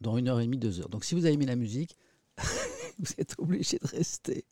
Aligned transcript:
dans 0.00 0.16
une 0.16 0.28
heure 0.28 0.40
et 0.40 0.44
demie, 0.44 0.58
deux 0.58 0.80
heures. 0.80 0.88
Donc 0.88 1.04
si 1.04 1.14
vous 1.14 1.24
avez 1.24 1.34
aimé 1.34 1.46
la 1.46 1.56
musique, 1.56 1.96
vous 2.98 3.12
êtes 3.18 3.34
obligé 3.38 3.78
de 3.78 3.86
rester. 3.86 4.44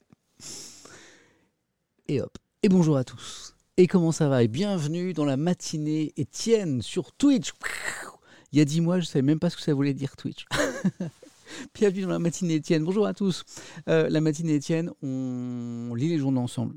Et 2.09 2.21
hop. 2.21 2.37
Et 2.63 2.69
bonjour 2.69 2.97
à 2.97 3.05
tous. 3.05 3.55
Et 3.77 3.87
comment 3.87 4.13
ça 4.13 4.29
va? 4.29 4.43
Et 4.43 4.49
bienvenue 4.49 5.13
dans 5.13 5.25
la 5.25 5.37
matinée 5.37 6.13
Étienne 6.17 6.83
sur 6.83 7.13
Twitch. 7.13 7.53
Il 8.53 8.59
y 8.59 8.63
a 8.63 8.65
dix 8.65 8.81
mois, 8.81 8.97
je 8.97 9.05
ne 9.05 9.07
savais 9.07 9.23
même 9.23 9.39
pas 9.39 9.51
ce 9.51 9.57
que 9.57 9.63
ça 9.63 9.75
voulait 9.75 9.95
dire 9.95 10.17
Twitch. 10.17 10.47
bienvenue 11.75 12.03
dans 12.03 12.09
la 12.09 12.19
matinée 12.19 12.55
Étienne. 12.55 12.85
Bonjour 12.85 13.07
à 13.07 13.15
tous. 13.15 13.45
Euh, 13.89 14.09
la 14.09 14.21
matinée 14.21 14.55
Étienne, 14.55 14.91
on 15.03 15.95
lit 15.95 16.09
les 16.09 16.19
journaux 16.19 16.41
ensemble 16.41 16.75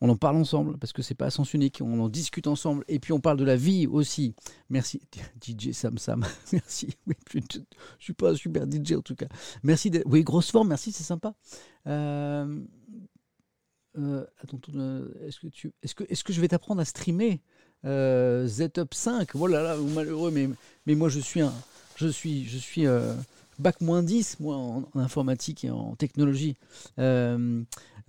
on 0.00 0.08
en 0.08 0.16
parle 0.16 0.36
ensemble 0.36 0.78
parce 0.78 0.92
que 0.92 1.02
c'est 1.02 1.14
pas 1.14 1.26
à 1.26 1.30
sens 1.30 1.54
unique, 1.54 1.80
on 1.82 2.00
en 2.00 2.08
discute 2.08 2.46
ensemble 2.46 2.84
et 2.88 2.98
puis 2.98 3.12
on 3.12 3.20
parle 3.20 3.36
de 3.36 3.44
la 3.44 3.56
vie 3.56 3.86
aussi. 3.86 4.34
Merci 4.70 5.00
DJ 5.42 5.72
Sam 5.72 5.98
Sam, 5.98 6.24
merci. 6.52 6.96
Je, 7.32 7.40
suis 7.98 8.12
pas 8.12 8.30
un 8.30 8.36
super 8.36 8.64
DJ 8.66 8.92
en 8.92 9.02
tout 9.02 9.16
cas. 9.16 9.26
Merci. 9.62 9.90
Oui, 10.06 10.22
grosse 10.22 10.50
forme, 10.50 10.68
merci, 10.68 10.92
c'est 10.92 11.04
sympa. 11.04 11.34
Euh, 11.86 12.60
euh, 13.98 14.24
attends, 14.38 14.60
euh, 14.74 15.08
est-ce 15.82 16.24
que 16.24 16.32
je 16.32 16.40
vais 16.40 16.48
t'apprendre 16.48 16.80
à 16.80 16.84
streamer 16.84 17.40
Z-Up 17.84 18.94
5 18.94 19.34
Voilà, 19.34 19.62
là, 19.62 19.76
malheureux, 19.76 20.30
mais, 20.30 20.94
moi 20.94 21.08
je 21.08 21.20
suis 21.20 21.40
un, 21.40 21.52
je 21.96 22.08
suis, 22.08 22.44
je 22.44 22.58
suis 22.58 22.86
bac 23.58 23.80
moins 23.80 24.02
10 24.02 24.40
moi 24.40 24.56
en, 24.56 24.84
informatique 24.94 25.64
et 25.64 25.70
en 25.70 25.94
technologie. 25.96 26.56
Euh, 26.98 27.62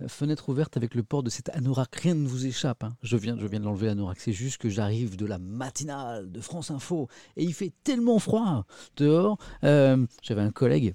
fenêtre 0.08 0.48
ouverte 0.48 0.76
avec 0.76 0.94
le 0.94 1.02
port 1.02 1.22
de 1.22 1.30
cet 1.30 1.48
anorak. 1.50 1.94
Rien 1.96 2.14
ne 2.14 2.26
vous 2.26 2.46
échappe. 2.46 2.84
Hein. 2.84 2.96
Je 3.02 3.16
viens, 3.16 3.36
je 3.38 3.46
viens 3.46 3.60
de 3.60 3.64
l'enlever 3.64 3.86
l'anorak. 3.86 4.18
C'est 4.20 4.32
juste 4.32 4.58
que 4.58 4.68
j'arrive 4.68 5.16
de 5.16 5.26
la 5.26 5.38
matinale 5.38 6.30
de 6.30 6.40
France 6.40 6.70
Info 6.70 7.08
et 7.36 7.44
il 7.44 7.54
fait 7.54 7.72
tellement 7.84 8.18
froid 8.18 8.64
dehors. 8.96 9.38
Euh, 9.64 10.06
j'avais 10.22 10.42
un 10.42 10.50
collègue, 10.50 10.94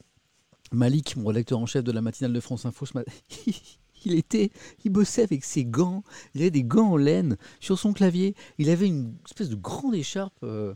Malik, 0.72 1.16
mon 1.18 1.28
rédacteur 1.28 1.60
en 1.60 1.66
chef 1.66 1.84
de 1.84 1.92
la 1.92 2.02
matinale 2.02 2.34
de 2.34 2.40
France 2.40 2.66
Info, 2.66 2.86
il 4.06 4.14
était, 4.14 4.52
il 4.84 4.92
bossait 4.92 5.24
avec 5.24 5.44
ses 5.44 5.66
gants. 5.66 6.04
Il 6.34 6.42
avait 6.42 6.52
des 6.52 6.64
gants 6.64 6.92
en 6.92 6.98
laine 6.98 7.38
sur 7.60 7.80
son 7.80 7.94
clavier. 7.94 8.36
Il 8.58 8.70
avait 8.70 8.88
une 8.88 9.16
espèce 9.26 9.50
de 9.50 9.56
grande 9.56 9.96
écharpe. 9.96 10.38
Euh, 10.44 10.74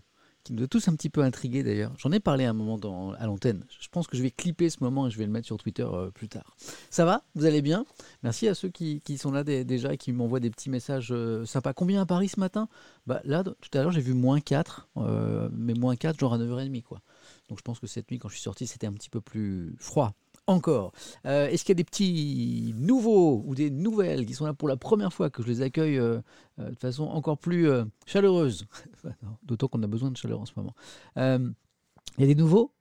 qui 0.50 0.55
nous 0.55 0.64
a 0.64 0.67
tous 0.67 0.88
un 0.88 0.95
petit 0.95 1.09
peu 1.09 1.22
intrigués 1.22 1.61
d'ailleurs. 1.61 1.94
J'en 2.00 2.11
ai 2.11 2.19
parlé 2.19 2.45
un 2.45 2.53
moment 2.53 2.80
dans, 2.80 3.11
à 3.14 3.28
l'antenne. 3.28 3.66
Je 3.80 3.88
pense 3.89 4.08
que 4.08 4.17
je 4.17 4.23
vais 4.23 4.31
clipper 4.31 4.72
ce 4.72 4.78
moment 4.81 5.06
et 5.06 5.11
je 5.11 5.17
vais 5.19 5.25
le 5.25 5.31
mettre 5.31 5.45
sur 5.45 5.58
Twitter 5.58 5.83
euh, 5.83 6.09
plus 6.09 6.28
tard. 6.28 6.56
Ça 6.89 7.06
va? 7.06 7.22
Vous 7.36 7.45
allez 7.45 7.61
bien? 7.61 7.86
Merci 8.23 8.47
à 8.47 8.56
ceux 8.56 8.69
qui, 8.69 9.02
qui 9.02 9.19
sont 9.19 9.31
là 9.31 9.44
déjà 9.44 9.94
et 9.94 9.97
qui 9.97 10.11
m'envoient 10.11 10.39
des 10.39 10.50
petits 10.50 10.72
messages 10.72 11.09
euh, 11.11 11.45
sympas. 11.45 11.73
Combien 11.73 12.02
à 12.02 12.08
Paris 12.08 12.30
ce 12.30 12.39
matin? 12.39 12.67
Bah, 13.06 13.22
Là, 13.25 13.44
tout 13.44 13.78
à 13.78 13.83
l'heure, 13.83 13.91
j'ai 13.91 14.02
vu 14.02 14.16
moins 14.16 14.39
4, 14.39 14.89
euh, 14.97 15.50
mais 15.53 15.75
moins 15.75 15.95
4, 15.95 16.19
genre 16.19 16.33
à 16.33 16.39
9h30. 16.39 16.81
Quoi. 16.81 17.00
Donc 17.47 17.59
je 17.59 17.63
pense 17.63 17.80
que 17.80 17.86
cette 17.86 18.09
nuit, 18.09 18.17
quand 18.17 18.30
je 18.30 18.34
suis 18.34 18.44
sorti, 18.44 18.66
c'était 18.66 18.88
un 18.88 18.94
petit 18.94 19.11
peu 19.11 19.22
plus 19.22 19.75
froid 19.78 20.16
encore. 20.50 20.92
Euh, 21.25 21.47
est-ce 21.47 21.64
qu'il 21.64 21.73
y 21.73 21.78
a 21.78 21.81
des 21.81 21.83
petits 21.83 22.73
nouveaux 22.78 23.44
ou 23.45 23.55
des 23.55 23.69
nouvelles 23.69 24.25
qui 24.25 24.33
sont 24.33 24.45
là 24.45 24.53
pour 24.53 24.67
la 24.67 24.78
première 24.78 25.14
fois 25.14 25.30
que 25.30 25.44
je 25.44 25.47
les 25.47 25.61
accueille 25.61 25.97
euh, 25.97 26.19
euh, 26.59 26.72
de 26.72 26.80
façon 26.80 27.03
encore 27.06 27.38
plus 27.38 27.69
chaleureuse? 28.06 28.67
D'autant 29.44 29.67
qu'on 29.67 29.83
a 29.83 29.88
besoin 29.88 30.11
de 30.11 30.17
chaleur 30.17 30.41
en 30.41 30.45
ce 30.45 30.53
moment. 30.56 30.73
Il 31.16 32.22
y 32.22 32.23
a 32.23 32.28
des 32.28 32.36
nouveaux? 32.36 32.73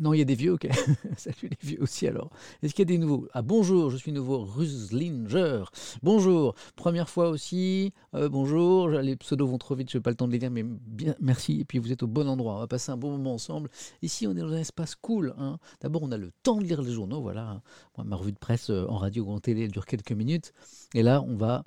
Non, 0.00 0.14
il 0.14 0.18
y 0.18 0.22
a 0.22 0.24
des 0.24 0.34
vieux, 0.34 0.54
ok. 0.54 0.66
Salut 1.18 1.36
les 1.42 1.58
vieux 1.60 1.82
aussi 1.82 2.06
alors. 2.06 2.30
Est-ce 2.62 2.74
qu'il 2.74 2.88
y 2.88 2.92
a 2.92 2.96
des 2.96 2.98
nouveaux? 2.98 3.28
Ah 3.34 3.42
bonjour, 3.42 3.90
je 3.90 3.98
suis 3.98 4.12
nouveau 4.12 4.42
Ruslinger. 4.44 5.64
Bonjour, 6.02 6.54
première 6.74 7.10
fois 7.10 7.28
aussi. 7.28 7.92
Euh, 8.14 8.30
bonjour, 8.30 8.88
les 8.88 9.14
pseudos 9.16 9.46
vont 9.46 9.58
trop 9.58 9.74
vite, 9.74 9.90
je 9.90 9.98
n'ai 9.98 10.02
pas 10.02 10.08
le 10.08 10.16
temps 10.16 10.26
de 10.26 10.32
les 10.32 10.38
lire, 10.38 10.50
mais 10.50 10.64
bien, 10.64 11.14
merci. 11.20 11.60
Et 11.60 11.64
puis 11.66 11.78
vous 11.78 11.92
êtes 11.92 12.02
au 12.02 12.06
bon 12.06 12.28
endroit, 12.28 12.54
on 12.54 12.58
va 12.60 12.66
passer 12.66 12.90
un 12.90 12.96
bon 12.96 13.10
moment 13.10 13.34
ensemble. 13.34 13.68
Ici, 14.00 14.26
on 14.26 14.32
est 14.32 14.40
dans 14.40 14.52
un 14.52 14.60
espace 14.60 14.94
cool. 14.94 15.34
Hein. 15.38 15.58
D'abord, 15.82 16.02
on 16.02 16.12
a 16.12 16.16
le 16.16 16.30
temps 16.42 16.56
de 16.56 16.64
lire 16.64 16.80
les 16.80 16.92
journaux, 16.92 17.20
voilà. 17.20 17.60
Moi, 17.98 18.06
ma 18.06 18.16
revue 18.16 18.32
de 18.32 18.38
presse 18.38 18.70
euh, 18.70 18.86
en 18.88 18.96
radio 18.96 19.24
ou 19.24 19.32
en 19.32 19.38
télé, 19.38 19.64
elle 19.64 19.70
dure 19.70 19.84
quelques 19.84 20.12
minutes. 20.12 20.54
Et 20.94 21.02
là, 21.02 21.22
on 21.28 21.36
va 21.36 21.62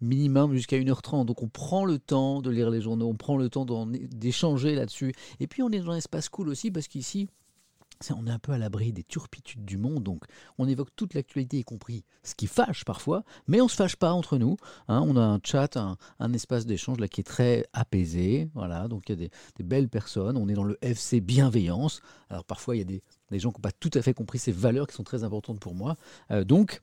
minimum 0.00 0.54
jusqu'à 0.54 0.78
1h30. 0.78 1.24
Donc 1.24 1.42
on 1.42 1.48
prend 1.48 1.84
le 1.84 1.98
temps 1.98 2.40
de 2.40 2.50
lire 2.50 2.70
les 2.70 2.80
journaux, 2.80 3.08
on 3.08 3.16
prend 3.16 3.36
le 3.36 3.48
temps 3.48 3.66
d'échanger 4.12 4.76
là-dessus. 4.76 5.12
Et 5.40 5.48
puis 5.48 5.62
on 5.62 5.70
est 5.70 5.80
dans 5.80 5.90
un 5.90 5.96
espace 5.96 6.28
cool 6.28 6.48
aussi 6.48 6.70
parce 6.70 6.86
qu'ici, 6.88 7.28
on 8.10 8.26
est 8.26 8.30
un 8.30 8.38
peu 8.38 8.52
à 8.52 8.58
l'abri 8.58 8.92
des 8.92 9.04
turpitudes 9.04 9.64
du 9.64 9.76
monde, 9.76 10.02
donc 10.02 10.24
on 10.58 10.68
évoque 10.68 10.90
toute 10.96 11.14
l'actualité, 11.14 11.58
y 11.58 11.64
compris 11.64 12.04
ce 12.22 12.34
qui 12.34 12.46
fâche 12.46 12.84
parfois, 12.84 13.24
mais 13.46 13.60
on 13.60 13.68
se 13.68 13.76
fâche 13.76 13.96
pas 13.96 14.12
entre 14.12 14.38
nous. 14.38 14.56
Hein. 14.88 15.02
on 15.06 15.16
a 15.16 15.22
un 15.22 15.40
chat, 15.42 15.76
un, 15.76 16.32
espace 16.32 16.66
d'échange 16.66 16.98
là 16.98 17.08
qui 17.08 17.20
est 17.20 17.24
très 17.24 17.66
apaisé, 17.72 18.50
voilà. 18.54 18.88
Donc 18.88 19.08
il 19.08 19.20
y 19.20 19.24
a 19.24 19.28
des, 19.56 19.64
belles 19.64 19.88
personnes. 19.88 20.36
On 20.36 20.48
est 20.48 20.54
dans 20.54 20.64
le 20.64 20.78
FC 20.82 21.20
bienveillance. 21.20 22.00
Alors 22.30 22.44
parfois 22.44 22.76
il 22.76 22.78
y 22.78 22.82
a 22.82 22.84
des, 22.84 23.02
gens 23.38 23.50
qui 23.50 23.58
n'ont 23.58 23.62
pas 23.62 23.72
tout 23.72 23.90
à 23.94 24.02
fait 24.02 24.14
compris 24.14 24.38
ces 24.38 24.52
valeurs 24.52 24.86
qui 24.86 24.94
sont 24.94 25.04
très 25.04 25.24
importantes 25.24 25.60
pour 25.60 25.74
moi. 25.74 25.96
Euh, 26.30 26.44
donc 26.44 26.80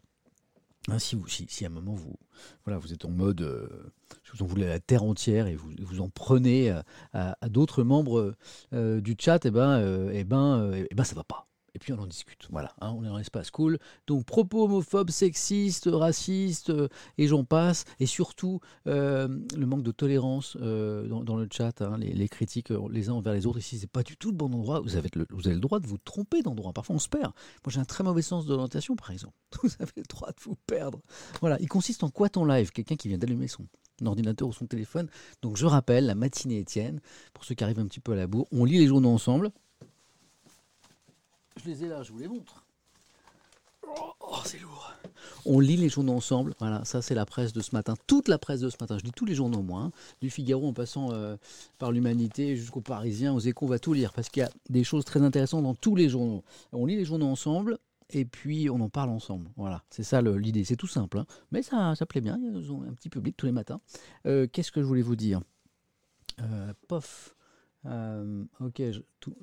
Hein, 0.88 1.00
si, 1.00 1.16
vous, 1.16 1.28
si, 1.28 1.64
à 1.64 1.68
un 1.68 1.72
moment 1.72 1.94
vous, 1.94 2.16
voilà, 2.64 2.78
vous 2.78 2.94
êtes 2.94 3.06
en 3.06 3.10
mode, 3.10 3.42
euh, 3.42 3.68
vous 4.34 4.44
en 4.44 4.46
voulez 4.46 4.66
la 4.68 4.80
terre 4.80 5.04
entière 5.04 5.48
et 5.48 5.56
vous, 5.56 5.72
vous 5.80 6.00
en 6.00 6.10
prenez 6.10 6.70
à, 7.14 7.36
d'autres 7.50 7.84
membres 7.84 8.36
euh, 8.74 9.02
du 9.02 9.16
chat, 9.18 9.46
et 9.46 9.48
eh 9.48 9.52
ben, 9.52 9.80
euh, 9.80 10.12
eh 10.14 10.24
ben, 10.24 10.72
eh 10.74 10.94
ben, 10.94 11.04
ça 11.04 11.16
va 11.16 11.24
pas 11.24 11.45
et 11.76 11.80
puis 11.80 11.94
on 11.94 12.00
en 12.00 12.08
discute. 12.08 12.48
Voilà, 12.50 12.74
hein, 12.82 12.94
on 12.98 13.04
est 13.04 13.08
dans 13.08 13.18
l'espace 13.18 13.52
cool. 13.52 13.78
Donc 14.08 14.26
propos 14.26 14.64
homophobes, 14.64 15.12
sexistes, 15.12 15.90
racistes, 15.92 16.70
euh, 16.70 16.88
et 17.18 17.28
j'en 17.28 17.44
passe. 17.44 17.84
Et 18.00 18.06
surtout, 18.06 18.62
euh, 18.88 19.28
le 19.56 19.66
manque 19.66 19.84
de 19.84 19.92
tolérance 19.92 20.58
euh, 20.62 21.08
dans, 21.08 21.36
le 21.36 21.48
chat, 21.52 21.82
hein, 21.82 21.98
les, 21.98 22.30
critiques 22.30 22.70
les 22.90 23.10
uns 23.10 23.14
envers 23.14 23.34
les 23.34 23.46
autres. 23.46 23.60
Ici, 23.60 23.78
c'est 23.78 23.92
pas 23.92 24.04
du 24.04 24.16
tout 24.16 24.32
le 24.32 24.38
bon 24.38 24.54
endroit. 24.54 24.80
Vous 24.80 24.96
avez 24.96 25.10
le, 25.14 25.28
vous 25.30 25.48
avez 25.48 25.56
le 25.56 25.62
droit 25.62 25.80
de 25.80 25.88
vous 25.88 25.98
tromper 25.98 26.42
d'endroit. 26.42 26.72
Parfois, 26.72 26.96
on 26.96 27.00
se 27.00 27.10
perd. 27.10 27.34
Moi, 27.66 27.70
j'ai 27.70 27.80
un 27.80 27.86
très 27.86 28.04
mauvais 28.04 28.22
sens 28.22 28.46
d'orientation, 28.46 28.96
par 28.96 29.12
exemple. 29.12 29.36
Vous 29.64 29.70
avez 29.80 29.92
le 29.98 30.04
droit 30.04 30.30
de 30.30 30.42
vous 30.42 30.56
perdre. 30.68 31.02
Voilà, 31.40 31.58
il 31.60 31.68
consiste 31.68 32.04
en 32.04 32.10
quoi 32.10 32.30
ton 32.30 32.46
live? 32.46 32.72
Quelqu'un 32.72 32.96
qui 32.96 33.08
vient 33.08 33.18
d'allumer 33.18 33.48
son 33.48 33.66
ordinateur 34.04 34.48
ou 34.48 34.54
son 34.54 34.68
téléphone. 34.68 35.08
Donc 35.42 35.58
je 35.58 35.66
rappelle, 35.66 36.06
la 36.06 36.16
matinée 36.16 36.60
Étienne, 36.60 37.00
pour 37.34 37.46
ceux 37.46 37.56
qui 37.56 37.64
arrivent 37.64 37.80
un 37.80 37.88
petit 37.88 38.00
peu 38.00 38.14
à 38.14 38.16
la 38.16 38.28
bourre, 38.28 38.48
on 38.52 38.66
lit 38.66 38.78
les 38.78 38.88
journaux 38.88 39.10
ensemble. 39.10 39.52
Je 41.64 41.70
les 41.70 41.84
ai 41.86 41.88
là, 41.88 42.04
je 42.04 42.12
vous 42.12 42.20
les 42.20 42.28
montre. 42.28 42.66
Oh, 43.88 44.38
c'est 44.44 44.60
lourd. 44.60 44.94
On 45.46 45.60
lit 45.60 45.78
les 45.78 45.90
journaux 45.90 46.14
ensemble. 46.14 46.54
Voilà, 46.60 46.84
ça 46.86 47.02
c'est 47.02 47.16
la 47.16 47.26
presse 47.26 47.54
de 47.54 47.62
ce 47.62 47.74
matin. 47.74 47.94
Toute 48.08 48.28
la 48.28 48.38
presse 48.38 48.60
de 48.60 48.70
ce 48.70 48.78
matin. 48.80 48.98
Je 48.98 49.04
lis 49.04 49.12
tous 49.12 49.26
les 49.26 49.36
journaux, 49.36 49.62
moi. 49.62 49.82
Hein. 49.82 49.92
Du 50.22 50.30
Figaro 50.30 50.68
en 50.68 50.74
passant 50.74 51.12
euh, 51.12 51.38
par 51.78 51.92
l'Humanité 51.92 52.58
jusqu'aux 52.58 52.82
Parisiens, 52.82 53.34
aux 53.34 53.40
Échos, 53.40 53.66
on 53.66 53.70
va 53.70 53.80
tout 53.80 53.94
lire 53.94 54.12
parce 54.14 54.30
qu'il 54.30 54.42
y 54.42 54.46
a 54.46 54.50
des 54.70 54.84
choses 54.84 55.06
très 55.06 55.22
intéressantes 55.22 55.64
dans 55.64 55.76
tous 55.76 55.96
les 55.96 56.10
journaux. 56.10 56.44
On 56.74 56.86
lit 56.86 56.96
les 56.96 57.06
journaux 57.06 57.28
ensemble 57.28 57.78
et 58.10 58.26
puis 58.26 58.70
on 58.70 58.80
en 58.82 58.90
parle 58.90 59.10
ensemble. 59.10 59.50
Voilà, 59.56 59.84
c'est 59.90 60.04
ça 60.04 60.22
l'idée. 60.22 60.64
C'est 60.64 60.76
tout 60.76 60.88
simple, 60.88 61.20
hein. 61.20 61.26
mais 61.52 61.62
ça, 61.62 61.96
ça 61.96 62.06
plaît 62.06 62.22
bien. 62.22 62.40
Ils 62.42 62.72
ont 62.72 62.84
un 62.84 62.94
petit 62.94 63.10
public 63.10 63.36
tous 63.38 63.46
les 63.46 63.52
matins. 63.52 63.80
Euh, 64.26 64.48
qu'est-ce 64.52 64.72
que 64.72 64.82
je 64.82 64.86
voulais 64.86 65.02
vous 65.02 65.16
dire? 65.16 65.42
Euh, 66.42 66.74
Pof. 66.88 67.36
Euh, 67.86 68.44
ok, 68.60 68.82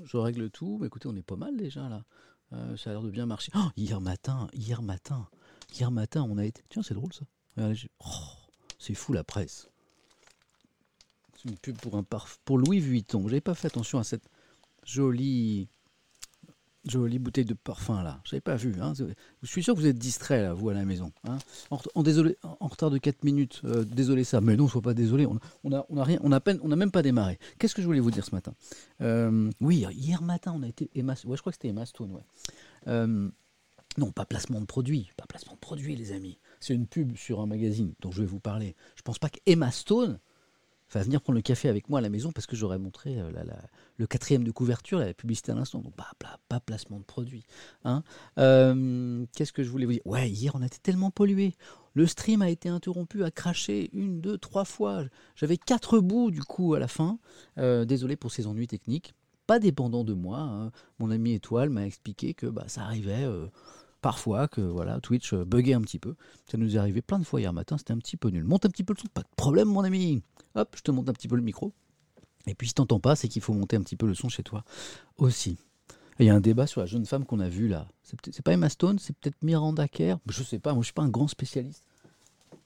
je, 0.04 0.16
règle 0.16 0.50
tout. 0.50 0.78
Mais 0.80 0.86
écoutez, 0.86 1.08
on 1.08 1.16
est 1.16 1.22
pas 1.22 1.36
mal 1.36 1.56
déjà 1.56 1.88
là. 1.88 2.04
Euh, 2.52 2.76
ça 2.76 2.90
a 2.90 2.92
l'air 2.92 3.02
de 3.02 3.10
bien 3.10 3.26
marcher. 3.26 3.52
Oh, 3.54 3.68
hier 3.76 4.00
matin, 4.00 4.48
hier 4.52 4.82
matin, 4.82 5.28
hier 5.74 5.90
matin, 5.90 6.26
on 6.28 6.38
a 6.38 6.44
été. 6.44 6.62
Tiens, 6.68 6.82
c'est 6.82 6.94
drôle 6.94 7.12
ça. 7.12 7.24
Oh, 7.58 8.08
c'est 8.78 8.94
fou 8.94 9.12
la 9.12 9.24
presse. 9.24 9.68
C'est 11.36 11.48
une 11.48 11.58
pub 11.58 11.76
pour 11.78 11.96
un 11.96 12.02
parfum 12.02 12.38
pour 12.44 12.58
Louis 12.58 12.80
Vuitton. 12.80 13.26
J'avais 13.28 13.40
pas 13.40 13.54
fait 13.54 13.68
attention 13.68 13.98
à 13.98 14.04
cette 14.04 14.28
jolie 14.84 15.68
Jolie 16.86 17.18
bouteille 17.18 17.44
de 17.44 17.54
parfum 17.54 18.02
là, 18.02 18.20
je 18.24 18.34
n'avais 18.34 18.40
pas 18.40 18.56
vu. 18.56 18.74
Hein. 18.80 18.92
Je 19.42 19.46
suis 19.46 19.62
sûr 19.62 19.74
que 19.74 19.80
vous 19.80 19.86
êtes 19.86 19.98
distrait 19.98 20.42
là, 20.42 20.52
vous 20.52 20.68
à 20.68 20.74
la 20.74 20.84
maison. 20.84 21.12
Hein. 21.24 21.38
En, 21.70 21.76
retard 22.66 22.90
de 22.90 22.98
4 22.98 23.22
minutes, 23.22 23.60
euh, 23.64 23.84
désolé 23.84 24.24
ça. 24.24 24.40
Mais 24.40 24.56
non, 24.56 24.66
sois 24.66 24.82
pas 24.82 24.94
désolé, 24.94 25.26
on, 25.26 25.38
on, 25.64 25.72
a, 25.72 25.84
on 25.88 26.32
a 26.32 26.40
n'a 26.40 26.76
même 26.76 26.90
pas 26.90 27.02
démarré. 27.02 27.38
Qu'est-ce 27.58 27.74
que 27.74 27.82
je 27.82 27.86
voulais 27.86 28.00
vous 28.00 28.10
dire 28.10 28.24
ce 28.24 28.34
matin? 28.34 28.54
Euh, 29.00 29.50
Oui, 29.60 29.86
hier 29.92 30.22
matin, 30.22 30.52
on 30.56 30.62
a 30.62 30.68
été 30.68 30.90
Emma, 30.94 31.14
ouais, 31.24 31.36
je 31.36 31.40
crois 31.40 31.52
que 31.52 31.56
c'était 31.56 31.68
Emma 31.68 31.86
Stone. 31.86 32.12
Ouais. 32.12 32.24
Euh, 32.88 33.28
non, 33.98 34.10
pas 34.10 34.24
placement 34.24 34.60
de 34.60 34.66
produit, 34.66 35.10
pas 35.16 35.26
placement 35.26 35.52
de 35.52 35.58
produit, 35.58 35.94
les 35.94 36.12
amis. 36.12 36.38
C'est 36.60 36.74
une 36.74 36.86
pub 36.86 37.16
sur 37.16 37.40
un 37.40 37.46
magazine 37.46 37.92
dont 38.00 38.10
je 38.10 38.20
vais 38.22 38.26
vous 38.26 38.40
parler. 38.40 38.74
Je 38.96 39.02
pense 39.02 39.18
pas 39.18 39.28
que 39.28 39.38
Emma 39.46 39.70
Stone 39.70 40.18
va 40.98 41.04
venir 41.04 41.20
prendre 41.20 41.36
le 41.36 41.42
café 41.42 41.68
avec 41.68 41.88
moi 41.88 41.98
à 41.98 42.02
la 42.02 42.08
maison 42.08 42.32
parce 42.32 42.46
que 42.46 42.56
j'aurais 42.56 42.78
montré 42.78 43.18
euh, 43.18 43.30
le 43.96 44.06
quatrième 44.06 44.44
de 44.44 44.50
couverture, 44.50 44.98
la 44.98 45.14
publicité 45.14 45.52
à 45.52 45.54
l'instant. 45.54 45.80
Donc, 45.80 45.94
pas, 45.94 46.10
pas, 46.48 46.60
placement 46.60 46.98
de 46.98 47.04
produit. 47.04 47.44
Hein. 47.84 48.02
Euh, 48.38 49.24
qu'est-ce 49.34 49.52
que 49.52 49.62
je 49.62 49.70
voulais 49.70 49.86
vous 49.86 49.92
dire? 49.92 50.06
Ouais, 50.06 50.30
hier, 50.30 50.54
on 50.54 50.62
été 50.62 50.78
tellement 50.78 51.10
pollué. 51.10 51.54
Le 51.94 52.06
stream 52.06 52.42
a 52.42 52.50
été 52.50 52.68
interrompu, 52.68 53.24
a 53.24 53.30
craché 53.30 53.90
une, 53.92 54.20
deux, 54.20 54.38
trois 54.38 54.64
fois. 54.64 55.04
J'avais 55.36 55.56
quatre 55.56 55.98
bouts 55.98 56.30
du 56.30 56.42
coup 56.42 56.74
à 56.74 56.78
la 56.78 56.88
fin. 56.88 57.18
Euh, 57.58 57.84
désolé 57.84 58.16
pour 58.16 58.32
ces 58.32 58.46
ennuis 58.46 58.66
techniques. 58.66 59.14
Pas 59.46 59.58
dépendant 59.58 60.04
de 60.04 60.14
moi. 60.14 60.38
Hein. 60.38 60.70
Mon 60.98 61.10
ami 61.10 61.34
Étoile 61.34 61.70
m'a 61.70 61.84
expliqué 61.86 62.32
que 62.32 62.46
bah, 62.46 62.64
ça 62.68 62.82
arrivait 62.82 63.26
parfois 64.02 64.48
que 64.48 64.60
voilà 64.60 65.00
Twitch 65.00 65.32
buguait 65.32 65.72
un 65.72 65.80
petit 65.80 65.98
peu. 65.98 66.14
Ça 66.50 66.58
nous 66.58 66.76
est 66.76 66.78
arrivé 66.78 67.00
plein 67.00 67.18
de 67.18 67.24
fois 67.24 67.40
hier 67.40 67.52
matin, 67.52 67.78
c'était 67.78 67.94
un 67.94 67.98
petit 67.98 68.18
peu 68.18 68.28
nul. 68.28 68.44
Monte 68.44 68.66
un 68.66 68.68
petit 68.68 68.84
peu 68.84 68.92
le 68.92 69.00
son, 69.00 69.08
pas 69.08 69.22
de 69.22 69.28
problème 69.36 69.68
mon 69.68 69.84
ami. 69.84 70.22
Hop, 70.54 70.74
je 70.76 70.82
te 70.82 70.90
monte 70.90 71.08
un 71.08 71.14
petit 71.14 71.28
peu 71.28 71.36
le 71.36 71.42
micro. 71.42 71.72
Et 72.46 72.54
puis 72.54 72.68
si 72.68 72.74
t'entends 72.74 73.00
pas, 73.00 73.16
c'est 73.16 73.28
qu'il 73.28 73.40
faut 73.40 73.54
monter 73.54 73.76
un 73.76 73.82
petit 73.82 73.96
peu 73.96 74.06
le 74.06 74.14
son 74.14 74.28
chez 74.28 74.42
toi 74.42 74.64
aussi. 75.16 75.56
Il 76.18 76.26
y 76.26 76.30
a 76.30 76.34
un 76.34 76.40
débat 76.40 76.66
sur 76.66 76.80
la 76.80 76.86
jeune 76.86 77.06
femme 77.06 77.24
qu'on 77.24 77.40
a 77.40 77.48
vue 77.48 77.68
là. 77.68 77.88
C'est 78.02 78.42
pas 78.42 78.52
Emma 78.52 78.68
Stone, 78.68 78.98
c'est 78.98 79.16
peut-être 79.16 79.42
Miranda 79.42 79.88
Kerr. 79.88 80.18
Je 80.28 80.42
sais 80.42 80.58
pas, 80.58 80.74
moi 80.74 80.82
je 80.82 80.86
suis 80.86 80.92
pas 80.92 81.02
un 81.02 81.08
grand 81.08 81.28
spécialiste 81.28 81.84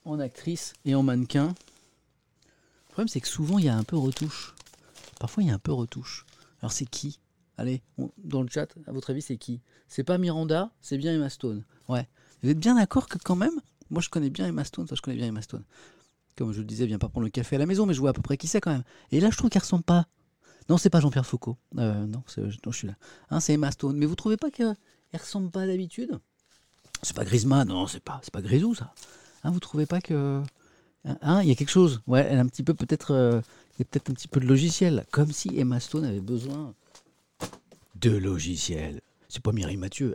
en 0.05 0.19
actrice 0.19 0.73
et 0.85 0.95
en 0.95 1.03
mannequin. 1.03 1.49
Le 1.49 2.93
problème 2.93 3.09
c'est 3.09 3.21
que 3.21 3.29
souvent 3.29 3.59
il 3.59 3.67
y 3.67 3.69
a 3.69 3.77
un 3.77 3.85
peu 3.85 3.97
retouche. 3.97 4.55
Parfois 5.21 5.43
il 5.43 5.49
y 5.49 5.51
a 5.51 5.55
un 5.55 5.59
peu 5.59 5.73
retouche. 5.73 6.25
Alors 6.61 6.73
c'est 6.73 6.87
qui? 6.87 7.21
Allez, 7.59 7.83
dans 8.19 8.43
le 8.43 8.49
chat, 8.51 8.69
à 8.87 8.93
votre 8.93 9.11
avis 9.11 9.23
c'est 9.23 9.37
qui? 9.37 9.61
C'est 9.89 10.05
pas 10.05 10.19
Miranda, 10.19 10.71
c'est 10.81 10.99
bien 10.99 11.15
Emma 11.15 11.31
Stone. 11.31 11.65
Ouais. 11.89 12.07
Vous 12.43 12.51
êtes 12.51 12.59
bien 12.59 12.75
d'accord 12.75 13.09
que 13.09 13.19
quand 13.19 13.37
même, 13.37 13.61
moi 13.91 14.03
je 14.03 14.11
connais 14.11 14.31
bien 14.31 14.47
Emma 14.47 14.65
Stone, 14.65 14.85
enfin 14.85 14.95
je 14.95 15.03
connais 15.03 15.17
bien 15.17 15.27
Emma 15.27 15.43
Stone. 15.43 15.65
Comme 16.37 16.53
je 16.53 16.59
le 16.59 16.67
disais, 16.67 16.85
viens 16.87 16.99
pas 16.99 17.09
prendre 17.09 17.25
le 17.25 17.31
café 17.31 17.57
à 17.57 17.59
la 17.59 17.67
maison, 17.67 17.87
mais 17.87 17.95
je 17.95 18.01
vois 18.01 18.11
à 18.11 18.13
peu 18.13 18.21
près 18.23 18.37
qui 18.37 18.47
c'est 18.47 18.61
quand 18.61 18.73
même. 18.73 18.85
Et 19.11 19.21
là 19.21 19.31
je 19.31 19.37
trouve 19.39 19.49
qu'elle 19.49 19.63
ressemble 19.63 19.85
pas. 19.85 20.07
Non, 20.69 20.77
c'est 20.79 20.91
pas 20.91 21.01
Jean-Pierre 21.01 21.25
Foucault. 21.25 21.57
Euh, 21.79 22.07
non, 22.07 22.23
c'est- 22.27 22.41
non, 22.43 22.73
je 22.73 22.77
suis 22.77 22.89
là. 22.89 22.97
Hein, 23.31 23.41
c'est 23.41 23.55
Emma 23.55 23.71
Stone. 23.71 23.97
Mais 23.97 24.05
vous 24.07 24.17
trouvez 24.17 24.37
pas 24.37 24.51
qu'elle 24.51 24.75
elle 25.13 25.21
ressemble 25.21 25.51
pas 25.51 25.67
d'habitude? 25.67 26.19
C'est 27.03 27.15
pas 27.15 27.25
Griezmann, 27.25 27.69
non, 27.69 27.87
c'est 27.87 28.01
pas, 28.03 28.21
c'est 28.23 28.33
pas 28.33 28.43
Grisou 28.43 28.75
ça. 28.75 28.93
Hein, 29.45 29.51
vous 29.51 29.61
trouvez 29.61 29.87
pas 29.87 30.01
que 30.01 30.43
Hein, 31.23 31.43
il 31.43 31.49
y 31.49 31.53
a 31.53 31.55
quelque 31.55 31.71
chose? 31.71 32.03
Ouais, 32.07 32.27
elle 32.29 32.39
a 32.39 32.41
un 32.41 32.47
petit 32.49 32.65
peu 32.65 32.75
peut-être, 32.75 33.13
euh, 33.13 33.41
il 33.75 33.81
y 33.81 33.83
a 33.83 33.85
peut-être 33.85 34.11
un 34.11 34.15
petit 34.15 34.27
peu 34.29 34.41
de 34.41 34.47
logiciel, 34.47 35.07
comme 35.13 35.31
si 35.31 35.57
Emma 35.57 35.79
Stone 35.79 36.05
avait 36.05 36.21
besoin 36.21 36.75
de 38.01 38.11
logiciel. 38.11 39.01
C'est 39.29 39.43
pas 39.43 39.53
Mireille 39.53 39.77
Mathieu. 39.77 40.15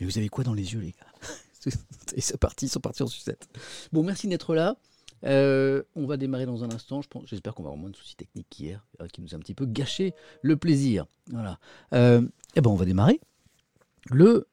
Mais 0.00 0.06
vous 0.06 0.18
avez 0.18 0.28
quoi 0.28 0.44
dans 0.44 0.54
les 0.54 0.72
yeux, 0.72 0.80
les 0.80 0.92
gars 0.92 1.72
Et 2.14 2.20
c'est 2.20 2.38
parti, 2.38 2.66
ils 2.66 2.70
sont 2.70 2.80
partis 2.80 3.02
en 3.02 3.06
sucette. 3.06 3.48
Bon, 3.92 4.02
merci 4.02 4.28
d'être 4.28 4.54
là. 4.54 4.76
Euh, 5.24 5.82
on 5.96 6.06
va 6.06 6.16
démarrer 6.16 6.46
dans 6.46 6.62
un 6.64 6.70
instant. 6.70 7.00
J'espère 7.24 7.54
qu'on 7.54 7.62
va 7.62 7.68
avoir 7.68 7.80
moins 7.80 7.90
de 7.90 7.96
soucis 7.96 8.16
techniques 8.16 8.46
qu'hier, 8.48 8.86
euh, 9.00 9.08
qui 9.08 9.20
nous 9.20 9.34
a 9.34 9.36
un 9.36 9.40
petit 9.40 9.54
peu 9.54 9.66
gâché 9.66 10.14
le 10.42 10.56
plaisir. 10.56 11.06
Voilà. 11.30 11.58
Euh, 11.92 12.22
eh 12.54 12.60
ben, 12.60 12.70
on 12.70 12.76
va 12.76 12.84
démarrer. 12.84 13.20
Le 14.10 14.46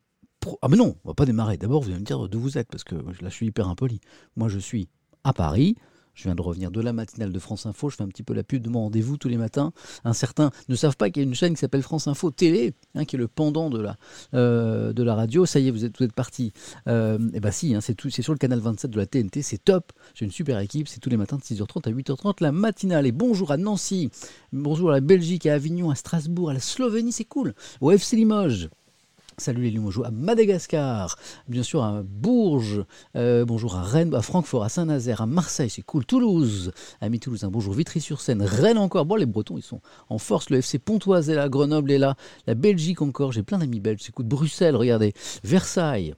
ah 0.62 0.68
mais 0.68 0.78
non, 0.78 0.96
on 1.04 1.08
va 1.08 1.16
pas 1.16 1.26
démarrer. 1.26 1.58
D'abord, 1.58 1.82
vous 1.82 1.90
allez 1.90 2.00
me 2.00 2.06
dire 2.06 2.30
d'où 2.30 2.40
vous 2.40 2.58
êtes, 2.60 2.68
parce 2.68 2.84
que 2.84 2.96
là, 2.96 3.30
je 3.30 3.30
suis 3.30 3.48
hyper 3.48 3.68
impoli. 3.68 4.00
Moi, 4.36 4.48
je 4.48 4.60
suis 4.60 4.90
à 5.24 5.34
Paris. 5.34 5.76
Je 6.16 6.24
viens 6.24 6.36
de 6.36 6.42
revenir 6.42 6.72
de 6.72 6.82
la 6.82 6.94
matinale 6.94 7.32
de 7.32 7.40
France 7.40 7.66
Info. 7.66 7.90
Je 7.90 7.98
fais 7.98 8.04
un 8.04 8.08
petit 8.08 8.24
peu 8.24 8.34
la 8.34 8.44
pub 8.44 8.64
de 8.64 8.70
mon 8.70 8.84
rendez-vous 8.84 9.18
tous 9.18 9.28
les 9.28 9.38
matins. 9.38 9.74
Un 10.06 10.14
certain 10.14 10.52
ne 10.70 10.76
savent 10.76 10.96
pas 10.96 11.10
qu'il 11.10 11.22
y 11.22 11.26
a 11.26 11.28
une 11.28 11.36
chaîne 11.36 11.54
qui 11.54 11.60
s'appelle 11.60 11.84
France 11.84 12.08
Info 12.08 12.32
Télé, 12.32 12.74
hein, 12.96 13.06
qui 13.06 13.18
est 13.18 13.20
le 13.20 13.28
pendant 13.28 13.70
de 13.70 13.82
la, 13.82 13.98
euh, 14.34 14.94
de 14.94 15.04
la 15.04 15.14
radio. 15.14 15.46
Ça 15.46 15.60
y 15.60 15.68
est, 15.68 15.72
vous 15.72 15.84
êtes, 15.84 16.14
partis. 16.14 16.54
Euh, 16.88 17.20
et 17.34 17.40
bah 17.40 17.52
si, 17.52 17.76
hein, 17.76 17.82
c'est 17.82 18.22
sur 18.22 18.34
le 18.34 18.40
canal 18.40 18.60
27 18.60 18.90
de 18.90 18.98
la 18.98 19.06
TNT. 19.06 19.42
C'est 19.42 19.64
top. 19.64 19.92
J'ai 20.14 20.26
une 20.26 20.32
super 20.32 20.58
équipe. 20.60 20.88
C'est 20.88 21.00
tous 21.00 21.10
les 21.10 21.18
matins 21.18 21.38
de 21.38 21.44
6h30 21.44 21.88
à 21.88 21.92
8h30 21.92 22.36
la 22.42 22.52
matinale. 22.52 23.06
Et 23.06 23.12
bonjour 23.12 23.52
à 23.52 23.58
Nancy. 23.58 24.10
Bonjour 24.54 24.92
à 24.92 24.94
la 24.94 25.02
Belgique, 25.02 25.46
à 25.46 25.56
Avignon, 25.56 25.90
à 25.90 25.96
Strasbourg, 25.96 26.50
à 26.50 26.54
la 26.54 26.60
Slovénie. 26.62 27.12
C'est 27.12 27.26
cool. 27.26 27.54
Au 27.82 27.92
FC 27.92 28.16
Limoges. 28.16 28.70
Salut 29.38 29.64
les 29.64 29.70
Limogeaux, 29.72 30.06
à 30.06 30.12
Madagascar, 30.12 31.18
bien 31.50 31.62
sûr 31.62 31.84
à 31.84 32.04
Bourges, 32.04 32.86
euh, 33.18 33.44
bonjour 33.44 33.76
à 33.76 33.82
Rennes, 33.84 34.16
à 34.16 34.22
Francfort, 34.22 34.64
à 34.64 34.70
Saint-Nazaire, 34.70 35.20
à 35.20 35.26
Marseille, 35.26 35.70
c'est 35.70 35.82
cool, 35.82 36.06
Toulouse, 36.06 36.72
ami 37.02 37.20
Toulouse, 37.20 37.44
un 37.44 37.50
bonjour, 37.50 37.74
Vitry-sur-Seine, 37.74 38.42
Rennes 38.42 38.78
encore, 38.78 39.06
bon 39.06 39.16
les 39.18 39.26
Bretons 39.26 39.58
ils 39.58 39.62
sont 39.62 39.82
en 40.08 40.20
force, 40.20 40.50
le 40.50 40.60
FC 40.60 40.80
Pontoise 40.80 41.30
est 41.30 41.36
là, 41.36 41.50
Grenoble 41.50 41.92
est 41.92 41.98
là, 41.98 42.16
la 42.48 42.56
Belgique 42.56 43.02
encore, 43.02 43.34
j'ai 43.34 43.44
plein 43.44 43.58
d'amis 43.58 43.82
belges, 43.82 44.00
c'est 44.04 44.14
cool, 44.14 44.26
Bruxelles, 44.26 44.78
regardez, 44.78 45.14
Versailles, 45.44 46.16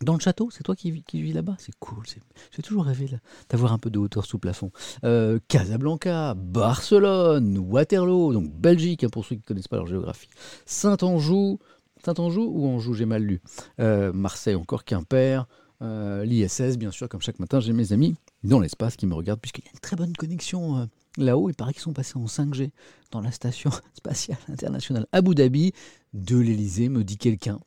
dans 0.00 0.14
le 0.14 0.20
château, 0.20 0.48
c'est 0.50 0.64
toi 0.64 0.74
qui, 0.74 0.90
vis- 0.90 1.32
là-bas? 1.32 1.54
C'est 1.58 1.74
cool. 1.78 2.02
J'ai 2.50 2.62
toujours 2.62 2.84
rêvé 2.84 3.08
d'avoir 3.50 3.72
un 3.72 3.78
peu 3.78 3.88
de 3.88 4.00
hauteur 4.00 4.24
sous 4.24 4.38
plafond. 4.38 4.72
Euh, 5.04 5.38
Casablanca, 5.46 6.34
Barcelone, 6.34 7.58
Waterloo, 7.58 8.32
donc 8.32 8.50
Belgique, 8.50 9.04
hein, 9.04 9.08
pour 9.12 9.24
ceux 9.24 9.36
qui 9.36 9.42
ne 9.42 9.46
connaissent 9.46 9.68
pas 9.68 9.76
leur 9.76 9.86
géographie. 9.86 10.28
Saint-Anjou, 10.66 11.60
Saint-Anjou 12.04 12.42
ou 12.42 12.66
Anjou, 12.66 12.94
j'ai 12.94 13.06
mal 13.06 13.22
lu. 13.22 13.40
Euh, 13.80 14.12
Marseille, 14.12 14.54
encore 14.54 14.84
Quimper. 14.84 15.46
euh, 15.82 16.24
L'ISS, 16.24 16.76
bien 16.76 16.90
sûr, 16.90 17.08
comme 17.08 17.20
chaque 17.22 17.38
matin, 17.38 17.60
j'ai 17.60 17.72
mes 17.72 17.92
amis 17.92 18.16
dans 18.44 18.58
l'espace 18.60 18.96
qui 18.96 19.06
me 19.06 19.14
regardent, 19.14 19.40
puisqu'il 19.40 19.64
y 19.64 19.68
a 19.68 19.72
une 19.72 19.80
très 19.80 19.96
bonne 19.96 20.12
connexion 20.14 20.78
euh, 20.78 20.86
là-haut. 21.16 21.48
Il 21.48 21.54
paraît 21.54 21.72
qu'ils 21.72 21.82
sont 21.82 21.92
passés 21.92 22.16
en 22.16 22.26
5G 22.26 22.70
dans 23.10 23.20
la 23.20 23.30
station 23.30 23.70
spatiale 23.94 24.38
internationale 24.48 25.06
Abu 25.12 25.34
Dhabi 25.34 25.72
de 26.12 26.38
l'Elysée, 26.38 26.88
me 26.88 27.04
dit 27.04 27.18
quelqu'un. 27.18 27.60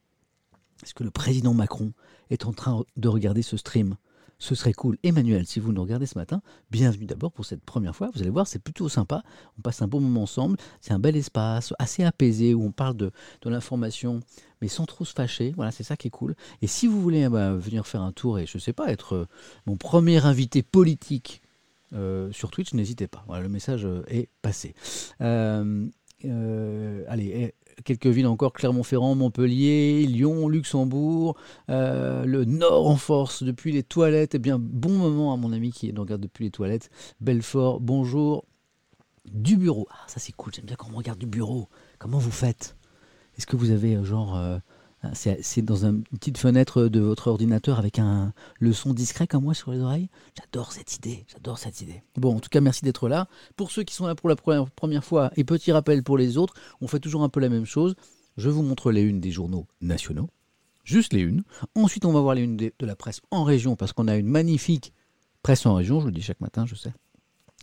Est-ce 0.83 0.93
que 0.93 1.03
le 1.03 1.11
président 1.11 1.53
Macron 1.53 1.93
est 2.29 2.45
en 2.45 2.51
train 2.53 2.83
de 2.97 3.07
regarder 3.07 3.41
ce 3.41 3.55
stream? 3.57 3.95
Ce 4.39 4.55
serait 4.55 4.73
cool. 4.73 4.97
Emmanuel, 5.03 5.45
si 5.45 5.59
vous 5.59 5.71
nous 5.71 5.81
regardez 5.81 6.05
ce 6.05 6.17
matin, 6.17 6.41
bienvenue 6.71 7.05
d'abord 7.05 7.31
pour 7.31 7.45
cette 7.45 7.63
première 7.63 7.95
fois. 7.95 8.09
Vous 8.13 8.21
allez 8.21 8.29
voir, 8.29 8.47
c'est 8.47 8.59
plutôt 8.59 8.89
sympa. 8.89 9.23
On 9.57 9.61
passe 9.61 9.81
un 9.81 9.87
bon 9.87 10.01
moment 10.01 10.23
ensemble. 10.23 10.57
C'est 10.81 10.93
un 10.93 10.99
bel 10.99 11.15
espace, 11.15 11.73
assez 11.79 12.03
apaisé, 12.03 12.53
où 12.53 12.63
on 12.63 12.71
parle 12.71 12.97
de, 12.97 13.11
l'information, 13.45 14.19
mais 14.61 14.67
sans 14.67 14.85
trop 14.85 15.05
se 15.05 15.13
fâcher. 15.13 15.53
Voilà, 15.55 15.71
c'est 15.71 15.83
ça 15.83 15.95
qui 15.95 16.07
est 16.07 16.11
cool. 16.11 16.35
Et 16.61 16.67
si 16.67 16.87
vous 16.87 17.01
voulez 17.01 17.29
ben, 17.29 17.55
venir 17.55 17.87
faire 17.87 18.01
un 18.01 18.11
tour 18.11 18.39
et, 18.39 18.45
je 18.45 18.57
sais 18.57 18.73
pas, 18.73 18.91
être 18.91 19.13
euh, 19.13 19.27
mon 19.65 19.77
premier 19.77 20.25
invité 20.25 20.63
politique 20.63 21.41
euh, 21.93 22.31
sur 22.31 22.51
Twitch, 22.51 22.73
n'hésitez 22.73 23.07
pas. 23.07 23.23
Voilà, 23.27 23.43
le 23.43 23.49
message 23.49 23.85
euh, 23.85 24.03
est 24.07 24.29
passé. 24.41 24.75
Allez, 25.19 25.93
quelques 27.83 28.07
villes 28.07 28.27
encore, 28.27 28.53
Clermont-Ferrand, 28.53 29.15
Montpellier, 29.15 30.05
Lyon, 30.07 30.47
Luxembourg, 30.47 31.35
euh, 31.69 32.25
le 32.25 32.45
Nord 32.45 32.87
en 32.87 32.95
force 32.95 33.43
depuis 33.43 33.71
les 33.71 33.83
toilettes. 33.83 34.35
Eh 34.35 34.39
bien, 34.39 34.57
bon 34.59 34.91
moment 34.91 35.33
à 35.33 35.37
mon 35.37 35.51
ami 35.51 35.71
qui 35.71 35.91
nous 35.91 36.01
regarde 36.01 36.21
depuis 36.21 36.45
les 36.45 36.51
toilettes. 36.51 36.89
Belfort, 37.21 37.79
bonjour. 37.79 38.45
Du 39.25 39.57
bureau. 39.57 39.87
Ah, 39.91 40.05
ça 40.07 40.19
c'est 40.19 40.31
cool, 40.33 40.53
j'aime 40.53 40.65
bien 40.65 40.75
quand 40.75 40.87
on 40.93 40.97
regarde 40.97 41.19
du 41.19 41.25
bureau. 41.25 41.67
Comment 41.99 42.19
vous 42.19 42.31
faites? 42.31 42.75
Est-ce 43.37 43.47
que 43.47 43.55
vous 43.55 43.71
avez 43.71 43.95
euh, 43.95 44.03
genre... 44.03 44.37
euh, 44.37 44.57
c'est 45.13 45.39
c'est 45.43 45.61
dans 45.61 45.85
un- 45.85 45.91
une 45.95 46.03
petite 46.03 46.37
fenêtre 46.37 46.87
de 46.87 46.99
votre 46.99 47.27
ordinateur 47.27 47.79
avec 47.79 47.99
un, 47.99 48.33
le 48.59 48.73
son 48.73 48.93
discret 48.93 49.27
comme 49.27 49.43
moi 49.43 49.53
sur 49.53 49.71
les 49.71 49.79
oreilles 49.79 50.09
J'adore 50.37 50.71
cette 50.71 50.95
idée, 50.95 51.25
j'adore 51.31 51.57
cette 51.57 51.81
idée. 51.81 52.01
Bon, 52.17 52.35
en 52.35 52.39
tout 52.39 52.49
cas, 52.49 52.61
merci 52.61 52.83
d'être 52.83 53.07
là. 53.09 53.27
Pour 53.55 53.71
ceux 53.71 53.83
qui 53.83 53.93
sont 53.93 54.07
là 54.07 54.15
pour 54.15 54.29
la 54.29 54.35
première, 54.35 55.03
fois, 55.03 55.31
et 55.35 55.43
petit 55.43 55.71
rappel 55.71 56.03
pour 56.03 56.17
les 56.17 56.37
autres, 56.37 56.53
on 56.81 56.87
fait 56.87 56.99
toujours 56.99 57.23
un 57.23 57.29
peu 57.29 57.39
la 57.39 57.49
même 57.49 57.65
chose. 57.65 57.95
Je 58.37 58.49
vous 58.49 58.63
montre 58.63 58.91
les 58.91 59.01
unes 59.01 59.19
des 59.21 59.31
journaux 59.31 59.65
nationaux, 59.81 60.29
juste 60.83 61.13
les 61.13 61.21
unes. 61.21 61.43
Ensuite, 61.75 62.05
on 62.05 62.11
va 62.11 62.19
voir 62.19 62.35
les 62.35 62.41
unes 62.43 62.57
de 62.57 62.71
la 62.81 62.95
presse 62.95 63.21
en 63.31 63.43
région, 63.43 63.75
parce 63.75 63.93
qu'on 63.93 64.07
a 64.07 64.15
une 64.17 64.27
magnifique 64.27 64.93
presse 65.41 65.65
en 65.65 65.75
région, 65.75 65.99
je 66.01 66.07
le 66.07 66.11
dis 66.11 66.21
chaque 66.21 66.41
matin, 66.41 66.65
je 66.65 66.75
sais. 66.75 66.91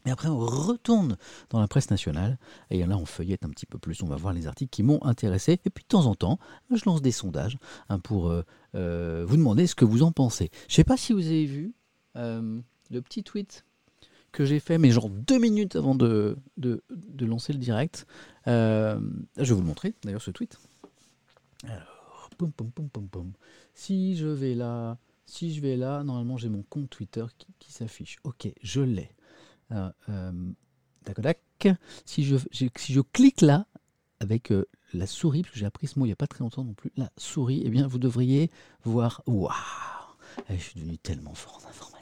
Et 0.05 0.11
après, 0.11 0.29
on 0.29 0.39
retourne 0.39 1.17
dans 1.51 1.61
la 1.61 1.69
presse 1.69 1.91
nationale. 1.91 2.39
Et 2.71 2.85
là, 2.85 2.97
on 2.97 3.07
feuillette 3.07 3.45
un 3.45 3.51
petit 3.51 3.67
peu 3.67 3.79
plus. 3.79 4.03
On 4.03 4.07
va 4.07 4.17
voir 4.17 4.33
les 4.33 4.47
articles 4.47 4.71
qui 4.71 4.83
m'ont 4.83 5.03
intéressé. 5.05 5.61
Et 5.65 5.71
puis, 5.71 5.85
de 5.85 5.89
temps 5.89 6.07
en 6.07 6.15
temps, 6.15 6.39
je 6.71 6.83
lance 6.87 7.03
des 7.03 7.13
sondages 7.13 7.59
hein, 7.89 7.99
pour 7.99 8.29
euh, 8.29 8.45
euh, 8.75 9.25
vous 9.27 9.37
demander 9.37 9.67
ce 9.67 9.75
que 9.75 9.85
vous 9.85 10.03
en 10.03 10.11
pensez. 10.11 10.51
Je 10.69 10.73
ne 10.73 10.77
sais 10.77 10.85
pas 10.85 10.97
si 10.97 11.13
vous 11.13 11.27
avez 11.27 11.47
vu 11.47 11.73
euh, 12.17 12.61
le 12.91 13.03
petit 13.03 13.23
tweet 13.23 13.65
que 14.33 14.45
j'ai 14.45 14.61
fait, 14.61 14.79
mais 14.79 14.91
genre 14.91 15.11
deux 15.11 15.39
minutes 15.39 15.77
avant 15.77 15.95
de, 15.95 16.37
de, 16.57 16.83
de 16.91 17.27
lancer 17.27 17.53
le 17.53 17.59
direct. 17.59 18.07
Je 18.47 18.99
vais 19.37 19.55
vous 19.55 19.61
le 19.61 19.67
montrer, 19.67 19.95
d'ailleurs, 20.03 20.23
ce 20.23 20.31
tweet. 20.31 20.59
Si 23.75 24.17
je 24.17 24.27
vais 24.27 24.55
là, 24.55 24.99
si 25.27 25.55
je 25.55 25.61
vais 25.61 25.77
là, 25.77 26.03
normalement, 26.03 26.37
j'ai 26.39 26.49
mon 26.49 26.63
compte 26.63 26.91
Twitter 26.91 27.25
qui 27.59 27.73
s'affiche. 27.73 28.17
Ok, 28.25 28.49
je 28.63 28.81
l'ai. 28.81 29.11
Euh, 29.73 29.91
euh, 30.09 30.33
tac, 31.05 31.21
tac. 31.23 31.69
Si 32.05 32.25
je, 32.25 32.37
si 32.53 32.71
je 32.93 33.01
clique 33.01 33.41
là, 33.41 33.67
avec 34.21 34.53
euh, 34.53 34.67
la 34.95 35.07
souris, 35.07 35.43
parce 35.43 35.53
que 35.55 35.59
j'ai 35.59 35.67
appris 35.67 35.87
ce 35.87 35.99
mot 35.99 36.05
il 36.05 36.09
n'y 36.09 36.13
a 36.13 36.17
pas 36.17 36.27
très 36.27 36.41
longtemps 36.41 36.65
non 36.65 36.75
plus, 36.75 36.93
la 36.97 37.11
souris, 37.17 37.63
eh 37.65 37.71
bien, 37.71 37.87
vous 37.87 37.99
devriez 37.99 38.51
voir. 38.85 39.23
Waouh 39.27 39.51
Eh, 40.49 40.57
Je 40.59 40.63
suis 40.63 40.81
devenu 40.81 40.99
tellement 40.99 41.35
fort 41.35 41.61
en 41.65 41.69
informatique. 41.69 42.02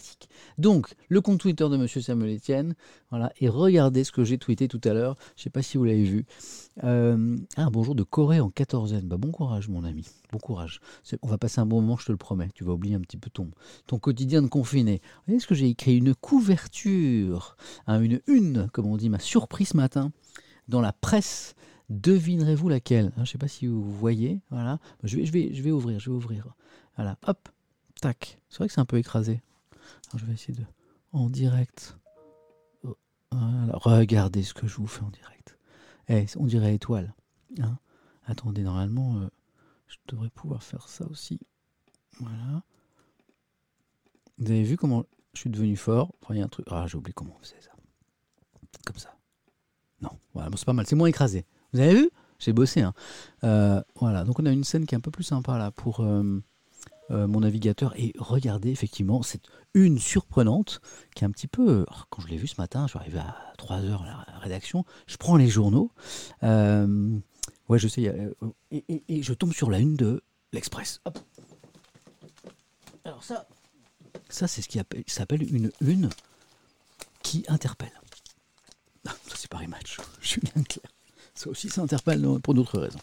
Donc, 0.61 0.95
le 1.09 1.23
compte 1.23 1.41
Twitter 1.41 1.67
de 1.71 1.79
Monsieur 1.79 2.03
Samuel 2.03 2.37
Etienne, 2.37 2.75
voilà, 3.09 3.33
et 3.41 3.49
regardez 3.49 4.05
ce 4.05 4.13
que 4.13 4.25
j'ai 4.25 4.37
tweeté 4.37 4.69
tout 4.69 4.81
à 4.85 4.93
l'heure. 4.93 5.17
Je 5.35 5.41
ne 5.41 5.45
sais 5.45 5.51
pas 5.51 5.63
si 5.63 5.79
vous 5.79 5.85
l'avez 5.85 6.05
vu. 6.05 6.27
Euh, 6.85 7.39
ah, 7.57 7.71
bonjour 7.73 7.95
de 7.95 8.03
Corée 8.03 8.41
en 8.41 8.51
quatorzaine. 8.51 9.09
Bah, 9.09 9.17
bon 9.17 9.31
courage, 9.31 9.71
mon 9.71 9.85
ami. 9.85 10.07
Bon 10.31 10.39
courage. 10.39 10.83
On 11.23 11.29
va 11.29 11.39
passer 11.39 11.63
un 11.63 11.67
bon 11.67 11.81
moment, 11.81 11.97
je 11.97 12.05
te 12.05 12.13
le 12.13 12.19
promets. 12.19 12.51
Tu 12.55 12.63
vas 12.63 12.75
oublier 12.75 12.95
un 12.95 13.01
petit 13.01 13.17
peu 13.17 13.31
ton, 13.31 13.49
quotidien 13.99 14.43
de 14.43 14.49
confiné. 14.49 15.01
Vous 15.03 15.23
voyez 15.29 15.41
ce 15.41 15.47
que 15.47 15.55
j'ai 15.55 15.67
écrit 15.67 15.97
Une 15.97 16.15
couverture, 16.15 17.57
hein, 17.87 18.03
une 18.03 18.21
une, 18.27 18.69
comme 18.71 18.85
on 18.85 18.99
dit, 18.99 19.09
m'a 19.09 19.19
surpris 19.19 19.65
ce 19.65 19.79
matin 19.79 20.13
dans 20.69 20.83
la 20.83 20.93
presse. 20.93 21.55
Devinerez-vous 21.89 22.69
laquelle? 22.69 23.07
Hein, 23.07 23.13
Je 23.17 23.21
ne 23.21 23.27
sais 23.27 23.39
pas 23.39 23.49
si 23.49 23.67
vous 23.67 23.83
voyez. 23.83 24.41
Voilà. 24.51 24.79
Je 25.05 25.17
vais, 25.17 25.25
je, 25.25 25.33
je 25.55 25.63
vais 25.63 25.71
ouvrir, 25.71 25.99
je 26.01 26.11
vais 26.11 26.17
ouvrir. 26.17 26.49
Voilà. 26.97 27.17
Hop. 27.27 27.49
Tac. 28.03 28.39
C'est 28.51 28.59
vrai 28.59 28.69
que 28.69 28.75
c'est 28.75 28.81
un 28.81 28.85
peu 28.85 28.99
écrasé. 28.99 29.41
Je 30.17 30.25
vais 30.25 30.33
essayer 30.35 30.55
de. 30.55 30.65
En 31.13 31.29
direct. 31.29 31.99
Oh. 32.85 32.97
Regardez 33.33 34.43
ce 34.43 34.55
que 34.55 34.67
je 34.67 34.77
vous 34.77 34.87
fais 34.87 35.03
en 35.03 35.11
direct. 35.11 35.59
Eh, 36.09 36.27
on 36.37 36.47
dirait 36.47 36.75
étoile. 36.75 37.15
Hein 37.61 37.79
Attendez, 38.27 38.63
normalement, 38.63 39.21
euh, 39.21 39.29
je 39.87 39.97
devrais 40.09 40.31
pouvoir 40.31 40.63
faire 40.63 40.89
ça 40.89 41.07
aussi. 41.07 41.41
Voilà. 42.19 42.63
Vous 44.39 44.51
avez 44.51 44.63
vu 44.63 44.77
comment 44.77 45.05
je 45.35 45.41
suis 45.41 45.51
devenu 45.51 45.77
fort? 45.77 46.15
Enfin, 46.23 46.35
y 46.35 46.41
a 46.41 46.45
un 46.45 46.49
truc? 46.49 46.67
Ah, 46.71 46.87
j'ai 46.87 46.97
oublié 46.97 47.13
comment 47.13 47.37
on 47.39 47.43
faisait 47.43 47.61
ça. 47.61 47.71
Comme 48.85 48.99
ça. 48.99 49.17
Non, 50.01 50.11
voilà, 50.33 50.49
bon, 50.49 50.57
c'est 50.57 50.65
pas 50.65 50.73
mal. 50.73 50.87
C'est 50.87 50.97
moins 50.97 51.09
écrasé. 51.09 51.45
Vous 51.73 51.81
avez 51.81 51.95
vu? 51.95 52.11
J'ai 52.39 52.53
bossé. 52.53 52.81
Hein. 52.81 52.95
Euh, 53.45 53.83
voilà, 53.97 54.25
donc 54.25 54.39
on 54.41 54.47
a 54.47 54.51
une 54.53 54.65
scène 54.65 54.87
qui 54.87 54.95
est 54.95 54.99
un 54.99 55.03
peu 55.03 55.11
plus 55.11 55.25
sympa 55.25 55.59
là 55.59 55.71
pour 55.71 56.01
euh, 56.01 56.43
euh, 57.11 57.27
mon 57.27 57.41
navigateur. 57.41 57.93
Et 57.97 58.13
regardez, 58.19 58.71
effectivement, 58.71 59.23
c'est 59.23 59.43
une 59.75 59.99
surprenante 59.99 60.81
qui 61.15 61.25
est 61.25 61.27
un 61.27 61.31
petit 61.31 61.47
peu. 61.47 61.87
Quand 62.11 62.23
je 62.23 62.29
l'ai 62.29 62.37
vu 62.37 62.47
ce 62.47 62.61
matin, 62.61 62.87
je 62.87 62.91
suis 62.91 62.99
arrivé 62.99 63.19
à 63.19 63.37
3h 63.59 64.03
à 64.03 64.33
la 64.33 64.39
rédaction, 64.39 64.85
je 65.07 65.17
prends 65.17 65.37
les 65.37 65.49
journaux. 65.49 65.91
ouais, 66.43 67.79
je 67.79 67.89
sais, 67.89 68.35
et, 68.71 69.03
et, 69.09 69.23
je 69.23 69.33
tombe 69.33 69.53
sur 69.53 69.71
la 69.71 69.79
une 69.79 69.97
de 69.97 70.23
l'Express. 70.53 71.01
Alors 73.05 73.25
ça, 73.25 73.47
c'est 74.29 74.63
ce 74.63 74.69
qui 74.69 74.81
s'appelle 75.07 75.43
une 75.43 75.71
une 75.81 76.11
qui 77.23 77.45
interpelle. 77.49 77.93
Ah, 79.07 79.15
ça 79.27 79.37
c'est 79.37 79.49
Paris 79.49 79.69
Match, 79.69 79.99
Julien 80.21 80.63
Clair. 80.69 80.91
Ça 81.35 81.49
aussi, 81.49 81.69
ça 81.71 81.83
interpelle 81.83 82.27
pour 82.43 82.55
d'autres 82.55 82.79
raisons. 82.79 82.99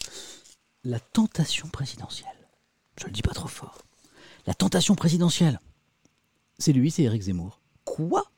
La 0.83 0.99
tentation 0.99 1.67
présidentielle. 1.69 2.29
Je 2.97 3.05
ne 3.05 3.09
le 3.09 3.13
dis 3.13 3.21
pas 3.21 3.33
trop 3.33 3.47
fort. 3.47 3.86
La 4.47 4.53
tentation 4.53 4.95
présidentielle. 4.95 5.59
C'est 6.57 6.71
lui, 6.71 6.89
c'est 6.89 7.03
Éric 7.03 7.23
Zemmour. 7.23 7.59
Quoi? 7.83 8.31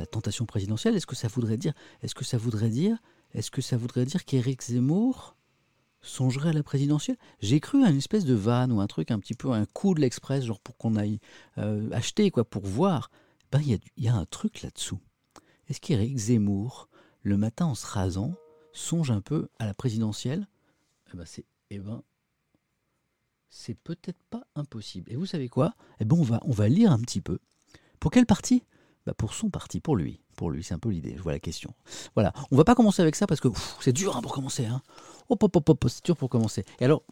La 0.00 0.06
tentation 0.06 0.44
présidentielle, 0.44 0.96
est-ce 0.96 1.06
que 1.06 1.14
ça 1.14 1.28
voudrait 1.28 1.56
dire 1.56 1.72
Est-ce 2.02 2.16
que 2.16 2.24
ça 2.24 2.36
voudrait 2.36 2.68
dire 2.68 2.98
Est-ce 3.32 3.52
que 3.52 3.62
ça 3.62 3.76
voudrait 3.76 4.06
dire 4.06 4.24
qu'Éric 4.24 4.60
Zemmour 4.60 5.36
songerait 6.02 6.48
à 6.48 6.52
la 6.52 6.64
présidentielle? 6.64 7.16
J'ai 7.38 7.60
cru 7.60 7.84
à 7.84 7.90
une 7.90 7.98
espèce 7.98 8.24
de 8.24 8.34
vanne 8.34 8.72
ou 8.72 8.80
un 8.80 8.88
truc 8.88 9.12
un 9.12 9.20
petit 9.20 9.34
peu 9.34 9.52
un 9.52 9.66
coup 9.66 9.94
de 9.94 10.00
l'express, 10.00 10.44
genre 10.44 10.58
pour 10.58 10.76
qu'on 10.76 10.96
aille 10.96 11.20
euh, 11.58 11.88
acheter 11.92 12.32
quoi, 12.32 12.44
pour 12.44 12.66
voir. 12.66 13.12
Ben 13.52 13.60
il 13.60 13.78
y, 13.96 14.02
y 14.02 14.08
a 14.08 14.16
un 14.16 14.26
truc 14.26 14.62
là-dessous. 14.62 14.98
Est-ce 15.68 15.80
qu'Éric 15.80 16.18
Zemmour, 16.18 16.88
le 17.22 17.36
matin 17.36 17.66
en 17.66 17.76
se 17.76 17.86
rasant, 17.86 18.34
songe 18.72 19.12
un 19.12 19.20
peu 19.20 19.48
à 19.60 19.66
la 19.66 19.74
présidentielle, 19.74 20.48
eh 21.12 21.16
ben 21.16 21.24
c'est 21.24 21.44
eh 21.70 21.78
ben, 21.78 22.02
c'est 23.54 23.74
peut-être 23.74 24.18
pas 24.30 24.42
impossible. 24.56 25.12
Et 25.12 25.16
vous 25.16 25.26
savez 25.26 25.48
quoi? 25.48 25.74
Eh 26.00 26.04
ben 26.04 26.16
on 26.18 26.22
va 26.22 26.40
on 26.42 26.50
va 26.50 26.68
lire 26.68 26.90
un 26.90 26.98
petit 26.98 27.20
peu. 27.20 27.38
Pour 28.00 28.10
quel 28.10 28.26
parti? 28.26 28.64
Bah 29.06 29.14
Pour 29.14 29.32
son 29.32 29.48
parti, 29.48 29.80
pour 29.80 29.96
lui. 29.96 30.20
Pour 30.34 30.50
lui, 30.50 30.64
c'est 30.64 30.74
un 30.74 30.78
peu 30.80 30.88
l'idée, 30.88 31.14
je 31.16 31.22
vois 31.22 31.30
la 31.30 31.38
question. 31.38 31.72
Voilà, 32.14 32.32
on 32.50 32.56
va 32.56 32.64
pas 32.64 32.74
commencer 32.74 33.00
avec 33.00 33.14
ça 33.14 33.28
parce 33.28 33.40
que 33.40 33.48
c'est 33.80 33.92
dur 33.92 34.16
hein, 34.16 34.22
pour 34.22 34.32
commencer. 34.32 34.66
Hein. 34.66 34.82
Hop, 35.28 35.40
hop, 35.42 35.56
hop, 35.56 35.68
hop, 35.68 35.84
c'est 35.88 36.04
dur 36.04 36.16
pour 36.16 36.28
commencer. 36.28 36.64
Et 36.80 36.84
alors, 36.84 37.04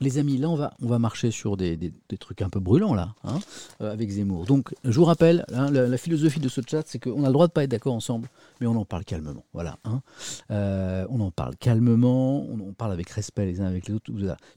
les 0.00 0.18
amis, 0.18 0.38
là, 0.38 0.48
on 0.48 0.56
va, 0.56 0.74
on 0.82 0.86
va 0.86 0.98
marcher 0.98 1.30
sur 1.30 1.56
des, 1.56 1.92
trucs 2.18 2.42
un 2.42 2.48
peu 2.48 2.60
brûlants, 2.60 2.94
là, 2.94 3.14
hein, 3.24 3.38
euh, 3.80 3.92
avec 3.92 4.10
Zemmour. 4.10 4.46
Donc, 4.46 4.74
je 4.84 4.98
vous 4.98 5.04
rappelle, 5.04 5.44
hein, 5.52 5.70
la, 5.70 5.98
philosophie 5.98 6.40
de 6.40 6.48
ce 6.48 6.60
chat, 6.66 6.82
c'est 6.86 6.98
qu'on 6.98 7.24
a 7.24 7.26
le 7.26 7.32
droit 7.32 7.46
de 7.46 7.52
pas 7.52 7.64
être 7.64 7.70
d'accord 7.70 7.94
ensemble, 7.94 8.28
mais 8.60 8.66
on 8.66 8.76
en 8.76 8.84
parle 8.84 9.04
calmement. 9.04 9.44
Voilà. 9.52 9.78
Hein. 9.84 10.02
Euh, 10.50 11.06
on 11.10 11.20
en 11.20 11.30
parle 11.30 11.56
calmement, 11.56 12.46
on 12.46 12.70
en 12.70 12.72
parle 12.72 12.92
avec 12.92 13.10
respect 13.10 13.46
les 13.46 13.60
uns 13.60 13.66
avec 13.66 13.88
les 13.88 13.94
autres. 13.94 14.10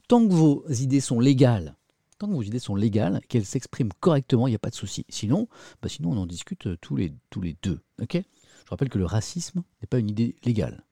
Tant 0.08 0.26
que 0.26 0.32
vos 0.32 0.64
idées 0.68 1.00
sont 1.00 1.20
légales, 1.20 1.74
tant 2.18 2.28
que 2.28 2.32
vos 2.32 2.42
idées 2.42 2.58
sont 2.58 2.76
légales, 2.76 3.20
qu'elles 3.28 3.44
s'expriment 3.44 3.92
correctement, 4.00 4.46
il 4.46 4.52
n'y 4.52 4.56
a 4.56 4.60
pas 4.60 4.70
de 4.70 4.74
souci. 4.74 5.04
Sinon, 5.08 5.48
bah 5.82 5.88
sinon, 5.88 6.12
on 6.12 6.16
en 6.18 6.26
discute 6.26 6.66
euh, 6.66 6.78
tous 6.80 6.96
les, 6.96 7.12
tous 7.30 7.40
les 7.40 7.56
deux. 7.62 7.80
ok? 8.00 8.14
Je 8.14 8.70
rappelle 8.70 8.88
que 8.88 8.98
le 8.98 9.04
racisme 9.04 9.62
n'est 9.82 9.86
pas 9.86 9.98
une 9.98 10.08
idée 10.08 10.36
légale. 10.42 10.84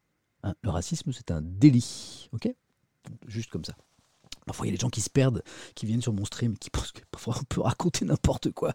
le 0.63 0.69
racisme, 0.69 1.11
c'est 1.13 1.31
un 1.31 1.41
délit. 1.41 2.29
ok? 2.33 2.55
Juste 3.27 3.51
comme 3.51 3.65
ça. 3.65 3.75
Parfois, 4.47 4.67
il 4.67 4.71
y 4.71 4.73
a 4.73 4.77
des 4.77 4.81
gens 4.81 4.91
qui 4.91 5.01
se 5.01 5.11
perdent, 5.11 5.43
qui 5.75 5.87
viennent 5.87 6.03
sur 6.03 6.13
mon 6.13 6.25
stream, 6.25 6.57
qui 6.59 6.71
pensent 6.71 6.93
que 6.93 7.03
parfois 7.11 7.37
on 7.41 7.45
peut 7.45 7.61
raconter 7.61 8.05
n'importe 8.05 8.51
quoi. 8.51 8.73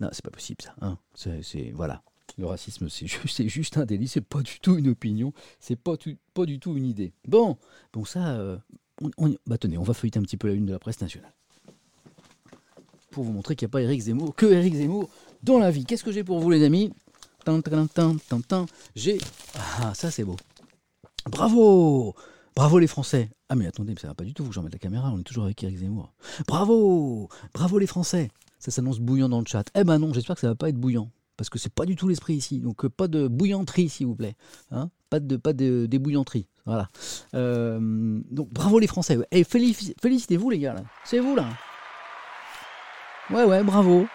Non, 0.00 0.08
c'est 0.12 0.24
pas 0.24 0.30
possible 0.30 0.62
ça. 0.62 0.74
Hein. 0.80 0.98
C'est, 1.14 1.72
voilà. 1.74 2.02
Le 2.36 2.46
racisme, 2.46 2.88
c'est 2.88 3.06
juste, 3.06 3.76
un 3.78 3.84
délit, 3.84 4.06
c'est 4.06 4.20
pas 4.20 4.42
du 4.42 4.60
tout 4.60 4.76
une 4.76 4.88
opinion, 4.88 5.32
c'est 5.58 5.76
pas, 5.76 5.94
pas 6.34 6.44
du 6.44 6.60
tout 6.60 6.76
une 6.76 6.84
idée. 6.84 7.12
Bon, 7.26 7.56
bon 7.92 8.04
ça, 8.04 8.28
euh, 8.36 8.58
bah 9.46 9.58
tenez, 9.58 9.76
on 9.76 9.82
va 9.82 9.94
feuilleter 9.94 10.20
un 10.20 10.22
petit 10.22 10.36
peu 10.36 10.46
la 10.46 10.54
une 10.54 10.66
de 10.66 10.72
la 10.72 10.78
presse 10.78 11.00
nationale. 11.00 11.32
Pour 13.10 13.24
vous 13.24 13.32
montrer 13.32 13.56
qu'il 13.56 13.66
n'y 13.66 13.70
a 13.70 13.72
pas 13.72 13.82
Eric 13.82 14.00
Zemmour, 14.02 14.36
que 14.36 14.46
Eric 14.46 14.74
Zemmour 14.74 15.08
dans 15.42 15.58
la 15.58 15.70
vie. 15.70 15.84
Qu'est-ce 15.84 16.04
que 16.04 16.12
j'ai 16.12 16.22
pour 16.22 16.38
vous 16.38 16.50
les 16.50 16.62
amis? 16.62 16.92
J'ai... 18.94 19.18
Ah, 19.54 19.92
ça 19.94 20.10
c'est 20.10 20.24
beau. 20.24 20.36
Bravo 21.26 22.14
Bravo 22.58 22.80
les 22.80 22.88
Français 22.88 23.30
Ah 23.48 23.54
mais 23.54 23.68
attendez, 23.68 23.94
mais 23.94 24.00
ça 24.00 24.08
va 24.08 24.14
pas 24.14 24.24
du 24.24 24.34
tout, 24.34 24.42
vous 24.42 24.48
que 24.48 24.54
j'en 24.56 24.64
mette 24.64 24.72
la 24.72 24.80
caméra, 24.80 25.12
on 25.14 25.20
est 25.20 25.22
toujours 25.22 25.44
avec 25.44 25.62
Eric 25.62 25.78
Zemmour. 25.78 26.12
Bravo 26.48 27.28
Bravo 27.54 27.78
les 27.78 27.86
Français 27.86 28.32
Ça 28.58 28.72
s'annonce 28.72 28.98
bouillant 28.98 29.28
dans 29.28 29.38
le 29.38 29.46
chat. 29.46 29.62
Eh 29.76 29.84
ben 29.84 30.00
non, 30.00 30.12
j'espère 30.12 30.34
que 30.34 30.40
ça 30.40 30.48
va 30.48 30.56
pas 30.56 30.68
être 30.68 30.76
bouillant. 30.76 31.08
Parce 31.36 31.50
que 31.50 31.58
c'est 31.60 31.72
pas 31.72 31.86
du 31.86 31.94
tout 31.94 32.08
l'esprit 32.08 32.34
ici. 32.34 32.58
Donc 32.58 32.84
euh, 32.84 32.88
pas 32.90 33.06
de 33.06 33.28
bouillanterie, 33.28 33.88
s'il 33.88 34.08
vous 34.08 34.16
plaît. 34.16 34.34
Hein 34.72 34.90
pas 35.08 35.20
de 35.20 35.36
pas 35.36 35.52
de 35.52 35.86
débouillanterie. 35.86 36.48
Voilà. 36.66 36.88
Euh, 37.34 37.78
donc 38.28 38.52
bravo 38.52 38.80
les 38.80 38.88
Français. 38.88 39.18
Eh, 39.30 39.44
félicitez-vous 39.44 40.50
les 40.50 40.58
gars 40.58 40.74
là. 40.74 40.82
C'est 41.04 41.20
vous 41.20 41.36
là. 41.36 41.46
Ouais 43.30 43.44
ouais, 43.44 43.62
bravo. 43.62 44.08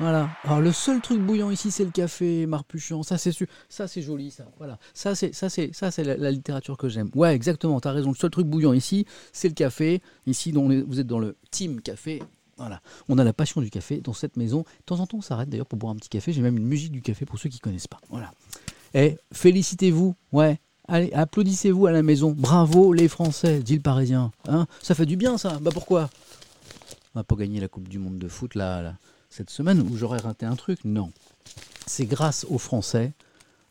Voilà. 0.00 0.30
Alors 0.44 0.60
le 0.60 0.70
seul 0.70 1.00
truc 1.00 1.20
bouillant 1.20 1.50
ici, 1.50 1.70
c'est 1.70 1.84
le 1.84 1.90
café 1.90 2.46
marpuchant. 2.46 3.02
Ça 3.02 3.18
c'est 3.18 3.32
ça 3.68 3.88
c'est 3.88 4.02
joli 4.02 4.30
ça. 4.30 4.44
Voilà. 4.58 4.78
Ça 4.94 5.14
c'est 5.14 5.34
ça 5.34 5.50
c'est 5.50 5.74
ça 5.74 5.90
c'est 5.90 6.04
la, 6.04 6.30
littérature 6.30 6.76
que 6.76 6.88
j'aime. 6.88 7.10
Ouais, 7.14 7.34
exactement. 7.34 7.80
T'as 7.80 7.92
raison. 7.92 8.10
Le 8.10 8.16
seul 8.16 8.30
truc 8.30 8.46
bouillant 8.46 8.72
ici, 8.72 9.06
c'est 9.32 9.48
le 9.48 9.54
café. 9.54 10.00
Ici, 10.26 10.52
vous 10.52 11.00
êtes 11.00 11.06
dans 11.06 11.18
le 11.18 11.36
team 11.50 11.80
café. 11.80 12.22
Voilà. 12.58 12.80
On 13.08 13.18
a 13.18 13.24
la 13.24 13.32
passion 13.32 13.60
du 13.60 13.70
café 13.70 14.00
dans 14.00 14.12
cette 14.12 14.36
maison. 14.36 14.60
De 14.60 14.84
temps 14.86 15.00
en 15.00 15.06
temps, 15.06 15.18
on 15.18 15.22
s'arrête 15.22 15.48
d'ailleurs 15.48 15.66
pour 15.66 15.78
boire 15.78 15.92
un 15.92 15.96
petit 15.96 16.08
café. 16.08 16.32
J'ai 16.32 16.42
même 16.42 16.56
une 16.56 16.66
musique 16.66 16.92
du 16.92 17.02
café 17.02 17.24
pour 17.24 17.38
ceux 17.38 17.48
qui 17.48 17.58
connaissent 17.58 17.86
pas. 17.88 18.00
Voilà. 18.10 18.32
Et 18.94 19.04
eh, 19.04 19.18
félicitez-vous. 19.32 20.14
Ouais. 20.32 20.60
Allez, 20.86 21.12
applaudissez-vous 21.12 21.86
à 21.86 21.92
la 21.92 22.02
maison. 22.02 22.34
Bravo 22.36 22.92
les 22.92 23.08
Français, 23.08 23.60
dit 23.60 23.74
le 23.74 23.82
Parisien. 23.82 24.32
Hein 24.48 24.66
ça 24.82 24.94
fait 24.94 25.06
du 25.06 25.16
bien 25.16 25.38
ça. 25.38 25.58
Bah 25.60 25.70
pourquoi? 25.72 26.08
On 27.14 27.20
va 27.20 27.24
pas 27.24 27.36
gagner 27.36 27.60
la 27.60 27.68
Coupe 27.68 27.88
du 27.88 27.98
Monde 27.98 28.18
de 28.18 28.28
foot 28.28 28.54
là. 28.54 28.80
là 28.82 28.94
cette 29.28 29.50
semaine 29.50 29.80
où 29.80 29.96
j'aurais 29.96 30.18
raté 30.18 30.46
un 30.46 30.56
truc. 30.56 30.80
Non. 30.84 31.12
C'est 31.86 32.06
grâce 32.06 32.46
aux 32.48 32.58
Français 32.58 33.12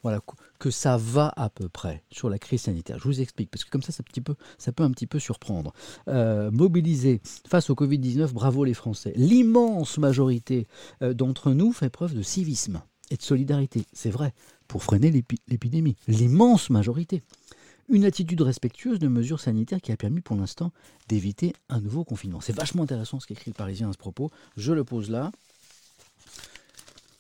voilà, 0.04 0.22
que 0.60 0.70
ça 0.70 0.98
va 0.98 1.34
à 1.36 1.50
peu 1.50 1.70
près 1.70 2.04
sur 2.12 2.30
la 2.30 2.40
crise 2.40 2.62
sanitaire. 2.62 2.98
Je 3.00 3.04
vous 3.04 3.22
explique, 3.22 3.50
parce 3.50 3.66
que 3.66 3.70
comme 3.70 3.82
ça, 3.82 3.92
ça, 3.92 4.04
petit 4.04 4.22
peu, 4.22 4.36
ça 4.58 4.72
peut 4.72 4.84
un 4.84 4.92
petit 4.92 5.08
peu 5.08 5.20
surprendre. 5.20 5.74
Euh, 6.08 6.52
mobilisés 6.52 7.22
face 7.48 7.70
au 7.70 7.76
Covid-19, 7.76 8.32
bravo 8.32 8.64
les 8.64 8.74
Français. 8.74 9.14
L'immense 9.16 9.98
majorité 9.98 10.68
euh, 11.02 11.14
d'entre 11.14 11.52
nous 11.52 11.74
fait 11.74 11.90
preuve 11.90 12.16
de 12.16 12.22
civisme 12.22 12.82
et 13.10 13.18
de 13.18 13.22
solidarité. 13.22 13.86
C'est 13.92 14.10
vrai, 14.10 14.34
pour 14.68 14.84
freiner 14.84 15.12
l'épidémie. 15.48 15.96
L'immense 16.08 16.70
majorité 16.70 17.24
une 17.90 18.06
attitude 18.06 18.42
respectueuse 18.42 19.00
de 19.00 19.08
mesures 19.08 19.40
sanitaires 19.40 19.82
qui 19.82 19.92
a 19.92 19.98
permis 19.98 20.22
pour 20.22 20.36
l'instant 20.36 20.72
d'éviter 21.08 21.54
un 21.70 21.80
nouveau 21.80 22.04
confinement. 22.04 22.42
C'est 22.42 22.56
vachement 22.56 22.84
intéressant 22.84 23.20
ce 23.20 23.28
qu'écrit 23.28 23.52
le 23.52 23.56
Parisien 23.56 23.90
à 23.90 23.94
ce 23.94 23.98
propos. 23.98 24.32
Je 24.58 24.74
le 24.74 24.84
pose 24.84 25.10
là. 25.10 25.32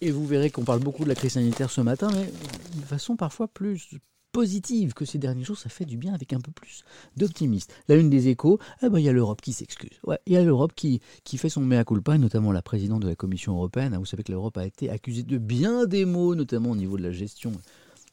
Et 0.01 0.11
vous 0.11 0.27
verrez 0.27 0.51
qu'on 0.51 0.63
parle 0.63 0.79
beaucoup 0.79 1.03
de 1.03 1.09
la 1.09 1.15
crise 1.15 1.33
sanitaire 1.33 1.71
ce 1.71 1.81
matin, 1.81 2.09
mais 2.13 2.31
de 2.79 2.85
façon 2.85 3.15
parfois 3.15 3.47
plus 3.47 3.97
positive 4.31 4.93
que 4.93 5.05
ces 5.05 5.17
derniers 5.17 5.43
jours, 5.43 5.57
ça 5.57 5.69
fait 5.69 5.85
du 5.85 5.97
bien 5.97 6.13
avec 6.13 6.31
un 6.33 6.39
peu 6.39 6.51
plus 6.51 6.83
d'optimisme. 7.15 7.71
La 7.87 7.95
une 7.95 8.11
des 8.11 8.27
échos, 8.27 8.59
eh 8.83 8.89
ben, 8.89 8.99
il 8.99 9.05
y 9.05 9.09
a 9.09 9.11
l'Europe 9.11 9.41
qui 9.41 9.53
s'excuse. 9.53 9.99
Il 10.27 10.33
y 10.33 10.37
a 10.37 10.43
l'Europe 10.43 10.73
qui, 10.75 11.01
qui 11.23 11.39
fait 11.39 11.49
son 11.49 11.61
mea 11.61 11.83
culpa, 11.83 12.13
et 12.13 12.19
notamment 12.19 12.51
la 12.51 12.61
présidente 12.61 13.01
de 13.01 13.07
la 13.07 13.15
Commission 13.15 13.53
européenne. 13.53 13.97
Vous 13.97 14.05
savez 14.05 14.21
que 14.21 14.31
l'Europe 14.31 14.57
a 14.57 14.65
été 14.67 14.91
accusée 14.91 15.23
de 15.23 15.39
bien 15.39 15.87
des 15.87 16.05
mots, 16.05 16.35
notamment 16.35 16.69
au 16.69 16.75
niveau 16.75 16.97
de 16.97 17.03
la 17.03 17.11
gestion 17.11 17.51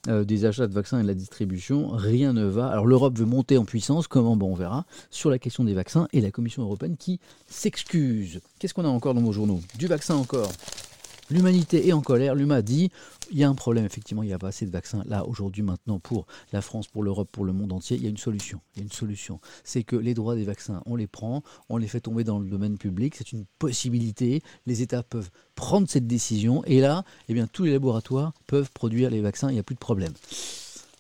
euh, 0.08 0.25
des 0.25 0.44
achats 0.44 0.66
de 0.66 0.73
vaccins 0.73 0.99
et 0.99 1.02
de 1.02 1.08
la 1.08 1.14
distribution, 1.14 1.88
rien 1.88 2.32
ne 2.32 2.44
va. 2.44 2.68
Alors 2.68 2.87
l'Europe 2.87 3.18
veut 3.18 3.25
monter 3.25 3.58
en 3.58 3.64
puissance, 3.64 4.06
comment? 4.06 4.37
Bon, 4.37 4.52
on 4.52 4.54
verra, 4.54 4.84
sur 5.11 5.30
la 5.30 5.38
question 5.38 5.64
des 5.64 5.75
vaccins 5.75 6.08
et 6.12 6.20
la 6.20 6.30
Commission 6.30 6.62
européenne 6.62 6.96
qui 6.96 7.20
s'excuse. 7.46 8.40
Qu'est-ce 8.58 8.75
qu'on 8.75 8.84
a 8.84 8.88
encore 8.88 9.14
dans 9.14 9.23
vos 9.23 9.32
journaux? 9.32 9.61
Du 9.78 9.87
vaccin 9.87 10.14
encore. 10.14 10.50
L'humanité 11.31 11.88
est 11.88 11.93
en 11.93 12.02
colère. 12.02 12.35
L'UMA 12.35 12.62
dit 12.62 12.90
il 13.31 13.38
y 13.38 13.45
a 13.45 13.49
un 13.49 13.54
problème, 13.54 13.85
effectivement, 13.85 14.23
il 14.23 14.26
n'y 14.26 14.33
a 14.33 14.38
pas 14.38 14.49
assez 14.49 14.66
de 14.66 14.71
vaccins 14.71 15.02
là, 15.07 15.26
aujourd'hui, 15.26 15.62
maintenant, 15.62 15.99
pour 15.99 16.26
la 16.52 16.61
France, 16.61 16.87
pour 16.87 17.02
l'Europe, 17.02 17.28
pour 17.33 17.45
le 17.45 17.52
monde 17.52 17.73
entier. 17.73 17.97
Il 17.97 18.02
y 18.02 18.07
a 18.07 18.11
une 18.11 18.19
solution. 18.19 18.61
Il 18.75 18.81
y 18.81 18.83
a 18.83 18.85
une 18.85 18.93
solution. 18.93 19.40
C'est 19.64 19.83
que 19.83 19.97
les 19.97 20.14
droits 20.14 20.35
des 20.35 20.45
vaccins, 20.45 20.83
on 20.87 20.97
les 20.97 21.07
prend, 21.07 21.43
on 21.69 21.78
les 21.78 21.88
fait 21.88 22.00
tomber 22.00 22.25
dans 22.25 22.38
le 22.38 22.49
domaine 22.49 22.76
public. 22.76 23.14
C'est 23.16 23.33
une 23.33 23.47
possibilité. 23.59 24.43
Les 24.66 24.83
États 24.83 25.02
peuvent 25.02 25.31
prendre 25.54 25.88
cette 25.88 26.07
décision. 26.07 26.62
Et 26.64 26.81
là, 26.81 27.04
eh 27.28 27.35
bien, 27.35 27.47
tous 27.47 27.64
les 27.64 27.73
laboratoires 27.73 28.33
peuvent 28.47 28.71
produire 28.73 29.11
les 29.11 29.21
vaccins. 29.21 29.49
Il 29.50 29.54
n'y 29.54 29.61
a 29.61 29.64
plus 29.64 29.75
de 29.75 29.81
problème. 29.81 30.12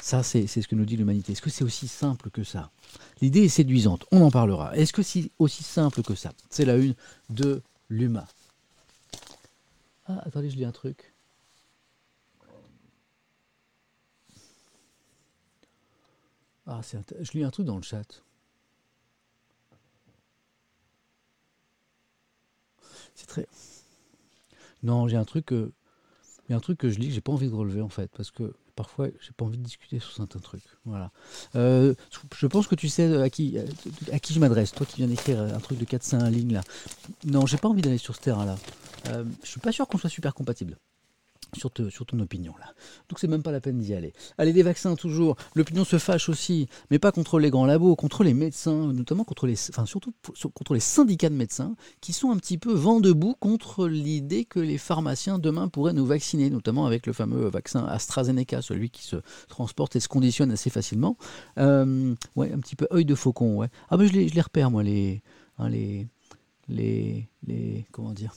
Ça, 0.00 0.22
c'est 0.22 0.46
ce 0.46 0.68
que 0.68 0.74
nous 0.74 0.84
dit 0.84 0.96
l'humanité. 0.96 1.32
Est-ce 1.32 1.42
que 1.42 1.50
c'est 1.50 1.64
aussi 1.64 1.88
simple 1.88 2.30
que 2.30 2.44
ça? 2.44 2.70
L'idée 3.20 3.44
est 3.44 3.48
séduisante. 3.48 4.04
On 4.12 4.22
en 4.22 4.30
parlera. 4.30 4.76
Est-ce 4.76 4.92
que 4.92 5.02
c'est 5.02 5.30
aussi 5.38 5.62
simple 5.62 6.02
que 6.02 6.14
ça? 6.14 6.32
C'est 6.50 6.66
la 6.66 6.76
une 6.76 6.94
de 7.30 7.62
l'UMA. 7.88 8.26
Ah, 10.06 10.20
attendez, 10.24 10.50
je 10.50 10.56
lis 10.56 10.64
un 10.64 10.72
truc. 10.72 11.14
Ah, 16.66 16.80
je 17.20 17.32
lis 17.32 17.44
un 17.44 17.50
truc 17.50 17.66
dans 17.66 17.76
le 17.76 17.82
chat. 17.82 18.22
C'est 23.14 23.26
très. 23.26 23.46
Non, 24.82 25.08
j'ai 25.08 25.16
un 25.16 25.24
truc 25.24 25.46
que. 25.46 25.72
Il 26.48 26.52
y 26.52 26.54
a 26.54 26.56
un 26.56 26.60
truc 26.60 26.78
que 26.78 26.90
je 26.90 26.98
lis 26.98 27.08
que 27.08 27.14
j'ai 27.14 27.20
pas 27.20 27.32
envie 27.32 27.48
de 27.48 27.54
relever 27.54 27.80
en 27.80 27.88
fait, 27.88 28.10
parce 28.16 28.30
que 28.30 28.54
parfois, 28.76 29.08
j'ai 29.20 29.32
pas 29.32 29.44
envie 29.44 29.58
de 29.58 29.62
discuter 29.62 29.98
sur 29.98 30.12
certains 30.12 30.40
trucs. 30.40 30.64
Voilà. 30.84 31.10
Euh, 31.54 31.94
je 32.36 32.46
pense 32.46 32.66
que 32.66 32.74
tu 32.74 32.88
sais 32.88 33.22
à 33.22 33.30
qui, 33.30 33.56
à 34.12 34.18
qui 34.18 34.34
je 34.34 34.40
m'adresse. 34.40 34.72
Toi 34.72 34.86
qui 34.86 34.98
viens 34.98 35.08
d'écrire 35.08 35.40
un 35.40 35.60
truc 35.60 35.78
de 35.78 35.84
4-5 35.84 36.30
lignes 36.30 36.54
là. 36.54 36.62
Non, 37.24 37.46
j'ai 37.46 37.56
pas 37.56 37.68
envie 37.68 37.82
d'aller 37.82 37.98
sur 37.98 38.14
ce 38.14 38.20
terrain-là. 38.20 38.56
Euh, 39.08 39.24
je 39.42 39.48
suis 39.48 39.60
pas 39.60 39.72
sûr 39.72 39.86
qu'on 39.86 39.98
soit 39.98 40.10
super 40.10 40.34
compatible 40.34 40.76
sur, 41.54 41.70
ton 41.70 42.20
opinion 42.20 42.54
là. 42.58 42.66
Donc 43.08 43.18
c'est 43.18 43.28
même 43.28 43.42
pas 43.42 43.52
la 43.52 43.60
peine 43.60 43.78
d'y 43.78 43.94
aller. 43.94 44.12
Allez, 44.38 44.52
des 44.52 44.62
vaccins 44.62 44.94
toujours. 44.94 45.36
L'opinion 45.54 45.84
se 45.84 45.98
fâche 45.98 46.28
aussi, 46.28 46.68
mais 46.90 46.98
pas 46.98 47.12
contre 47.12 47.38
les 47.38 47.50
grands 47.50 47.66
labos, 47.66 47.96
contre 47.96 48.24
les 48.24 48.34
médecins, 48.34 48.92
notamment 48.92 49.24
contre 49.24 49.46
les, 49.46 49.56
syndicats 50.80 51.28
de 51.28 51.34
médecins 51.34 51.76
qui 52.00 52.12
sont 52.12 52.30
un 52.30 52.36
petit 52.36 52.58
peu 52.58 52.72
vent 52.72 53.00
debout 53.00 53.34
contre 53.38 53.86
l'idée 53.86 54.44
que 54.44 54.60
les 54.60 54.78
pharmaciens 54.78 55.38
demain 55.38 55.68
pourraient 55.68 55.92
nous 55.92 56.06
vacciner, 56.06 56.50
notamment 56.50 56.86
avec 56.86 57.06
le 57.06 57.12
fameux 57.12 57.48
vaccin 57.48 57.84
AstraZeneca, 57.84 58.62
celui 58.62 58.90
qui 58.90 59.02
se 59.04 59.16
transporte 59.48 59.96
et 59.96 60.00
se 60.00 60.08
conditionne 60.08 60.50
assez 60.50 60.70
facilement. 60.70 61.16
Euh, 61.58 62.14
ouais, 62.36 62.52
un 62.52 62.58
petit 62.58 62.76
peu 62.76 62.86
œil 62.92 63.04
de 63.04 63.14
faucon. 63.14 63.56
Ouais. 63.56 63.68
Ah 63.88 63.96
ben 63.96 64.06
je 64.06 64.12
les, 64.12 64.28
je 64.28 64.40
repère 64.40 64.70
moi 64.70 64.82
les, 64.82 65.22
hein, 65.58 65.68
les, 65.68 66.06
les, 66.68 67.28
les, 67.46 67.86
comment 67.92 68.12
dire 68.12 68.34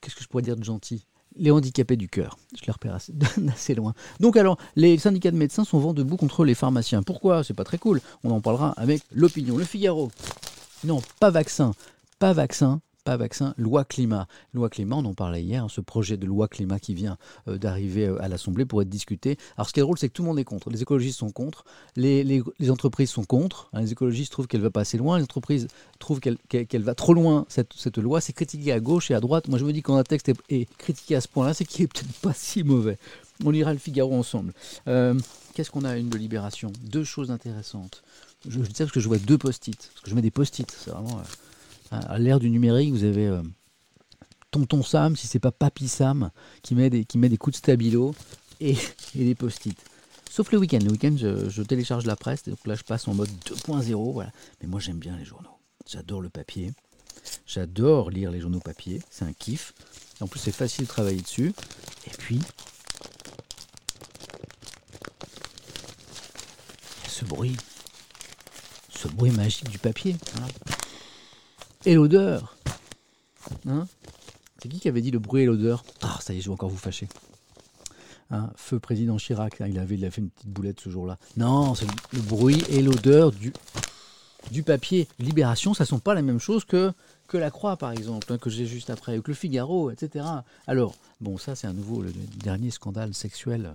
qu'est-ce 0.00 0.14
que 0.14 0.22
je 0.22 0.28
pourrais 0.28 0.42
dire 0.42 0.56
de 0.56 0.64
gentil? 0.64 1.06
Les 1.36 1.50
handicapés 1.50 1.96
du 1.96 2.08
cœur. 2.08 2.38
Je 2.56 2.64
les 2.64 2.72
repère 2.72 2.94
assez, 3.52 3.74
loin. 3.74 3.94
Donc 4.20 4.36
alors, 4.36 4.56
les 4.76 4.98
syndicats 4.98 5.32
de 5.32 5.36
médecins 5.36 5.64
sont 5.64 5.78
vent 5.78 5.92
debout 5.92 6.16
contre 6.16 6.44
les 6.44 6.54
pharmaciens. 6.54 7.02
Pourquoi? 7.02 7.42
C'est 7.42 7.54
pas 7.54 7.64
très 7.64 7.78
cool. 7.78 8.00
On 8.22 8.30
en 8.30 8.40
parlera 8.40 8.70
avec 8.76 9.02
l'opinion. 9.12 9.56
Le 9.56 9.64
Figaro. 9.64 10.10
Non, 10.84 11.02
pas 11.18 11.30
vaccin. 11.30 11.72
Pas 12.18 12.32
vaccin 12.32 12.80
pas 13.04 13.16
vaccin, 13.18 13.54
loi 13.58 13.84
climat. 13.84 14.26
Loi 14.54 14.70
climat, 14.70 14.96
on 14.96 15.04
en 15.04 15.14
parlait 15.14 15.42
hier, 15.42 15.64
hein, 15.64 15.68
ce 15.68 15.80
projet 15.80 16.16
de 16.16 16.26
loi 16.26 16.48
climat 16.48 16.78
qui 16.78 16.94
vient 16.94 17.18
euh, 17.48 17.58
d'arriver 17.58 18.06
euh, 18.06 18.22
à 18.22 18.28
l'Assemblée 18.28 18.64
pour 18.64 18.80
être 18.80 18.88
discuté. 18.88 19.36
Alors 19.56 19.68
ce 19.68 19.74
qui 19.74 19.80
est 19.80 19.82
drôle, 19.82 19.98
c'est 19.98 20.08
que 20.08 20.14
tout 20.14 20.22
le 20.22 20.28
monde 20.28 20.38
est 20.38 20.44
contre. 20.44 20.70
Les 20.70 20.82
écologistes 20.82 21.18
sont 21.18 21.30
contre, 21.30 21.64
les, 21.96 22.42
entreprises 22.70 23.10
sont 23.10 23.24
contre. 23.24 23.68
Hein, 23.72 23.82
les 23.82 23.92
écologistes 23.92 24.32
trouvent 24.32 24.46
qu'elle 24.46 24.62
va 24.62 24.70
pas 24.70 24.80
assez 24.80 24.96
loin, 24.96 25.18
les 25.18 25.24
entreprises 25.24 25.68
trouvent 25.98 26.20
qu'elle 26.20 26.82
va 26.82 26.94
trop 26.94 27.14
loin, 27.14 27.44
cette, 27.48 27.98
loi. 27.98 28.20
C'est 28.20 28.32
critiqué 28.32 28.72
à 28.72 28.80
gauche 28.80 29.10
et 29.10 29.14
à 29.14 29.20
droite. 29.20 29.48
Moi 29.48 29.58
je 29.58 29.64
me 29.64 29.72
dis 29.72 29.82
quand 29.82 29.96
un 29.96 30.04
texte 30.04 30.32
est, 30.48 30.68
critiqué 30.78 31.14
à 31.14 31.20
ce 31.20 31.28
point-là, 31.28 31.52
c'est 31.52 31.66
qu'il 31.66 31.84
est 31.84 31.88
peut-être 31.88 32.12
pas 32.20 32.32
si 32.34 32.64
mauvais. 32.64 32.98
On 33.44 33.50
lira 33.50 33.72
le 33.72 33.78
Figaro 33.78 34.14
ensemble. 34.14 34.54
Euh, 34.88 35.14
qu'est-ce 35.52 35.70
qu'on 35.70 35.84
a 35.84 35.98
une 35.98 36.10
Libération? 36.14 36.72
Deux 36.84 37.04
choses 37.04 37.30
intéressantes. 37.30 38.02
Je, 38.48 38.60
dis 38.60 38.74
ça 38.74 38.84
parce 38.84 38.92
que 38.92 39.00
je 39.00 39.08
vois 39.08 39.18
deux 39.18 39.38
post-it. 39.38 39.76
Parce 39.76 40.04
que 40.04 40.10
je 40.10 40.14
mets 40.14 40.22
des 40.22 40.30
post-it. 40.30 40.70
C'est 40.70 40.90
vraiment 40.90 41.20
à 42.00 42.18
l'ère 42.18 42.40
du 42.40 42.50
numérique, 42.50 42.92
vous 42.92 43.04
avez 43.04 43.26
euh, 43.26 43.42
Tonton 44.50 44.82
Sam, 44.82 45.16
si 45.16 45.26
c'est 45.26 45.40
pas 45.40 45.50
Papy 45.52 45.88
Sam, 45.88 46.30
qui 46.62 46.74
met 46.74 46.90
des, 46.90 47.04
coups 47.36 47.54
de 47.54 47.58
stabilo 47.58 48.14
et, 48.60 48.76
des 49.14 49.34
post-it. 49.34 49.76
Sauf 50.30 50.52
le 50.52 50.58
week-end. 50.58 50.78
Le 50.82 50.92
week-end, 50.92 51.16
je, 51.16 51.62
télécharge 51.62 52.06
la 52.06 52.16
presse, 52.16 52.44
donc 52.44 52.64
là, 52.66 52.74
je 52.74 52.82
passe 52.82 53.08
en 53.08 53.14
mode 53.14 53.30
2.0. 53.46 54.12
Voilà. 54.12 54.30
Mais 54.60 54.68
moi, 54.68 54.80
j'aime 54.80 54.98
bien 54.98 55.16
les 55.16 55.24
journaux. 55.24 55.58
J'adore 55.88 56.20
le 56.20 56.28
papier. 56.28 56.72
J'adore 57.46 58.10
lire 58.10 58.30
les 58.30 58.40
journaux 58.40 58.60
papier. 58.60 59.00
C'est 59.10 59.24
un 59.24 59.32
kiff. 59.32 59.74
En 60.20 60.26
plus, 60.26 60.40
c'est 60.40 60.52
facile 60.52 60.84
de 60.84 60.88
travailler 60.88 61.20
dessus. 61.20 61.52
Et 62.06 62.10
puis, 62.18 62.40
ce 67.08 67.24
bruit. 67.24 67.56
Ce 68.90 69.08
bruit 69.08 69.30
magique 69.30 69.68
du 69.68 69.78
papier. 69.78 70.16
Et 71.86 71.94
l'odeur 71.94 72.56
hein 73.66 73.86
C'est 74.62 74.68
qui 74.68 74.80
qui 74.80 74.88
avait 74.88 75.02
dit 75.02 75.10
le 75.10 75.18
bruit 75.18 75.42
et 75.42 75.46
l'odeur 75.46 75.84
Ah, 76.02 76.18
ça 76.20 76.32
y 76.32 76.38
est, 76.38 76.40
je 76.40 76.48
vais 76.48 76.52
encore 76.54 76.70
vous 76.70 76.78
fâcher. 76.78 77.08
Hein, 78.30 78.50
feu 78.56 78.78
président 78.78 79.16
Chirac, 79.16 79.60
hein, 79.60 79.66
il, 79.68 79.78
avait, 79.78 79.96
il 79.96 80.04
a 80.04 80.10
fait 80.10 80.22
une 80.22 80.30
petite 80.30 80.48
boulette 80.48 80.80
ce 80.80 80.88
jour-là. 80.88 81.18
Non, 81.36 81.74
c'est 81.74 81.86
le 82.12 82.20
bruit 82.20 82.62
et 82.70 82.82
l'odeur 82.82 83.32
du, 83.32 83.52
du 84.50 84.62
papier. 84.62 85.08
Libération, 85.18 85.74
ça 85.74 85.84
ne 85.84 85.88
sont 85.88 85.98
pas 85.98 86.14
la 86.14 86.22
même 86.22 86.40
chose 86.40 86.64
que, 86.64 86.92
la 87.32 87.50
Croix, 87.50 87.76
par 87.76 87.90
exemple, 87.90 88.32
hein, 88.32 88.38
que 88.38 88.48
j'ai 88.48 88.64
juste 88.64 88.90
après, 88.90 89.18
que 89.18 89.28
le 89.28 89.34
Figaro, 89.34 89.90
etc. 89.90 90.24
Alors, 90.68 90.94
bon, 91.20 91.36
ça, 91.36 91.56
c'est 91.56 91.66
à 91.66 91.72
nouveau 91.72 92.00
le 92.00 92.12
dernier 92.42 92.70
scandale 92.70 93.12
sexuel 93.12 93.74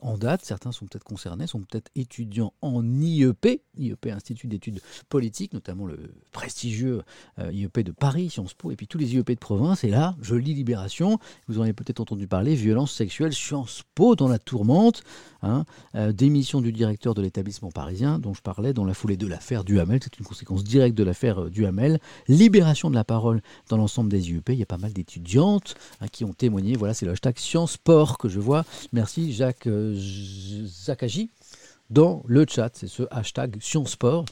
en 0.00 0.16
date, 0.16 0.44
certains 0.44 0.72
sont 0.72 0.86
peut-être 0.86 1.04
concernés, 1.04 1.46
sont 1.46 1.60
peut-être 1.60 1.90
étudiants 1.96 2.52
en 2.60 2.84
IEP, 2.84 3.62
IEP 3.76 4.06
Institut 4.06 4.46
d'études 4.46 4.80
politiques, 5.08 5.52
notamment 5.52 5.86
le 5.86 5.98
prestigieux 6.32 7.02
euh, 7.38 7.52
IEP 7.52 7.80
de 7.80 7.92
Paris, 7.92 8.30
Sciences 8.30 8.54
Po, 8.54 8.70
et 8.70 8.76
puis 8.76 8.86
tous 8.86 8.98
les 8.98 9.14
IEP 9.14 9.30
de 9.30 9.38
province. 9.38 9.84
Et 9.84 9.90
là, 9.90 10.16
je 10.22 10.34
lis 10.34 10.54
Libération, 10.54 11.18
vous 11.48 11.58
en 11.58 11.62
avez 11.62 11.72
peut-être 11.72 12.00
entendu 12.00 12.26
parler, 12.26 12.54
violence 12.54 12.92
sexuelle, 12.92 13.32
Sciences 13.32 13.82
Po 13.94 14.14
dans 14.14 14.28
la 14.28 14.38
tourmente, 14.38 15.02
hein, 15.42 15.64
euh, 15.94 16.12
démission 16.12 16.60
du 16.60 16.72
directeur 16.72 17.14
de 17.14 17.22
l'établissement 17.22 17.70
parisien 17.70 18.18
dont 18.18 18.34
je 18.34 18.42
parlais 18.42 18.72
dans 18.72 18.84
la 18.84 18.94
foulée 18.94 19.16
de 19.16 19.26
l'affaire 19.26 19.64
Duhamel, 19.64 20.00
c'est 20.02 20.18
une 20.18 20.26
conséquence 20.26 20.64
directe 20.64 20.96
de 20.96 21.04
l'affaire 21.04 21.44
euh, 21.44 21.50
Duhamel, 21.50 21.98
libération 22.28 22.90
de 22.90 22.94
la 22.94 23.04
parole 23.04 23.40
dans 23.68 23.76
l'ensemble 23.76 24.10
des 24.10 24.30
IEP, 24.30 24.50
il 24.50 24.58
y 24.58 24.62
a 24.62 24.66
pas 24.66 24.78
mal 24.78 24.92
d'étudiantes 24.92 25.74
hein, 26.00 26.06
qui 26.08 26.24
ont 26.24 26.32
témoigné, 26.32 26.76
voilà, 26.76 26.94
c'est 26.94 27.06
le 27.06 27.12
hashtag 27.12 27.38
Sciences 27.38 27.72
Sport 27.72 28.18
que 28.18 28.28
je 28.28 28.40
vois. 28.40 28.64
Merci 28.92 29.32
Jacques. 29.32 29.68
Zakaji 29.94 31.30
dans 31.90 32.22
le 32.26 32.44
chat. 32.48 32.70
C'est 32.74 32.88
ce 32.88 33.04
hashtag 33.10 33.58
Sport 33.60 34.24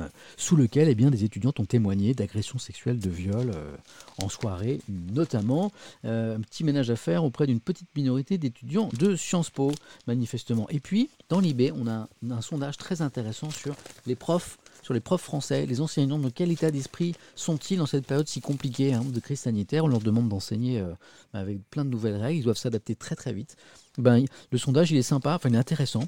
euh, 0.00 0.08
sous 0.36 0.56
lequel 0.56 0.88
eh 0.88 0.94
des 0.96 1.22
étudiantes 1.22 1.60
ont 1.60 1.64
témoigné 1.64 2.14
d'agressions 2.14 2.58
sexuelles, 2.58 2.98
de 2.98 3.10
viols 3.10 3.52
euh, 3.54 3.76
en 4.18 4.28
soirée, 4.28 4.80
notamment. 4.88 5.70
Euh, 6.04 6.36
un 6.36 6.40
petit 6.40 6.64
ménage 6.64 6.90
à 6.90 6.96
faire 6.96 7.22
auprès 7.22 7.46
d'une 7.46 7.60
petite 7.60 7.86
minorité 7.94 8.36
d'étudiants 8.36 8.88
de 8.98 9.14
Sciences 9.14 9.50
Po, 9.50 9.70
manifestement. 10.08 10.68
Et 10.70 10.80
puis, 10.80 11.10
dans 11.28 11.38
l'IB, 11.38 11.72
on 11.76 11.86
a 11.86 12.08
un, 12.28 12.40
sondage 12.40 12.76
très 12.76 13.02
intéressant 13.02 13.50
sur 13.50 13.76
les 14.06 14.16
profs 14.16 14.58
sur 14.82 14.92
les 14.92 15.00
profs 15.00 15.22
français, 15.22 15.64
les 15.64 15.80
enseignants, 15.80 16.18
de 16.18 16.28
quel 16.28 16.52
état 16.52 16.70
d'esprit 16.70 17.14
sont-ils 17.36 17.78
dans 17.78 17.86
cette 17.86 18.06
période 18.06 18.28
si 18.28 18.42
compliquée 18.42 18.92
hein, 18.92 19.02
de 19.02 19.18
crise 19.18 19.40
sanitaire? 19.40 19.86
On 19.86 19.88
leur 19.88 20.00
demande 20.00 20.28
d'enseigner 20.28 20.84
avec 21.32 21.58
plein 21.70 21.86
de 21.86 21.90
nouvelles 21.90 22.16
règles, 22.16 22.40
ils 22.40 22.44
doivent 22.44 22.58
s'adapter 22.58 22.94
très 22.94 23.14
très 23.14 23.32
vite 23.32 23.56
ben, 23.98 24.24
le 24.50 24.58
sondage, 24.58 24.90
il 24.90 24.96
est 24.96 25.02
sympa, 25.02 25.34
enfin, 25.34 25.48
il 25.48 25.54
est 25.54 25.58
intéressant, 25.58 26.04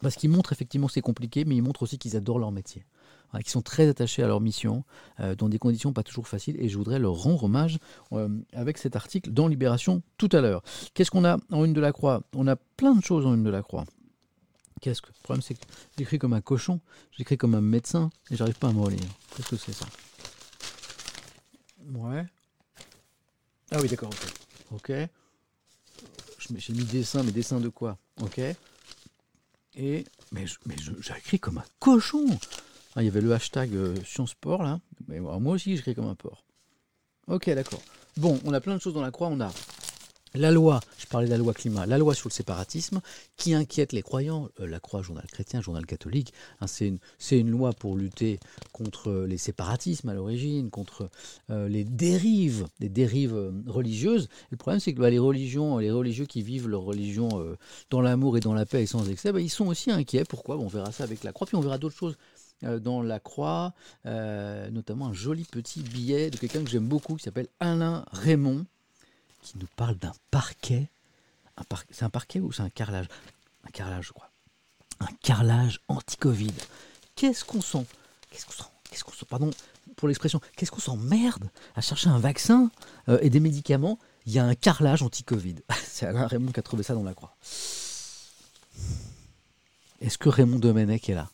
parce 0.00 0.16
qu'il 0.16 0.30
montre 0.30 0.52
effectivement 0.52 0.86
que 0.86 0.92
c'est 0.92 1.00
compliqué, 1.00 1.44
mais 1.44 1.56
il 1.56 1.62
montre 1.62 1.82
aussi 1.82 1.98
qu'ils 1.98 2.16
adorent 2.16 2.38
leur 2.38 2.52
métier. 2.52 2.84
Qu'ils 3.34 3.50
sont 3.50 3.60
très 3.60 3.86
attachés 3.88 4.22
à 4.22 4.26
leur 4.26 4.40
mission, 4.40 4.84
euh, 5.20 5.34
dans 5.34 5.50
des 5.50 5.58
conditions 5.58 5.92
pas 5.92 6.02
toujours 6.02 6.26
faciles, 6.26 6.56
et 6.60 6.70
je 6.70 6.78
voudrais 6.78 6.98
leur 6.98 7.12
rendre 7.12 7.44
hommage 7.44 7.78
euh, 8.12 8.28
avec 8.54 8.78
cet 8.78 8.96
article 8.96 9.30
dans 9.32 9.48
Libération 9.48 10.02
tout 10.16 10.30
à 10.32 10.40
l'heure. 10.40 10.62
Qu'est-ce 10.94 11.10
qu'on 11.10 11.26
a 11.26 11.36
en 11.50 11.64
une 11.66 11.74
de 11.74 11.80
la 11.80 11.92
croix? 11.92 12.22
On 12.34 12.46
a 12.46 12.56
plein 12.56 12.94
de 12.94 13.04
choses 13.04 13.26
en 13.26 13.34
une 13.34 13.42
de 13.42 13.50
la 13.50 13.60
croix. 13.60 13.84
Qu'est-ce 14.80 15.02
que 15.02 15.08
le 15.08 15.22
problème 15.22 15.42
c'est 15.42 15.54
que 15.54 15.60
j'écris 15.98 16.18
comme 16.18 16.32
un 16.32 16.40
cochon, 16.40 16.80
j'écris 17.12 17.36
comme 17.36 17.54
un 17.54 17.60
médecin 17.60 18.10
et 18.30 18.36
j'arrive 18.36 18.58
pas 18.58 18.68
à 18.68 18.72
me 18.72 18.80
relire. 18.80 19.00
Qu'est-ce 19.36 19.50
que 19.50 19.56
c'est 19.56 19.72
ça? 19.72 19.86
Ouais. 21.92 22.24
Ah 23.72 23.78
oui 23.82 23.88
d'accord. 23.88 24.10
Ok. 24.72 24.92
Ok 24.92 24.92
j'ai 26.56 26.72
mis 26.72 26.84
dessin, 26.84 27.22
mais 27.22 27.32
dessin 27.32 27.60
de 27.60 27.68
quoi 27.68 27.98
Ok? 28.22 28.40
Et 29.76 30.04
mais 30.32 30.46
j'ai 30.46 31.16
écrit 31.16 31.38
comme 31.38 31.58
un 31.58 31.64
cochon. 31.78 32.26
Ah, 32.96 33.02
il 33.02 33.06
y 33.06 33.08
avait 33.08 33.20
le 33.20 33.32
hashtag 33.32 33.74
euh, 33.74 33.94
là. 34.58 34.80
Mais 35.06 35.20
moi 35.20 35.38
aussi 35.54 35.76
j'écris 35.76 35.94
comme 35.94 36.08
un 36.08 36.14
porc. 36.14 36.44
Ok, 37.28 37.48
d'accord. 37.50 37.82
Bon, 38.16 38.40
on 38.44 38.52
a 38.52 38.60
plein 38.60 38.74
de 38.74 38.80
choses 38.80 38.94
dans 38.94 39.02
la 39.02 39.10
croix. 39.10 39.28
On 39.28 39.40
a 39.40 39.52
la 40.34 40.50
loi, 40.50 40.80
je 40.98 41.06
parlais 41.06 41.26
de 41.26 41.30
la 41.30 41.38
loi 41.38 41.54
climat, 41.54 41.86
la 41.86 41.98
loi 41.98 42.14
sur 42.14 42.28
le 42.28 42.34
séparatisme 42.34 43.00
qui 43.36 43.54
inquiète 43.54 43.92
les 43.92 44.02
croyants. 44.02 44.48
Euh, 44.60 44.66
la 44.66 44.80
Croix, 44.80 45.02
journal 45.02 45.26
chrétien, 45.26 45.60
journal 45.60 45.86
catholique, 45.86 46.32
hein, 46.60 46.66
c'est 46.66 47.38
une, 47.38 47.50
loi 47.50 47.72
pour 47.72 47.96
lutter 47.96 48.38
contre 48.72 49.24
les 49.26 49.38
séparatismes 49.38 50.08
à 50.08 50.14
l'origine, 50.14 50.70
contre 50.70 51.10
euh, 51.50 51.68
les 51.68 51.84
dérives, 51.84 52.66
des 52.78 52.88
dérives 52.88 53.34
euh, 53.34 53.50
religieuses. 53.66 54.28
le 54.50 54.56
problème, 54.56 54.80
c'est 54.80 54.92
que 54.92 55.00
bah, 55.00 55.10
les 55.10 55.18
religions, 55.18 55.78
les 55.78 55.90
religieux 55.90 56.26
qui 56.26 56.42
vivent 56.42 56.68
leur 56.68 56.82
religion 56.82 57.28
dans 57.90 58.00
l'amour 58.00 58.36
et 58.36 58.40
dans 58.40 58.54
la 58.54 58.66
paix 58.66 58.82
et 58.82 58.86
sans 58.86 59.08
excès, 59.08 59.32
bah, 59.32 59.40
ils 59.40 59.48
sont 59.48 59.66
aussi 59.66 59.90
inquiets. 59.90 60.24
Pourquoi? 60.24 60.58
On 60.58 60.68
verra 60.68 60.92
ça 60.92 61.04
avec 61.04 61.24
la 61.24 61.32
Croix, 61.32 61.46
puis 61.46 61.56
on 61.56 61.60
verra 61.60 61.78
d'autres 61.78 61.96
choses 61.96 62.16
dans 62.62 63.02
la 63.02 63.20
croix, 63.20 63.72
notamment 64.04 65.06
un 65.06 65.12
joli 65.12 65.44
petit 65.44 65.80
billet 65.80 66.30
de 66.30 66.36
quelqu'un 66.36 66.64
que 66.64 66.70
j'aime 66.70 66.88
beaucoup 66.88 67.14
qui 67.14 67.22
s'appelle 67.22 67.48
Alain 67.60 68.04
Raymond, 68.12 68.66
qui 69.40 69.58
nous 69.58 69.68
parle 69.76 69.96
d'un 69.96 70.12
parquet. 70.30 70.88
C'est 71.90 72.04
un 72.04 72.10
parquet 72.10 72.40
ou 72.40 72.52
c'est 72.52 72.62
un 72.62 72.70
carrelage? 72.70 73.06
Un 73.66 73.70
carrelage, 73.70 74.06
je 74.06 74.12
crois. 74.12 74.30
Un 75.00 75.12
carrelage 75.22 75.80
anti-Covid. 75.88 76.54
Qu'est-ce 77.16 77.44
qu'on 77.44 77.60
sent? 77.60 77.86
Qu'est-ce 78.30 78.46
qu'on 78.46 78.52
sent? 78.52 78.70
Qu'est-ce 78.90 79.04
qu'on 79.04 79.12
sent? 79.12 79.26
Pardon 79.28 79.50
pour 79.96 80.08
l'expression. 80.08 80.40
Qu'est-ce 80.56 80.70
qu'on 80.70 80.80
s'emmerde 80.80 81.50
à 81.74 81.80
chercher 81.80 82.08
un 82.08 82.18
vaccin 82.18 82.70
euh, 83.08 83.18
et 83.20 83.30
des 83.30 83.40
médicaments? 83.40 83.98
Il 84.26 84.32
y 84.32 84.38
a 84.38 84.44
un 84.44 84.54
carrelage 84.54 85.02
anti-Covid. 85.02 85.56
c'est 85.84 86.06
Alain 86.06 86.26
Raymond 86.26 86.52
qui 86.52 86.60
a 86.60 86.62
trouvé 86.62 86.82
ça 86.82 86.94
dans 86.94 87.02
la 87.02 87.14
croix. 87.14 87.34
Est-ce 90.00 90.16
que 90.16 90.28
Raymond 90.28 90.60
Domenech 90.60 91.08
est 91.08 91.14
là? 91.14 91.28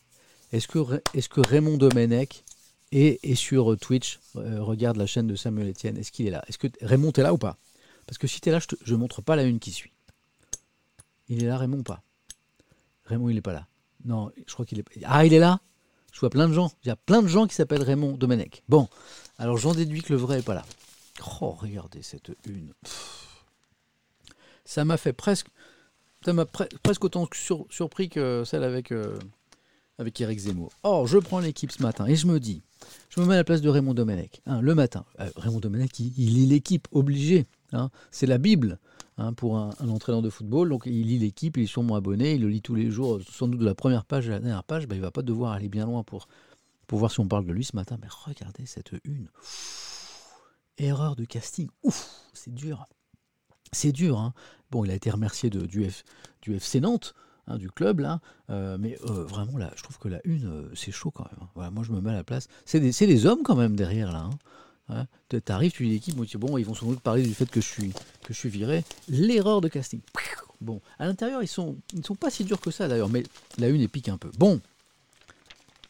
Est-ce 0.51 0.67
que, 0.67 1.39
Raymond 1.41 1.77
Domenech 1.77 2.43
est, 2.91 3.35
sur 3.35 3.77
Twitch? 3.77 4.19
Euh, 4.37 4.63
Regarde 4.63 4.97
la 4.97 5.05
chaîne 5.05 5.27
de 5.27 5.35
Samuel 5.35 5.69
Etienne. 5.69 5.97
Est-ce 5.97 6.11
qu'il 6.11 6.27
est 6.27 6.31
là? 6.31 6.43
Est-ce 6.47 6.57
que 6.57 6.67
Raymond 6.81 7.11
est 7.11 7.21
là 7.21 7.33
ou 7.33 7.37
pas? 7.37 7.57
Parce 8.07 8.17
que 8.17 8.27
si 8.27 8.41
tu 8.41 8.49
es 8.49 8.51
là, 8.51 8.59
je 8.59 8.93
ne 8.93 8.99
montre 8.99 9.21
pas 9.21 9.35
la 9.35 9.43
une 9.43 9.59
qui 9.59 9.71
suit. 9.71 9.93
Il 11.27 11.43
est 11.43 11.47
là, 11.47 11.57
Raymond, 11.57 11.79
ou 11.79 11.83
pas? 11.83 12.03
Raymond, 13.05 13.29
il 13.29 13.35
n'est 13.35 13.41
pas 13.41 13.53
là. 13.53 13.67
Non, 14.03 14.31
je 14.45 14.53
crois 14.53 14.65
qu'il 14.65 14.79
est. 14.79 14.85
Ah, 15.03 15.25
il 15.25 15.33
est 15.33 15.39
là? 15.39 15.59
Je 16.11 16.19
vois 16.19 16.29
plein 16.29 16.47
de 16.47 16.53
gens. 16.53 16.71
Il 16.83 16.87
y 16.87 16.91
a 16.91 16.95
plein 16.95 17.21
de 17.21 17.27
gens 17.27 17.47
qui 17.47 17.55
s'appellent 17.55 17.83
Raymond 17.83 18.13
Domenech. 18.13 18.63
Bon, 18.69 18.87
alors 19.37 19.57
j'en 19.57 19.73
déduis 19.73 20.01
que 20.01 20.13
le 20.13 20.19
vrai 20.19 20.37
n'est 20.37 20.43
pas 20.43 20.53
là. 20.53 20.65
Oh, 21.41 21.51
regardez 21.51 22.01
cette 22.03 22.31
une. 22.45 22.73
Ça 24.63 24.85
m'a 24.85 24.97
fait 24.97 25.13
presque. 25.13 25.47
Ça 26.23 26.33
m'a 26.33 26.45
presque 26.45 27.03
autant 27.03 27.27
surpris 27.69 28.09
que 28.09 28.43
celle 28.45 28.63
avec, 28.63 28.91
euh, 28.91 29.19
avec 29.99 30.19
Eric 30.21 30.39
Zemmour. 30.39 30.71
Or, 30.81 31.05
je 31.05 31.19
prends 31.19 31.39
l'équipe 31.39 31.71
ce 31.71 31.83
matin 31.83 32.07
et 32.07 32.15
je 32.15 32.25
me 32.25 32.39
dis, 32.39 32.63
je 33.09 33.19
me 33.19 33.25
mets 33.25 33.35
à 33.35 33.37
la 33.37 33.43
place 33.43 33.61
de 33.61 33.69
Raymond 33.69 33.93
Domenech. 33.93 34.41
Hein, 34.47 34.61
le 34.61 34.73
matin, 34.73 35.05
euh, 35.19 35.29
Raymond 35.35 35.59
Domenech, 35.59 35.99
il, 35.99 36.33
lit 36.33 36.47
l'équipe, 36.47 36.87
obligé. 36.91 37.45
Hein. 37.75 37.89
c'est 38.11 38.25
la 38.25 38.37
Bible 38.37 38.79
hein, 39.17 39.33
pour 39.33 39.57
un, 39.57 39.71
entraîneur 39.89 40.21
de 40.21 40.29
football. 40.29 40.69
Donc, 40.69 40.83
il 40.85 41.07
lit 41.07 41.19
l'équipe, 41.19 41.57
il 41.57 41.63
est 41.63 41.67
sûrement 41.67 41.95
abonné, 41.95 42.35
il 42.35 42.41
le 42.41 42.49
lit 42.49 42.61
tous 42.61 42.75
les 42.75 42.89
jours, 42.89 43.19
sans 43.29 43.47
doute 43.47 43.59
de 43.59 43.65
la 43.65 43.75
première 43.75 44.05
page 44.05 44.27
à 44.29 44.33
la 44.33 44.39
dernière 44.39 44.63
page. 44.63 44.87
Ben, 44.87 44.95
il 44.95 44.99
ne 44.99 45.05
va 45.05 45.11
pas 45.11 45.21
devoir 45.21 45.53
aller 45.53 45.69
bien 45.69 45.85
loin 45.85 46.03
pour, 46.03 46.27
pour 46.87 46.99
voir 46.99 47.11
si 47.11 47.19
on 47.19 47.27
parle 47.27 47.45
de 47.45 47.51
lui 47.51 47.63
ce 47.63 47.75
matin. 47.75 47.97
Mais 48.01 48.07
regardez 48.09 48.65
cette 48.65 48.91
une. 49.03 49.27
erreur 50.77 51.15
de 51.15 51.25
casting. 51.25 51.69
Ouf, 51.83 52.09
c'est 52.33 52.53
dur. 52.53 52.85
C'est 53.71 53.91
dur. 53.91 54.19
Hein. 54.19 54.33
Bon, 54.71 54.85
il 54.85 54.91
a 54.91 54.95
été 54.95 55.09
remercié 55.09 55.49
du, 55.49 55.83
FC 56.47 56.79
Nantes. 56.79 57.13
Du 57.59 57.69
club 57.69 57.99
là, 57.99 58.21
euh, 58.49 58.75
mais 58.79 58.97
euh, 59.03 59.23
vraiment 59.23 59.59
là, 59.59 59.71
je 59.75 59.83
trouve 59.83 59.99
que 59.99 60.07
la 60.07 60.19
une, 60.23 60.47
euh, 60.47 60.71
c'est 60.73 60.91
chaud 60.91 61.11
quand 61.11 61.27
même. 61.31 61.71
Moi 61.71 61.83
je 61.83 61.91
me 61.91 62.01
mets 62.01 62.09
à 62.09 62.15
la 62.15 62.23
place. 62.23 62.47
C'est 62.65 62.79
des, 62.79 63.25
hommes 63.27 63.43
quand 63.43 63.55
même 63.55 63.75
derrière 63.75 64.11
là. 64.11 64.31
Tu 65.29 65.41
arrives, 65.47 65.71
tu 65.71 65.85
dis 65.85 65.93
l'équipe, 65.93 66.15
bon, 66.15 66.57
ils 66.57 66.65
vont 66.65 66.75
sans 66.75 66.87
doute 66.87 66.99
parler 66.99 67.23
du 67.23 67.33
fait 67.33 67.49
que 67.49 67.61
je 67.61 67.67
suis, 67.67 67.91
que 68.23 68.33
je 68.33 68.39
suis 68.39 68.49
viré. 68.49 68.83
L'erreur 69.09 69.61
de 69.61 69.67
casting. 69.67 70.01
Bon, 70.61 70.81
à 70.99 71.05
l'intérieur, 71.05 71.43
ils 71.43 71.47
sont, 71.47 71.77
ils 71.93 71.99
ne 71.99 72.03
sont 72.03 72.15
pas 72.15 72.29
si 72.29 72.43
durs 72.43 72.61
que 72.61 72.71
ça 72.71 72.87
d'ailleurs, 72.87 73.09
mais 73.09 73.23
la 73.57 73.67
une 73.67 73.87
pique 73.87 74.09
un 74.09 74.17
peu. 74.17 74.31
Bon, 74.37 74.61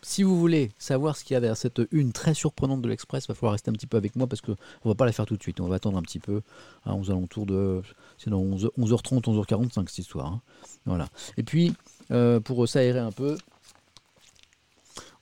si 0.01 0.21
vous 0.21 0.39
voulez 0.39 0.71
savoir 0.77 1.17
ce 1.17 1.23
qu'il 1.23 1.33
y 1.33 1.37
a 1.37 1.39
derrière 1.39 1.57
cette 1.57 1.81
une 1.91 2.13
très 2.13 2.35
surprenante 2.35 2.81
de 2.81 2.87
l'Express, 2.87 3.25
il 3.25 3.27
va 3.29 3.33
falloir 3.33 3.53
rester 3.53 3.71
un 3.71 3.73
petit 3.73 3.87
peu 3.87 3.97
avec 3.97 4.15
moi 4.15 4.27
parce 4.27 4.39
qu'on 4.39 4.51
ne 4.51 4.89
va 4.89 4.93
pas 4.93 5.05
la 5.05 5.11
faire 5.11 5.25
tout 5.25 5.35
de 5.35 5.41
suite. 5.41 5.59
On 5.59 5.67
va 5.67 5.75
attendre 5.75 5.97
un 5.97 6.03
petit 6.03 6.19
peu 6.19 6.41
à 6.85 6.93
11 6.93 7.09
alentours 7.09 7.47
de. 7.47 7.81
C'est 8.19 8.29
dans 8.29 8.39
11, 8.39 8.69
h 8.77 9.01
30 9.01 9.25
11h45 9.25 9.87
cette 9.87 9.97
histoire. 9.97 10.27
Hein. 10.27 10.41
Voilà. 10.85 11.07
Et 11.37 11.43
puis, 11.43 11.73
euh, 12.11 12.39
pour 12.39 12.67
s'aérer 12.67 12.99
un 12.99 13.11
peu, 13.11 13.35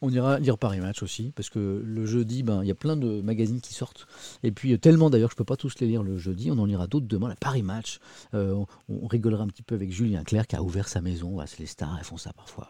on 0.04 0.10
ira 0.10 0.38
lire 0.38 0.58
Paris 0.58 0.82
Match 0.82 1.02
aussi, 1.02 1.32
parce 1.32 1.50
que 1.50 1.82
le 1.84 2.06
jeudi, 2.06 2.44
ben, 2.44 2.62
il 2.62 2.68
y 2.68 2.72
a 2.72 2.76
plein 2.76 2.98
de 2.98 3.22
magazines 3.22 3.62
qui 3.62 3.74
sortent. 3.74 4.06
Et 4.44 4.52
puis, 4.52 4.78
tellement 4.78 5.10
d'ailleurs, 5.10 5.30
je 5.30 5.36
ne 5.36 5.38
peux 5.38 5.46
pas 5.46 5.56
tous 5.56 5.80
les 5.80 5.88
lire 5.88 6.04
le 6.04 6.18
jeudi. 6.18 6.52
On 6.52 6.58
en 6.58 6.66
lira 6.66 6.88
d'autres 6.88 7.08
demain. 7.08 7.30
La 7.30 7.36
Paris 7.36 7.64
Match, 7.64 8.00
euh, 8.34 8.64
on, 8.90 9.08
rigolera 9.08 9.44
un 9.44 9.48
petit 9.48 9.64
peu 9.64 9.76
avec 9.76 9.92
Julien 9.92 10.24
Clerc 10.24 10.48
qui 10.48 10.58
a 10.58 10.62
ouvert 10.62 10.90
sa 10.90 11.00
maison. 11.02 11.40
c'est 11.46 11.60
les 11.60 11.66
stars, 11.66 11.96
elles 11.98 12.06
font 12.06 12.18
ça 12.18 12.34
parfois. 12.34 12.68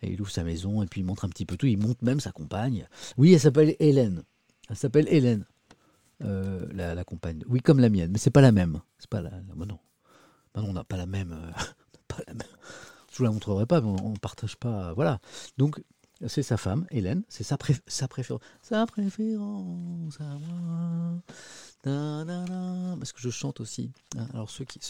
Et 0.00 0.12
il 0.12 0.20
ouvre 0.20 0.30
sa 0.30 0.44
maison 0.44 0.82
et 0.82 0.86
puis 0.86 1.00
il 1.00 1.04
montre 1.04 1.24
un 1.24 1.28
petit 1.28 1.44
peu 1.44 1.56
tout. 1.56 1.66
Il 1.66 1.78
montre 1.78 2.04
même 2.04 2.20
sa 2.20 2.30
compagne. 2.30 2.86
Oui, 3.16 3.34
elle 3.34 3.40
s'appelle 3.40 3.74
Hélène. 3.80 4.22
Elle 4.70 4.76
s'appelle 4.76 5.06
Hélène, 5.08 5.44
euh, 6.22 6.66
la, 6.72 7.04
compagne. 7.04 7.42
Oui, 7.48 7.60
comme 7.60 7.80
la 7.80 7.88
mienne, 7.88 8.10
mais 8.12 8.18
c'est 8.18 8.30
pas 8.30 8.40
la 8.40 8.52
même. 8.52 8.80
C'est 8.98 9.10
pas 9.10 9.22
la. 9.22 9.30
Bah 9.30 9.66
non. 9.66 9.78
Bah 10.54 10.62
non, 10.62 10.70
on 10.70 10.72
n'a 10.72 10.84
pas 10.84 10.96
la 10.96 11.06
même. 11.06 11.32
Euh, 11.32 11.52
pas 12.08 12.18
la 12.26 12.34
même. 12.34 12.46
Je 13.12 13.18
vous 13.18 13.24
la 13.24 13.30
montrerai 13.30 13.64
pas, 13.64 13.80
mais 13.80 13.88
on, 13.88 14.12
ne 14.12 14.18
partage 14.18 14.56
pas. 14.56 14.92
Voilà. 14.92 15.20
Donc 15.56 15.82
c'est 16.26 16.42
sa 16.42 16.56
femme, 16.56 16.86
Hélène, 16.90 17.22
c'est 17.28 17.44
sa, 17.44 17.58
sa 17.86 18.08
préférence. 18.08 18.42
Sa 18.62 18.86
préférence 18.86 20.18
à 20.20 20.38
moi. 20.38 21.22
Parce 22.98 23.12
que 23.12 23.20
je 23.20 23.30
chante 23.30 23.60
aussi. 23.60 23.92
Hein. 24.16 24.26
Alors 24.32 24.50
ceux 24.50 24.64
qui, 24.64 24.80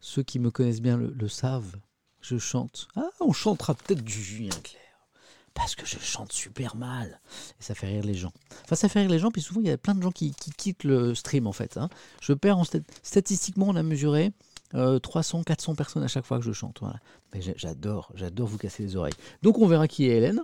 ceux, 0.00 0.22
qui 0.22 0.38
me 0.38 0.50
connaissent 0.50 0.82
bien 0.82 0.96
le, 0.96 1.28
savent. 1.28 1.76
Je 2.20 2.38
chante. 2.38 2.88
Ah, 2.96 3.08
on 3.20 3.32
chantera 3.32 3.74
peut-être 3.74 4.02
du 4.02 4.12
Julien 4.12 4.50
Clerc. 4.62 4.82
Parce 5.54 5.74
que 5.74 5.86
je 5.86 5.98
chante 5.98 6.32
super 6.32 6.76
mal. 6.76 7.20
Et 7.58 7.62
ça 7.62 7.74
fait 7.74 7.86
rire 7.86 8.04
les 8.04 8.14
gens. 8.14 8.32
Enfin, 8.64 8.76
ça 8.76 8.88
fait 8.90 9.00
rire 9.00 9.10
les 9.10 9.18
gens, 9.18 9.30
puis 9.30 9.40
souvent, 9.40 9.60
il 9.60 9.66
y 9.66 9.70
a 9.70 9.78
plein 9.78 9.94
de 9.94 10.02
gens 10.02 10.12
qui, 10.12 10.32
quittent 10.32 10.84
le 10.84 11.14
stream, 11.14 11.46
en 11.46 11.52
fait. 11.52 11.78
Hein. 11.78 11.88
Je 12.20 12.34
perds, 12.34 12.58
en 12.58 12.64
statistiquement, 13.02 13.66
on 13.68 13.76
a 13.76 13.82
mesuré 13.82 14.32
300, 14.72 15.40
euh, 15.40 15.42
400 15.44 15.74
personnes 15.74 16.02
à 16.02 16.08
chaque 16.08 16.26
fois 16.26 16.38
que 16.38 16.44
je 16.44 16.52
chante. 16.52 16.80
Voilà. 16.80 17.00
Mais 17.32 17.40
j'adore, 17.40 18.12
j'adore 18.14 18.48
vous 18.48 18.58
casser 18.58 18.82
les 18.82 18.96
oreilles. 18.96 19.14
Donc, 19.42 19.58
on 19.58 19.66
verra 19.66 19.88
qui 19.88 20.04
est 20.04 20.18
Hélène. 20.18 20.42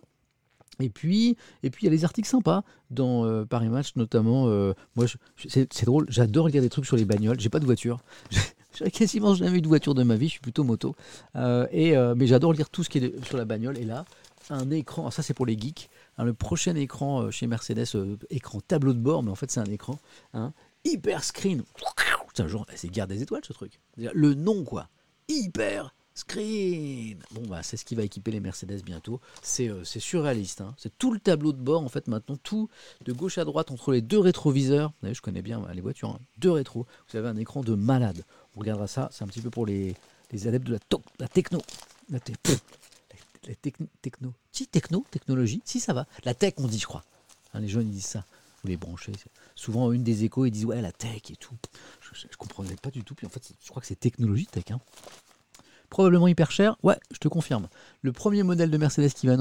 Et 0.80 0.88
puis, 0.88 1.36
et 1.62 1.70
puis 1.70 1.82
il 1.82 1.84
y 1.86 1.88
a 1.88 1.90
les 1.90 2.04
articles 2.04 2.28
sympas 2.28 2.64
dans 2.90 3.24
euh, 3.24 3.44
Paris 3.44 3.68
Match, 3.68 3.94
notamment. 3.96 4.48
Euh, 4.48 4.74
moi, 4.96 5.06
c'est 5.48 5.84
drôle, 5.84 6.06
j'adore 6.08 6.48
lire 6.48 6.62
des 6.62 6.70
trucs 6.70 6.86
sur 6.86 6.96
les 6.96 7.04
bagnoles. 7.04 7.38
J'ai 7.40 7.48
pas 7.48 7.60
de 7.60 7.66
voiture. 7.66 8.00
J'ai 8.74 8.90
quasiment 8.90 9.34
jamais 9.34 9.58
eu 9.58 9.60
de 9.60 9.68
voiture 9.68 9.94
de 9.94 10.02
ma 10.02 10.16
vie. 10.16 10.28
Je 10.28 10.32
suis 10.32 10.40
plutôt 10.40 10.64
moto. 10.64 10.96
Euh, 11.36 11.66
et 11.72 11.94
mais 12.16 12.26
j'adore 12.26 12.54
lire 12.54 12.70
tout 12.70 12.82
ce 12.82 12.88
qui 12.88 12.98
est 12.98 13.24
sur 13.26 13.36
la 13.36 13.44
bagnole. 13.44 13.76
Et 13.76 13.84
là, 13.84 14.06
un 14.48 14.70
écran. 14.70 15.10
ça, 15.10 15.22
c'est 15.22 15.34
pour 15.34 15.44
les 15.44 15.58
geeks. 15.58 15.90
Hein, 16.16 16.24
le 16.24 16.32
prochain 16.32 16.74
écran 16.74 17.30
chez 17.30 17.46
Mercedes, 17.46 17.84
écran 18.30 18.60
tableau 18.66 18.94
de 18.94 18.98
bord, 18.98 19.22
mais 19.22 19.30
en 19.30 19.34
fait, 19.34 19.50
c'est 19.50 19.60
un 19.60 19.66
écran 19.66 19.98
hein, 20.32 20.54
hyper 20.86 21.22
screen. 21.22 21.64
C'est 22.32 22.48
genre, 22.48 22.66
c'est 22.74 22.88
guerre 22.88 23.06
des 23.06 23.22
étoiles, 23.22 23.42
ce 23.46 23.52
truc. 23.52 23.78
Le 23.98 24.32
nom, 24.32 24.64
quoi. 24.64 24.88
Hyper 25.28 25.92
Screen 26.14 27.18
Bon, 27.32 27.42
bah, 27.46 27.62
c'est 27.62 27.76
ce 27.76 27.84
qui 27.84 27.94
va 27.94 28.02
équiper 28.02 28.30
les 28.30 28.40
Mercedes 28.40 28.82
bientôt. 28.84 29.20
C'est 29.42 29.68
euh, 29.68 29.84
surréaliste. 29.84 30.60
Hein. 30.60 30.74
C'est 30.76 30.96
tout 30.98 31.12
le 31.12 31.20
tableau 31.20 31.52
de 31.52 31.60
bord, 31.60 31.82
en 31.82 31.88
fait, 31.88 32.08
maintenant, 32.08 32.36
tout 32.36 32.68
de 33.04 33.12
gauche 33.12 33.38
à 33.38 33.44
droite 33.44 33.70
entre 33.70 33.92
les 33.92 34.02
deux 34.02 34.18
rétroviseurs. 34.18 34.92
Vous 35.02 35.14
je 35.14 35.22
connais 35.22 35.42
bien 35.42 35.62
les 35.74 35.80
voitures, 35.80 36.10
hein. 36.10 36.20
deux 36.38 36.50
rétros. 36.50 36.86
Vous 37.10 37.16
avez 37.16 37.28
un 37.28 37.36
écran 37.36 37.62
de 37.62 37.74
malade. 37.74 38.24
On 38.56 38.60
regardera 38.60 38.86
ça, 38.86 39.08
c'est 39.12 39.24
un 39.24 39.26
petit 39.26 39.40
peu 39.40 39.50
pour 39.50 39.66
les, 39.66 39.94
adeptes 40.46 40.66
de 40.66 40.72
la, 40.72 40.78
la 41.18 41.28
techno. 41.28 41.60
La, 42.10 42.20
techno. 42.20 42.52
Si, 44.52 44.66
techno, 44.66 45.04
technologie, 45.10 45.62
si 45.64 45.80
ça 45.80 45.92
va. 45.92 46.06
La 46.24 46.34
tech, 46.34 46.54
on 46.58 46.66
dit, 46.66 46.78
je 46.78 46.86
crois. 46.86 47.04
Hein, 47.54 47.60
les 47.60 47.68
jeunes, 47.68 47.88
ils 47.88 47.94
disent 47.94 48.04
ça. 48.04 48.24
Vous 48.62 48.68
les 48.68 48.76
branchez. 48.76 49.12
Souvent, 49.56 49.90
une 49.92 50.04
des 50.04 50.24
échos, 50.24 50.46
ils 50.46 50.50
disent, 50.50 50.66
ouais, 50.66 50.82
la 50.82 50.92
tech 50.92 51.30
et 51.30 51.36
tout. 51.36 51.56
Je 52.00 52.26
ne 52.26 52.36
comprenais 52.36 52.76
pas 52.76 52.90
du 52.90 53.02
tout. 53.02 53.14
Puis 53.14 53.26
en 53.26 53.30
fait, 53.30 53.52
je 53.60 53.70
crois 53.70 53.80
que 53.80 53.88
c'est 53.88 53.98
technologie, 53.98 54.46
tech. 54.46 54.64
Hein 54.70 54.80
probablement 55.92 56.26
hyper 56.26 56.50
cher. 56.50 56.74
Ouais, 56.82 56.96
je 57.12 57.18
te 57.18 57.28
confirme. 57.28 57.68
Le 58.00 58.12
premier 58.12 58.42
modèle 58.42 58.70
de 58.70 58.78
Mercedes 58.78 59.12
qui 59.12 59.26
va 59.26 59.34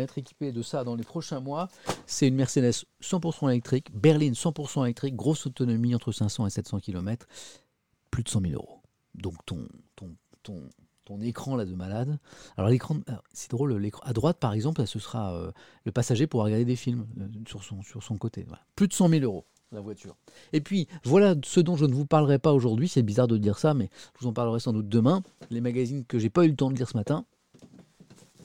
être, 0.00 0.16
équipé 0.18 0.50
de 0.50 0.62
ça 0.62 0.84
dans 0.84 0.94
les 0.94 1.04
prochains 1.04 1.40
mois, 1.40 1.68
c'est 2.06 2.26
une 2.26 2.34
Mercedes 2.34 2.86
100% 3.02 3.50
électrique, 3.50 3.94
berline 3.94 4.32
100% 4.32 4.84
électrique, 4.84 5.14
grosse 5.14 5.46
autonomie 5.46 5.94
entre 5.94 6.10
500 6.10 6.46
et 6.46 6.50
700 6.50 6.80
km, 6.80 7.26
plus 8.10 8.22
de 8.22 8.28
100 8.30 8.40
000 8.40 8.54
euros. 8.54 8.80
Donc 9.14 9.34
ton, 9.44 9.68
ton, 9.94 10.16
ton, 10.42 10.62
ton 11.04 11.20
écran 11.20 11.56
là 11.56 11.66
de 11.66 11.74
malade. 11.74 12.18
Alors 12.56 12.70
l'écran, 12.70 12.96
c'est 13.34 13.50
drôle, 13.50 13.74
l'écran 13.74 14.00
à 14.06 14.14
droite 14.14 14.38
par 14.38 14.54
exemple, 14.54 14.86
ce 14.86 14.98
sera 14.98 15.34
euh, 15.34 15.52
le 15.84 15.92
passager 15.92 16.26
pour 16.26 16.42
regarder 16.42 16.64
des 16.64 16.76
films 16.76 17.06
euh, 17.20 17.28
sur, 17.46 17.62
son, 17.62 17.82
sur 17.82 18.02
son 18.02 18.16
côté. 18.16 18.46
Plus 18.76 18.88
de 18.88 18.94
100 18.94 19.10
000 19.10 19.24
euros 19.24 19.44
la 19.72 19.80
voiture. 19.80 20.16
Et 20.52 20.60
puis, 20.60 20.86
voilà 21.04 21.34
ce 21.44 21.60
dont 21.60 21.76
je 21.76 21.84
ne 21.84 21.94
vous 21.94 22.06
parlerai 22.06 22.38
pas 22.38 22.52
aujourd'hui. 22.52 22.88
C'est 22.88 23.02
bizarre 23.02 23.28
de 23.28 23.36
dire 23.36 23.58
ça, 23.58 23.74
mais 23.74 23.90
je 24.14 24.20
vous 24.20 24.28
en 24.28 24.32
parlerai 24.32 24.60
sans 24.60 24.72
doute 24.72 24.88
demain. 24.88 25.22
Les 25.50 25.60
magazines 25.60 26.04
que 26.04 26.18
j'ai 26.18 26.30
pas 26.30 26.44
eu 26.44 26.48
le 26.48 26.56
temps 26.56 26.70
de 26.70 26.76
lire 26.76 26.88
ce 26.88 26.96
matin, 26.96 27.24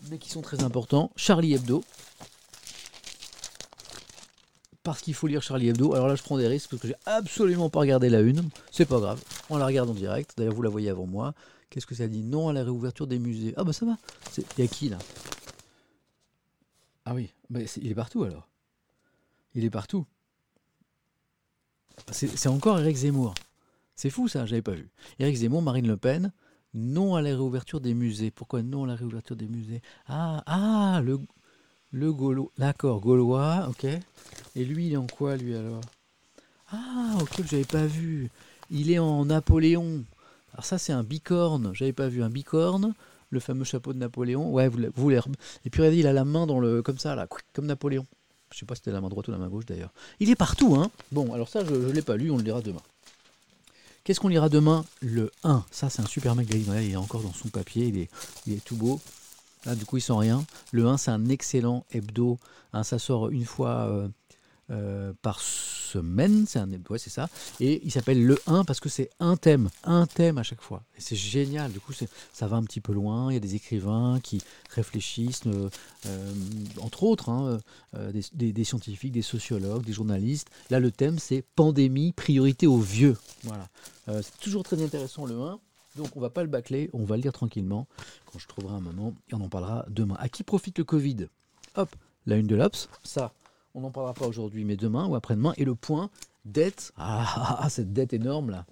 mais 0.10 0.18
qui 0.18 0.30
sont 0.30 0.42
très 0.42 0.63
importants. 0.63 1.12
Charlie 1.16 1.54
Hebdo. 1.54 1.84
Parce 4.84 5.02
qu'il 5.02 5.13
faut 5.13 5.28
lire 5.28 5.42
Charlie 5.42 5.68
Hebdo. 5.68 5.94
Alors 5.94 6.08
là, 6.08 6.16
je 6.16 6.24
prends 6.24 6.38
des 6.38 6.48
risques 6.48 6.70
parce 6.70 6.82
que 6.82 6.88
j'ai 6.88 6.96
absolument 7.06 7.70
pas 7.70 7.82
regardé 7.82 8.10
la 8.10 8.22
une. 8.22 8.50
C'est 8.72 8.86
pas 8.86 9.00
grave. 9.00 9.22
On 9.50 9.58
la 9.58 9.66
regarde 9.66 9.90
en 9.90 9.94
direct. 9.94 10.34
D'ailleurs, 10.38 10.54
vous 10.54 10.62
la 10.62 10.70
voyez 10.70 10.90
avant 10.90 11.06
moi. 11.06 11.34
Qu'est-ce 11.70 11.86
que 11.86 11.96
ça 11.96 12.08
dit? 12.08 12.24
Non 12.24 12.48
à 12.48 12.54
la 12.54 12.63
réouverture 12.63 13.06
des 13.06 13.20
musées. 13.20 13.54
Ah 13.58 13.66
bah 13.66 13.74
ça 13.74 13.86
va. 13.86 13.98
Il 14.58 14.62
y 14.62 14.66
a 14.66 14.68
qui 14.70 14.88
là? 14.88 14.98
Ah 17.04 17.13
oui, 17.13 17.34
mais 17.50 17.66
il 17.82 17.92
est 17.92 17.96
partout 17.96 18.24
alors. 18.24 18.48
Il 19.54 19.66
est 19.66 19.70
partout. 19.70 20.06
C'est 22.12 22.48
encore 22.48 22.80
Eric 22.80 22.96
Zemmour. 22.96 23.34
C'est 23.96 24.10
fou 24.10 24.28
ça, 24.28 24.46
j'avais 24.46 24.62
pas 24.62 24.74
vu. 24.74 24.90
Eric 25.20 25.36
Zemmour, 25.36 25.62
Marine 25.62 25.88
Le 25.88 25.98
Pen, 25.98 26.32
non 26.74 27.16
à 27.16 27.22
la 27.22 27.30
réouverture 27.30 27.82
des 27.82 27.94
musées. 27.94 28.32
Pourquoi 28.32 28.62
non 28.62 28.84
à 28.84 28.88
la 28.88 28.96
réouverture 28.96 29.36
des 29.36 29.48
musées? 29.48 29.82
Ah, 30.08 30.44
ah, 30.46 31.02
le, 31.04 31.20
le 31.92 32.14
Gaulois. 32.14 32.52
D'accord, 32.58 33.02
Gaulois, 33.02 33.68
ok. 33.70 33.86
Et 34.56 34.66
lui, 34.66 34.88
il 34.88 34.94
est 34.94 34.98
en 34.98 35.08
quoi, 35.08 35.36
lui, 35.36 35.56
alors? 35.56 35.82
Ah, 36.72 37.16
ok, 37.22 37.44
j'avais 37.50 37.66
pas 37.66 37.86
vu. 37.86 38.30
Il 38.70 38.92
est 38.92 39.00
en 39.00 39.26
Napoléon. 39.26 40.04
Alors 40.54 40.66
ça, 40.66 40.78
c'est 40.78 40.94
un 40.94 41.04
bicorne. 41.04 41.72
J'avais 41.74 41.94
pas 41.94 42.08
vu 42.08 42.24
un 42.24 42.30
bicorne. 42.30 42.94
Le 43.30 43.40
fameux 43.40 43.64
chapeau 43.64 43.94
de 43.94 43.98
Napoléon. 43.98 44.52
Ouais, 44.52 44.70
vous, 44.70 44.80
vous 44.96 45.12
Et 45.12 45.70
puis 45.70 45.84
il 45.98 46.08
a 46.08 46.14
la 46.14 46.26
main 46.26 46.46
dans 46.46 46.60
le, 46.60 46.82
comme 46.82 46.98
ça, 46.98 47.16
là, 47.16 47.28
comme 47.54 47.66
Napoléon. 47.66 48.06
Je 48.52 48.60
sais 48.60 48.66
pas 48.66 48.76
si 48.76 48.80
c'était 48.80 48.92
la 48.92 49.02
main 49.02 49.10
droite 49.10 49.28
ou 49.28 49.32
la 49.32 49.38
main 49.38 49.50
gauche 49.50 49.66
d'ailleurs. 49.66 49.92
Il 50.20 50.30
est 50.30 50.36
partout, 50.36 50.76
hein 50.76 50.90
Bon, 51.12 51.34
alors 51.34 51.50
ça, 51.50 51.66
je 51.66 51.74
ne 51.74 51.92
l'ai 51.92 52.02
pas 52.02 52.16
lu, 52.18 52.32
on 52.32 52.38
le 52.38 52.44
lira 52.44 52.62
demain. 52.62 52.82
Qu'est-ce 54.04 54.22
qu'on 54.22 54.30
lira 54.30 54.48
demain? 54.48 54.86
Le 55.02 55.32
1. 55.44 55.66
Ça, 55.70 55.90
c'est 55.90 56.02
un 56.02 56.06
super 56.06 56.34
magazine. 56.34 56.74
il 56.82 56.92
est 56.92 56.96
encore 56.96 57.22
dans 57.22 57.34
son 57.34 57.50
papier, 57.50 57.88
il 57.88 57.98
est, 57.98 58.10
il 58.48 58.62
tout 58.62 58.78
beau. 58.78 59.02
Là, 59.66 59.76
du 59.76 59.86
coup, 59.86 59.98
il 59.98 60.02
sent 60.02 60.14
rien. 60.14 60.46
Le 60.72 60.88
1, 60.88 60.96
c'est 60.98 61.12
un 61.12 61.28
excellent 61.28 61.86
hebdo. 61.92 62.40
Hein, 62.72 62.84
ça 62.84 63.00
sort 63.00 63.30
une 63.30 63.44
fois, 63.44 63.88
euh, 63.90 64.08
euh, 64.70 65.14
par 65.22 65.40
semaine, 65.40 66.46
c'est 66.46 66.60
un, 66.60 66.70
ouais, 66.90 66.98
c'est 66.98 67.10
ça. 67.10 67.30
Et 67.62 67.82
il 67.86 67.92
s'appelle 67.92 68.26
le 68.26 68.38
1 68.48 68.66
parce 68.66 68.82
que 68.82 68.90
c'est 68.90 69.10
un 69.20 69.38
thème, 69.38 69.70
un 69.86 70.06
thème 70.06 70.38
à 70.38 70.44
chaque 70.44 70.62
fois. 70.62 70.84
Et 70.98 71.02
c'est 71.02 71.16
génial. 71.16 71.72
Du 71.72 71.80
coup, 71.80 71.94
ça 71.94 72.48
va 72.48 72.58
un 72.58 72.64
petit 72.64 72.82
peu 72.82 72.92
loin. 72.92 73.32
Il 73.32 73.36
y 73.36 73.38
a 73.38 73.40
des 73.40 73.56
écrivains 73.56 74.20
qui 74.22 74.42
réfléchissent, 74.70 75.48
euh, 75.48 75.70
euh, 76.08 76.34
entre 76.82 77.04
autres, 77.04 77.30
hein, 77.30 77.60
des, 77.94 78.64
scientifiques, 78.64 79.14
des 79.14 79.22
sociologues, 79.22 79.86
des 79.86 79.94
journalistes. 79.94 80.50
Là, 80.70 80.80
le 80.80 80.92
thème, 80.92 81.18
c'est 81.18 81.44
pandémie, 81.56 82.12
priorité 82.12 82.68
aux 82.68 82.80
vieux. 82.80 83.18
Voilà. 83.44 83.70
c'est 84.08 84.38
toujours 84.40 84.64
très 84.64 84.82
intéressant 84.84 85.26
le 85.26 85.40
1. 85.40 85.60
Donc 85.96 86.16
on 86.16 86.20
va 86.20 86.30
pas 86.30 86.44
le 86.44 86.50
bâcler, 86.50 86.92
on 86.94 87.04
va 87.06 87.18
le 87.18 87.24
lire 87.24 87.34
tranquillement 87.34 87.88
quand 88.32 88.38
je 88.38 88.48
trouverai 88.48 88.76
un 88.76 88.80
moment 88.80 89.16
et 89.30 89.34
on 89.34 89.42
en 89.42 89.50
parlera 89.50 89.86
demain. 89.90 90.16
À 90.20 90.30
qui 90.30 90.44
profite 90.44 90.78
le 90.78 90.84
Covid? 90.84 91.28
Hop, 91.76 91.96
la 92.28 92.36
une 92.36 92.46
de 92.46 92.56
l'Obs, 92.56 92.88
ça, 93.04 93.34
on 93.78 93.82
n'en 93.82 93.92
parlera 93.92 94.16
pas 94.16 94.26
aujourd'hui, 94.26 94.66
mais 94.66 94.76
demain 94.76 95.06
ou 95.06 95.13
après-demain. 95.13 95.54
Et 95.58 95.63
le 95.63 95.76
point 95.76 96.10
dette, 96.46 96.92
ah, 96.98 97.60
ah, 97.62 97.70
cette 97.70 97.94
dette 97.94 98.12
énorme 98.12 98.50
là. 98.50 98.66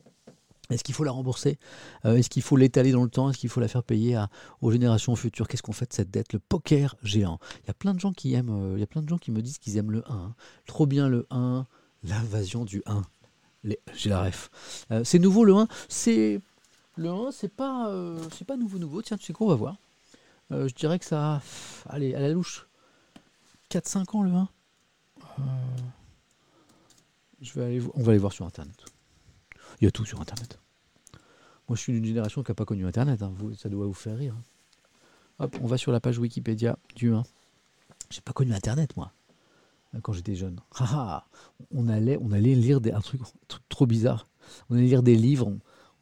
Est-ce 0.72 0.84
qu'il 0.84 0.96
faut 0.96 1.04
la 1.04 1.12
rembourser? 1.12 1.60
Euh, 2.06 2.16
Est-ce 2.16 2.28
qu'il 2.28 2.42
faut 2.42 2.58
l'étaler 2.58 2.92
dans 2.92 3.04
le 3.04 3.10
temps? 3.10 3.30
Est-ce 3.30 3.38
qu'il 3.38 3.52
faut 3.52 3.60
la 3.60 3.68
faire 3.68 3.84
payer 3.84 4.20
aux 4.62 4.72
générations 4.72 5.16
futures? 5.16 5.48
Qu'est-ce 5.48 5.62
qu'on 5.62 5.74
fait 5.74 5.88
de 5.88 5.94
cette 5.94 6.10
dette? 6.10 6.34
Le 6.34 6.40
poker 6.40 6.96
géant. 7.04 7.38
Il 7.64 7.68
y 7.68 7.70
a 7.70 7.76
plein 7.76 7.94
de 7.94 8.00
gens 8.00 8.14
qui 8.14 8.34
aiment, 8.34 8.50
euh, 8.50 8.74
il 8.76 8.80
y 8.80 8.84
a 8.84 8.88
plein 8.88 9.04
de 9.04 9.08
gens 9.08 9.20
qui 9.20 9.30
me 9.30 9.44
disent 9.44 9.60
qu'ils 9.60 9.78
aiment 9.78 9.92
le 9.92 10.04
1. 10.12 10.34
Trop 10.66 10.88
bien 10.88 11.08
le 11.08 11.28
1, 11.30 11.68
l'invasion 12.04 12.66
du 12.66 12.82
1. 12.88 13.04
J'ai 13.94 14.10
la 14.10 14.24
ref. 14.24 14.50
Euh, 14.90 15.04
c'est 15.04 15.20
nouveau 15.20 15.46
le 15.46 15.54
1. 15.54 15.68
C'est 15.88 16.42
le 16.96 17.10
1, 17.10 17.32
c'est 17.32 17.54
pas, 17.54 17.94
c'est 18.36 18.46
pas 18.46 18.58
nouveau 18.58 18.80
nouveau. 18.80 19.04
Tiens, 19.04 19.18
tu 19.18 19.26
sais 19.26 19.34
quoi? 19.34 19.46
On 19.46 19.50
va 19.52 19.56
voir. 19.56 19.76
je 20.50 20.74
dirais 20.74 20.98
que 20.98 21.06
ça, 21.06 21.44
allez, 21.90 22.16
à 22.16 22.22
la 22.22 22.30
louche, 22.30 22.68
4-5 23.70 24.18
ans 24.18 24.24
le 24.24 24.32
1. 24.32 24.50
Euh, 25.40 25.44
on 27.94 28.04
va 28.04 28.12
aller 28.12 28.20
voir 28.20 28.34
sur 28.34 28.46
Internet. 28.46 28.86
Il 29.80 29.86
y 29.86 29.88
a 29.88 29.92
tout 29.92 30.06
sur 30.06 30.22
Internet. 30.22 30.60
Moi, 31.68 31.76
je 31.76 31.82
suis 31.82 31.94
d'une 31.94 32.06
génération 32.06 32.44
qui 32.44 32.52
n'a 32.52 32.56
pas 32.56 32.66
connu 32.66 32.86
Internet. 32.86 33.22
Hein. 33.22 33.34
ça 33.58 33.70
doit 33.70 33.86
vous 33.86 33.94
faire 33.94 34.18
rire. 34.18 34.36
Hein. 34.38 34.44
Hop, 35.40 35.58
on 35.62 35.68
va 35.68 35.78
sur 35.78 35.92
la 35.92 36.00
page 36.00 36.18
Wikipédia 36.18 36.78
du 36.96 37.14
1. 37.14 37.24
J'ai 38.10 38.22
pas 38.22 38.34
connu 38.34 38.54
Internet, 38.54 38.96
moi, 38.96 39.12
quand 40.02 40.14
j'étais 40.14 40.36
jeune. 40.36 40.60
on, 41.72 41.90
allait, 41.90 42.18
on 42.22 42.32
allait 42.32 42.56
lire 42.56 42.80
un, 42.94 43.02
truc, 43.02 43.22
trop 43.68 43.86
bizarre. 43.86 44.28
On 44.70 44.76
allait 44.76 44.86
lire 44.86 45.04
des 45.04 45.16
livres. 45.16 45.52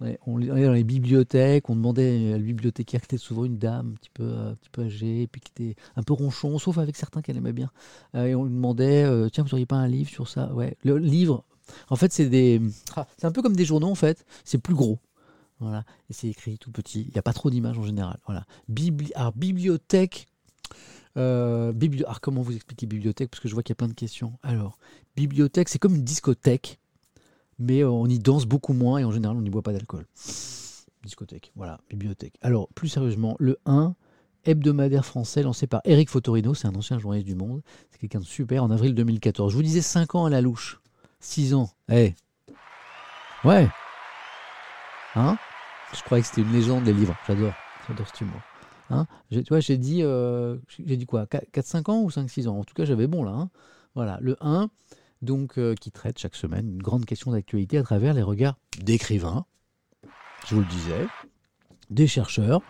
Allait 0.04 0.66
dans 0.66 0.74
les 0.74 0.84
bibliothèques, 0.84 1.70
on 1.70 1.76
demandait 1.76 2.34
à 2.34 2.38
la 2.38 2.44
bibliothécaire 2.44 3.02
qui 3.02 3.06
était 3.06 3.18
souvent 3.18 3.46
une 3.46 3.58
dame 3.58 3.92
un 3.92 3.96
petit 3.96 4.10
peu, 4.14 4.24
un 4.24 4.56
petit 4.56 4.70
peu 4.70 4.84
âgée, 4.84 5.28
puis 5.28 5.42
qui 5.42 5.52
était 5.52 5.82
un 5.96 6.04
peu 6.04 6.14
ronchon, 6.14 6.60
sauf 6.60 6.78
avec 6.78 6.96
certains 6.96 7.22
qu'elle 7.22 7.38
aimait 7.38 7.54
bien. 7.54 7.72
Euh, 8.16 8.26
et 8.26 8.36
on 8.36 8.44
lui 8.44 8.54
demandait, 8.54 9.04
euh, 9.04 9.30
tiens, 9.30 9.44
vous 9.44 9.50
n'auriez 9.50 9.66
pas 9.66 9.78
un 9.78 9.88
livre 9.88 10.10
sur 10.10 10.28
ça? 10.28 10.54
Ouais, 10.54 10.78
le 10.84 10.98
livre, 10.98 11.46
en 11.90 11.96
fait, 11.96 12.12
c'est 12.12 12.30
des, 12.30 12.62
ah, 12.96 13.08
c'est 13.18 13.28
un 13.28 13.32
peu 13.32 13.42
comme 13.42 13.56
des 13.56 13.66
journaux 13.66 13.90
en 13.90 13.96
fait, 13.96 14.26
c'est 14.44 14.58
plus 14.58 14.76
gros. 14.76 15.00
Voilà, 15.60 15.86
et 16.10 16.14
c'est 16.14 16.28
écrit 16.28 16.58
tout 16.58 16.72
petit. 16.72 17.04
Il 17.04 17.12
n'y 17.14 17.20
a 17.20 17.22
pas 17.22 17.32
trop 17.32 17.50
d'images 17.50 17.78
en 17.78 17.84
général. 17.84 18.20
Voilà. 18.26 18.46
Bibli 18.68 19.12
alors, 19.16 19.32
bibliothèque. 19.34 20.28
Euh, 21.16 21.72
alors, 22.06 22.20
comment 22.20 22.42
vous 22.42 22.56
expliquer 22.56 22.86
bibliothèque? 22.86 23.30
Parce 23.30 23.40
que 23.40 23.48
je 23.48 23.54
vois 23.54 23.64
qu'il 23.64 23.72
y 23.72 23.78
a 23.78 23.80
plein 23.80 23.88
de 23.88 23.94
questions. 23.94 24.34
Alors, 24.42 24.78
bibliothèque, 25.16 25.70
c'est 25.70 25.80
comme 25.80 25.96
une 25.96 26.04
discothèque 26.04 26.80
mais 27.60 27.82
euh, 27.82 27.90
on 27.90 28.08
y 28.08 28.20
danse 28.20 28.46
beaucoup 28.46 28.74
moins 28.74 29.00
et 29.00 29.04
en 29.04 29.12
général 29.12 29.38
on 29.38 29.42
n'y 29.42 29.50
boit 29.50 29.62
pas 29.62 29.74
d'alcool. 29.74 30.06
Discothèque, 31.04 31.52
voilà, 31.56 31.80
bibliothèque. 31.90 32.36
Alors, 32.42 32.70
plus 32.70 32.88
sérieusement, 32.88 33.36
le 33.38 33.58
1, 33.66 33.94
hebdomadaire 34.46 35.06
français 35.06 35.44
lancé 35.44 35.68
par 35.68 35.82
Eric 35.84 36.10
Fotorino, 36.10 36.54
c'est 36.54 36.68
un 36.68 36.76
ancien 36.76 36.98
journaliste 36.98 37.28
du 37.28 37.36
Monde, 37.36 37.62
c'est 37.92 38.00
quelqu'un 38.00 38.20
de 38.20 38.26
super, 38.26 38.64
en 38.64 38.72
avril 38.72 38.96
2014. 38.96 39.52
Je 39.52 39.58
vous 39.58 39.64
disais 39.64 39.82
5 39.82 40.16
ans 40.16 40.26
à 40.26 40.30
la 40.30 40.42
louche, 40.42 40.80
6 41.20 41.54
ans, 41.54 41.70
eh 41.90 42.16
Ouais 43.44 43.68
Hein? 45.16 45.38
Je 45.94 46.02
croyais 46.02 46.22
que 46.22 46.28
c'était 46.30 46.42
une 46.42 46.54
légende, 46.54 46.86
les 46.86 46.94
livres, 46.94 47.16
j'adore, 47.28 47.54
j'adore 47.88 48.08
ce 48.08 48.24
humour. 48.24 48.42
Hein? 48.90 49.06
Tu 49.30 49.44
vois, 49.50 49.60
j'ai 49.60 49.78
dit, 49.78 50.02
euh, 50.04 50.58
j'ai 50.68 50.98
dit 50.98 51.06
quoi? 51.06 51.26
4-5 51.26 51.92
ans 51.92 52.02
ou 52.02 52.10
5-6 52.10 52.48
ans? 52.48 52.60
En 52.60 52.64
tout 52.64 52.74
cas, 52.74 52.86
j'avais 52.86 53.08
bon 53.08 53.24
là. 53.24 53.32
Hein 53.32 53.50
voilà, 53.96 54.18
le 54.22 54.36
1, 54.42 54.70
donc 55.24 55.58
euh, 55.58 55.74
qui 55.76 55.92
traite 55.92 56.20
chaque 56.20 56.36
semaine 56.36 56.68
une 56.70 56.82
grande 56.82 57.06
question 57.06 57.32
d'actualité 57.32 57.78
à 57.78 57.84
travers 57.84 58.14
les 58.14 58.22
regards 58.22 58.58
d'écrivains, 58.80 59.46
je 60.48 60.56
vous 60.56 60.62
le 60.62 60.68
disais, 60.68 61.08
des 61.90 62.08
chercheurs, 62.08 62.62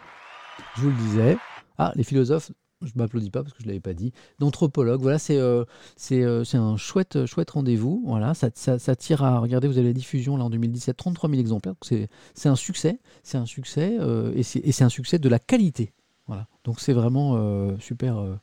je 0.75 0.81
vous 0.81 0.89
le 0.89 0.95
disais, 0.95 1.37
ah, 1.77 1.91
les 1.95 2.03
philosophes, 2.03 2.51
je 2.81 2.91
ne 2.95 3.01
m'applaudis 3.01 3.29
pas 3.29 3.41
parce 3.41 3.53
que 3.53 3.59
je 3.61 3.65
ne 3.65 3.69
l'avais 3.69 3.79
pas 3.79 3.93
dit, 3.93 4.13
d'anthropologues, 4.39 5.01
voilà, 5.01 5.17
c'est 5.17 5.37
euh, 5.37 5.63
euh, 6.11 6.43
c'est 6.43 6.57
un 6.57 6.77
chouette, 6.77 7.25
chouette 7.25 7.51
rendez-vous, 7.51 8.03
voilà, 8.05 8.33
ça, 8.33 8.49
ça, 8.53 8.95
tire 8.95 9.23
à, 9.23 9.39
regardez, 9.39 9.67
vous 9.67 9.77
avez 9.77 9.87
la 9.87 9.93
diffusion 9.93 10.37
là 10.37 10.43
en 10.43 10.49
2017, 10.49 10.95
33 10.95 11.29
000 11.29 11.39
exemplaires, 11.39 11.75
c'est 11.81 12.09
un 12.45 12.55
succès, 12.55 12.99
c'est 13.23 13.37
un 13.37 13.45
succès, 13.45 13.97
et 14.35 14.43
c'est 14.43 14.83
un 14.83 14.89
succès 14.89 15.17
de 15.17 15.29
la 15.29 15.39
qualité, 15.39 15.93
voilà, 16.27 16.47
donc 16.63 16.79
c'est 16.79 16.93
vraiment 16.93 17.77
super 17.79 18.17
euh, 18.17 18.35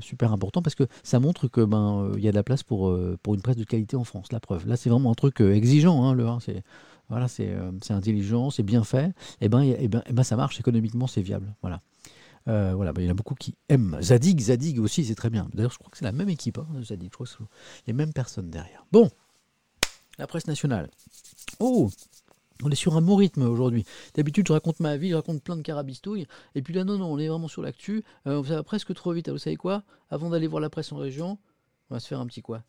super 0.00 0.32
important 0.32 0.62
parce 0.62 0.74
que 0.74 0.86
ça 1.02 1.20
montre 1.20 1.48
que 1.48 1.62
ben 1.62 2.04
euh, 2.04 2.14
il 2.16 2.24
y 2.24 2.28
a 2.28 2.30
de 2.30 2.36
la 2.36 2.42
place 2.42 2.62
pour, 2.62 2.88
euh, 2.88 3.18
pour 3.22 3.34
une 3.34 3.42
presse 3.42 3.56
de 3.56 3.64
qualité 3.64 3.96
en 3.96 4.04
France. 4.04 4.32
La 4.32 4.40
preuve. 4.40 4.66
Là, 4.66 4.76
c'est 4.76 4.90
vraiment 4.90 5.10
un 5.10 5.14
truc 5.14 5.40
exigeant. 5.40 6.04
Hein, 6.04 6.14
le 6.14 6.26
c'est 6.40 6.62
voilà, 7.08 7.26
c'est 7.26 7.50
intelligent, 7.90 8.50
c'est 8.50 8.62
bien 8.62 8.84
fait. 8.84 9.06
Et 9.06 9.46
eh 9.46 9.48
ben, 9.48 9.62
et 9.62 9.88
ben, 9.88 10.02
et 10.06 10.12
ben, 10.12 10.22
ça 10.22 10.36
marche 10.36 10.60
économiquement, 10.60 11.08
c'est 11.08 11.22
viable. 11.22 11.54
Voilà. 11.60 11.82
voilà, 12.46 12.92
ben, 12.92 13.02
il 13.02 13.06
y 13.06 13.08
en 13.08 13.12
a 13.12 13.14
beaucoup 13.14 13.34
qui 13.34 13.56
aiment 13.68 13.98
Zadig. 14.00 14.40
Zadig 14.40 14.78
aussi, 14.78 15.04
c'est 15.04 15.16
très 15.16 15.30
bien. 15.30 15.48
D'ailleurs, 15.52 15.72
je 15.72 15.78
crois 15.78 15.90
que 15.90 15.98
c'est 15.98 16.04
la 16.04 16.12
même 16.12 16.28
équipe, 16.28 16.58
hein, 16.58 16.68
Zadig. 16.82 17.08
Je 17.10 17.14
crois 17.14 17.26
que 17.26 17.42
les 17.86 17.92
mêmes 17.92 18.12
personnes 18.12 18.50
derrière. 18.50 18.86
Bon, 18.92 19.10
la 20.18 20.26
presse 20.26 20.46
nationale. 20.46 20.88
Oh, 21.58 21.90
on 22.62 22.70
est 22.70 22.76
sur 22.76 22.96
un 22.96 23.02
bon 23.02 23.16
rythme 23.16 23.42
aujourd'hui. 23.42 23.84
D'habitude, 24.14 24.46
je 24.46 24.52
raconte 24.52 24.80
ma 24.80 24.96
vie, 24.96 25.10
je 25.10 25.14
raconte 25.14 25.42
plein 25.42 25.56
de 25.56 25.62
carabistouilles. 25.62 26.26
Et 26.54 26.62
puis 26.62 26.74
là, 26.74 26.84
non, 26.84 26.98
non, 26.98 27.12
on 27.12 27.18
est 27.18 27.28
vraiment 27.28 27.48
sur 27.48 27.62
l'actu. 27.62 28.02
Euh, 28.26 28.42
ça 28.44 28.56
va 28.56 28.62
presque 28.62 28.94
trop 28.94 29.12
vite. 29.12 29.28
Vous 29.28 29.38
savez 29.38 29.56
quoi? 29.56 29.82
Avant 30.10 30.30
d'aller 30.30 30.46
voir 30.46 30.60
la 30.60 30.70
presse 30.70 30.92
en 30.92 30.96
région, 30.96 31.38
on 31.90 31.94
va 31.94 32.00
se 32.00 32.08
faire 32.08 32.20
un 32.20 32.26
petit 32.26 32.42
quoi? 32.42 32.62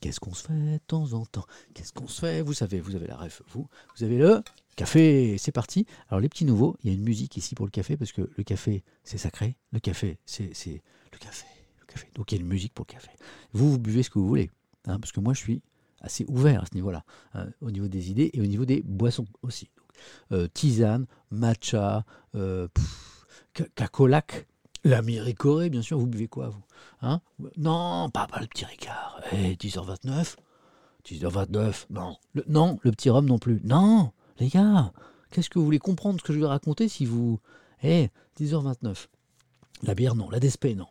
Qu'est-ce 0.00 0.20
qu'on 0.20 0.34
se 0.34 0.46
fait 0.46 0.52
de 0.52 0.78
temps 0.86 1.14
en 1.14 1.24
temps? 1.24 1.46
Qu'est-ce 1.74 1.92
qu'on 1.92 2.06
se 2.06 2.20
fait? 2.20 2.42
Vous 2.42 2.52
savez, 2.52 2.80
vous 2.80 2.96
avez 2.96 3.06
la 3.06 3.16
ref, 3.16 3.42
vous. 3.48 3.66
Vous 3.96 4.04
avez 4.04 4.18
le 4.18 4.42
café, 4.76 5.38
c'est 5.38 5.52
parti. 5.52 5.86
Alors 6.08 6.20
les 6.20 6.28
petits 6.28 6.44
nouveaux, 6.44 6.76
il 6.82 6.90
y 6.90 6.92
a 6.92 6.96
une 6.96 7.02
musique 7.02 7.36
ici 7.38 7.54
pour 7.54 7.64
le 7.64 7.70
café, 7.70 7.96
parce 7.96 8.12
que 8.12 8.28
le 8.36 8.44
café, 8.44 8.84
c'est 9.04 9.16
sacré. 9.16 9.56
Le 9.72 9.80
café, 9.80 10.18
c'est 10.26 10.44
le 10.44 11.18
café. 11.18 11.46
Le 11.80 11.86
café. 11.86 12.08
Donc 12.14 12.30
il 12.30 12.36
y 12.36 12.38
a 12.38 12.42
une 12.42 12.48
musique 12.48 12.74
pour 12.74 12.84
le 12.86 12.92
café. 12.92 13.08
Vous, 13.52 13.70
vous 13.70 13.78
buvez 13.78 14.02
ce 14.02 14.10
que 14.10 14.18
vous 14.18 14.28
voulez. 14.28 14.50
Hein, 14.84 15.00
parce 15.00 15.12
que 15.12 15.20
moi, 15.20 15.32
je 15.32 15.40
suis 15.40 15.62
assez 16.06 16.24
ouvert 16.28 16.62
à 16.62 16.66
ce 16.66 16.74
niveau-là, 16.74 17.04
hein, 17.34 17.46
au 17.60 17.70
niveau 17.70 17.88
des 17.88 18.10
idées 18.10 18.30
et 18.32 18.40
au 18.40 18.46
niveau 18.46 18.64
des 18.64 18.82
boissons 18.82 19.26
aussi. 19.42 19.68
Euh, 20.32 20.48
tisane, 20.52 21.06
matcha, 21.30 22.04
euh, 22.34 22.68
cacolac, 23.74 24.46
l'Américoré, 24.84 25.70
bien 25.70 25.82
sûr. 25.82 25.98
Vous 25.98 26.06
buvez 26.06 26.28
quoi, 26.28 26.48
vous 26.48 26.62
hein? 27.02 27.20
Non, 27.56 28.10
pas, 28.10 28.26
pas 28.26 28.40
le 28.40 28.46
petit 28.46 28.64
Ricard. 28.64 29.20
Eh, 29.32 29.54
10h29 29.54 30.36
10h29, 31.06 31.86
non. 31.90 32.16
Non, 32.48 32.78
le 32.82 32.90
petit 32.90 33.10
rhum 33.10 33.26
non 33.26 33.38
plus. 33.38 33.60
Non, 33.62 34.12
les 34.38 34.48
gars, 34.48 34.92
qu'est-ce 35.30 35.48
que 35.48 35.58
vous 35.58 35.64
voulez 35.64 35.78
comprendre 35.78 36.18
ce 36.18 36.24
que 36.24 36.32
je 36.32 36.40
vais 36.40 36.46
raconter 36.46 36.88
si 36.88 37.06
vous... 37.06 37.38
Eh, 37.82 38.08
10h29. 38.40 39.06
La 39.82 39.94
bière, 39.94 40.14
non. 40.14 40.30
La 40.30 40.40
Despé, 40.40 40.74
non. 40.74 40.86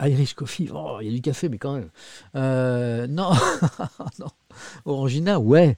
Irish 0.00 0.34
Coffee, 0.34 0.70
oh, 0.72 0.98
il 1.00 1.08
y 1.08 1.10
a 1.10 1.12
du 1.12 1.20
café, 1.20 1.48
mais 1.48 1.58
quand 1.58 1.74
même. 1.74 1.90
Euh, 2.36 3.06
non, 3.06 3.32
non. 4.18 4.28
Orangina, 4.84 5.40
ouais. 5.40 5.76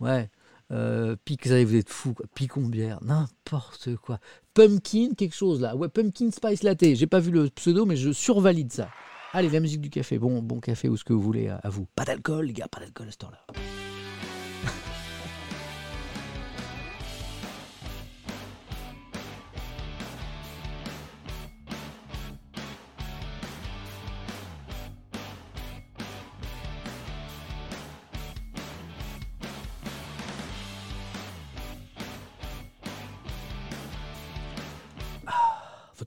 Ouais. 0.00 0.30
Euh, 0.70 1.16
vous 1.26 1.74
êtes 1.76 1.88
fou, 1.88 2.14
quoi. 2.14 2.26
bière, 2.68 2.98
n'importe 3.02 3.96
quoi. 3.96 4.18
Pumpkin, 4.54 5.10
quelque 5.16 5.34
chose 5.34 5.60
là. 5.60 5.76
Ouais, 5.76 5.88
Pumpkin 5.88 6.30
Spice 6.30 6.62
Latte. 6.62 6.94
J'ai 6.94 7.06
pas 7.06 7.20
vu 7.20 7.30
le 7.30 7.48
pseudo, 7.50 7.86
mais 7.86 7.96
je 7.96 8.12
survalide 8.12 8.72
ça. 8.72 8.88
Allez, 9.32 9.48
la 9.50 9.60
musique 9.60 9.80
du 9.80 9.90
café. 9.90 10.18
Bon, 10.18 10.42
bon 10.42 10.60
café 10.60 10.88
ou 10.88 10.96
ce 10.96 11.04
que 11.04 11.12
vous 11.12 11.22
voulez 11.22 11.48
à, 11.48 11.56
à 11.56 11.68
vous. 11.68 11.86
Pas 11.94 12.04
d'alcool, 12.04 12.46
les 12.46 12.52
gars, 12.52 12.68
pas 12.68 12.80
d'alcool 12.80 13.08
à 13.08 13.12
ce 13.12 13.18
temps-là. 13.18 13.46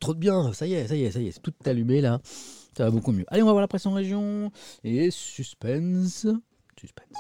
Trop 0.02 0.14
de 0.14 0.20
bien, 0.20 0.52
ça 0.52 0.68
y 0.68 0.74
est, 0.74 0.88
ça 0.88 0.96
y 0.96 1.04
est, 1.04 1.12
ça 1.12 1.22
y 1.22 1.28
est, 1.28 1.32
c'est 1.32 1.42
tout 1.42 1.54
allumé 1.66 2.02
là. 2.02 2.20
Ça 2.76 2.86
va 2.86 2.92
beaucoup 2.92 3.12
mieux. 3.12 3.26
Allez, 3.28 3.44
on 3.44 3.46
va 3.46 3.52
voir 3.52 3.62
la 3.62 3.68
presse 3.68 3.86
en 3.86 3.94
région. 3.94 4.52
Et 4.84 5.12
suspense. 5.12 6.26
Suspense. 6.80 7.18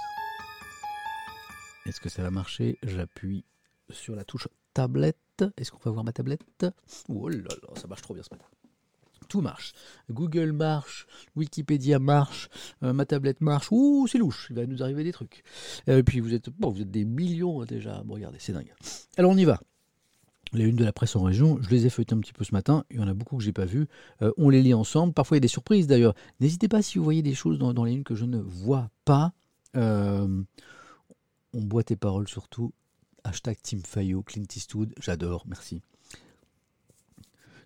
Est-ce 1.86 2.00
que 2.00 2.10
ça 2.10 2.24
va 2.24 2.32
marcher? 2.32 2.78
J'appuie 2.84 3.46
sur 3.90 4.16
la 4.16 4.24
touche 4.24 4.48
tablette. 4.74 5.18
Est-ce 5.58 5.72
qu'on 5.72 5.80
va 5.84 5.92
voir 5.92 6.04
ma 6.04 6.14
tablette? 6.14 6.66
Oh 7.10 7.30
là 7.30 7.38
là, 7.38 7.74
ça 7.76 7.88
marche 7.88 8.02
trop 8.02 8.14
bien 8.14 8.24
ce 8.24 8.30
matin. 8.32 8.46
tout 9.28 9.42
marche. 9.42 9.74
Google 10.10 10.52
marche, 10.52 11.06
Wikipédia 11.36 12.00
marche, 12.00 12.50
euh, 12.84 12.94
ma 12.94 13.06
tablette 13.06 13.42
marche. 13.42 13.68
Ouh, 13.72 14.08
c'est 14.08 14.18
louche, 14.18 14.48
il 14.50 14.56
va 14.56 14.66
nous 14.66 14.82
arriver 14.84 15.04
des 15.04 15.14
trucs. 15.14 15.44
Et 15.88 15.92
euh, 15.92 16.04
puis 16.04 16.20
vous 16.20 16.34
êtes, 16.34 16.50
bon, 16.50 16.70
vous 16.70 16.82
êtes 16.82 16.92
des 16.92 17.06
millions 17.06 17.64
déjà. 17.66 18.04
Bon, 18.04 18.16
regardez, 18.16 18.40
c'est 18.40 18.54
dingue. 18.54 18.74
Alors 19.18 19.32
on 19.32 19.38
y 19.38 19.46
va. 19.46 19.60
Les 20.54 20.66
unes 20.66 20.76
de 20.76 20.84
la 20.84 20.92
presse 20.92 21.16
en 21.16 21.24
région, 21.24 21.60
je 21.62 21.70
les 21.70 21.86
ai 21.86 21.90
feuilletées 21.90 22.16
un 22.16 22.20
petit 22.20 22.34
peu 22.34 22.44
ce 22.44 22.54
matin. 22.54 22.84
Il 22.92 22.98
y 22.98 23.00
en 23.00 23.08
a 23.08 23.14
beaucoup 23.14 23.38
que 23.38 23.44
j'ai 23.44 23.54
pas 23.54 23.66
vues. 23.66 23.88
Euh, 24.22 24.32
on 24.38 24.50
les 24.50 24.62
lit 24.62 24.74
ensemble. 24.74 25.14
Parfois, 25.14 25.38
il 25.38 25.40
y 25.40 25.42
a 25.42 25.48
des 25.48 25.48
surprises 25.48 25.88
d'ailleurs. 25.88 26.14
N'hésitez 26.40 26.68
pas 26.68 26.82
si 26.82 26.98
vous 26.98 27.04
voyez 27.04 27.22
des 27.22 27.34
choses 27.34 27.58
dans, 27.58 27.84
les 27.84 27.94
unes 27.94 28.04
que 28.04 28.16
je 28.16 28.26
ne 28.26 28.38
vois 28.38 28.90
pas. 29.06 29.34
on 29.76 30.44
boit 31.54 31.84
tes 31.84 31.96
paroles 31.96 32.28
surtout. 32.28 32.74
Hashtag 33.24 33.58
Team 33.62 33.82
Fayot, 33.86 34.24
Clint 34.24 34.48
Eastwood. 34.56 34.94
J'adore, 35.00 35.44
merci 35.48 35.82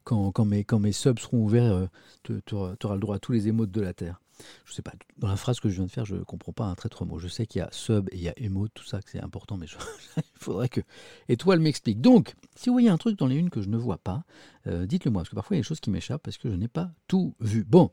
quand, 0.06 0.45
mes, 0.45 0.63
quand 0.63 0.80
mes 0.80 0.91
subs 0.91 1.19
seront 1.19 1.39
ouverts, 1.39 1.74
euh, 1.74 2.39
tu 2.45 2.56
auras 2.56 2.93
le 2.93 3.00
droit 3.00 3.15
à 3.15 3.19
tous 3.19 3.32
les 3.32 3.48
émotes 3.48 3.71
de 3.71 3.82
la 3.82 3.93
Terre. 3.93 4.21
Je 4.65 4.74
sais 4.74 4.82
pas, 4.82 4.93
dans 5.17 5.28
la 5.28 5.38
phrase 5.38 5.60
que 5.60 5.69
je 5.69 5.76
viens 5.76 5.86
de 5.86 5.91
faire, 5.91 6.06
je 6.06 6.15
ne 6.15 6.24
comprends 6.24 6.52
pas 6.52 6.65
un 6.65 6.76
très 6.76 6.89
trois 6.89 7.08
mots. 7.08 7.19
Je 7.19 7.28
sais 7.28 7.45
qu'il 7.45 7.60
y 7.60 7.62
a 7.62 7.69
sub 7.71 8.10
et 8.12 8.17
il 8.17 8.21
y 8.21 8.30
a 8.30 8.34
émote, 8.38 8.71
tout 8.74 8.84
ça, 8.84 9.02
que 9.02 9.10
c'est 9.10 9.21
important, 9.21 9.58
mais 9.58 9.67
il 10.17 10.24
faudrait 10.39 10.69
que 10.69 10.82
Étoile 11.30 11.60
m'explique. 11.60 12.02
Donc, 12.02 12.36
si 12.56 12.69
vous 12.69 12.76
voyez 12.76 12.89
un 12.89 12.98
truc 12.98 13.17
dans 13.17 13.28
les 13.28 13.36
unes 13.36 13.50
que 13.50 13.62
je 13.62 13.69
ne 13.69 13.78
vois 13.78 13.98
pas, 13.98 14.24
euh, 14.67 14.86
dites-le 14.86 15.12
moi, 15.12 15.21
parce 15.21 15.30
que 15.30 15.36
parfois 15.36 15.56
il 15.56 15.60
y 15.60 15.62
a 15.62 15.63
des 15.63 15.67
choses 15.67 15.80
qui 15.80 15.89
m'échappent 15.89 16.24
parce 16.24 16.38
que 16.38 16.50
je 16.50 16.56
n'ai 16.56 16.67
pas 16.67 16.91
tout 17.08 17.36
vu. 17.39 17.63
Bon, 17.63 17.91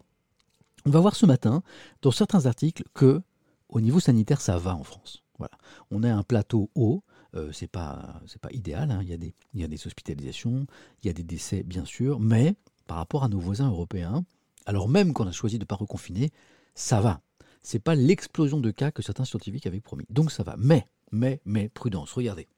on 0.85 0.91
va 0.91 1.01
voir 1.01 1.15
ce 1.15 1.27
matin, 1.27 1.63
dans 2.03 2.11
certains 2.11 2.47
articles, 2.47 2.85
que 2.95 3.23
au 3.69 3.81
niveau 3.81 4.01
sanitaire, 4.01 4.41
ça 4.41 4.59
va 4.59 4.75
en 4.75 4.83
France. 4.83 5.23
Voilà. 5.39 5.57
On 5.91 6.03
a 6.03 6.13
un 6.13 6.23
plateau 6.23 6.71
haut, 6.75 7.03
euh, 7.35 7.51
c'est 7.53 7.69
pas 7.69 8.21
pas 8.41 8.53
idéal. 8.53 8.91
Hein. 8.91 9.01
Il, 9.03 9.09
y 9.09 9.13
a 9.13 9.17
des, 9.17 9.35
il 9.55 9.61
y 9.61 9.65
a 9.65 9.69
des 9.69 9.87
hospitalisations, 9.87 10.67
il 11.03 11.07
y 11.07 11.11
a 11.11 11.13
des 11.13 11.23
décès 11.23 11.63
bien 11.63 11.85
sûr, 11.85 12.21
mais 12.21 12.55
par 12.87 12.99
rapport 12.99 13.25
à 13.25 13.29
nos 13.29 13.39
voisins 13.39 13.69
européens, 13.69 14.25
alors 14.67 14.89
même 14.89 15.13
qu'on 15.13 15.27
a 15.27 15.33
choisi 15.33 15.59
de 15.59 15.65
ne 15.65 15.67
pas 15.67 15.77
reconfiner, 15.77 16.31
ça 16.75 17.01
va. 17.01 17.21
C'est 17.63 17.79
pas 17.79 17.95
l'explosion 17.95 18.61
de 18.61 18.71
cas 18.71 18.91
que 18.91 19.03
certains 19.03 19.25
scientifiques 19.25 19.67
avaient 19.67 19.81
promis. 19.81 20.05
Donc 20.11 20.33
ça 20.33 20.43
va. 20.43 20.57
Mais, 20.59 20.87
mais, 21.13 21.41
mais, 21.45 21.69
prudence. 21.69 22.13
Regardez. 22.13 22.49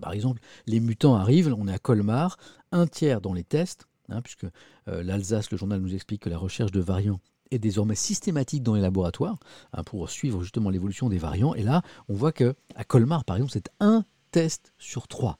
Par 0.00 0.12
exemple, 0.12 0.40
les 0.66 0.80
mutants 0.80 1.14
arrivent, 1.14 1.54
on 1.56 1.68
est 1.68 1.72
à 1.72 1.78
Colmar, 1.78 2.38
un 2.70 2.86
tiers 2.86 3.20
dans 3.20 3.34
les 3.34 3.44
tests, 3.44 3.86
hein, 4.08 4.22
puisque 4.22 4.46
euh, 4.88 5.02
l'Alsace, 5.02 5.50
le 5.50 5.58
journal 5.58 5.80
nous 5.80 5.94
explique 5.94 6.22
que 6.22 6.30
la 6.30 6.38
recherche 6.38 6.70
de 6.70 6.80
variants 6.80 7.20
est 7.50 7.58
désormais 7.58 7.94
systématique 7.94 8.62
dans 8.62 8.74
les 8.74 8.80
laboratoires 8.80 9.38
hein, 9.74 9.84
pour 9.84 10.08
suivre 10.08 10.42
justement 10.42 10.70
l'évolution 10.70 11.10
des 11.10 11.18
variants. 11.18 11.54
Et 11.54 11.62
là, 11.62 11.82
on 12.08 12.14
voit 12.14 12.32
que 12.32 12.54
à 12.74 12.84
Colmar, 12.84 13.24
par 13.24 13.36
exemple, 13.36 13.52
c'est 13.52 13.68
un 13.80 14.04
test 14.30 14.72
sur 14.78 15.08
trois. 15.08 15.38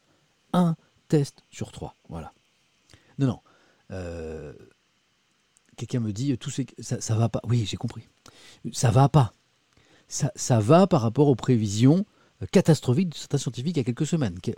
Un 0.52 0.76
test 1.08 1.44
sur 1.50 1.72
trois. 1.72 1.96
Voilà. 2.10 2.32
Non, 3.18 3.26
non. 3.26 3.40
Euh, 3.90 4.52
quelqu'un 5.86 6.00
me 6.00 6.12
dit 6.12 6.36
tout 6.38 6.50
ça, 6.50 7.14
va 7.16 7.28
pas. 7.28 7.40
Oui, 7.48 7.66
j'ai 7.66 7.76
compris. 7.76 8.08
Ça 8.72 8.90
va 8.90 9.08
pas. 9.08 9.32
Ça, 10.08 10.60
va 10.60 10.86
par 10.86 11.00
rapport 11.00 11.28
aux 11.28 11.34
prévisions 11.34 12.04
euh, 12.42 12.46
catastrophiques 12.52 13.08
de 13.08 13.14
certains 13.14 13.38
scientifiques 13.38 13.76
il 13.76 13.78
y 13.78 13.80
a 13.80 13.84
quelques 13.84 14.06
semaines, 14.06 14.38
qui 14.40 14.52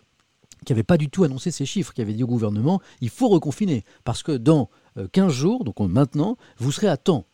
n'avaient 0.69 0.83
pas 0.83 0.99
du 0.99 1.09
tout 1.09 1.25
annoncé 1.25 1.51
ces 1.51 1.65
chiffres, 1.65 1.95
qui 1.95 2.03
avaient 2.03 2.13
dit 2.13 2.25
au 2.25 2.27
gouvernement 2.27 2.81
il 3.01 3.09
faut 3.09 3.29
reconfiner, 3.29 3.85
parce 4.03 4.23
que 4.23 4.33
dans 4.33 4.69
15 5.13 5.27
euh, 5.27 5.29
jours, 5.31 5.65
donc 5.65 5.79
maintenant, 5.81 6.37
vous 6.59 6.73
serez 6.73 6.89
à 6.89 6.97
temps. 6.97 7.25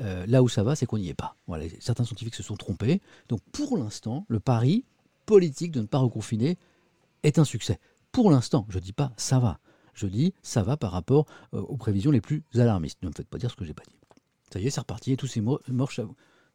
Euh, 0.00 0.26
là 0.26 0.42
où 0.42 0.48
ça 0.48 0.62
va, 0.62 0.76
c'est 0.76 0.86
qu'on 0.86 0.98
n'y 0.98 1.08
est 1.08 1.14
pas. 1.14 1.36
Certains 1.78 2.04
scientifiques 2.04 2.34
se 2.34 2.42
sont 2.42 2.56
trompés. 2.56 3.00
Donc 3.28 3.40
pour 3.52 3.78
l'instant, 3.78 4.26
le 4.28 4.40
pari 4.40 4.84
politique 5.26 5.72
de 5.72 5.80
ne 5.80 5.86
pas 5.86 5.98
reconfiner 5.98 6.58
est 7.22 7.38
un 7.38 7.44
succès. 7.44 7.78
Pour 8.10 8.30
l'instant, 8.30 8.66
je 8.68 8.78
ne 8.78 8.82
dis 8.82 8.92
pas 8.92 9.12
ça 9.16 9.38
va. 9.38 9.60
Je 10.00 10.06
dis 10.06 10.32
ça 10.42 10.62
va 10.62 10.78
par 10.78 10.92
rapport 10.92 11.26
euh, 11.52 11.60
aux 11.60 11.76
prévisions 11.76 12.10
les 12.10 12.22
plus 12.22 12.42
alarmistes. 12.54 13.02
Ne 13.02 13.08
me 13.08 13.12
faites 13.14 13.28
pas 13.28 13.36
dire 13.36 13.50
ce 13.50 13.56
que 13.56 13.64
j'ai 13.64 13.74
pas 13.74 13.82
dit. 13.86 13.96
Ça 14.50 14.58
y 14.58 14.66
est, 14.66 14.70
c'est 14.70 14.80
reparti. 14.80 15.12
Et 15.12 15.16
tous 15.16 15.26
ces 15.26 15.42
morts, 15.42 15.60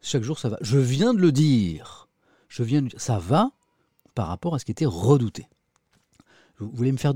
chaque 0.02 0.22
jour, 0.22 0.38
ça 0.38 0.48
va. 0.48 0.58
Je 0.60 0.78
viens 0.78 1.14
de 1.14 1.20
le 1.20 1.30
dire. 1.30 2.08
Je 2.48 2.64
viens 2.64 2.82
de. 2.82 2.90
Ça 2.96 3.18
va 3.18 3.52
par 4.14 4.26
rapport 4.26 4.54
à 4.54 4.58
ce 4.58 4.64
qui 4.64 4.72
était 4.72 4.86
redouté. 4.86 5.48
Vous 6.58 6.70
voulez 6.72 6.90
me 6.90 6.96
faire, 6.96 7.14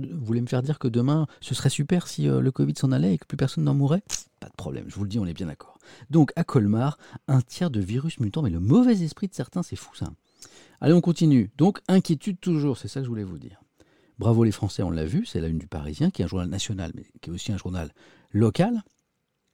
dire 0.63 0.79
que 0.79 0.87
demain, 0.87 1.27
ce 1.41 1.55
serait 1.55 1.71
super 1.71 2.07
si 2.07 2.29
euh, 2.29 2.41
le 2.41 2.53
Covid 2.53 2.75
s'en 2.77 2.93
allait 2.93 3.15
et 3.15 3.19
que 3.19 3.25
plus 3.25 3.39
personne 3.39 3.65
n'en 3.65 3.73
mourrait 3.75 4.03
Pas 4.39 4.51
de 4.51 4.55
problème, 4.55 4.85
je 4.89 4.95
vous 4.97 5.05
le 5.05 5.09
dis, 5.09 5.19
on 5.19 5.25
est 5.25 5.33
bien 5.33 5.47
d'accord. 5.47 5.79
Donc, 6.11 6.31
à 6.37 6.45
Colmar, 6.45 6.99
un 7.27 7.41
tiers 7.41 7.71
de 7.71 7.81
virus 7.81 8.21
mutant, 8.21 8.43
mais 8.43 8.51
le 8.51 8.61
mauvais 8.61 9.03
esprit 9.03 9.29
de 9.29 9.35
certains, 9.35 9.63
c'est 9.63 9.77
fou 9.77 9.95
ça. 9.95 10.11
Allez, 10.83 10.93
on 10.93 11.01
continue. 11.01 11.51
Donc, 11.57 11.81
inquiétude 11.89 12.39
toujours, 12.39 12.77
c'est 12.77 12.89
ça 12.89 13.01
que 13.01 13.05
je 13.05 13.09
voulais 13.09 13.25
vous 13.25 13.39
dire. 13.39 13.60
Bravo 14.21 14.45
les 14.45 14.53
Français, 14.53 14.83
on 14.83 14.91
l'a 14.91 15.07
vu, 15.07 15.25
c'est 15.25 15.41
la 15.41 15.49
une 15.49 15.57
du 15.57 15.67
Parisien, 15.67 16.11
qui 16.11 16.21
est 16.21 16.27
un 16.27 16.29
journal 16.29 16.47
national, 16.47 16.93
mais 16.95 17.07
qui 17.23 17.31
est 17.31 17.33
aussi 17.33 17.53
un 17.53 17.57
journal 17.57 17.91
local. 18.33 18.83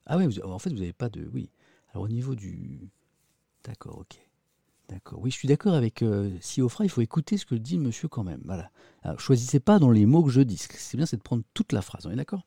Ah 0.07 0.18
oui, 0.18 0.40
en 0.42 0.59
fait, 0.59 0.70
vous 0.70 0.81
n'avez 0.81 0.92
pas 0.92 1.09
de... 1.09 1.31
Oui. 1.33 1.50
Alors, 1.92 2.02
au 2.02 2.09
niveau 2.09 2.35
du... 2.35 2.90
D'accord, 3.62 3.98
ok. 3.98 4.20
D'accord. 4.88 5.20
Oui, 5.22 5.31
je 5.31 5.37
suis 5.37 5.46
d'accord 5.46 5.74
avec 5.74 6.02
euh, 6.02 6.33
Siofra, 6.40 6.85
il 6.85 6.88
faut 6.88 7.00
écouter 7.00 7.38
ce 7.38 7.46
que 7.46 7.55
dit 7.55 7.79
monsieur 7.79 8.09
quand 8.09 8.24
même. 8.24 8.42
Voilà. 8.44 8.68
choisissez 9.18 9.61
pas 9.61 9.79
dans 9.79 9.92
les 9.92 10.05
mots 10.05 10.24
que 10.24 10.31
je 10.31 10.40
dis. 10.40 10.57
C'est 10.59 10.96
bien, 10.96 11.07
c'est 11.07 11.16
de 11.16 11.22
prendre 11.22 11.44
toute 11.55 11.72
la 11.72 11.81
phrase. 11.81 12.05
On 12.05 12.11
est 12.11 12.16
d'accord? 12.16 12.42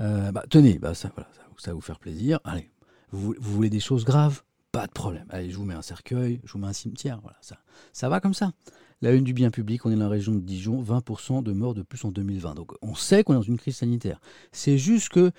Euh, 0.00 0.32
bah, 0.32 0.44
Tenez, 0.48 0.78
bah, 0.78 0.94
ça, 0.94 1.12
voilà, 1.14 1.28
ça, 1.58 1.70
va 1.70 1.74
vous 1.74 1.82
faire 1.82 1.98
plaisir. 1.98 2.40
Allez, 2.44 2.70
vous, 3.10 3.34
voulez 3.38 3.68
des 3.68 3.80
choses 3.80 4.06
graves? 4.06 4.42
Pas 4.72 4.86
de 4.86 4.92
problème. 4.92 5.26
Allez, 5.28 5.50
je 5.50 5.56
vous 5.58 5.64
mets 5.64 5.74
un 5.74 5.82
cercueil, 5.82 6.40
je 6.44 6.52
vous 6.54 6.58
mets 6.58 6.66
un 6.66 6.72
cimetière. 6.72 7.20
Voilà, 7.20 7.36
ça, 7.42 7.58
ça 7.92 8.08
va 8.08 8.20
comme 8.20 8.32
ça. 8.32 8.52
La 9.00 9.12
une 9.12 9.24
du 9.24 9.32
bien 9.32 9.50
public, 9.50 9.86
on 9.86 9.90
est 9.90 9.94
dans 9.94 10.00
la 10.00 10.08
région 10.08 10.32
de 10.32 10.40
Dijon, 10.40 10.82
20% 10.82 11.42
de 11.42 11.52
morts 11.52 11.74
de 11.74 11.82
plus 11.82 12.04
en 12.04 12.10
2020. 12.10 12.54
Donc 12.54 12.72
on 12.82 12.94
sait 12.94 13.22
qu'on 13.22 13.34
est 13.34 13.36
dans 13.36 13.42
une 13.42 13.58
crise 13.58 13.76
sanitaire. 13.76 14.20
C'est 14.52 14.78
juste 14.78 15.10
que, 15.10 15.30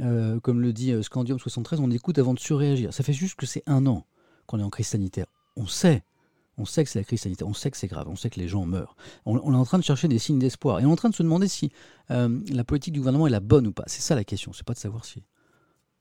euh, 0.00 0.40
comme 0.40 0.60
le 0.60 0.72
dit 0.72 0.92
Scandium 1.02 1.38
73, 1.38 1.80
on 1.80 1.90
écoute 1.90 2.18
avant 2.18 2.34
de 2.34 2.40
surréagir. 2.40 2.92
Ça 2.92 3.04
fait 3.04 3.12
juste 3.12 3.36
que 3.36 3.46
c'est 3.46 3.62
un 3.66 3.86
an 3.86 4.04
qu'on 4.46 4.58
est 4.58 4.64
en 4.64 4.70
crise 4.70 4.88
sanitaire. 4.88 5.26
On 5.56 5.66
sait, 5.66 6.02
on 6.58 6.64
sait 6.64 6.84
que 6.84 6.90
c'est 6.90 6.98
la 6.98 7.04
crise 7.04 7.20
sanitaire, 7.20 7.46
on 7.46 7.54
sait 7.54 7.70
que 7.70 7.76
c'est 7.76 7.86
grave, 7.86 8.08
on 8.08 8.16
sait 8.16 8.30
que 8.30 8.40
les 8.40 8.48
gens 8.48 8.64
meurent. 8.64 8.96
On, 9.24 9.36
est 9.36 9.56
en 9.56 9.64
train 9.64 9.78
de 9.78 9.84
chercher 9.84 10.08
des 10.08 10.18
signes 10.18 10.38
d'espoir 10.38 10.80
et 10.80 10.86
on 10.86 10.90
est 10.90 10.92
en 10.92 10.96
train 10.96 11.10
de 11.10 11.14
se 11.14 11.22
demander 11.22 11.48
si 11.48 11.70
euh, 12.10 12.40
la 12.50 12.64
politique 12.64 12.94
du 12.94 13.00
gouvernement 13.00 13.26
est 13.26 13.30
la 13.30 13.40
bonne 13.40 13.66
ou 13.66 13.72
pas. 13.72 13.84
C'est 13.86 14.02
ça 14.02 14.14
la 14.14 14.24
question, 14.24 14.52
c'est 14.52 14.66
pas 14.66 14.74
de 14.74 14.78
savoir 14.78 15.04
si 15.04 15.22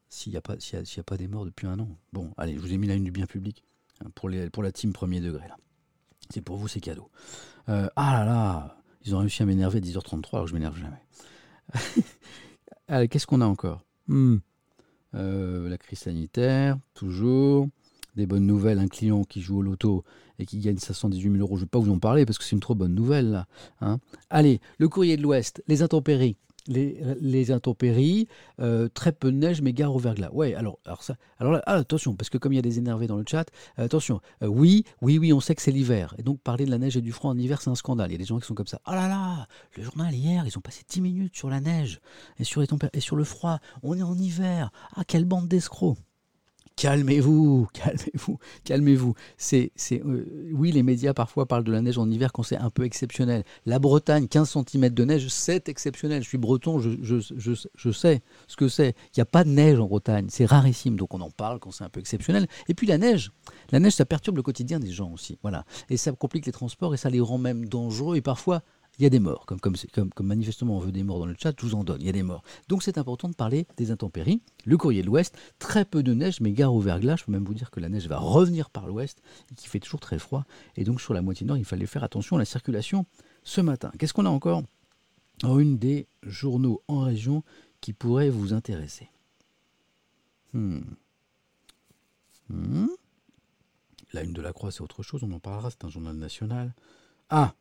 s'il 0.09 0.31
n'y 0.31 0.37
a, 0.37 0.41
pas, 0.41 0.55
s'il 0.59 0.79
a, 0.79 1.17
des 1.17 1.27
morts 1.27 1.45
depuis 1.45 1.67
un 1.67 1.79
an. 1.79 1.89
Bon, 2.13 2.31
allez, 2.37 2.55
je 2.55 2.59
vous 2.59 2.71
ai 2.71 2.77
mis 2.77 2.87
la 2.87 2.95
une 2.95 3.03
du 3.03 3.11
bien 3.11 3.25
public 3.25 3.63
hein, 4.03 4.09
pour, 4.15 4.29
la 4.29 4.71
team 4.71 4.93
premier 4.93 5.19
degré. 5.19 5.45
C'est 6.29 6.41
pour 6.41 6.57
vous, 6.57 6.67
c'est 6.67 6.79
cadeau. 6.79 7.09
Euh, 7.69 7.87
ah 7.95 8.13
là 8.13 8.25
là, 8.25 8.77
ils 9.03 9.15
ont 9.15 9.19
réussi 9.19 9.43
à 9.43 9.45
m'énerver 9.45 9.77
à 9.77 9.81
10h33 9.81 10.29
alors 10.33 10.45
que 10.45 10.49
je 10.49 10.53
m'énerve 10.53 10.77
jamais. 10.77 11.03
allez, 12.87 13.07
qu'est-ce 13.09 13.27
qu'on 13.27 13.41
a 13.41 13.45
encore? 13.45 13.83
Hmm. 14.07 14.37
euh, 15.15 15.69
La 15.69 15.77
crise 15.77 15.99
sanitaire, 15.99 16.77
toujours 16.93 17.67
des 18.15 18.25
bonnes 18.25 18.45
nouvelles, 18.45 18.79
un 18.79 18.87
client 18.87 19.23
qui 19.23 19.41
joue 19.41 19.59
au 19.59 19.61
loto 19.61 20.03
et 20.39 20.45
qui 20.45 20.59
gagne 20.59 20.77
518 20.77 21.31
000 21.31 21.35
euros, 21.37 21.57
je 21.57 21.61
ne 21.61 21.65
vais 21.65 21.69
pas 21.69 21.79
vous 21.79 21.91
en 21.91 21.99
parler 21.99 22.25
parce 22.25 22.37
que 22.37 22.43
c'est 22.43 22.55
une 22.55 22.61
trop 22.61 22.75
bonne 22.75 22.93
nouvelle. 22.93 23.45
Hein. 23.81 23.99
Allez, 24.29 24.61
le 24.77 24.87
courrier 24.87 25.17
de 25.17 25.21
l'Ouest, 25.21 25.63
les 25.67 25.81
intempéries. 25.81 26.37
Les, 26.67 27.51
intempéries, 27.51 28.27
euh, 28.59 28.87
très 28.87 29.11
peu 29.11 29.31
de 29.31 29.37
neige, 29.37 29.61
mais 29.61 29.73
gare 29.73 29.95
au 29.95 29.99
verglas. 29.99 30.31
Ouais, 30.31 30.55
alors, 30.55 30.79
alors, 30.85 31.03
ça, 31.03 31.15
alors 31.39 31.53
là, 31.53 31.61
ah, 31.65 31.75
attention, 31.75 32.15
parce 32.15 32.29
que 32.29 32.37
comme 32.37 32.53
il 32.53 32.55
y 32.55 32.59
a 32.59 32.63
des 32.63 32.79
énervés 32.79 33.07
dans 33.07 33.17
le 33.17 33.25
chat, 33.27 33.45
euh, 33.77 33.85
attention, 33.85 34.19
euh, 34.41 34.47
oui, 34.47 34.83
oui, 35.01 35.19
oui, 35.19 35.31
on 35.31 35.39
sait 35.39 35.53
que 35.53 35.61
c'est 35.61 35.71
l'hiver. 35.71 36.15
Et 36.17 36.23
donc 36.23 36.39
parler 36.41 36.65
de 36.65 36.71
la 36.71 36.77
neige 36.77 36.97
et 36.97 37.01
du 37.01 37.11
froid 37.11 37.31
en 37.31 37.37
hiver, 37.37 37.61
c'est 37.61 37.69
un 37.69 37.75
scandale. 37.75 38.09
Il 38.09 38.13
y 38.13 38.15
a 38.15 38.19
des 38.19 38.25
gens 38.25 38.39
qui 38.39 38.47
sont 38.47 38.55
comme 38.55 38.67
ça. 38.67 38.81
Ah 38.85 38.95
là 38.95 39.07
là, 39.07 39.47
le 39.77 39.83
journal 39.83 40.13
hier, 40.13 40.43
ils 40.45 40.57
ont 40.57 40.61
passé 40.61 40.83
10 40.87 41.01
minutes 41.01 41.35
sur 41.35 41.49
la 41.49 41.61
neige 41.61 41.99
et 42.39 42.43
sur, 42.43 42.61
les 42.61 42.67
et 42.93 42.99
sur 42.99 43.15
le 43.15 43.23
froid. 43.23 43.59
On 43.83 43.97
est 43.97 44.03
en 44.03 44.17
hiver. 44.17 44.71
Ah, 44.95 45.03
quelle 45.05 45.25
bande 45.25 45.47
d'escrocs 45.47 45.97
calmez-vous, 46.75 47.67
calmez-vous, 47.73 48.37
calmez-vous. 48.63 49.13
C'est, 49.37 49.71
c'est, 49.75 50.01
euh, 50.03 50.51
oui, 50.53 50.71
les 50.71 50.83
médias 50.83 51.13
parfois 51.13 51.45
parlent 51.45 51.63
de 51.63 51.71
la 51.71 51.81
neige 51.81 51.97
en 51.97 52.09
hiver 52.09 52.31
quand 52.31 52.43
c'est 52.43 52.57
un 52.57 52.69
peu 52.69 52.83
exceptionnel. 52.83 53.43
La 53.65 53.79
Bretagne, 53.79 54.27
15 54.27 54.57
cm 54.69 54.89
de 54.89 55.05
neige, 55.05 55.27
c'est 55.29 55.69
exceptionnel. 55.69 56.23
Je 56.23 56.27
suis 56.27 56.37
breton, 56.37 56.79
je, 56.79 56.91
je, 57.01 57.17
je, 57.35 57.91
sais 57.91 58.21
ce 58.47 58.55
que 58.55 58.67
c'est. 58.67 58.95
Il 59.15 59.19
n'y 59.19 59.21
a 59.21 59.25
pas 59.25 59.43
de 59.43 59.49
neige 59.49 59.79
en 59.79 59.87
Bretagne, 59.87 60.27
c'est 60.29 60.45
rarissime, 60.45 60.97
donc 60.97 61.13
on 61.13 61.21
en 61.21 61.31
parle 61.31 61.59
quand 61.59 61.71
c'est 61.71 61.83
un 61.83 61.89
peu 61.89 61.99
exceptionnel. 61.99 62.47
Et 62.67 62.73
puis 62.73 62.87
la 62.87 62.97
neige, 62.97 63.31
la 63.71 63.79
neige, 63.79 63.93
ça 63.93 64.05
perturbe 64.05 64.37
le 64.37 64.43
quotidien 64.43 64.79
des 64.79 64.91
gens 64.91 65.11
aussi, 65.11 65.37
voilà. 65.41 65.65
Et 65.89 65.97
ça 65.97 66.11
complique 66.11 66.45
les 66.45 66.51
transports 66.51 66.93
et 66.93 66.97
ça 66.97 67.09
les 67.09 67.21
rend 67.21 67.37
même 67.37 67.65
dangereux 67.65 68.17
et 68.17 68.21
parfois 68.21 68.61
il 68.97 69.03
y 69.03 69.05
a 69.05 69.09
des 69.09 69.19
morts. 69.19 69.45
Comme, 69.45 69.75
manifestement 70.21 70.77
on 70.77 70.79
veut 70.79 70.91
des 70.91 71.03
morts 71.03 71.19
dans 71.19 71.25
le 71.25 71.35
chat, 71.37 71.53
je 71.59 71.65
vous 71.65 71.75
en 71.75 71.83
donne, 71.83 72.01
il 72.01 72.05
y 72.05 72.09
a 72.09 72.13
des 72.13 72.23
morts. 72.23 72.43
Donc 72.67 72.83
c'est 72.83 72.97
important 72.97 73.29
de 73.29 73.35
parler 73.35 73.67
des 73.77 73.91
intempéries. 73.91 74.41
Le 74.65 74.77
courrier 74.77 75.01
de 75.01 75.07
l'Ouest, 75.07 75.37
très 75.59 75.85
peu 75.85 76.03
de 76.03 76.13
neige, 76.13 76.39
mais 76.41 76.51
gare 76.51 76.73
au 76.73 76.79
verglas. 76.79 77.17
Je 77.17 77.25
peux 77.25 77.31
même 77.31 77.45
vous 77.45 77.53
dire 77.53 77.71
que 77.71 77.79
la 77.79 77.89
neige 77.89 78.07
va 78.07 78.17
revenir 78.17 78.69
par 78.69 78.87
l'Ouest 78.87 79.21
et 79.51 79.55
qu'il 79.55 79.69
fait 79.69 79.79
toujours 79.79 79.99
très 79.99 80.19
froid. 80.19 80.45
Et 80.75 80.83
donc 80.83 81.01
sur 81.01 81.13
la 81.13 81.21
moitié 81.21 81.45
nord, 81.45 81.57
il 81.57 81.65
fallait 81.65 81.85
faire 81.85 82.03
attention 82.03 82.35
à 82.35 82.39
la 82.39 82.45
circulation 82.45 83.05
ce 83.43 83.61
matin. 83.61 83.91
Qu'est-ce 83.99 84.13
qu'on 84.13 84.25
a 84.25 84.29
encore 84.29 84.63
en 85.43 85.59
une 85.59 85.77
des 85.77 86.07
journaux 86.23 86.81
en 86.87 87.01
région 87.01 87.43
qui 87.81 87.93
pourrait 87.93 88.29
vous 88.29 88.53
intéresser? 88.53 89.09
Hmm. 90.53 90.79
Hmm. 92.49 92.87
La 94.13 94.23
une 94.23 94.33
de 94.33 94.41
la 94.41 94.53
Croix, 94.53 94.71
c'est 94.71 94.81
autre 94.81 95.03
chose, 95.03 95.23
on 95.23 95.31
en 95.33 95.39
parlera, 95.39 95.69
c'est 95.69 95.83
un 95.83 95.89
journal 95.89 96.15
national. 96.15 96.73
Ah 97.29 97.53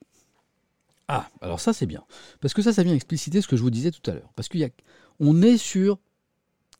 Ah, 1.09 1.28
alors 1.40 1.61
ça 1.61 1.72
c'est 1.72 1.86
bien. 1.86 2.05
Parce 2.40 2.55
que 2.55 2.62
ça, 2.62 2.72
ça 2.72 2.82
vient 2.82 2.94
expliciter 2.94 3.40
ce 3.40 3.48
que 3.48 3.57
je 3.57 3.62
vous 3.62 3.70
disais 3.70 3.90
tout 3.90 4.11
à 4.11 4.14
l'heure. 4.14 4.32
Parce 4.36 4.48
qu'on 4.48 5.42
est 5.42 5.59
sur 5.59 5.98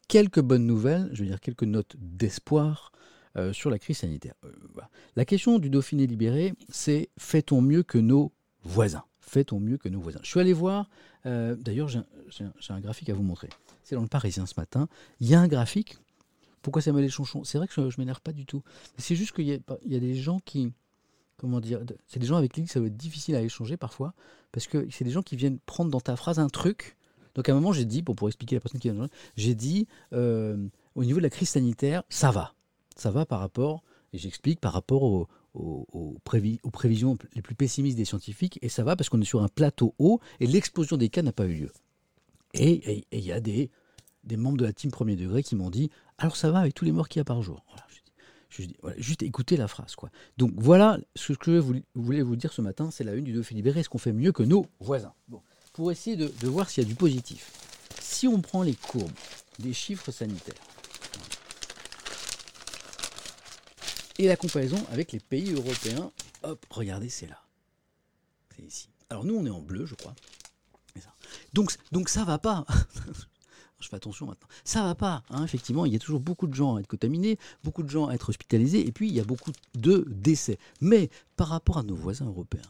quelques 0.09 0.41
bonnes 0.41 0.67
nouvelles, 0.67 1.09
je 1.13 1.23
veux 1.23 1.29
dire 1.29 1.41
quelques 1.41 1.65
notes 1.65 1.97
d'espoir 1.99 2.93
euh, 3.37 3.53
sur 3.53 3.71
la 3.71 3.79
crise 3.79 3.99
sanitaire. 3.99 4.35
Euh, 4.45 4.53
la 5.17 5.25
question 5.25 5.59
du 5.59 5.71
Dauphiné 5.71 6.07
libéré, 6.07 6.55
c'est 6.69 7.11
fait-on 7.19 7.61
mieux 7.61 7.83
que 7.83 7.99
nos 7.99 8.33
voisins? 8.63 9.05
Fait-on 9.21 9.59
mieux 9.59 9.77
que 9.77 9.89
nos 9.89 10.01
voisins? 10.01 10.21
Je 10.23 10.29
suis 10.29 10.41
allé 10.41 10.53
voir, 10.53 10.89
euh, 11.27 11.57
d'ailleurs 11.57 11.89
j'ai 11.89 12.01
un, 12.71 12.81
graphique 12.81 13.11
à 13.11 13.15
vous 13.15 13.23
montrer. 13.23 13.49
C'est 13.83 13.97
dans 13.97 14.03
le 14.03 14.09
Parisien 14.09 14.47
ce 14.47 14.55
matin. 14.57 14.89
Il 15.21 15.29
y 15.29 15.35
a 15.35 15.41
un 15.41 15.49
graphique. 15.49 15.99
Pourquoi 16.63 16.81
ça 16.81 16.93
me 16.93 17.01
les 17.01 17.09
chonchons? 17.09 17.45
C'est 17.45 17.59
vrai 17.59 17.67
que 17.67 17.75
je, 17.75 17.81
ne 17.81 17.93
m'énerve 17.99 18.21
pas 18.21 18.33
du 18.33 18.47
tout. 18.47 18.63
C'est 18.97 19.17
juste 19.17 19.33
qu'il 19.33 19.49
y, 19.49 19.61
y, 19.87 19.97
a 19.97 20.01
des 20.01 20.15
gens 20.15 20.39
qui, 20.39 20.73
comment 21.45 21.61
dire, 21.61 21.81
c'est 22.07 22.19
des 22.19 22.27
gens 22.27 22.37
avec 22.37 22.53
qui 22.53 22.67
ça 22.67 22.81
va 22.81 22.87
être 22.87 22.97
difficile 22.97 23.37
à 23.37 23.43
échanger 23.43 23.77
parfois, 23.77 24.15
parce 24.51 24.67
que 24.67 24.89
c'est 24.91 25.05
des 25.05 25.11
gens 25.11 25.21
qui 25.21 25.37
viennent 25.37 25.59
prendre 25.59 25.91
dans 25.91 26.01
ta 26.01 26.17
phrase 26.17 26.39
un 26.39 26.49
truc. 26.49 26.97
Donc 27.35 27.51
à 27.51 27.53
un 27.53 27.55
moment, 27.55 27.75
j'ai 27.75 27.85
dit, 27.85 28.03
pour, 28.03 28.27
expliquer 28.29 28.57
à 28.57 28.57
la 28.57 28.61
personne 28.63 28.81
qui 28.81 28.89
vient 28.89 29.09
j'ai 29.37 29.55
dit, 29.55 29.87
euh, 30.15 30.57
au 30.95 31.05
niveau 31.05 31.19
de 31.19 31.23
la 31.23 31.29
crise 31.29 31.51
sanitaire, 31.51 32.03
ça 32.09 32.31
va. 32.31 32.55
Ça 32.97 33.11
va 33.11 33.27
par 33.27 33.41
rapport, 33.41 33.83
et 34.15 34.19
j'explique, 34.19 34.59
par 34.59 34.73
rapport 34.73 35.03
aux, 35.03 35.29
prévisions 36.73 37.19
les 37.35 37.43
plus 37.43 37.55
pessimistes 37.55 37.99
des 37.99 38.07
scientifiques, 38.07 38.59
et 38.63 38.71
ça 38.71 38.85
va 38.85 38.97
parce 38.97 39.11
qu'on 39.11 39.21
est 39.21 39.27
sur 39.27 39.43
un 39.43 39.49
plateau 39.49 39.95
haut, 39.99 40.19
et 40.41 40.47
l'explosion 40.47 40.97
des 40.97 41.11
cas 41.11 41.21
n'a 41.21 41.33
pas 41.33 41.45
eu 41.45 41.55
lieu. 41.55 41.73
Et 42.55 43.05
il 43.13 43.21
y 43.21 43.33
a 43.33 43.41
des, 43.41 43.71
membres 44.35 44.57
de 44.57 44.65
la 44.65 44.73
team 44.73 44.91
premier 44.91 45.17
degré 45.17 45.43
qui 45.43 45.57
m'ont 45.57 45.69
dit, 45.69 45.91
alors 46.17 46.37
ça 46.37 46.51
va 46.51 46.61
avec 46.61 46.73
tous 46.73 46.87
les 46.87 46.93
morts 46.93 47.11
qu'il 47.11 47.21
y 47.21 47.21
a 47.21 47.25
par 47.25 47.43
jour? 47.43 47.67
Juste 48.97 49.23
écoutez 49.23 49.57
la 49.57 49.69
phrase. 49.69 49.95
Quoi. 49.95 50.11
Donc 50.37 50.53
voilà 50.57 50.99
ce 51.17 51.33
que 51.33 51.61
je 51.61 51.83
voulais 51.95 52.23
vous 52.23 52.37
dire 52.37 52.53
ce 52.53 52.63
matin, 52.63 52.91
c'est 52.91 53.05
la 53.05 53.15
une 53.15 53.25
du 53.25 53.33
Dauphin 53.33 53.55
libéré. 53.55 53.81
Est-ce 53.81 53.89
qu'on 53.89 53.99
fait 53.99 54.13
mieux 54.13 54.33
que 54.33 54.43
nos 54.43 54.67
voisins. 54.81 55.15
Pour 55.73 55.91
essayer 55.91 56.17
de, 56.17 56.47
voir 56.47 56.71
s'il 56.71 56.85
y 56.85 56.87
a 56.87 56.89
du 56.89 56.95
positif. 56.95 57.51
Si 58.01 58.29
on 58.29 58.41
prend 58.41 58.63
les 58.63 58.75
courbes 58.75 59.11
des 59.59 59.73
chiffres 59.73 60.13
sanitaires 60.13 60.55
et 64.19 64.29
la 64.29 64.37
comparaison 64.37 64.79
avec 64.93 65.11
les 65.11 65.19
pays 65.19 65.53
européens, 65.53 66.13
hop, 66.45 66.65
regardez, 66.71 67.09
c'est 67.09 67.27
là. 67.27 67.41
C'est 68.55 68.63
ici. 68.63 68.89
Alors 69.11 69.25
nous, 69.25 69.35
on 69.35 69.45
est 69.45 69.51
en 69.51 69.61
bleu, 69.61 69.85
je 69.87 69.97
crois. 69.97 70.15
Donc, 71.53 71.75
donc 71.93 72.09
ça 72.09 72.25
va 72.25 72.39
pas. 72.39 72.65
je 73.85 73.91
fais 73.91 73.97
attention 73.97 74.27
maintenant. 74.27 74.49
Ça 74.65 74.83
va 74.83 74.95
pas, 74.95 75.23
hein, 75.31 75.45
effectivement, 75.45 75.85
il 75.85 75.93
y 75.93 75.97
a 75.97 75.99
toujours 75.99 76.21
beaucoup 76.21 76.47
de 76.47 76.55
gens 76.55 76.77
à 76.77 76.81
être 76.81 76.87
contaminés, 76.87 77.39
beaucoup 77.63 77.83
de 77.83 77.91
gens 77.91 78.09
à 78.09 78.15
être 78.15 78.31
hospitalisés, 78.31 78.87
et 78.87 78.93
puis 78.93 79.09
il 79.09 79.15
y 79.15 79.21
a 79.21 79.25
beaucoup 79.25 79.53
de 79.75 80.05
décès. 80.09 80.59
Mais 80.81 81.11
par 81.37 81.49
rapport 81.49 81.79
à 81.79 81.83
nos 81.83 81.95
voisins 81.95 82.27
européens, 82.27 82.63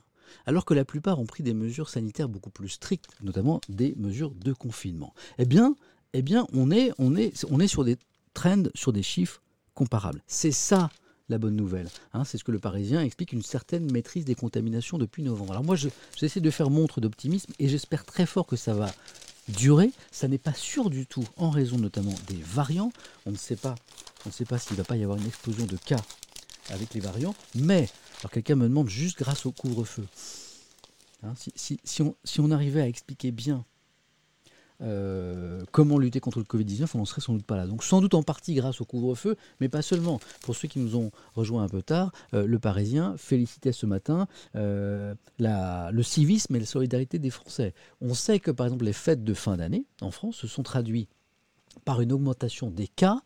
alors 0.46 0.64
que 0.64 0.74
la 0.74 0.84
plupart 0.84 1.20
ont 1.20 1.26
pris 1.26 1.42
des 1.42 1.54
mesures 1.54 1.88
sanitaires 1.88 2.28
beaucoup 2.28 2.50
plus 2.50 2.68
strictes, 2.68 3.06
notamment 3.22 3.60
des 3.68 3.94
mesures 3.96 4.32
de 4.32 4.52
confinement, 4.52 5.14
eh 5.38 5.44
bien, 5.44 5.76
eh 6.12 6.22
bien 6.22 6.46
on, 6.52 6.70
est, 6.70 7.66
sur 7.66 7.84
des 7.84 7.96
trends, 8.34 8.64
sur 8.74 8.92
des 8.92 9.02
chiffres 9.02 9.40
comparables. 9.74 10.22
C'est 10.26 10.52
ça 10.52 10.90
la 11.30 11.38
bonne 11.38 11.56
nouvelle. 11.56 11.88
Hein. 12.12 12.24
c'est 12.24 12.36
ce 12.36 12.44
que 12.44 12.52
le 12.52 12.58
Parisien 12.58 13.00
explique, 13.00 13.32
une 13.32 13.42
certaine 13.42 13.90
maîtrise 13.90 14.26
des 14.26 14.34
contaminations 14.34 14.98
depuis 14.98 15.22
novembre. 15.22 15.52
Alors 15.52 15.64
moi, 15.64 15.76
j'essaie 16.16 16.40
de 16.40 16.50
faire 16.50 16.68
montre 16.68 17.00
d'optimisme 17.00 17.52
et 17.58 17.68
j'espère 17.68 18.04
très 18.04 18.26
fort 18.26 18.46
que 18.46 18.56
ça 18.56 18.74
va 18.74 18.92
durée, 19.48 19.92
ça 20.10 20.28
n'est 20.28 20.38
pas 20.38 20.54
sûr 20.54 20.90
du 20.90 21.06
tout, 21.06 21.24
en 21.36 21.50
raison 21.50 21.78
notamment 21.78 22.14
des 22.28 22.40
variants. 22.42 22.92
On 23.26 23.30
ne 23.30 23.36
sait 23.36 23.56
pas, 23.56 23.74
on 24.24 24.28
ne 24.28 24.32
sait 24.32 24.44
pas 24.44 24.58
s'il 24.58 24.72
ne 24.72 24.78
va 24.78 24.84
pas 24.84 24.96
y 24.96 25.02
avoir 25.02 25.18
une 25.18 25.26
explosion 25.26 25.66
de 25.66 25.76
cas 25.76 26.00
avec 26.70 26.94
les 26.94 27.00
variants, 27.00 27.34
mais, 27.54 27.88
alors 28.20 28.30
quelqu'un 28.30 28.56
me 28.56 28.68
demande 28.68 28.88
juste 28.88 29.18
grâce 29.18 29.44
au 29.46 29.52
couvre-feu. 29.52 30.06
Hein, 31.22 31.34
si, 31.56 31.78
on, 32.00 32.14
si 32.24 32.40
on 32.40 32.50
arrivait 32.50 32.82
à 32.82 32.88
expliquer 32.88 33.30
bien 33.30 33.64
euh, 34.82 35.62
comment 35.70 35.98
lutter 35.98 36.20
contre 36.20 36.38
le 36.38 36.44
Covid-19, 36.44 36.90
on 36.94 36.98
n'en 36.98 37.04
serait 37.04 37.20
sans 37.20 37.32
doute 37.32 37.44
pas 37.44 37.56
là. 37.56 37.66
Donc 37.66 37.84
sans 37.84 38.00
doute 38.00 38.14
en 38.14 38.22
partie 38.22 38.54
grâce 38.54 38.80
au 38.80 38.84
couvre-feu, 38.84 39.36
mais 39.60 39.68
pas 39.68 39.82
seulement. 39.82 40.20
Pour 40.42 40.56
ceux 40.56 40.68
qui 40.68 40.78
nous 40.78 40.96
ont 40.96 41.10
rejoints 41.34 41.62
un 41.62 41.68
peu 41.68 41.82
tard, 41.82 42.12
euh, 42.34 42.46
le 42.46 42.58
Parisien 42.58 43.14
félicitait 43.16 43.72
ce 43.72 43.86
matin 43.86 44.26
euh, 44.56 45.14
le 45.38 46.02
civisme 46.02 46.56
et 46.56 46.60
la 46.60 46.66
solidarité 46.66 47.18
des 47.18 47.30
Français. 47.30 47.74
On 48.00 48.14
sait 48.14 48.40
que 48.40 48.50
par 48.50 48.66
exemple 48.66 48.84
les 48.84 48.92
fêtes 48.92 49.24
de 49.24 49.34
fin 49.34 49.56
d'année 49.56 49.84
en 50.00 50.10
France 50.10 50.36
se 50.36 50.46
sont 50.46 50.62
traduites 50.62 51.10
par 51.84 52.00
une 52.00 52.12
augmentation 52.12 52.70
des 52.70 52.88
cas 52.88 53.20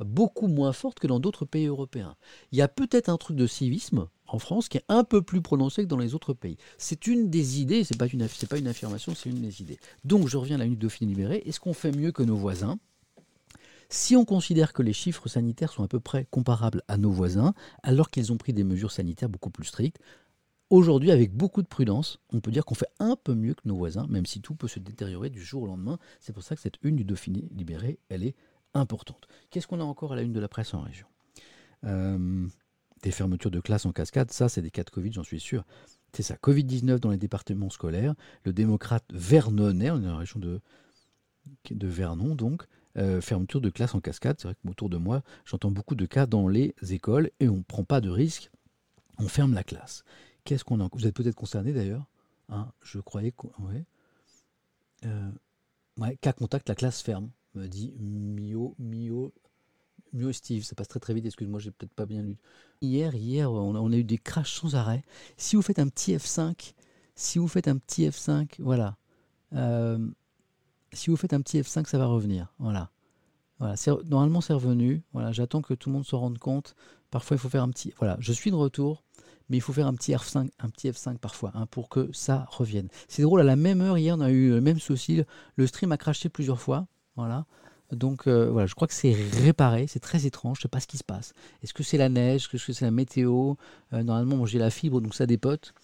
beaucoup 0.00 0.48
moins 0.48 0.72
forte 0.72 0.98
que 0.98 1.06
dans 1.06 1.20
d'autres 1.20 1.44
pays 1.44 1.66
européens. 1.66 2.16
Il 2.50 2.58
y 2.58 2.62
a 2.62 2.68
peut-être 2.68 3.08
un 3.08 3.16
truc 3.16 3.36
de 3.36 3.46
civisme 3.46 4.08
en 4.34 4.38
France 4.38 4.68
qui 4.68 4.78
est 4.78 4.84
un 4.88 5.04
peu 5.04 5.22
plus 5.22 5.42
prononcé 5.42 5.82
que 5.82 5.88
dans 5.88 5.98
les 5.98 6.14
autres 6.14 6.32
pays. 6.32 6.56
C'est 6.78 7.06
une 7.06 7.30
des 7.30 7.60
idées, 7.60 7.84
c'est 7.84 7.98
pas 7.98 8.06
une 8.06 8.26
pas 8.48 8.58
une 8.58 8.68
affirmation, 8.68 9.14
c'est 9.14 9.30
une 9.30 9.40
des 9.40 9.62
idées. 9.62 9.78
Donc 10.04 10.28
je 10.28 10.36
reviens 10.36 10.56
à 10.56 10.58
la 10.58 10.66
de 10.66 10.74
Dauphine 10.74 11.08
libérée. 11.08 11.42
Est-ce 11.46 11.60
qu'on 11.60 11.74
fait 11.74 11.92
mieux 11.92 12.12
que 12.12 12.22
nos 12.22 12.36
voisins? 12.36 12.78
Si 13.88 14.16
on 14.16 14.24
considère 14.24 14.72
que 14.72 14.82
les 14.82 14.94
chiffres 14.94 15.28
sanitaires 15.28 15.70
sont 15.70 15.82
à 15.82 15.88
peu 15.88 16.00
près 16.00 16.26
comparables 16.30 16.82
à 16.88 16.96
nos 16.96 17.10
voisins, 17.10 17.52
alors 17.82 18.10
qu'ils 18.10 18.32
ont 18.32 18.38
pris 18.38 18.54
des 18.54 18.64
mesures 18.64 18.90
sanitaires 18.90 19.28
beaucoup 19.28 19.50
plus 19.50 19.66
strictes, 19.66 19.98
aujourd'hui, 20.70 21.10
avec 21.10 21.34
beaucoup 21.34 21.60
de 21.60 21.66
prudence, 21.66 22.18
on 22.32 22.40
peut 22.40 22.50
dire 22.50 22.64
qu'on 22.64 22.74
fait 22.74 22.88
un 22.98 23.16
peu 23.16 23.34
mieux 23.34 23.52
que 23.52 23.60
nos 23.66 23.76
voisins, 23.76 24.06
même 24.08 24.24
si 24.24 24.40
tout 24.40 24.54
peut 24.54 24.68
se 24.68 24.78
détériorer 24.78 25.28
du 25.28 25.44
jour 25.44 25.64
au 25.64 25.66
lendemain. 25.66 25.98
C'est 26.20 26.32
pour 26.32 26.42
ça 26.42 26.56
que 26.56 26.62
cette 26.62 26.78
une 26.82 26.96
du 26.96 27.04
Dauphiné 27.04 27.50
libéré, 27.54 27.98
elle 28.08 28.24
est 28.24 28.34
importante. 28.72 29.28
Qu'est-ce 29.50 29.66
qu'on 29.66 29.80
a 29.80 29.84
encore 29.84 30.14
à 30.14 30.16
la 30.16 30.22
une 30.22 30.32
de 30.32 30.40
la 30.40 30.48
presse 30.48 30.72
en 30.72 30.80
région? 30.80 31.06
Euh, 31.84 32.46
Des 33.02 33.10
fermetures 33.10 33.50
de 33.50 33.60
classes 33.60 33.84
en 33.84 33.92
cascade, 33.92 34.30
ça 34.30 34.48
c'est 34.48 34.62
des 34.62 34.70
cas 34.70 34.84
de 34.84 34.90
Covid, 34.90 35.12
j'en 35.12 35.24
suis 35.24 35.40
sûr. 35.40 35.64
C'est 36.12 36.22
ça, 36.22 36.36
Covid-19 36.36 36.98
dans 36.98 37.10
les 37.10 37.16
départements 37.16 37.70
scolaires. 37.70 38.14
Le 38.44 38.52
démocrate 38.52 39.04
Vernonnet, 39.12 39.90
on 39.90 39.98
est 39.98 40.02
dans 40.02 40.12
la 40.12 40.18
région 40.18 40.38
de, 40.38 40.60
Vernon 41.70 42.34
donc, 42.34 42.64
euh, 42.98 43.20
fermeture 43.20 43.60
de 43.60 43.70
classes 43.70 43.94
en 43.94 44.00
cascade. 44.00 44.36
C'est 44.38 44.48
vrai 44.48 44.54
que 44.54 44.68
autour 44.68 44.90
de 44.90 44.98
moi, 44.98 45.22
j'entends 45.44 45.70
beaucoup 45.70 45.94
de 45.94 46.06
cas 46.06 46.26
dans 46.26 46.48
les 46.48 46.74
écoles 46.90 47.30
et 47.40 47.48
on 47.48 47.56
ne 47.56 47.62
prend 47.62 47.84
pas 47.84 48.00
de 48.00 48.10
risque, 48.10 48.50
on 49.18 49.28
ferme 49.28 49.54
la 49.54 49.64
classe. 49.64 50.04
Qu'est-ce 50.44 50.64
qu'on 50.64 50.80
a 50.80 50.88
Vous 50.92 51.06
êtes 51.06 51.14
peut-être 51.14 51.34
concerné 51.34 51.72
d'ailleurs 51.72 52.06
hein 52.48 52.70
Je 52.82 52.98
croyais 53.00 53.32
que... 53.32 53.46
Ouais. 53.58 53.84
Euh, 55.06 55.30
ouais, 55.96 56.16
cas 56.20 56.32
contact, 56.32 56.68
la 56.68 56.74
classe 56.74 57.00
ferme 57.00 57.30
me 57.54 57.66
dit 57.66 57.94
Mio, 57.98 58.74
Mio, 58.78 59.32
Mio 60.12 60.32
Steve, 60.32 60.62
ça 60.64 60.74
passe 60.74 60.88
très 60.88 61.00
très 61.00 61.14
vite, 61.14 61.26
excuse-moi, 61.26 61.60
j'ai 61.60 61.70
peut-être 61.70 61.94
pas 61.94 62.06
bien 62.06 62.22
lu. 62.22 62.36
Hier, 62.80 63.14
hier, 63.14 63.50
on 63.50 63.92
a, 63.92 63.96
eu 63.96 64.04
des 64.04 64.18
crashs 64.18 64.60
sans 64.60 64.74
arrêt. 64.74 65.04
Si 65.36 65.56
vous 65.56 65.62
faites 65.62 65.78
un 65.78 65.88
petit 65.88 66.14
F5, 66.14 66.74
si 67.14 67.38
vous 67.38 67.48
faites 67.48 67.68
un 67.68 67.78
petit 67.78 68.06
F5, 68.06 68.56
voilà. 68.58 68.96
Euh, 69.54 69.98
si 70.92 71.10
vous 71.10 71.16
faites 71.16 71.32
un 71.32 71.40
petit 71.40 71.60
F5, 71.60 71.86
ça 71.86 71.98
va 71.98 72.06
revenir. 72.06 72.52
Voilà. 72.58 72.90
voilà 73.58 73.74
normalement, 74.04 74.40
c'est 74.40 74.52
revenu. 74.52 75.02
Voilà, 75.12 75.32
j'attends 75.32 75.62
que 75.62 75.74
tout 75.74 75.88
le 75.88 75.94
monde 75.94 76.06
se 76.06 76.14
rende 76.14 76.38
compte. 76.38 76.74
Parfois, 77.10 77.36
il 77.36 77.40
faut 77.40 77.48
faire 77.48 77.62
un 77.62 77.70
petit. 77.70 77.94
Voilà, 77.98 78.16
je 78.20 78.32
suis 78.32 78.50
de 78.50 78.56
retour 78.56 79.04
mais 79.52 79.58
il 79.58 79.60
faut 79.60 79.74
faire 79.74 79.86
un 79.86 79.94
petit 79.94 80.12
F5, 80.12 80.48
un 80.60 80.68
petit 80.70 80.88
F5 80.88 81.18
parfois 81.18 81.50
hein, 81.54 81.66
pour 81.66 81.90
que 81.90 82.10
ça 82.12 82.46
revienne. 82.50 82.88
C'est 83.06 83.20
drôle, 83.20 83.40
à 83.40 83.44
la 83.44 83.54
même 83.54 83.82
heure, 83.82 83.98
hier, 83.98 84.16
on 84.16 84.20
a 84.22 84.30
eu 84.30 84.48
le 84.48 84.62
même 84.62 84.78
souci. 84.78 85.22
Le 85.56 85.66
stream 85.66 85.92
a 85.92 85.98
craché 85.98 86.30
plusieurs 86.30 86.58
fois. 86.58 86.86
Voilà. 87.16 87.44
Donc 87.92 88.26
euh, 88.26 88.50
voilà, 88.50 88.66
je 88.66 88.74
crois 88.74 88.88
que 88.88 88.94
c'est 88.94 89.14
réparé, 89.42 89.86
c'est 89.86 90.00
très 90.00 90.24
étrange, 90.24 90.56
je 90.56 90.60
ne 90.60 90.62
sais 90.62 90.68
pas 90.68 90.80
ce 90.80 90.86
qui 90.86 90.96
se 90.96 91.04
passe. 91.04 91.34
Est-ce 91.62 91.74
que 91.74 91.82
c'est 91.82 91.98
la 91.98 92.08
neige, 92.08 92.48
est-ce 92.52 92.66
que 92.66 92.72
c'est 92.72 92.84
la 92.84 92.90
météo? 92.90 93.54
Euh, 93.92 94.02
Normalement, 94.02 94.46
j'ai 94.46 94.58
la 94.58 94.70
fibre, 94.70 95.00
donc 95.00 95.14
ça 95.14 95.26
dépote. 95.26 95.74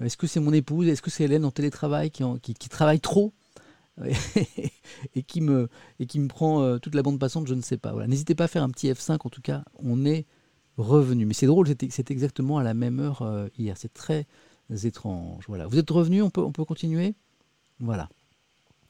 Euh, 0.00 0.06
est-ce 0.06 0.16
que 0.16 0.26
c'est 0.26 0.40
mon 0.40 0.52
épouse? 0.52 0.88
Est-ce 0.88 1.02
que 1.02 1.10
c'est 1.10 1.24
Hélène 1.24 1.44
en 1.44 1.52
télétravail 1.52 2.10
qui, 2.10 2.54
travaille 2.68 3.00
trop? 3.00 3.32
Et, 5.14 5.22
qui 5.22 5.40
me, 5.40 5.68
prend 6.28 6.78
toute 6.78 6.94
la 6.94 7.02
bande 7.02 7.20
passante 7.20 7.46
Je 7.46 7.54
ne 7.54 7.62
sais 7.62 7.76
pas. 7.76 7.92
Voilà. 7.92 8.08
N'hésitez 8.08 8.34
pas 8.34 8.44
à 8.44 8.48
faire 8.48 8.62
un 8.62 8.70
petit 8.70 8.90
F5, 8.90 9.18
en 9.24 9.28
tout 9.28 9.42
cas, 9.42 9.62
on 9.76 10.04
est 10.04 10.26
revenu. 10.78 11.26
Mais 11.26 11.34
c'est 11.34 11.46
drôle, 11.46 11.68
c'est 11.90 12.10
exactement 12.10 12.58
à 12.58 12.64
la 12.64 12.74
même 12.74 12.98
heure 12.98 13.48
hier. 13.58 13.76
C'est 13.76 13.92
très 13.92 14.26
étrange. 14.82 15.44
Voilà. 15.46 15.66
Vous 15.66 15.78
êtes 15.78 15.90
revenu, 15.90 16.22
on 16.22 16.30
peut 16.30 16.64
continuer? 16.64 17.14
Voilà. 17.78 18.08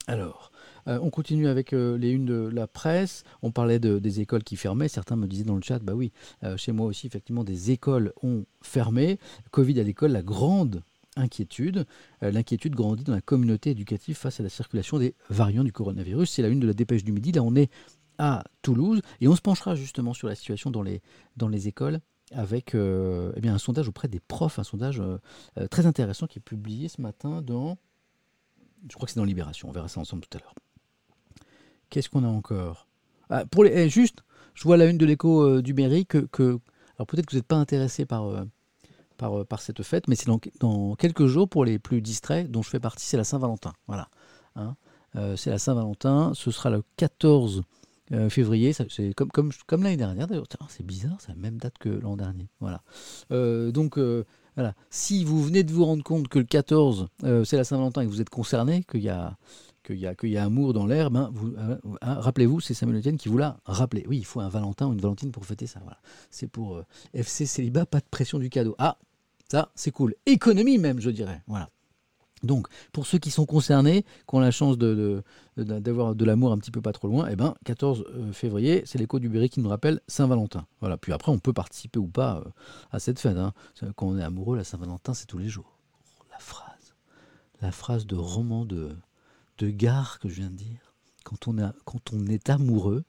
Alors, 0.07 0.52
euh, 0.89 0.99
on 1.01 1.11
continue 1.11 1.49
avec 1.49 1.73
euh, 1.73 1.97
les 1.97 2.11
unes 2.11 2.27
de 2.27 2.51
la 2.53 2.67
presse. 2.67 3.25
On 3.43 3.51
parlait 3.51 3.79
des 3.79 4.21
écoles 4.21 4.45
qui 4.45 4.57
fermaient. 4.57 4.89
Certains 4.89 5.17
me 5.17 5.27
disaient 5.27 5.45
dans 5.45 5.57
le 5.57 5.63
chat, 5.63 5.79
bah 5.79 5.95
oui, 5.95 6.13
euh, 6.45 6.57
chez 6.57 6.73
moi 6.73 6.87
aussi, 6.87 7.07
effectivement, 7.07 7.45
des 7.45 7.71
écoles 7.71 8.13
ont 8.23 8.45
fermé. 8.63 9.19
Covid 9.51 9.79
à 9.81 9.83
l'école, 9.83 10.13
la 10.13 10.23
grande 10.23 10.83
inquiétude. 11.17 11.85
L'inquiétude 12.23 12.75
grandit 12.75 13.05
dans 13.05 13.13
la 13.13 13.21
communauté 13.21 13.71
éducative 13.71 14.17
face 14.17 14.41
à 14.41 14.43
la 14.43 14.49
circulation 14.49 14.99
des 14.99 15.15
variants 15.29 15.65
du 15.65 15.73
coronavirus. 15.73 16.31
C'est 16.31 16.43
la 16.43 16.49
une 16.49 16.61
de 16.61 16.67
la 16.67 16.73
dépêche 16.73 17.05
du 17.05 17.13
midi. 17.13 17.33
Là, 17.33 17.43
on 17.43 17.55
est 17.55 17.71
à 18.17 18.45
Toulouse 18.63 19.03
et 19.21 19.29
on 19.29 19.37
se 19.37 19.43
penchera 19.43 19.75
justement 19.75 20.15
sur 20.15 20.29
la 20.29 20.35
situation 20.35 20.71
dans 20.71 20.81
les, 20.83 21.69
écoles 21.69 22.01
avec 22.31 22.75
eh 22.75 23.49
un 23.49 23.59
sondage 23.59 23.89
auprès 23.89 24.09
des 24.09 24.21
profs, 24.21 24.59
un 24.59 24.65
sondage 24.65 25.03
très 25.71 25.85
intéressant 25.85 26.27
qui 26.27 26.39
est 26.39 26.43
publié 26.43 26.89
ce 26.89 27.03
matin 27.03 27.43
dans 27.43 27.77
je 28.89 28.95
crois 28.95 29.07
que 29.07 29.13
c'est 29.13 29.21
dans 29.21 29.25
Libération, 29.25 29.69
on 29.69 29.73
verra 29.73 29.89
ça 29.89 30.01
ensemble 30.01 30.23
tout 30.23 30.39
à 30.39 30.41
l'heure. 30.41 30.55
Qu'est-ce 31.93 32.09
qu'on 32.09 32.25
a 32.25 32.29
encore? 32.29 32.89
Ah, 33.29 33.45
pour 33.45 33.65
les, 33.65 33.71
eh, 33.71 33.91
Juste, 33.91 34.25
je 34.55 34.63
vois 34.63 34.79
la 34.79 34.87
une 34.87 34.97
de 34.97 35.05
l'écho 35.05 35.43
euh, 35.43 35.61
du 35.61 35.75
mairie 35.75 36.07
que, 36.07 36.27
alors 36.97 37.07
peut-être 37.07 37.27
que 37.27 37.33
vous 37.33 37.37
n'êtes 37.37 37.47
pas 37.47 37.57
intéressé 37.57 38.07
par, 38.07 38.29
euh, 38.29 38.45
par, 39.19 39.45
par 39.45 39.61
cette 39.61 39.83
fête, 39.83 40.09
mais 40.09 40.15
c'est 40.15 40.27
dans, 40.27 40.41
dans, 40.59 40.95
quelques 40.95 41.27
jours 41.27 41.51
pour 41.51 41.67
les 41.67 41.79
plus 41.79 42.01
distraits, 42.01 42.51
dont 42.51 42.63
je 42.63 42.71
fais 42.71 42.81
partie, 42.81 43.05
c'est 43.05 43.19
la 43.19 43.25
Saint-Valentin. 43.25 43.75
Voilà. 43.89 44.09
Hein. 44.57 44.75
c'est 45.37 45.51
la 45.51 45.59
Saint-Valentin, 45.59 46.33
ce 46.35 46.51
sera 46.51 46.71
le 46.71 46.83
14 46.97 47.63
février, 48.31 48.73
c'est 48.73 49.13
comme, 49.15 49.31
comme, 49.31 49.51
comme 49.67 49.83
l'année 49.83 49.99
dernière 49.99 50.27
d'ailleurs. 50.27 50.47
C'est 50.69 50.85
bizarre, 50.85 51.17
c'est 51.21 51.29
la 51.29 51.35
même 51.35 51.59
date 51.59 51.77
que 51.79 51.91
l'an 51.91 52.17
dernier. 52.17 52.49
Voilà. 52.61 52.83
donc 53.31 53.99
voilà. 54.55 54.75
Si 54.89 55.25
vous 55.25 55.43
venez 55.43 55.63
de 55.63 55.73
vous 55.73 55.85
rendre 55.85 56.05
compte 56.05 56.29
que 56.29 56.39
le 56.39 56.47
14, 56.47 57.09
c'est 57.45 57.57
la 57.57 57.65
Saint-Valentin 57.65 58.01
et 58.01 58.07
que 58.07 58.11
vous 58.11 58.23
êtes 58.23 58.31
concerné, 58.31 58.83
qu'il 58.85 59.03
y 59.03 59.11
a 59.11 59.37
qu'il 59.83 59.97
y, 59.97 60.29
y 60.29 60.37
a 60.37 60.45
amour 60.45 60.73
dans 60.73 60.87
l'air, 60.87 61.11
ben, 61.11 61.31
vous, 61.33 61.55
euh, 61.57 61.77
hein, 62.01 62.15
rappelez-vous, 62.15 62.61
c'est 62.61 62.75
Samuel 62.75 62.99
Etienne 63.01 63.17
qui 63.17 63.29
vous 63.29 63.39
l'a 63.39 63.59
rappelé. 63.65 64.05
Oui, 64.09 64.19
il 64.19 64.25
faut 64.25 64.41
un 64.41 64.49
Valentin 64.49 64.87
ou 64.87 64.93
une 64.93 65.01
Valentine 65.01 65.33
pour 65.33 65.45
fêter 65.45 65.67
ça. 65.67 65.81
Voilà. 65.83 65.99
C'est 66.31 66.49
pour 66.49 66.77
euh, 66.77 66.85
FC 67.15 67.47
Célibat, 67.47 67.87
pas 67.87 68.01
de 68.01 68.07
pression 68.11 68.39
du 68.39 68.51
cadeau. 68.51 68.75
Ah, 68.79 68.99
ça, 69.51 69.71
c'est 69.75 69.91
cool. 69.91 70.15
Économie 70.27 70.79
même, 70.79 71.01
je 71.01 71.11
dirais. 71.11 71.43
Voilà. 71.47 71.69
Donc, 72.43 72.67
pour 72.93 73.07
ceux 73.07 73.19
qui 73.19 73.31
sont 73.31 73.47
concernés, 73.47 74.03
qui 74.03 74.35
ont 74.35 74.41
la 74.41 74.51
chance 74.51 74.77
de, 74.77 75.23
d'avoir 75.57 76.15
de, 76.17 76.25
l'amour 76.25 76.51
un 76.53 76.59
petit 76.59 76.73
peu 76.73 76.81
pas 76.81 76.93
trop 76.93 77.07
loin, 77.07 77.29
eh 77.31 77.37
ben, 77.37 77.55
14 77.65 78.05
euh, 78.09 78.33
février, 78.33 78.83
c'est 78.85 78.99
l'écho 78.99 79.21
du 79.21 79.29
Berry 79.29 79.49
qui 79.49 79.61
nous 79.61 79.69
rappelle 79.69 80.01
Saint-Valentin. 80.09 80.67
Voilà. 80.81 80.97
Puis 80.97 81.13
après, 81.13 81.31
on 81.31 81.39
peut 81.39 81.53
participer 81.53 81.99
ou 81.99 82.09
pas 82.09 82.43
à 82.91 82.99
cette 82.99 83.21
fête. 83.21 83.37
Hein. 83.37 83.53
Quand 83.97 84.07
on 84.07 84.19
est 84.19 84.25
amoureux, 84.25 84.57
la 84.57 84.65
Saint-Valentin, 84.65 85.15
c'est 85.15 85.27
tous 85.27 85.39
les 85.39 85.49
jours. 85.49 85.79
Oh, 86.21 86.25
la 86.33 86.39
phrase. 86.39 86.95
La 87.61 87.71
phrase 87.71 88.07
de 88.07 88.17
roman 88.17 88.65
de, 88.65 88.97
de 89.63 89.71
gare 89.71 90.19
que 90.19 90.29
je 90.29 90.35
viens 90.35 90.51
de 90.51 90.57
dire. 90.57 90.95
Quand 91.25 91.47
on, 91.47 91.59
a, 91.59 91.73
quand 91.85 92.13
on 92.13 92.27
est 92.27 92.51
amoureux, 92.51 93.05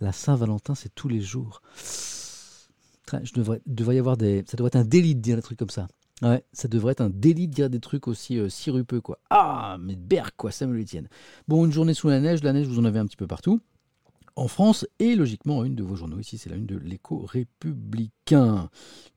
la 0.00 0.12
Saint-Valentin, 0.12 0.74
c'est 0.74 0.94
tous 0.94 1.08
les 1.08 1.22
jours. 1.22 1.62
Je 3.22 3.32
devrais, 3.32 3.62
devrait 3.66 3.96
y 3.96 3.98
avoir 3.98 4.16
des, 4.16 4.44
ça 4.46 4.56
devrait 4.56 4.68
être 4.68 4.76
un 4.76 4.84
délit 4.84 5.14
de 5.14 5.20
dire 5.20 5.36
des 5.36 5.42
trucs 5.42 5.58
comme 5.58 5.70
ça. 5.70 5.88
Ouais, 6.22 6.44
ça 6.52 6.68
devrait 6.68 6.92
être 6.92 7.00
un 7.00 7.10
délit 7.10 7.48
de 7.48 7.54
dire 7.54 7.70
des 7.70 7.80
trucs 7.80 8.06
aussi 8.06 8.38
euh, 8.38 8.48
sirupeux, 8.48 9.00
quoi. 9.00 9.18
Ah, 9.30 9.78
mais 9.80 9.96
berg, 9.96 10.30
quoi, 10.36 10.52
ça 10.52 10.66
me 10.66 10.74
le 10.74 10.84
tienne. 10.84 11.08
Bon, 11.48 11.64
une 11.64 11.72
journée 11.72 11.94
sous 11.94 12.08
la 12.08 12.20
neige, 12.20 12.42
la 12.42 12.52
neige, 12.52 12.66
vous 12.66 12.78
en 12.78 12.84
avez 12.84 12.98
un 12.98 13.06
petit 13.06 13.16
peu 13.16 13.26
partout. 13.26 13.60
En 14.36 14.48
France, 14.48 14.86
et 14.98 15.14
logiquement, 15.14 15.64
une 15.64 15.74
de 15.74 15.82
vos 15.82 15.96
journaux 15.96 16.18
ici, 16.18 16.38
c'est 16.38 16.50
la 16.50 16.56
une 16.56 16.66
de 16.66 16.76
l'écho 16.76 17.24
républicain. 17.24 18.68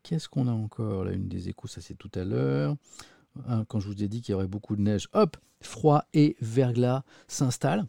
Qu'est-ce 0.03 0.29
qu'on 0.29 0.47
a 0.47 0.51
encore 0.51 1.05
La 1.05 1.11
une 1.11 1.27
des 1.27 1.49
échos, 1.49 1.67
ça 1.67 1.81
c'est 1.81 1.95
tout 1.95 2.11
à 2.15 2.23
l'heure. 2.23 2.75
Hein, 3.47 3.65
quand 3.67 3.79
je 3.79 3.88
vous 3.88 4.03
ai 4.03 4.07
dit 4.07 4.21
qu'il 4.21 4.33
y 4.33 4.35
aurait 4.35 4.47
beaucoup 4.47 4.75
de 4.75 4.81
neige, 4.81 5.07
hop, 5.13 5.38
froid 5.61 6.03
et 6.13 6.35
verglas 6.41 7.03
s'installent. 7.27 7.85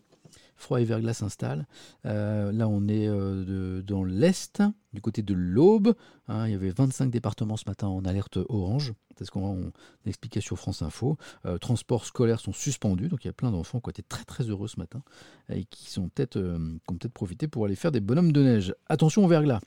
Froid 0.56 0.80
et 0.80 0.84
verglas 0.84 1.14
s'installent. 1.14 1.66
Euh, 2.04 2.50
là, 2.50 2.66
on 2.68 2.88
est 2.88 3.06
euh, 3.06 3.80
dans 3.82 4.02
l'Est, 4.02 4.60
du 4.92 5.00
côté 5.00 5.22
de 5.22 5.32
l'Aube. 5.32 5.94
Hein, 6.26 6.46
il 6.48 6.52
y 6.52 6.54
avait 6.54 6.70
25 6.70 7.10
départements 7.10 7.56
ce 7.56 7.64
matin 7.66 7.86
en 7.86 8.04
alerte 8.04 8.38
orange. 8.48 8.92
C'est 9.16 9.24
ce 9.24 9.30
qu'on 9.30 9.72
expliquait 10.04 10.40
sur 10.40 10.58
France 10.58 10.82
Info. 10.82 11.16
Euh, 11.46 11.58
transports 11.58 12.04
scolaires 12.04 12.40
sont 12.40 12.52
suspendus, 12.52 13.08
donc 13.08 13.24
il 13.24 13.28
y 13.28 13.30
a 13.30 13.32
plein 13.32 13.50
d'enfants 13.52 13.80
qui 13.80 13.88
ont 13.88 13.90
été 13.90 14.02
très 14.02 14.24
très 14.24 14.44
heureux 14.44 14.68
ce 14.68 14.78
matin 14.78 15.02
et 15.48 15.64
qui, 15.64 15.90
sont 15.90 16.08
peut-être, 16.08 16.38
qui 16.40 16.92
ont 16.92 16.96
peut-être 16.96 17.12
profité 17.12 17.48
pour 17.48 17.64
aller 17.64 17.76
faire 17.76 17.92
des 17.92 18.00
bonhommes 18.00 18.32
de 18.32 18.42
neige. 18.42 18.74
Attention 18.88 19.24
au 19.24 19.28
verglas 19.28 19.60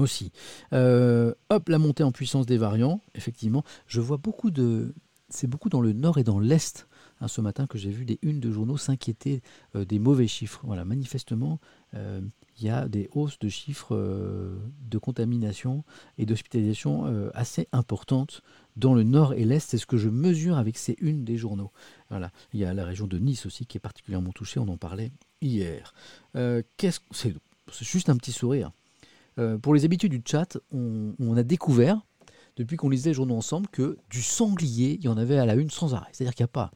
aussi. 0.00 0.32
Euh, 0.72 1.34
hop, 1.48 1.68
la 1.68 1.78
montée 1.78 2.02
en 2.02 2.12
puissance 2.12 2.46
des 2.46 2.58
variants, 2.58 3.00
effectivement. 3.14 3.64
Je 3.86 4.00
vois 4.00 4.16
beaucoup 4.16 4.50
de... 4.50 4.94
C'est 5.28 5.46
beaucoup 5.46 5.68
dans 5.68 5.80
le 5.80 5.92
nord 5.92 6.18
et 6.18 6.24
dans 6.24 6.40
l'est. 6.40 6.88
Hein, 7.20 7.28
ce 7.28 7.40
matin 7.40 7.66
que 7.66 7.78
j'ai 7.78 7.90
vu 7.90 8.04
des 8.04 8.18
unes 8.22 8.40
de 8.40 8.50
journaux 8.50 8.78
s'inquiéter 8.78 9.42
euh, 9.76 9.84
des 9.84 9.98
mauvais 9.98 10.26
chiffres. 10.26 10.60
Voilà, 10.64 10.84
manifestement, 10.84 11.60
euh, 11.94 12.20
il 12.58 12.66
y 12.66 12.70
a 12.70 12.88
des 12.88 13.08
hausses 13.12 13.38
de 13.38 13.48
chiffres 13.48 13.94
de 13.94 14.98
contamination 14.98 15.84
et 16.18 16.26
d'hospitalisation 16.26 17.30
assez 17.32 17.68
importantes 17.72 18.42
dans 18.76 18.92
le 18.92 19.02
nord 19.02 19.32
et 19.32 19.44
l'est. 19.44 19.60
C'est 19.70 19.78
ce 19.78 19.86
que 19.86 19.96
je 19.96 20.10
mesure 20.10 20.58
avec 20.58 20.76
ces 20.76 20.96
unes 21.00 21.24
des 21.24 21.38
journaux. 21.38 21.70
Voilà, 22.10 22.32
il 22.52 22.60
y 22.60 22.64
a 22.66 22.74
la 22.74 22.84
région 22.84 23.06
de 23.06 23.18
Nice 23.18 23.46
aussi 23.46 23.64
qui 23.64 23.78
est 23.78 23.80
particulièrement 23.80 24.32
touchée. 24.32 24.60
On 24.60 24.68
en 24.68 24.76
parlait 24.76 25.10
hier. 25.40 25.94
Qu'est-ce 26.76 27.00
c'est 27.72 27.84
juste 27.84 28.08
un 28.10 28.16
petit 28.16 28.32
sourire. 28.32 28.72
Euh, 29.40 29.58
pour 29.58 29.74
les 29.74 29.84
habitudes 29.84 30.12
du 30.12 30.22
chat, 30.24 30.58
on, 30.72 31.36
a 31.36 31.42
découvert, 31.42 32.00
depuis 32.56 32.76
qu'on 32.76 32.88
lisait 32.88 33.10
les 33.10 33.14
journaux 33.14 33.36
ensemble, 33.36 33.68
que 33.68 33.96
du 34.10 34.22
sanglier, 34.22 34.96
il 34.98 35.04
y 35.04 35.08
en 35.08 35.16
avait 35.16 35.38
à 35.38 35.46
la 35.46 35.54
une 35.54 35.70
sans 35.70 35.94
arrêt. 35.94 36.10
C'est-à-dire 36.12 36.34
qu'il 36.34 36.44
n'y 36.44 36.50
a 36.50 36.52
pas 36.52 36.70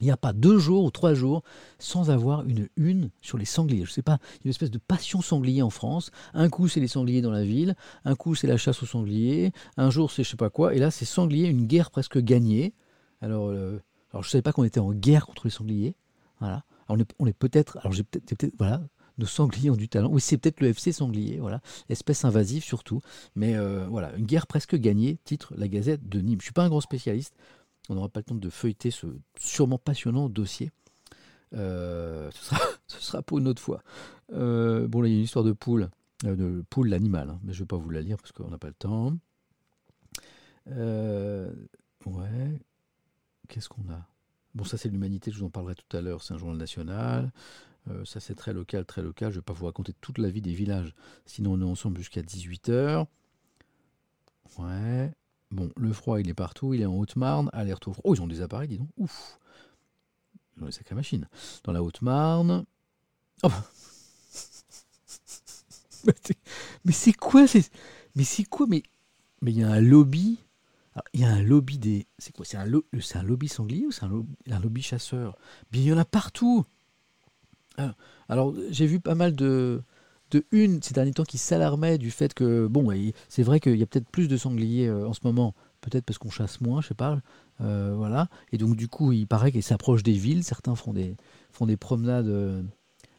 il 0.00 0.10
a 0.10 0.16
pas 0.18 0.34
deux 0.34 0.58
jours 0.58 0.84
ou 0.84 0.90
trois 0.90 1.14
jours 1.14 1.42
sans 1.78 2.10
avoir 2.10 2.44
une 2.44 2.68
une 2.76 3.10
sur 3.22 3.38
les 3.38 3.46
sangliers. 3.46 3.84
Je 3.84 3.90
ne 3.90 3.94
sais 3.94 4.02
pas, 4.02 4.18
il 4.34 4.36
y 4.36 4.38
a 4.38 4.46
une 4.46 4.50
espèce 4.50 4.70
de 4.70 4.78
passion 4.78 5.22
sanglier 5.22 5.62
en 5.62 5.70
France. 5.70 6.10
Un 6.34 6.50
coup, 6.50 6.68
c'est 6.68 6.80
les 6.80 6.88
sangliers 6.88 7.22
dans 7.22 7.30
la 7.30 7.44
ville, 7.44 7.74
un 8.04 8.14
coup, 8.14 8.34
c'est 8.34 8.46
la 8.46 8.58
chasse 8.58 8.82
aux 8.82 8.86
sangliers, 8.86 9.52
un 9.78 9.90
jour, 9.90 10.10
c'est 10.10 10.22
je 10.22 10.30
sais 10.30 10.36
pas 10.36 10.50
quoi, 10.50 10.74
et 10.74 10.78
là, 10.78 10.90
c'est 10.90 11.06
sanglier, 11.06 11.48
une 11.48 11.66
guerre 11.66 11.90
presque 11.90 12.18
gagnée. 12.18 12.74
Alors, 13.22 13.48
euh, 13.48 13.80
je 14.12 14.18
ne 14.18 14.22
savais 14.22 14.42
pas 14.42 14.52
qu'on 14.52 14.64
était 14.64 14.80
en 14.80 14.92
guerre 14.92 15.26
contre 15.26 15.46
les 15.46 15.50
sangliers. 15.50 15.96
Voilà. 16.40 16.64
on 16.88 17.26
est, 17.26 17.32
peut-être, 17.32 17.78
alors 17.78 17.92
j'ai 17.92 18.02
peut-être, 18.02 18.36
peut 18.36 18.52
voilà, 18.58 18.82
nos 19.18 19.26
sangliers 19.26 19.70
ont 19.70 19.76
du 19.76 19.88
talent. 19.88 20.10
Oui, 20.10 20.20
c'est 20.20 20.36
peut-être 20.36 20.60
le 20.60 20.68
FC 20.68 20.92
sanglier, 20.92 21.38
voilà, 21.38 21.60
espèce 21.88 22.24
invasive 22.24 22.62
surtout. 22.62 23.00
Mais 23.34 23.56
euh, 23.56 23.86
voilà, 23.88 24.14
une 24.16 24.26
guerre 24.26 24.46
presque 24.46 24.76
gagnée, 24.76 25.18
titre 25.24 25.54
la 25.56 25.68
Gazette 25.68 26.08
de 26.08 26.20
Nîmes. 26.20 26.38
Je 26.40 26.42
ne 26.42 26.42
suis 26.42 26.52
pas 26.52 26.64
un 26.64 26.68
grand 26.68 26.80
spécialiste. 26.80 27.34
On 27.88 27.94
n'aura 27.94 28.08
pas 28.08 28.20
le 28.20 28.24
temps 28.24 28.34
de 28.34 28.50
feuilleter 28.50 28.90
ce 28.90 29.06
sûrement 29.38 29.78
passionnant 29.78 30.28
dossier. 30.28 30.70
Euh, 31.54 32.30
ce, 32.86 33.00
sera, 33.00 33.22
pour 33.26 33.38
une 33.38 33.48
autre 33.48 33.62
fois. 33.62 33.82
Euh, 34.32 34.88
bon, 34.88 35.00
là, 35.00 35.08
il 35.08 35.12
y 35.12 35.14
a 35.14 35.18
une 35.18 35.24
histoire 35.24 35.44
de 35.44 35.52
poule, 35.52 35.88
de 36.24 36.64
poule 36.68 36.88
l'animal, 36.88 37.30
hein, 37.30 37.40
mais 37.44 37.52
je 37.52 37.58
ne 37.60 37.62
vais 37.64 37.68
pas 37.68 37.76
vous 37.76 37.90
la 37.90 38.00
lire 38.02 38.16
parce 38.16 38.32
qu'on 38.32 38.50
n'a 38.50 38.58
pas 38.58 38.68
le 38.68 38.74
temps. 38.74 39.16
ouais. 42.06 42.60
Qu'est-ce 43.48 43.68
qu'on 43.68 43.88
a? 43.90 44.08
Bon, 44.54 44.64
ça, 44.64 44.76
c'est 44.76 44.88
l'humanité, 44.88 45.30
je 45.30 45.38
vous 45.38 45.46
en 45.46 45.50
parlerai 45.50 45.74
tout 45.76 45.96
à 45.96 46.00
l'heure. 46.00 46.22
C'est 46.22 46.34
un 46.34 46.38
journal 46.38 46.56
national. 46.56 47.30
Euh, 47.88 48.04
ça 48.04 48.20
c'est 48.20 48.34
très 48.34 48.52
local, 48.52 48.84
très 48.84 49.02
local. 49.02 49.30
Je 49.30 49.36
ne 49.36 49.40
vais 49.40 49.44
pas 49.44 49.52
vous 49.52 49.66
raconter 49.66 49.92
toute 50.00 50.18
la 50.18 50.28
vie 50.28 50.42
des 50.42 50.54
villages. 50.54 50.94
Sinon 51.24 51.52
on 51.54 51.60
est 51.60 51.64
ensemble 51.64 51.98
jusqu'à 51.98 52.22
18h. 52.22 53.06
Ouais. 54.58 55.12
Bon, 55.50 55.70
le 55.76 55.92
froid 55.92 56.20
il 56.20 56.28
est 56.28 56.34
partout. 56.34 56.74
Il 56.74 56.82
est 56.82 56.86
en 56.86 56.96
Haute-Marne. 56.96 57.50
Alerte 57.52 57.88
au 57.88 57.92
froid. 57.92 58.02
Oh, 58.04 58.14
ils 58.14 58.22
ont 58.22 58.26
des 58.26 58.42
appareils, 58.42 58.68
dis 58.68 58.78
donc. 58.78 58.88
Ouf. 58.96 59.38
Ils 60.56 60.62
ont 60.62 60.66
des 60.66 60.72
sacrées 60.72 60.94
machines. 60.94 61.28
Dans 61.64 61.72
la 61.72 61.82
Haute-Marne. 61.82 62.64
Oh. 63.42 63.50
mais 66.84 66.92
c'est 66.92 67.12
quoi 67.12 67.46
Mais 68.14 68.24
c'est 68.24 68.44
quoi 68.44 68.66
Mais 68.68 68.82
mais 69.42 69.52
il 69.52 69.58
y 69.58 69.62
a 69.62 69.70
un 69.70 69.80
lobby. 69.80 70.38
il 71.12 71.20
y 71.20 71.24
a 71.24 71.28
un 71.28 71.42
lobby 71.42 71.78
des. 71.78 72.06
C'est 72.18 72.34
quoi 72.34 72.44
C'est 72.44 72.56
un, 72.56 72.62
un, 72.62 73.22
lobby 73.22 73.48
sanglier 73.48 73.86
ou 73.86 73.92
c'est 73.92 74.04
un, 74.04 74.24
un, 74.50 74.60
lobby 74.60 74.82
chasseur? 74.82 75.36
Bien, 75.70 75.82
il 75.82 75.88
y 75.88 75.92
en 75.92 75.98
a 75.98 76.04
partout. 76.04 76.64
Ah, 77.78 77.94
alors, 78.28 78.54
j'ai 78.70 78.86
vu 78.86 79.00
pas 79.00 79.14
mal 79.14 79.34
de, 79.34 79.82
de 80.30 80.44
une 80.50 80.82
ces 80.82 80.94
derniers 80.94 81.12
temps 81.12 81.24
qui 81.24 81.38
s'alarmaient 81.38 81.98
du 81.98 82.10
fait 82.10 82.34
que, 82.34 82.66
bon, 82.66 82.92
c'est 83.28 83.42
vrai 83.42 83.60
qu'il 83.60 83.76
y 83.76 83.82
a 83.82 83.86
peut-être 83.86 84.08
plus 84.08 84.28
de 84.28 84.36
sangliers 84.36 84.88
euh, 84.88 85.08
en 85.08 85.12
ce 85.12 85.20
moment, 85.24 85.54
peut-être 85.80 86.04
parce 86.04 86.18
qu'on 86.18 86.30
chasse 86.30 86.60
moins, 86.60 86.80
je 86.80 86.88
sais 86.88 86.94
pas, 86.94 87.18
euh, 87.60 87.94
voilà. 87.96 88.28
Et 88.52 88.58
donc, 88.58 88.76
du 88.76 88.88
coup, 88.88 89.12
il 89.12 89.26
paraît 89.26 89.52
qu'ils 89.52 89.62
s'approchent 89.62 90.02
des 90.02 90.12
villes, 90.12 90.42
certains 90.42 90.74
font 90.74 90.92
des, 90.92 91.76
promenades 91.76 92.26
euh, 92.26 92.62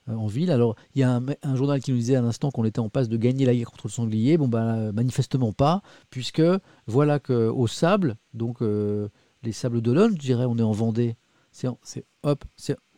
en 0.07 0.27
ville. 0.27 0.51
Alors, 0.51 0.75
il 0.95 1.01
y 1.01 1.03
a 1.03 1.21
un, 1.43 1.55
journal 1.55 1.81
qui 1.81 1.91
nous 1.91 1.97
disait 1.97 2.15
à 2.15 2.21
l'instant 2.21 2.51
qu'on 2.51 2.65
était 2.65 2.79
en 2.79 2.89
passe 2.89 3.09
de 3.09 3.17
gagner 3.17 3.45
la 3.45 3.55
guerre 3.55 3.71
contre 3.71 3.87
le 3.87 3.91
sanglier. 3.91 4.37
Bon, 4.37 4.47
ben, 4.47 4.91
manifestement 4.91 5.53
pas, 5.53 5.81
puisque 6.09 6.43
voilà 6.87 7.19
qu'au 7.19 7.67
sable, 7.67 8.17
donc 8.33 8.61
les 8.61 9.51
sables 9.51 9.81
d'Olonne, 9.81 10.13
je 10.15 10.19
dirais, 10.19 10.45
on 10.45 10.57
est 10.57 10.63
en 10.63 10.71
Vendée. 10.71 11.15
C'est 11.51 11.67
hop, 12.23 12.45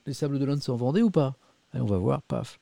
les 0.05 0.13
sables 0.13 0.39
d'Olonne, 0.39 0.59
c'est 0.61 0.71
en 0.71 0.75
Vendée 0.75 1.01
ou 1.01 1.11
pas? 1.11 1.37
Allez, 1.71 1.81
on 1.81 1.87
va 1.87 1.97
voir, 1.97 2.21
paf. 2.23 2.59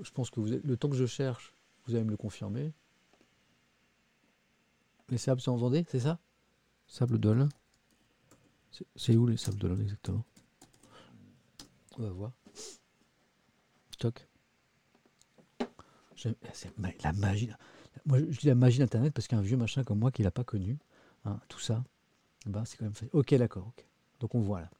Je 0.00 0.10
pense 0.10 0.30
que 0.30 0.40
vous 0.40 0.46
le 0.46 0.76
temps 0.76 0.88
que 0.88 0.96
je 0.96 1.06
cherche, 1.06 1.54
vous 1.86 1.94
allez 1.94 2.04
me 2.04 2.10
le 2.10 2.16
confirmer. 2.16 2.72
Les 5.08 5.18
sables 5.18 5.40
sont 5.40 5.52
en 5.52 5.56
Vendée, 5.56 5.84
c'est 5.88 6.00
ça? 6.00 6.18
Sable 6.86 7.18
d'Olonne. 7.18 7.50
C'est 8.96 9.16
où 9.16 9.26
les 9.26 9.36
sables 9.36 9.58
d'Olonne 9.58 9.82
exactement? 9.82 10.24
On 11.98 12.02
va 12.02 12.10
voir. 12.10 12.32
Toc. 13.98 14.26
C'est 16.16 16.36
la 17.04 17.12
magie. 17.12 17.50
Moi, 18.06 18.18
je 18.20 18.38
dis 18.38 18.46
la 18.46 18.54
magie 18.54 18.78
d'Internet 18.78 19.12
parce 19.12 19.28
qu'un 19.28 19.42
vieux 19.42 19.56
machin 19.56 19.84
comme 19.84 19.98
moi 19.98 20.10
qui 20.10 20.22
l'a 20.22 20.30
pas 20.30 20.44
connu, 20.44 20.78
hein, 21.24 21.38
tout 21.48 21.60
ça, 21.60 21.84
ben, 22.46 22.64
c'est 22.64 22.76
quand 22.76 22.84
même 22.84 22.94
fait. 22.94 23.10
Ok, 23.12 23.34
d'accord. 23.34 23.68
ok. 23.68 23.86
Donc 24.20 24.34
on 24.34 24.40
voit 24.40 24.60
là. 24.60 24.70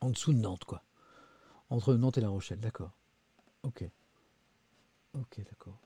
En 0.00 0.10
dessous 0.10 0.32
de 0.32 0.38
Nantes, 0.38 0.64
quoi. 0.64 0.82
Entre 1.72 1.94
Nantes 1.94 2.18
et 2.18 2.20
La 2.20 2.28
Rochelle, 2.28 2.60
d'accord. 2.60 2.90
Ok. 3.62 3.82
Ok, 5.14 5.38
d'accord. 5.38 5.78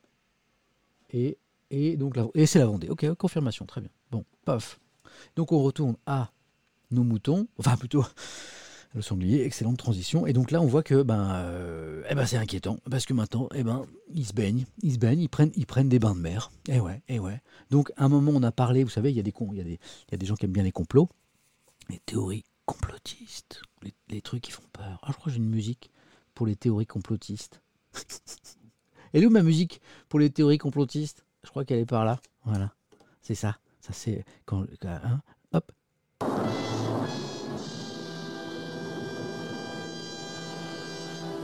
Et, 1.10 1.38
donc 1.96 2.18
et 2.34 2.46
c'est 2.46 2.58
la 2.58 2.66
Vendée. 2.66 2.88
Ok, 2.88 3.08
confirmation, 3.14 3.66
très 3.66 3.80
bien. 3.80 3.90
Bon, 4.10 4.24
paf. 4.44 4.80
Donc 5.36 5.52
on 5.52 5.62
retourne 5.62 5.96
à 6.04 6.32
nos 6.90 7.04
moutons, 7.04 7.46
enfin 7.58 7.76
plutôt 7.76 8.04
Le 8.94 9.02
sanglier, 9.02 9.42
excellente 9.42 9.76
transition. 9.76 10.26
Et 10.26 10.32
donc 10.32 10.50
là, 10.50 10.60
on 10.60 10.66
voit 10.66 10.82
que 10.82 11.02
ben, 11.02 11.30
euh, 11.34 12.02
eh 12.10 12.16
ben, 12.16 12.26
c'est 12.26 12.36
inquiétant 12.36 12.78
parce 12.90 13.06
que 13.06 13.12
maintenant, 13.12 13.48
eh 13.54 13.62
ben, 13.62 13.84
ils 14.12 14.26
se 14.26 14.32
baignent, 14.32 14.64
ils 14.82 14.94
se 14.94 14.98
baignent, 14.98 15.20
ils 15.20 15.28
prennent, 15.28 15.52
ils 15.54 15.66
prennent 15.66 15.88
des 15.88 16.00
bains 16.00 16.16
de 16.16 16.20
mer. 16.20 16.50
Et 16.68 16.76
eh 16.76 16.80
ouais, 16.80 17.00
et 17.06 17.20
ouais. 17.20 17.40
Donc 17.70 17.92
à 17.96 18.06
un 18.06 18.08
moment, 18.08 18.32
on 18.34 18.42
a 18.42 18.50
parlé, 18.50 18.82
vous 18.82 18.90
savez, 18.90 19.10
il 19.10 19.16
y 19.16 19.20
a 19.20 19.22
des 19.22 19.34
il 19.52 19.58
y 19.58 19.60
il 19.60 19.78
y 20.10 20.14
a 20.14 20.16
des 20.16 20.26
gens 20.26 20.34
qui 20.34 20.46
aiment 20.46 20.52
bien 20.52 20.64
les 20.64 20.72
complots, 20.72 21.08
les 21.90 22.00
théories 22.00 22.42
complotistes, 22.64 23.62
les, 24.08 24.20
trucs 24.20 24.42
qui 24.42 24.52
font 24.52 24.62
peur. 24.72 24.98
Ah, 25.02 25.08
je 25.08 25.12
crois 25.12 25.26
que 25.26 25.30
j'ai 25.30 25.36
une 25.38 25.48
musique 25.48 25.90
pour 26.34 26.46
les 26.46 26.56
théories 26.56 26.86
complotistes. 26.86 27.62
Elle 29.12 29.22
est 29.22 29.26
où 29.26 29.30
ma 29.30 29.42
musique 29.42 29.80
pour 30.08 30.18
les 30.18 30.30
théories 30.30 30.58
complotistes? 30.58 31.24
Je 31.44 31.50
crois 31.50 31.64
qu'elle 31.64 31.78
est 31.78 31.86
par 31.86 32.04
là. 32.04 32.20
Voilà, 32.44 32.74
c'est 33.22 33.34
ça. 33.34 33.58
Ça 33.80 33.92
c'est 33.92 34.24
quand, 34.44 34.66
hein, 34.82 35.20
hop. 35.52 35.72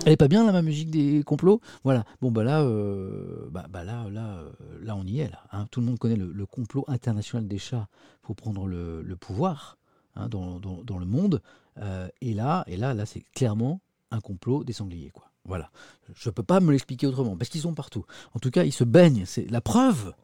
Elle 0.05 0.15
est 0.15 0.17
pas 0.17 0.27
bien 0.27 0.45
là 0.45 0.51
ma 0.51 0.63
musique 0.63 0.91
des 0.91 1.23
complots 1.23 1.61
Voilà. 1.85 2.05
Bon 2.21 2.33
bah 2.33 2.43
là, 2.43 2.63
euh, 2.63 3.49
bah, 3.53 3.67
bah, 3.71 3.85
là, 3.85 4.09
là, 4.11 4.39
euh, 4.39 4.51
là 4.83 4.97
on 4.97 5.05
y 5.05 5.21
est 5.21 5.31
là. 5.31 5.45
Hein. 5.53 5.67
Tout 5.71 5.79
le 5.79 5.87
monde 5.87 5.99
connaît 5.99 6.17
le, 6.17 6.47
complot 6.47 6.85
international 6.89 7.47
des 7.47 7.59
chats 7.59 7.87
pour 8.21 8.35
prendre 8.35 8.67
le, 8.67 9.17
pouvoir 9.21 9.79
hein, 10.17 10.29
dans, 10.29 10.59
le 10.99 11.07
monde. 11.07 11.41
Euh, 11.79 12.09
et 12.21 12.35
là, 12.35 12.65
et 12.67 12.77
là, 12.77 12.95
là 12.95 13.07
c'est 13.07 13.23
clairement 13.35 13.81
un 14.11 14.21
complot 14.21 14.65
des 14.65 14.73
sangliers 14.73 15.11
quoi. 15.11 15.31
Voilà. 15.45 15.71
Je 16.15 16.31
peux 16.31 16.45
pas 16.45 16.61
me 16.61 16.71
l'expliquer 16.71 17.07
autrement 17.07 17.37
parce 17.37 17.51
qu'ils 17.51 17.63
sont 17.63 17.75
partout. 17.75 18.05
En 18.35 18.39
tout 18.39 18.51
cas, 18.51 18.63
ils 18.63 18.73
se 18.73 18.85
baignent. 18.85 19.25
C'est 19.27 19.51
la 19.51 19.61
preuve. 19.61 20.15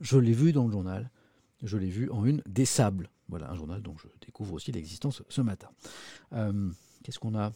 Je 0.00 0.18
l'ai 0.18 0.32
vu 0.32 0.52
dans 0.52 0.66
le 0.66 0.72
journal. 0.72 1.10
Je 1.62 1.76
l'ai 1.76 1.90
vu 1.90 2.10
en 2.10 2.24
une 2.24 2.42
des 2.48 2.64
sables. 2.64 3.08
Voilà 3.28 3.50
un 3.50 3.54
journal 3.54 3.80
dont 3.82 3.96
je 3.96 4.08
découvre 4.26 4.54
aussi 4.54 4.72
l'existence 4.72 5.22
ce 5.28 5.40
matin. 5.42 5.68
Qu'est-ce 7.04 7.20
qu'on 7.20 7.36
a? 7.36 7.52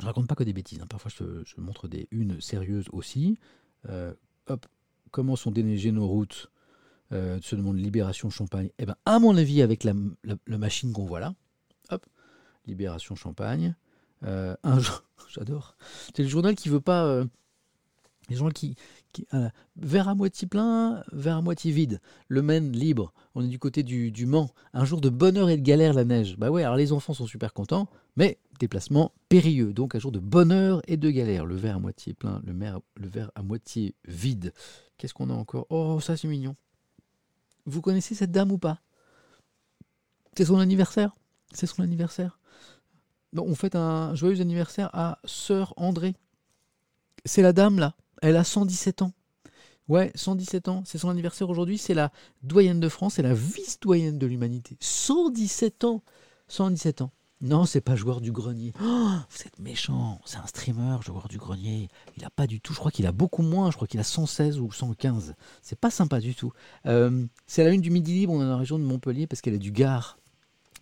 Je 0.00 0.06
raconte 0.06 0.28
pas 0.28 0.34
que 0.34 0.44
des 0.44 0.52
bêtises. 0.52 0.80
Hein. 0.80 0.86
Parfois, 0.88 1.10
je, 1.16 1.60
montre 1.60 1.88
des 1.88 2.06
unes 2.10 2.40
sérieuses 2.40 2.86
aussi. 2.92 3.38
Euh, 3.88 4.14
hop, 4.46 4.66
comment 5.10 5.36
sont 5.36 5.50
déneigées 5.50 5.90
nos 5.92 6.06
routes 6.06 6.50
euh, 7.12 7.40
Se 7.42 7.56
demande 7.56 7.78
Libération 7.78 8.30
Champagne? 8.30 8.70
Eh 8.78 8.86
ben, 8.86 8.96
à 9.04 9.18
mon 9.18 9.36
avis, 9.36 9.60
avec 9.62 9.84
la, 9.84 9.94
machine 10.46 10.92
qu'on 10.92 11.04
voit 11.04 11.20
là. 11.20 11.34
Hop, 11.90 12.06
Libération 12.68 13.14
Champagne. 13.14 13.74
Euh, 14.24 14.54
j'adore. 15.28 15.76
C'est 16.14 16.22
le 16.22 16.28
journal 16.28 16.54
qui 16.54 16.68
veut 16.68 16.80
pas. 16.80 17.04
Euh, 17.04 17.24
les 18.28 18.36
gens 18.36 18.50
qui, 18.50 18.76
qui 19.12 19.26
verre 19.76 20.08
à 20.08 20.14
moitié 20.14 20.46
plein, 20.46 21.02
verre 21.12 21.38
à 21.38 21.42
moitié 21.42 21.72
vide. 21.72 22.00
Le 22.28 22.42
Maine 22.42 22.72
libre. 22.72 23.14
On 23.34 23.42
est 23.42 23.48
du 23.48 23.58
côté 23.58 23.82
du, 23.82 24.10
du 24.10 24.26
Mans. 24.26 24.50
Un 24.74 24.84
jour 24.84 25.00
de 25.00 25.08
bonheur 25.08 25.48
et 25.48 25.56
de 25.56 25.62
galère 25.62 25.94
la 25.94 26.04
neige. 26.04 26.36
Bah 26.36 26.50
ouais, 26.50 26.62
alors 26.62 26.76
les 26.76 26.92
enfants 26.92 27.14
sont 27.14 27.26
super 27.26 27.54
contents, 27.54 27.88
mais 28.16 28.38
déplacement 28.58 29.12
périlleux. 29.30 29.72
Donc 29.72 29.94
un 29.94 29.98
jour 29.98 30.12
de 30.12 30.18
bonheur 30.18 30.82
et 30.86 30.98
de 30.98 31.10
galère. 31.10 31.46
Le 31.46 31.56
verre 31.56 31.76
à 31.76 31.80
moitié 31.80 32.12
plein, 32.12 32.42
le, 32.44 32.52
le 32.52 33.08
verre 33.08 33.30
à 33.34 33.42
moitié 33.42 33.94
vide. 34.06 34.52
Qu'est-ce 34.98 35.14
qu'on 35.14 35.30
a 35.30 35.34
encore? 35.34 35.66
Oh, 35.70 35.98
ça 36.00 36.16
c'est 36.18 36.28
mignon. 36.28 36.54
Vous 37.64 37.80
connaissez 37.80 38.14
cette 38.14 38.32
dame 38.32 38.52
ou 38.52 38.58
pas? 38.58 38.80
C'est 40.36 40.44
son 40.44 40.58
anniversaire? 40.58 41.16
C'est 41.52 41.66
son 41.66 41.82
anniversaire? 41.82 42.37
On 43.36 43.54
fait 43.54 43.74
un 43.74 44.14
joyeux 44.14 44.40
anniversaire 44.40 44.90
à 44.92 45.18
Sœur 45.24 45.74
André. 45.76 46.14
C'est 47.24 47.42
la 47.42 47.52
dame 47.52 47.78
là. 47.78 47.94
Elle 48.22 48.36
a 48.36 48.44
117 48.44 49.02
ans. 49.02 49.12
Ouais, 49.88 50.12
117 50.14 50.68
ans, 50.68 50.82
c'est 50.84 50.98
son 50.98 51.08
anniversaire 51.08 51.48
aujourd'hui, 51.48 51.78
c'est 51.78 51.94
la 51.94 52.12
doyenne 52.42 52.78
de 52.78 52.90
France, 52.90 53.14
c'est 53.14 53.22
la 53.22 53.32
vice-doyenne 53.32 54.18
de 54.18 54.26
l'humanité. 54.26 54.76
117 54.80 55.84
ans 55.84 56.02
117 56.48 57.02
ans. 57.02 57.10
Non, 57.40 57.64
c'est 57.66 57.80
pas 57.80 57.94
joueur 57.94 58.20
du 58.20 58.32
grenier. 58.32 58.72
Oh, 58.82 59.10
vous 59.30 59.42
êtes 59.46 59.58
méchant, 59.60 60.20
c'est 60.24 60.38
un 60.38 60.46
streamer, 60.46 60.96
joueur 61.02 61.28
du 61.28 61.38
grenier. 61.38 61.88
Il 62.16 62.24
a 62.24 62.30
pas 62.30 62.48
du 62.48 62.60
tout, 62.60 62.72
je 62.74 62.78
crois 62.78 62.90
qu'il 62.90 63.06
a 63.06 63.12
beaucoup 63.12 63.42
moins, 63.42 63.70
je 63.70 63.76
crois 63.76 63.86
qu'il 63.86 64.00
a 64.00 64.04
116 64.04 64.58
ou 64.58 64.72
115. 64.72 65.34
C'est 65.62 65.78
pas 65.78 65.90
sympa 65.90 66.20
du 66.20 66.34
tout. 66.34 66.52
Euh, 66.86 67.24
c'est 67.46 67.62
la 67.62 67.70
une 67.70 67.80
du 67.80 67.90
Midi 67.90 68.12
Libre, 68.12 68.32
on 68.32 68.42
est 68.42 68.44
dans 68.44 68.50
la 68.50 68.56
région 68.56 68.78
de 68.78 68.84
Montpellier 68.84 69.26
parce 69.26 69.40
qu'elle 69.40 69.54
est 69.54 69.58
du 69.58 69.72
Gard. 69.72 70.18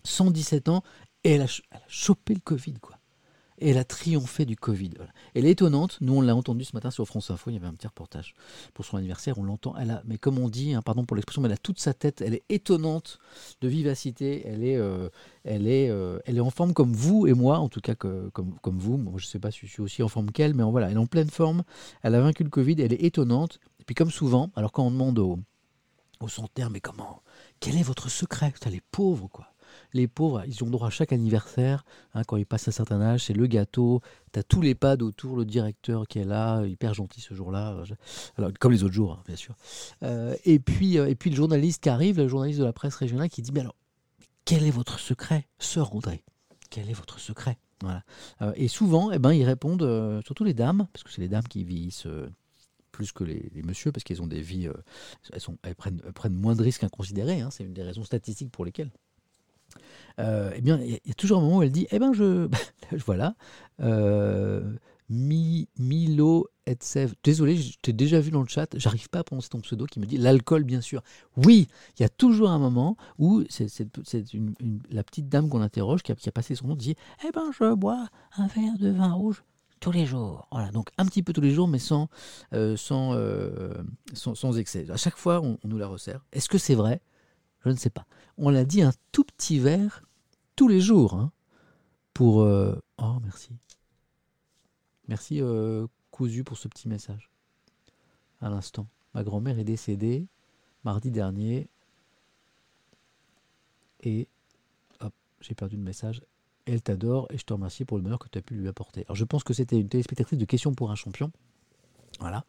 117 0.03 0.69
ans 0.69 0.83
et 1.27 1.31
elle 1.31 1.41
a, 1.41 1.47
chopé 1.87 2.33
le 2.33 2.39
Covid, 2.39 2.75
quoi 2.81 2.97
et 3.59 3.71
elle 3.71 3.79
a 3.79 3.83
triomphé 3.83 4.45
du 4.45 4.55
Covid. 4.55 4.91
Elle 5.33 5.45
est 5.47 5.49
étonnante. 5.49 5.97
Nous, 5.99 6.13
on 6.13 6.21
l'a 6.21 6.35
entendu 6.35 6.63
ce 6.63 6.75
matin 6.75 6.91
sur 6.91 7.07
France 7.07 7.31
Info. 7.31 7.49
Il 7.49 7.55
y 7.55 7.57
avait 7.57 7.65
un 7.65 7.73
petit 7.73 7.87
reportage 7.87 8.35
pour 8.75 8.85
son 8.85 8.97
anniversaire. 8.97 9.39
On 9.39 9.43
l'entend. 9.43 9.75
Elle 9.77 9.89
a, 9.89 10.03
mais 10.05 10.19
comme 10.19 10.37
on 10.37 10.47
dit, 10.47 10.75
hein, 10.75 10.83
pardon 10.83 11.05
pour 11.05 11.15
l'expression, 11.15 11.41
mais 11.41 11.47
elle 11.47 11.53
a 11.53 11.57
toute 11.57 11.79
sa 11.79 11.95
tête. 11.95 12.21
Elle 12.21 12.35
est 12.35 12.43
étonnante 12.49 13.17
de 13.61 13.67
vivacité. 13.67 14.43
Elle 14.45 14.63
est, 14.63 14.77
euh, 14.77 15.09
elle 15.43 15.67
est, 15.67 15.89
euh, 15.89 16.19
elle 16.25 16.37
est 16.37 16.41
en 16.41 16.51
forme 16.51 16.73
comme 16.73 16.93
vous 16.93 17.25
et 17.25 17.33
moi, 17.33 17.57
en 17.57 17.67
tout 17.67 17.81
cas 17.81 17.95
comme, 17.95 18.53
vous. 18.63 18.97
Moi, 18.97 19.13
je 19.17 19.25
ne 19.25 19.29
sais 19.29 19.39
pas 19.39 19.49
si 19.49 19.61
je 19.65 19.71
suis 19.71 19.81
aussi 19.81 20.03
en 20.03 20.07
forme 20.07 20.31
qu'elle, 20.31 20.53
mais 20.53 20.63
voilà, 20.63 20.91
elle 20.91 20.97
est 20.97 20.99
en 20.99 21.07
pleine 21.07 21.31
forme. 21.31 21.63
Elle 22.03 22.13
a 22.13 22.21
vaincu 22.21 22.43
le 22.43 22.51
Covid. 22.51 22.75
Elle 22.79 22.93
est 22.93 23.03
étonnante. 23.03 23.59
Et 23.79 23.83
puis, 23.85 23.95
comme 23.95 24.11
souvent, 24.11 24.51
alors 24.55 24.71
quand 24.71 24.85
on 24.85 24.91
demande 24.91 25.17
aux, 25.17 25.39
aux 26.21 26.47
terme, 26.53 26.73
mais 26.73 26.81
comment 26.81 27.23
Quel 27.59 27.75
est 27.75 27.83
votre 27.83 28.07
secret? 28.07 28.53
Elle 28.67 28.75
est 28.75 28.83
pauvre, 28.91 29.29
quoi 29.29 29.47
les 29.93 30.07
pauvres, 30.07 30.43
ils 30.47 30.63
ont 30.63 30.69
droit 30.69 30.87
à 30.87 30.91
chaque 30.91 31.11
anniversaire, 31.11 31.85
hein, 32.13 32.23
quand 32.25 32.37
ils 32.37 32.45
passent 32.45 32.67
un 32.67 32.71
certain 32.71 33.01
âge, 33.01 33.25
c'est 33.25 33.33
le 33.33 33.47
gâteau, 33.47 34.01
tu 34.33 34.39
as 34.39 34.43
tous 34.43 34.61
les 34.61 34.75
pads 34.75 34.97
autour, 34.97 35.37
le 35.37 35.45
directeur 35.45 36.07
qui 36.07 36.19
est 36.19 36.25
là, 36.25 36.65
hyper 36.65 36.93
gentil 36.93 37.21
ce 37.21 37.33
jour-là, 37.33 37.83
comme 38.59 38.71
les 38.71 38.83
autres 38.83 38.93
jours, 38.93 39.13
hein, 39.13 39.23
bien 39.25 39.35
sûr. 39.35 39.55
Euh, 40.03 40.35
et, 40.45 40.59
puis, 40.59 40.97
euh, 40.97 41.07
et 41.07 41.15
puis 41.15 41.29
le 41.29 41.35
journaliste 41.35 41.83
qui 41.83 41.89
arrive, 41.89 42.17
le 42.17 42.27
journaliste 42.27 42.59
de 42.59 42.65
la 42.65 42.73
presse 42.73 42.95
régionale, 42.95 43.29
qui 43.29 43.41
dit, 43.41 43.51
mais 43.51 43.61
alors, 43.61 43.75
quel 44.45 44.65
est 44.65 44.71
votre 44.71 44.99
secret, 44.99 45.47
sœur 45.59 45.93
André? 45.95 46.23
Quel 46.69 46.89
est 46.89 46.93
votre 46.93 47.19
secret? 47.19 47.57
Voilà. 47.81 48.03
Euh, 48.41 48.53
et 48.55 48.67
souvent, 48.67 49.11
eh 49.11 49.19
ben, 49.19 49.33
ils 49.33 49.43
répondent, 49.43 50.21
surtout 50.25 50.43
les 50.43 50.53
dames, 50.53 50.87
parce 50.93 51.03
que 51.03 51.11
c'est 51.11 51.21
les 51.21 51.29
dames 51.29 51.47
qui 51.47 51.63
vieillissent 51.63 52.07
plus 52.91 53.11
que 53.11 53.23
les, 53.23 53.51
messieurs, 53.63 53.91
parce 53.91 54.03
qu'elles 54.03 54.21
ont 54.21 54.27
des 54.27 54.41
vies, 54.41 54.69
elles, 55.31 55.75
prennent, 55.75 56.33
moins 56.33 56.55
de 56.55 56.63
risques 56.63 56.83
inconsidérés, 56.83 57.41
hein, 57.41 57.49
c'est 57.51 57.63
une 57.63 57.73
des 57.73 57.83
raisons 57.83 58.03
statistiques 58.03 58.51
pour 58.51 58.65
lesquelles. 58.65 58.91
Euh, 60.19 60.51
eh 60.55 60.61
bien, 60.61 60.79
il 60.79 60.99
y, 61.05 61.11
a 61.11 61.13
toujours 61.13 61.39
un 61.39 61.41
moment 61.41 61.57
où 61.57 61.63
elle 61.63 61.71
dit, 61.71 61.87
eh 61.91 61.99
ben, 61.99 62.13
je, 62.13 62.47
voilà, 63.05 63.35
euh, 63.81 64.73
Mi, 65.09 65.69
Milo 65.77 66.49
Etsev. 66.65 67.13
Désolé, 67.23 67.55
je 67.55 67.77
t'ai 67.81 67.93
déjà 67.93 68.19
vu 68.19 68.31
dans 68.31 68.41
le 68.41 68.47
chat, 68.47 68.67
j'arrive 68.75 69.09
pas 69.09 69.19
à 69.19 69.23
prononcer 69.23 69.49
ton 69.49 69.61
pseudo 69.61 69.85
qui 69.85 69.99
me 69.99 70.05
dit 70.05 70.17
l'alcool, 70.17 70.63
bien 70.63 70.81
sûr. 70.81 71.01
Oui, 71.37 71.67
il 71.97 72.01
y 72.01 72.05
a 72.05 72.09
toujours 72.09 72.49
un 72.49 72.59
moment 72.59 72.97
où 73.19 73.43
c'est 73.49 73.67
la 74.91 75.03
petite 75.03 75.29
dame 75.29 75.49
qu'on 75.49 75.61
interroge 75.61 76.01
qui 76.01 76.11
a, 76.11 76.15
qui 76.15 76.29
a, 76.29 76.31
passé 76.31 76.55
son 76.55 76.67
nom 76.67 76.75
dit, 76.75 76.95
eh 77.25 77.31
ben, 77.31 77.51
je 77.57 77.73
bois 77.73 78.07
un 78.37 78.47
verre 78.47 78.77
de 78.79 78.89
vin 78.89 79.13
rouge 79.13 79.43
tous 79.79 79.91
les 79.91 80.07
jours. 80.07 80.47
Voilà, 80.51 80.71
donc 80.71 80.89
un 80.97 81.05
petit 81.05 81.21
peu 81.21 81.31
tous 81.31 81.41
les 81.41 81.51
jours, 81.51 81.67
mais 81.67 81.79
sans, 81.79 82.09
euh, 82.53 82.75
sans, 82.75 83.13
sans, 84.13 84.57
excès. 84.57 84.89
À 84.89 84.97
chaque 84.97 85.17
fois, 85.17 85.39
on, 85.41 85.59
on 85.63 85.67
nous 85.67 85.77
la 85.77 85.87
resserre. 85.87 86.25
Est-ce 86.31 86.49
que 86.49 86.57
c'est 86.57 86.73
vrai? 86.75 87.01
Je 87.63 87.69
ne 87.69 87.75
sais 87.75 87.89
pas. 87.91 88.05
On 88.37 88.49
l'a 88.49 88.65
dit 88.65 88.81
un 88.81 88.93
tout 89.11 89.23
petit 89.23 89.59
verre 89.59 90.06
tous 90.57 90.67
les 90.67 90.81
jours. 90.81 91.13
Hein, 91.13 91.31
pour. 92.13 92.41
Euh, 92.41 92.75
oh, 92.97 93.19
merci. 93.23 93.55
Merci, 95.07 95.41
euh, 95.41 95.87
Cousu, 96.11 96.43
pour 96.43 96.57
ce 96.57 96.67
petit 96.67 96.89
message. 96.89 97.31
À 98.41 98.49
l'instant. 98.49 98.87
Ma 99.13 99.23
grand-mère 99.23 99.57
est 99.57 99.63
décédée 99.63 100.27
mardi 100.83 101.11
dernier. 101.11 101.69
Et. 104.03 104.27
Hop, 104.99 105.13
j'ai 105.39 105.55
perdu 105.55 105.77
le 105.77 105.83
message. 105.83 106.21
Elle 106.65 106.81
t'adore 106.81 107.27
et 107.29 107.37
je 107.37 107.45
te 107.45 107.53
remercie 107.53 107.85
pour 107.85 107.95
le 107.95 108.03
bonheur 108.03 108.19
que 108.19 108.27
tu 108.27 108.37
as 108.37 108.41
pu 108.41 108.55
lui 108.55 108.67
apporter. 108.67 109.05
Alors, 109.05 109.15
je 109.15 109.23
pense 109.23 109.45
que 109.45 109.53
c'était 109.53 109.79
une 109.79 109.87
téléspectatrice 109.87 110.37
de 110.37 110.43
questions 110.43 110.73
pour 110.73 110.91
un 110.91 110.95
champion. 110.95 111.31
Voilà. 112.19 112.43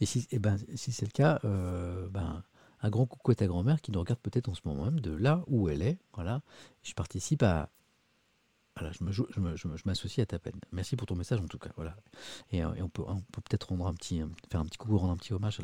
Et 0.00 0.06
si, 0.06 0.26
eh 0.32 0.40
ben, 0.40 0.56
si 0.74 0.90
c'est 0.90 1.06
le 1.06 1.12
cas, 1.12 1.38
euh, 1.44 2.08
ben, 2.08 2.42
un 2.82 2.90
grand 2.90 3.06
coucou 3.06 3.30
à 3.32 3.34
ta 3.34 3.46
grand-mère 3.46 3.80
qui 3.80 3.92
nous 3.92 4.00
regarde 4.00 4.20
peut-être 4.20 4.48
en 4.48 4.54
ce 4.54 4.60
moment 4.64 4.84
même 4.84 5.00
de 5.00 5.12
là 5.12 5.42
où 5.46 5.68
elle 5.68 5.82
est. 5.82 5.98
Voilà. 6.14 6.42
Je 6.82 6.94
participe 6.94 7.42
à. 7.42 7.70
Voilà, 8.76 8.92
je, 8.92 9.04
me, 9.04 9.56
je, 9.56 9.82
m'associe 9.84 10.22
à 10.22 10.26
ta 10.26 10.38
peine. 10.38 10.58
Merci 10.72 10.96
pour 10.96 11.06
ton 11.06 11.16
message 11.16 11.40
en 11.40 11.48
tout 11.48 11.58
cas. 11.58 11.70
Voilà. 11.76 11.96
Et, 12.50 12.62
euh, 12.62 12.70
on 12.80 12.88
peut, 12.88 13.02
peut-être 13.32 13.68
rendre 13.68 13.86
un 13.86 13.92
petit, 13.92 14.22
faire 14.50 14.60
un 14.60 14.64
petit 14.64 14.78
coucou, 14.78 14.96
rendre 14.96 15.12
un 15.12 15.16
petit 15.16 15.34
hommage 15.34 15.60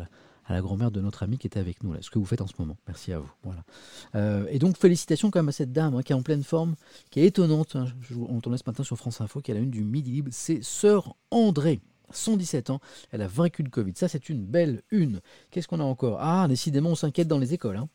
à 0.47 0.53
la, 0.53 0.61
grand-mère 0.61 0.91
de 0.91 1.01
notre 1.01 1.23
ami 1.23 1.39
qui 1.39 1.47
était 1.47 1.61
avec 1.61 1.83
nous. 1.83 1.95
Ce 2.03 2.11
que 2.11 2.19
vous 2.19 2.27
faites 2.27 2.43
en 2.43 2.47
ce 2.47 2.55
moment. 2.59 2.77
Merci 2.87 3.13
à 3.13 3.21
vous. 3.21 3.33
Voilà. 3.43 3.65
Euh, 4.17 4.47
et 4.51 4.59
donc 4.59 4.77
félicitations 4.77 5.31
quand 5.31 5.39
même 5.39 5.49
à 5.49 5.53
cette 5.53 5.73
dame 5.73 5.95
hein, 5.95 6.03
qui 6.03 6.13
est 6.13 6.17
en 6.17 6.23
pleine 6.23 6.43
forme, 6.43 6.75
qui 7.11 7.21
est 7.21 7.27
étonnante. 7.27 7.77
Hein. 7.77 7.87
on 8.29 8.41
tournait 8.41 8.59
ce 8.59 8.65
matin 8.67 8.83
sur 8.83 8.99
France 8.99 9.21
Info, 9.23 9.41
qui 9.41 9.51
a 9.51 9.55
la 9.55 9.61
une 9.61 9.71
du 9.71 9.85
Midi 9.85 10.11
Libre. 10.11 10.29
C'est 10.33 10.63
Sœur 10.63 11.15
André. 11.31 11.81
117 12.11 12.71
ans, 12.71 12.81
elle 13.11 13.23
a 13.23 13.27
vaincu 13.27 13.63
le 13.63 13.71
Covid. 13.71 13.93
Ça, 13.97 14.09
c'est 14.09 14.29
une 14.29 14.45
belle 14.45 14.83
une. 14.91 15.21
Qu'est-ce 15.51 15.69
qu'on 15.69 15.81
a 15.81 15.85
encore? 15.85 16.19
Ah, 16.21 16.47
décidément, 16.49 16.91
on 16.91 16.95
s'inquiète 16.95 17.29
dans 17.29 17.39
les 17.39 17.55
écoles. 17.55 17.77
Hein. 17.77 17.89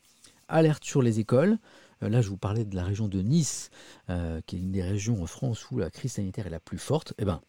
Alerte 0.47 0.83
sur 0.83 1.01
les 1.01 1.19
écoles. 1.19 1.57
Euh, 2.03 2.09
là, 2.09 2.21
je 2.21 2.29
vous 2.29 2.37
parlais 2.37 2.65
de 2.65 2.75
la 2.75 2.83
région 2.83 3.07
de 3.07 3.21
Nice, 3.21 3.69
euh, 4.09 4.41
qui 4.45 4.57
est 4.57 4.59
une 4.59 4.71
des 4.71 4.83
régions 4.83 5.21
en 5.21 5.27
France 5.27 5.69
où 5.71 5.77
la 5.77 5.89
crise 5.89 6.13
sanitaire 6.13 6.47
est 6.47 6.51
la 6.51 6.59
plus 6.59 6.77
forte. 6.77 7.13
Eh 7.17 7.25
ben, 7.25 7.41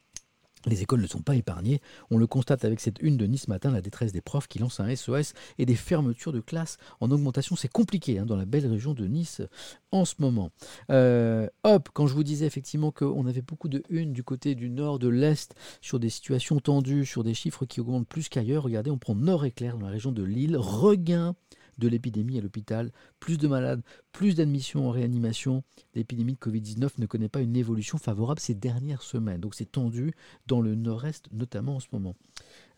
Les 0.66 0.82
écoles 0.82 1.00
ne 1.00 1.06
sont 1.06 1.22
pas 1.22 1.34
épargnées. 1.34 1.80
On 2.10 2.18
le 2.18 2.26
constate 2.26 2.64
avec 2.64 2.80
cette 2.80 3.00
une 3.02 3.16
de 3.16 3.26
Nice 3.26 3.48
matin, 3.48 3.70
la 3.70 3.80
détresse 3.80 4.12
des 4.12 4.20
profs 4.20 4.48
qui 4.48 4.58
lancent 4.58 4.80
un 4.80 4.94
SOS 4.94 5.32
et 5.58 5.66
des 5.66 5.74
fermetures 5.74 6.32
de 6.32 6.40
classes 6.40 6.76
en 7.00 7.10
augmentation. 7.10 7.56
C'est 7.56 7.68
compliqué 7.68 8.18
hein, 8.18 8.26
dans 8.26 8.36
la 8.36 8.44
belle 8.44 8.66
région 8.66 8.94
de 8.94 9.06
Nice 9.06 9.42
en 9.90 10.04
ce 10.04 10.14
moment. 10.18 10.50
Euh, 10.90 11.48
hop, 11.64 11.88
quand 11.92 12.06
je 12.06 12.14
vous 12.14 12.24
disais 12.24 12.46
effectivement 12.46 12.90
qu'on 12.92 13.26
avait 13.26 13.42
beaucoup 13.42 13.68
de 13.68 13.82
une 13.88 14.12
du 14.12 14.22
côté 14.22 14.54
du 14.54 14.70
nord, 14.70 14.98
de 14.98 15.08
l'est, 15.08 15.54
sur 15.80 15.98
des 15.98 16.10
situations 16.10 16.60
tendues, 16.60 17.04
sur 17.04 17.24
des 17.24 17.34
chiffres 17.34 17.66
qui 17.66 17.80
augmentent 17.80 18.08
plus 18.08 18.28
qu'ailleurs, 18.28 18.62
regardez, 18.62 18.90
on 18.90 18.98
prend 18.98 19.14
Nord-Éclair 19.14 19.78
dans 19.78 19.86
la 19.86 19.92
région 19.92 20.12
de 20.12 20.22
Lille, 20.22 20.56
regain 20.56 21.34
de 21.78 21.88
l'épidémie 21.88 22.38
à 22.38 22.40
l'hôpital, 22.40 22.92
plus 23.20 23.38
de 23.38 23.48
malades, 23.48 23.82
plus 24.12 24.34
d'admissions 24.34 24.88
en 24.88 24.90
réanimation. 24.90 25.62
L'épidémie 25.94 26.34
de 26.34 26.38
Covid-19 26.38 26.92
ne 26.98 27.06
connaît 27.06 27.28
pas 27.28 27.40
une 27.40 27.56
évolution 27.56 27.98
favorable 27.98 28.40
ces 28.40 28.54
dernières 28.54 29.02
semaines. 29.02 29.40
Donc 29.40 29.54
c'est 29.54 29.70
tendu 29.70 30.14
dans 30.46 30.60
le 30.60 30.74
nord-est 30.74 31.32
notamment 31.32 31.76
en 31.76 31.80
ce 31.80 31.88
moment. 31.92 32.14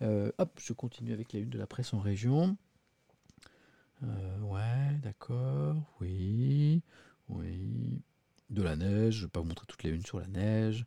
Euh, 0.02 0.30
hop, 0.38 0.58
je 0.60 0.72
continue 0.72 1.12
avec 1.12 1.32
la 1.32 1.40
une 1.40 1.50
de 1.50 1.58
la 1.58 1.66
presse 1.66 1.94
en 1.94 1.98
région. 1.98 2.56
Euh, 4.02 4.40
ouais, 4.40 4.98
d'accord, 5.02 5.76
oui, 6.00 6.82
oui. 7.28 8.02
De 8.50 8.62
la 8.62 8.76
neige, 8.76 9.14
je 9.14 9.20
ne 9.20 9.24
vais 9.26 9.30
pas 9.30 9.40
vous 9.40 9.46
montrer 9.46 9.66
toutes 9.66 9.82
les 9.82 9.90
unes 9.90 10.04
sur 10.04 10.20
la 10.20 10.26
neige. 10.26 10.84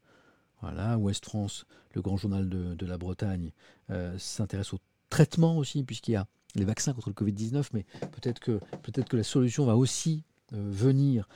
Voilà, 0.62 0.98
Ouest 0.98 1.26
France, 1.26 1.66
le 1.94 2.02
grand 2.02 2.18
journal 2.18 2.50
de, 2.50 2.86
la 2.86 2.98
Bretagne, 2.98 3.52
euh, 3.90 4.18
s'intéresse 4.18 4.74
au 4.74 4.80
traitement 5.10 5.58
aussi, 5.58 5.84
puisqu'il 5.84 6.14
y 6.14 6.16
a 6.16 6.28
les 6.58 6.66
vaccins 6.66 6.94
contre 6.94 7.10
le 7.10 7.16
Covid-19, 7.16 7.70
mais 7.74 7.86
peut-être 8.12 8.40
que, 8.40 8.60
peut 8.82 8.92
que 9.04 9.18
la 9.18 9.24
solution 9.24 9.66
va 9.66 9.78
aussi 9.78 10.24
euh, 10.54 10.70
venir 10.72 11.28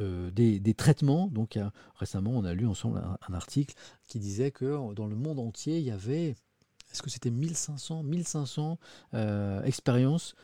euh, 0.00 0.30
des, 0.30 0.74
traitements. 0.74 1.28
Donc 1.28 1.58
récemment, 1.96 2.30
on 2.30 2.44
a 2.44 2.54
lu 2.54 2.66
ensemble 2.66 2.98
un, 2.98 3.34
article 3.34 3.74
qui 4.06 4.18
disait 4.18 4.50
que 4.50 4.94
dans 4.94 5.06
le 5.06 5.16
monde 5.16 5.38
entier, 5.38 5.78
il 5.78 5.84
y 5.84 5.90
avait, 5.90 6.34
est-ce 6.90 7.02
que 7.02 7.10
c'était 7.10 7.30
1500, 7.30 8.02
1500 8.04 8.78
euh, 9.14 9.62
expériences 9.64 10.34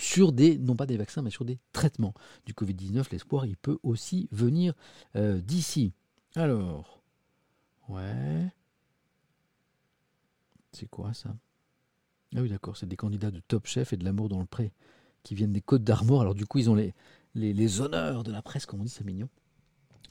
sur 0.00 0.32
des, 0.32 0.56
non 0.56 0.74
pas 0.74 0.86
des 0.86 0.96
vaccins, 0.96 1.20
mais 1.20 1.30
sur 1.30 1.44
des 1.44 1.58
traitements 1.72 2.14
du 2.46 2.54
Covid-19. 2.54 3.06
L'espoir, 3.12 3.44
il 3.44 3.58
peut 3.58 3.78
aussi 3.82 4.26
venir 4.32 4.72
d'ici. 5.14 5.92
Alors, 6.34 7.02
ouais. 7.90 8.50
C'est 10.72 10.88
quoi 10.88 11.12
ça? 11.12 11.34
Ah 12.36 12.42
oui, 12.42 12.48
d'accord, 12.48 12.76
c'est 12.76 12.86
des 12.86 12.96
candidats 12.96 13.30
de 13.30 13.40
Top 13.40 13.66
Chef 13.66 13.92
et 13.92 13.96
de 13.96 14.04
L'amour 14.04 14.28
dans 14.28 14.40
le 14.40 14.46
pré 14.46 14.72
qui 15.22 15.34
viennent 15.34 15.52
des 15.52 15.60
Côtes 15.60 15.84
d'Armor. 15.84 16.20
Alors 16.20 16.34
du 16.34 16.46
coup, 16.46 16.58
ils 16.58 16.70
ont 16.70 16.74
les, 16.74 17.80
honneurs 17.80 18.22
de 18.22 18.32
la 18.32 18.42
presse, 18.42 18.66
comme 18.66 18.80
on 18.80 18.84
dit, 18.84 18.90
c'est 18.90 19.04
mignon. 19.04 19.28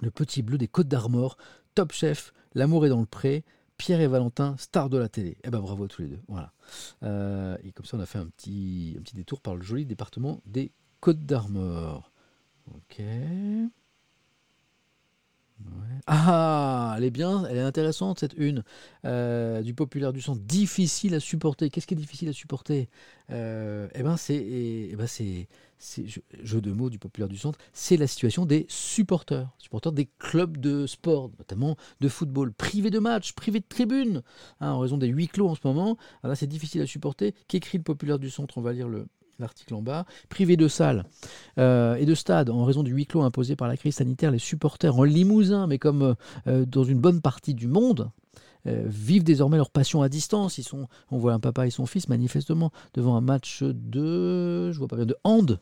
Le 0.02 0.12
petit 0.12 0.42
bleu 0.42 0.58
des 0.58 0.68
Côtes 0.68 0.88
d'Armor, 0.88 1.38
Top 1.76 1.92
Chef, 1.92 2.34
L'amour 2.56 2.86
est 2.86 2.90
dans 2.90 3.00
le 3.00 3.06
pré, 3.06 3.44
Pierre 3.78 4.02
et 4.02 4.08
Valentin, 4.08 4.56
star 4.58 4.90
de 4.90 4.98
la 4.98 5.10
télé. 5.10 5.38
Eh 5.44 5.50
ben 5.52 5.60
bravo 5.60 5.84
à 5.84 5.88
tous 5.88 6.02
les 6.02 6.08
deux. 6.08 6.22
Voilà. 6.28 6.54
Euh, 7.04 7.56
et 7.64 7.72
comme 7.72 7.86
ça, 7.86 7.98
on 7.98 8.00
a 8.00 8.06
fait 8.08 8.18
un 8.18 8.26
petit, 8.26 8.96
un 8.98 9.02
petit 9.02 9.16
détour 9.16 9.42
par 9.42 9.56
le 9.56 9.62
joli 9.62 9.86
département 9.86 10.42
des 10.46 10.72
Côtes 11.00 11.26
d'Armor. 11.26 12.12
Ok. 12.74 13.02
Ah, 16.10 16.96
elle 16.98 17.04
est 17.04 17.12
bien, 17.12 17.46
elle 17.50 17.58
est 17.58 17.62
intéressante 17.62 18.20
cette 18.20 18.34
une 18.38 18.64
euh, 19.04 19.62
du 19.62 19.74
populaire 19.74 20.14
du 20.14 20.22
centre. 20.22 20.42
Difficile 20.42 21.14
à 21.16 21.20
supporter. 21.20 21.70
Qu'est-ce 21.70 21.86
qui 21.86 21.96
est 21.96 21.98
difficile 21.98 22.30
à 22.30 22.34
supporter? 22.34 22.90
Eh 23.30 24.04
ben 24.04 24.16
c'est, 24.16 24.38
eh 24.38 24.96
ben 24.96 25.06
c'est, 25.06 25.48
jeu 26.44 26.62
de 26.62 26.72
mots 26.72 26.90
du 26.90 27.00
populaire 27.00 27.28
du 27.28 27.38
centre. 27.38 27.60
C'est 27.74 27.98
la 27.98 28.08
situation 28.08 28.46
des 28.46 28.66
supporters, 28.70 29.50
supporters 29.58 29.92
des 29.92 30.08
clubs 30.20 30.58
de 30.58 30.88
sport, 30.88 31.30
notamment 31.40 31.76
de 32.00 32.08
football, 32.08 32.54
privés 32.54 32.90
de 32.90 33.00
matchs, 33.00 33.34
privés 33.34 33.60
de 33.60 33.66
tribunes, 33.68 34.22
hein, 34.62 34.72
en 34.72 34.80
raison 34.80 34.98
des 34.98 35.08
huis 35.08 35.28
clos 35.28 35.50
en 35.50 35.56
ce 35.56 35.62
moment. 35.66 35.98
Ah, 36.24 36.36
c'est 36.36 36.48
difficile 36.48 36.82
à 36.82 36.86
supporter. 36.88 37.34
Qu'écrit 37.50 37.80
le 37.80 37.84
populaire 37.84 38.20
du 38.20 38.30
centre? 38.30 38.58
On 38.58 38.62
va 38.62 38.72
lire 38.72 38.88
le, 38.88 39.08
l'article 39.40 39.76
en 39.76 39.82
bas, 39.82 40.06
privé 40.30 40.58
de 40.58 40.68
salles 40.68 41.06
euh, 41.58 41.96
et 41.96 42.06
de 42.06 42.16
stades 42.16 42.50
en 42.50 42.66
raison 42.66 42.84
du 42.84 42.92
huis 42.92 43.06
clos 43.06 43.22
imposé 43.22 43.56
par 43.56 43.68
la 43.68 43.78
crise 43.78 43.96
sanitaire, 43.96 44.32
les 44.32 44.40
supporters 44.40 44.98
en 44.98 45.04
Limousin, 45.04 45.68
mais 45.68 45.78
comme 45.78 46.16
euh, 46.48 46.66
dans 46.66 46.84
une 46.84 47.00
bonne 47.00 47.22
partie 47.22 47.54
du 47.54 47.68
monde, 47.68 48.12
euh, 48.66 48.84
vivent 48.88 49.24
désormais 49.24 49.58
leur 49.58 49.70
passion 49.70 50.02
à 50.02 50.10
distance. 50.10 50.58
Ils 50.58 50.64
sont, 50.64 50.88
on 51.12 51.18
voit 51.18 51.34
un 51.34 51.40
papa 51.40 51.68
et 51.68 51.70
son 51.70 51.86
fils 51.86 52.10
manifestement 52.10 52.72
devant 52.94 53.16
un 53.16 53.22
match 53.22 53.64
de, 53.64 54.72
je 54.72 54.78
vois 54.78 54.88
pas 54.88 54.98
bien, 54.98 55.06
de 55.06 55.18
hand. 55.24 55.60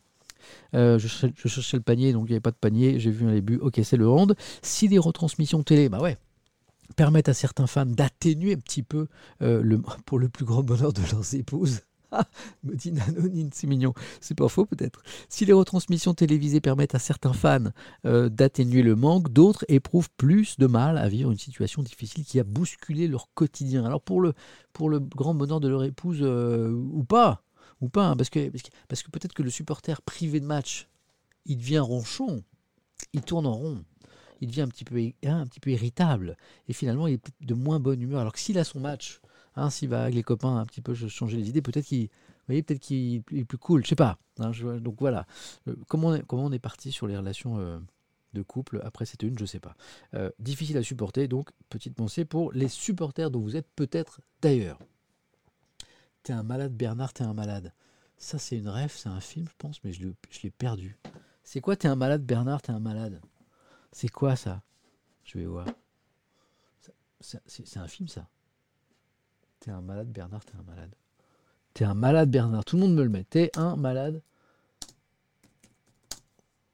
je, 0.73 0.97
cherchais 0.97 1.77
le 1.77 1.83
panier, 1.83 2.13
donc 2.13 2.23
il 2.23 2.31
n'y 2.31 2.35
avait 2.35 2.41
pas 2.41 2.51
de 2.51 2.55
panier. 2.55 2.99
J'ai 2.99 3.11
vu 3.11 3.27
un 3.27 3.33
début, 3.33 3.57
ok, 3.57 3.79
c'est 3.83 3.97
le 3.97 4.09
hand. 4.09 4.35
Si 4.61 4.87
les 4.87 4.97
retransmissions 4.97 5.63
télé, 5.63 5.89
bah 5.89 5.99
ouais, 5.99 6.17
permettent 6.95 7.29
à 7.29 7.33
certains 7.33 7.67
fans 7.67 7.85
d'atténuer 7.85 8.53
un 8.53 8.59
petit 8.59 8.83
peu 8.83 9.07
pour 10.05 10.19
le 10.19 10.29
plus 10.29 10.45
grand 10.45 10.63
bonheur 10.63 10.93
de 10.93 11.01
leurs 11.11 11.35
épouses, 11.35 11.81
me 12.63 12.75
dit 12.75 12.93
c'est 13.53 13.67
mignon. 13.67 13.93
C'est 14.21 14.35
pas 14.35 14.47
faux 14.47 14.65
peut-être. 14.65 15.01
Si 15.29 15.45
les 15.45 15.53
retransmissions 15.53 16.13
télévisées 16.13 16.61
permettent 16.61 16.95
à 16.95 16.99
certains 16.99 17.33
fans 17.33 17.71
euh, 18.05 18.29
d'atténuer 18.29 18.81
le 18.81 18.95
manque, 18.95 19.31
d'autres 19.31 19.65
éprouvent 19.67 20.09
plus 20.17 20.57
de 20.57 20.67
mal 20.67 20.97
à 20.97 21.07
vivre 21.07 21.31
une 21.31 21.37
situation 21.37 21.83
difficile 21.83 22.25
qui 22.25 22.39
a 22.39 22.43
bousculé 22.43 23.07
leur 23.07 23.29
quotidien. 23.33 23.85
Alors 23.85 24.01
pour 24.01 24.21
le, 24.21 24.33
pour 24.73 24.89
le 24.89 24.99
grand 24.99 25.33
bonheur 25.33 25.59
de 25.59 25.67
leur 25.67 25.83
épouse, 25.83 26.19
euh, 26.21 26.71
ou 26.71 27.03
pas, 27.03 27.43
ou 27.81 27.89
pas, 27.89 28.07
hein, 28.07 28.15
parce 28.15 28.29
que, 28.29 28.49
peut-être 28.49 29.33
que 29.33 29.43
le 29.43 29.49
supporter 29.49 30.01
privé 30.01 30.39
de 30.39 30.45
match, 30.45 30.87
il 31.45 31.57
devient 31.57 31.79
ronchon, 31.79 32.43
il 33.13 33.21
tourne 33.21 33.45
en 33.45 33.53
rond 33.53 33.83
il 34.41 34.49
devient 34.49 34.61
un 34.61 34.67
petit 34.67 34.83
peu, 34.83 34.99
un 35.23 35.47
petit 35.47 35.59
peu 35.59 35.71
irritable 35.71 36.37
et 36.67 36.73
finalement 36.73 37.07
il 37.07 37.15
est 37.15 37.31
de 37.41 37.53
moins 37.53 37.79
bonne 37.79 38.01
humeur. 38.01 38.21
Alors 38.21 38.33
que 38.33 38.39
s'il 38.39 38.57
a 38.57 38.63
son 38.63 38.79
match 38.79 39.21
hein, 39.55 39.69
s'il 39.69 39.89
va 39.89 40.03
avec 40.03 40.15
les 40.15 40.23
copains 40.23 40.57
un 40.57 40.65
petit 40.65 40.81
peu 40.81 40.93
changer 40.93 41.37
les 41.37 41.49
idées, 41.49 41.61
peut-être 41.61 41.85
qu'il 41.85 42.09
voyez, 42.47 42.63
peut-être 42.63 42.81
qu'il 42.81 43.23
est 43.31 43.45
plus 43.45 43.57
cool, 43.57 43.83
je 43.83 43.89
sais 43.89 43.95
pas. 43.95 44.17
Hein, 44.39 44.51
donc 44.79 44.95
voilà, 44.99 45.25
euh, 45.67 45.75
comment, 45.87 46.09
on 46.09 46.15
est, 46.15 46.25
comment 46.25 46.45
on 46.45 46.51
est 46.51 46.59
parti 46.59 46.91
sur 46.91 47.07
les 47.07 47.17
relations 47.17 47.57
euh, 47.59 47.79
de 48.33 48.41
couple 48.41 48.81
après 48.83 49.05
cette 49.05 49.23
une, 49.23 49.37
je 49.37 49.45
sais 49.45 49.59
pas. 49.59 49.75
Euh, 50.13 50.29
difficile 50.39 50.77
à 50.77 50.83
supporter, 50.83 51.27
donc 51.27 51.49
petite 51.69 51.95
pensée 51.95 52.25
pour 52.25 52.51
les 52.51 52.67
supporters 52.67 53.31
dont 53.31 53.41
vous 53.41 53.55
êtes 53.55 53.67
peut-être 53.75 54.21
d'ailleurs. 54.41 54.79
T'es 56.23 56.33
un 56.33 56.43
malade 56.43 56.73
Bernard, 56.73 57.13
t'es 57.13 57.23
un 57.23 57.33
malade. 57.33 57.73
Ça 58.17 58.39
c'est 58.39 58.57
une 58.57 58.69
rêve, 58.69 58.93
c'est 58.95 59.09
un 59.09 59.19
film 59.19 59.47
je 59.47 59.55
pense, 59.57 59.83
mais 59.83 59.91
je 59.93 60.07
l'ai 60.43 60.51
perdu. 60.51 60.97
C'est 61.43 61.61
quoi 61.61 61.75
t'es 61.75 61.87
un 61.87 61.95
malade 61.95 62.23
Bernard, 62.23 62.61
t'es 62.61 62.71
un 62.71 62.79
malade? 62.79 63.21
C'est 63.91 64.09
quoi 64.09 64.35
ça? 64.35 64.63
Je 65.23 65.37
vais 65.37 65.45
voir. 65.45 65.67
C'est 67.21 67.77
un 67.77 67.87
film 67.87 68.07
ça 68.07 68.27
T'es 69.65 69.71
un 69.71 69.81
malade, 69.81 70.11
Bernard, 70.11 70.45
t'es 70.45 70.53
un 70.55 70.61
malade. 70.61 70.95
T'es 71.73 71.85
un 71.85 71.95
malade, 71.95 72.29
Bernard. 72.29 72.63
Tout 72.65 72.75
le 72.75 72.83
monde 72.83 72.93
me 72.93 73.01
le 73.01 73.09
met. 73.09 73.23
T'es 73.23 73.49
un 73.57 73.75
malade, 73.75 74.21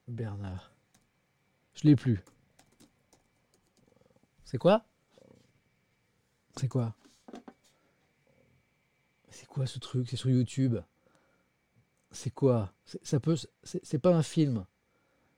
Bernard. 0.10 0.74
Je 1.74 1.88
l'ai 1.88 1.96
plus. 1.96 2.22
C'est 4.44 4.58
quoi? 4.58 4.84
C'est 6.58 6.68
quoi? 6.68 6.94
C'est 9.30 9.48
quoi 9.48 9.66
ce 9.66 9.80
truc? 9.80 10.10
C'est 10.10 10.18
sur 10.18 10.30
YouTube. 10.30 10.78
C'est 12.12 12.32
quoi? 12.32 12.74
Ça 13.04 13.22
peut. 13.22 13.38
C'est 13.64 14.00
pas 14.00 14.14
un 14.14 14.22
film. 14.22 14.66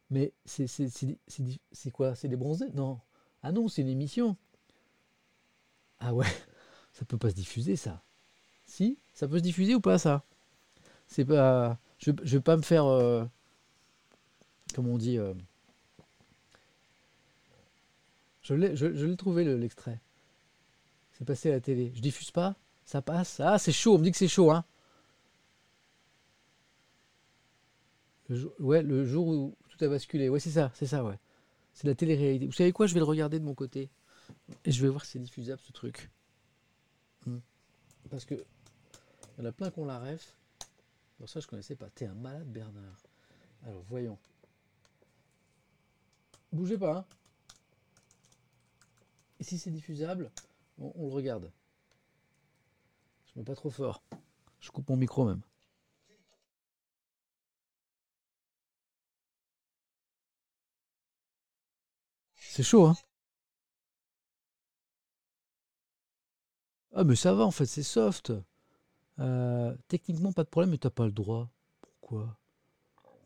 Mais 0.10 0.34
c'est 0.44 1.92
quoi? 1.92 2.16
C'est 2.16 2.30
des 2.30 2.36
bronzés? 2.36 2.72
Non. 2.74 3.00
Ah 3.44 3.52
non, 3.52 3.68
c'est 3.68 3.84
une 3.84 3.90
émission. 3.90 4.38
Ah 6.00 6.16
ouais 6.16 6.26
ça 6.94 7.06
peut 7.06 7.18
pas 7.18 7.30
se 7.30 7.36
diffuser 7.36 7.76
ça. 7.76 8.02
Si 8.66 8.98
Ça 9.14 9.28
peut 9.28 9.38
se 9.40 9.44
diffuser 9.44 9.76
ou 9.76 9.82
pas 9.82 9.98
ça? 9.98 10.24
C'est 11.08 11.26
pas. 11.26 11.78
Je, 12.00 12.12
je 12.24 12.38
vais 12.38 12.42
pas 12.44 12.58
me 12.58 12.62
faire. 12.62 12.86
Euh, 12.86 13.26
comment 14.74 14.92
on 14.92 14.98
dit 14.98 15.18
euh, 15.18 15.34
Je 18.44 18.54
l'ai 18.56 19.18
trouvé 19.18 19.44
l'extrait. 19.44 20.00
c'est 21.14 21.26
passé 21.26 21.50
à 21.50 21.54
la 21.54 21.60
télé. 21.62 21.92
Je 21.96 22.02
diffuse 22.02 22.32
pas? 22.32 22.56
Ça 22.86 23.02
passe? 23.02 23.40
Ah, 23.40 23.58
c'est 23.58 23.72
chaud, 23.72 23.96
on 23.96 23.98
me 23.98 24.04
dit 24.04 24.12
que 24.12 24.18
c'est 24.18 24.28
chaud, 24.28 24.52
hein 24.52 24.66
Ouais, 28.60 28.82
le 28.82 29.06
jour 29.06 29.28
où 29.28 29.56
tout 29.70 29.84
a 29.86 29.88
basculé. 29.88 30.30
Ouais, 30.30 30.40
c'est 30.40 30.50
ça, 30.52 30.72
c'est 30.74 30.88
ça, 30.88 31.04
ouais. 31.04 31.18
C'est 31.74 31.88
la 31.88 31.96
télé-réalité. 31.96 32.46
Vous 32.46 32.52
savez 32.52 32.72
quoi? 32.72 32.88
Je 32.88 32.94
vais 32.94 33.00
le 33.00 33.06
regarder 33.06 33.40
de 33.40 33.46
mon 33.46 33.54
côté. 33.54 33.90
Et 34.66 34.72
je 34.72 34.82
vais 34.82 34.90
voir 34.90 35.06
si 35.06 35.14
c'est 35.14 35.20
diffusable 35.20 35.62
ce 35.62 35.72
truc. 35.72 36.10
Parce 38.10 38.26
que 38.26 38.36
il 38.36 39.40
y 39.40 39.42
en 39.42 39.50
a 39.50 39.52
plein 39.52 39.72
qu'on 39.72 39.86
la 39.86 40.00
ref. 40.00 40.36
Pour 41.18 41.30
ça, 41.30 41.40
je 41.40 41.48
connaissais 41.48 41.76
pas. 41.76 41.90
T'es 41.90 42.06
un 42.06 42.14
malade, 42.14 42.48
Bernard. 42.52 43.02
Alors, 43.66 43.82
voyons. 43.84 44.18
Bougez 46.52 46.78
pas. 46.78 46.98
Hein. 46.98 47.06
Et 49.40 49.44
si 49.44 49.58
c'est 49.58 49.72
diffusable, 49.72 50.32
on, 50.78 51.08
le 51.08 51.14
regarde. 51.14 51.52
Je 53.26 53.40
mets 53.40 53.46
pas 53.46 53.56
trop 53.56 53.70
fort. 53.70 54.04
Je 54.60 54.70
coupe 54.70 54.88
mon 54.90 54.98
micro 54.98 55.26
même. 55.26 55.42
C'est 62.38 62.64
chaud, 62.64 62.86
hein 62.86 62.96
Ah, 66.94 67.04
mais 67.04 67.16
ça 67.16 67.34
va, 67.34 67.46
en 67.46 67.52
fait, 67.52 67.66
c'est 67.66 67.84
soft. 67.84 68.32
Euh, 69.20 69.76
techniquement, 69.88 70.32
pas 70.32 70.44
de 70.44 70.50
problème, 70.50 70.72
mais 70.72 70.78
t'as 70.78 70.90
pas 70.90 71.06
le 71.06 71.12
droit. 71.12 71.50
Pourquoi? 71.82 72.38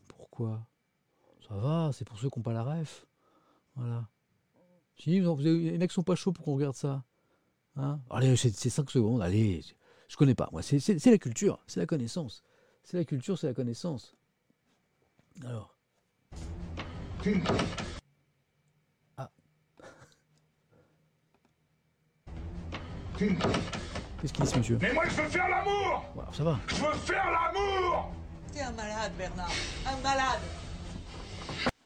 Pourquoi? 0.07 0.65
Ça 1.47 1.55
va, 1.55 1.91
c'est 1.93 2.05
pour 2.05 2.17
ceux 2.17 2.29
qui 2.29 2.39
n'ont 2.39 2.43
pas 2.43 2.53
la 2.53 2.63
ref. 2.63 3.05
Voilà. 3.75 4.07
Si, 4.95 5.19
vous 5.19 5.29
avez, 5.31 5.51
il 5.51 5.81
y 5.81 5.85
en 5.85 5.89
sont 5.89 6.03
pas 6.03 6.15
chauds 6.15 6.31
pour 6.31 6.45
qu'on 6.45 6.55
regarde 6.55 6.75
ça. 6.75 7.03
Hein? 7.75 7.99
Allez, 8.09 8.35
c'est 8.35 8.51
5 8.51 8.89
secondes, 8.89 9.21
allez. 9.21 9.63
Je 10.07 10.15
connais 10.15 10.35
pas, 10.35 10.49
moi. 10.51 10.61
C'est 10.61 11.05
la 11.05 11.17
culture, 11.17 11.59
c'est 11.67 11.79
la 11.79 11.85
connaissance. 11.85 12.43
C'est 12.83 12.97
la 12.97 13.05
culture, 13.05 13.37
c'est 13.37 13.47
la 13.47 13.53
connaissance. 13.53 14.15
Alors. 15.45 15.75
Qu'est-ce 23.17 24.33
qu'il 24.33 24.43
dit 24.45 24.49
ce 24.51 24.57
monsieur 24.57 24.77
Mais 24.81 24.93
moi 24.93 25.03
je 25.07 25.15
veux 25.21 25.27
faire 25.29 25.47
l'amour 25.49 26.05
Voilà, 26.13 26.29
ça 26.33 26.43
va. 26.43 26.59
Je 26.67 26.75
veux 26.75 26.93
faire 26.93 27.25
l'amour 27.25 28.11
T'es 28.53 28.61
un 28.61 28.71
malade, 28.71 29.11
Bernard. 29.17 29.49
Un 29.87 30.01
malade. 30.03 30.39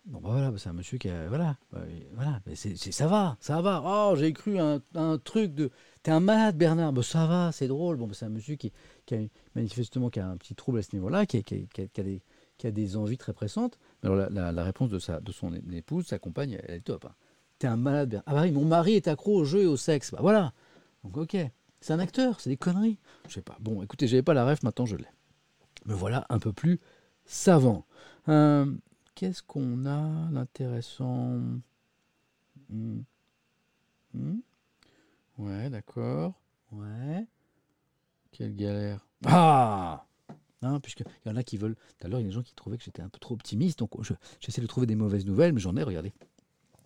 Bon, 0.06 0.20
bah 0.20 0.30
voilà, 0.32 0.52
bah, 0.52 0.58
c'est 0.58 0.70
un 0.70 0.74
monsieur 0.74 0.98
qui 0.98 1.10
a. 1.10 1.28
Voilà, 1.28 1.56
bah, 1.72 1.80
voilà, 2.16 2.40
mais 2.46 2.56
c'est, 2.56 2.76
ça 2.76 3.08
va, 3.08 3.38
ça 3.40 3.62
va. 3.62 3.82
Oh, 3.86 4.16
j'ai 4.18 4.34
cru 4.34 4.60
un, 4.60 4.82
un 4.96 5.18
truc 5.18 5.54
de. 5.54 5.70
T'es 6.04 6.12
un 6.12 6.20
malade, 6.20 6.58
Bernard. 6.58 6.92
Bah, 6.94 7.04
ça 7.04 7.26
va, 7.28 7.52
c'est 7.54 7.68
drôle. 7.68 7.96
Bon, 7.98 8.08
bah, 8.08 8.14
c'est 8.16 8.26
un 8.26 8.30
monsieur 8.30 8.56
qui, 8.56 8.72
qui 9.06 9.16
a 9.16 9.20
manifestement 9.56 10.10
qui 10.10 10.20
a 10.20 10.28
un 10.28 10.38
petit 10.38 10.56
trouble 10.56 10.80
à 10.80 10.82
ce 10.82 10.90
niveau-là, 10.94 11.26
qui, 11.26 11.38
a- 11.38 11.42
qui 11.44 11.68
qui 11.74 11.88
des, 12.04 12.22
qui 12.58 12.68
a 12.68 12.72
des 12.72 12.98
envies 12.98 13.18
très 13.18 13.34
pressantes. 13.34 13.78
Mais 14.04 14.10
alors, 14.10 14.18
la, 14.18 14.30
la- 14.30 14.52
la 14.52 14.64
réponse 14.64 14.90
de, 14.90 15.00
sa, 15.00 15.20
de 15.22 15.32
son 15.32 15.54
épouse, 15.72 16.08
sa 16.08 16.20
compagne, 16.20 16.60
elle 16.68 16.76
est 16.76 16.82
top. 16.82 17.06
hein. 17.06 17.14
T'es 17.60 17.68
un 17.68 17.78
malade, 17.78 18.10
Bernard. 18.10 18.24
Ah, 18.28 18.34
bah 18.34 18.42
oui, 18.44 18.52
mon 18.52 18.66
mari 18.66 18.96
est 18.96 19.08
accro 19.08 19.36
au 19.36 19.46
jeu 19.46 19.62
et 19.64 19.68
au 19.68 19.78
sexe. 19.78 20.12
Bah, 20.12 20.20
voilà. 20.22 20.52
Donc, 21.04 21.18
ok. 21.18 21.38
C'est 21.80 21.94
un 21.94 22.00
acteur, 22.00 22.40
c'est 22.40 22.50
des 22.50 22.58
conneries. 22.58 23.00
Je 23.28 23.34
sais 23.34 23.42
pas. 23.42 23.58
Bon, 23.60 23.82
écoutez, 23.82 24.08
j'avais 24.08 24.22
pas 24.22 24.34
la 24.36 24.46
ref, 24.46 24.62
maintenant 24.64 24.86
je 24.86 24.96
l'ai. 24.98 25.08
Me 25.86 25.94
voilà 25.96 26.26
un 26.30 26.38
peu 26.40 26.54
plus 26.54 26.80
savant. 27.26 27.86
Euh, 28.30 28.72
Qu'est-ce 29.16 29.42
qu'on 29.44 29.86
a 29.86 30.30
d'intéressant? 30.32 31.40
Hmm. 32.70 33.02
Hmm. 34.14 34.40
Ouais, 35.38 35.70
d'accord. 35.70 36.34
Ouais. 36.72 37.26
Quelle 38.32 38.56
galère. 38.56 39.06
Ah 39.26 40.06
Hein, 40.64 40.80
Puisqu'il 40.80 41.06
y 41.26 41.30
en 41.30 41.36
a 41.36 41.44
qui 41.44 41.58
veulent. 41.58 41.76
Tout 41.98 42.06
à 42.06 42.08
l'heure, 42.08 42.20
il 42.20 42.24
y 42.24 42.26
a 42.26 42.30
des 42.30 42.34
gens 42.36 42.44
qui 42.44 42.54
trouvaient 42.54 42.78
que 42.78 42.84
j'étais 42.84 43.02
un 43.02 43.10
peu 43.10 43.18
trop 43.18 43.34
optimiste. 43.34 43.80
Donc, 43.80 43.90
je- 44.04 44.14
j'essaie 44.40 44.62
de 44.62 44.68
trouver 44.68 44.86
des 44.86 44.96
mauvaises 44.96 45.26
nouvelles, 45.26 45.54
mais 45.54 45.60
j'en 45.60 45.76
ai, 45.76 45.82
regardez. 45.84 46.14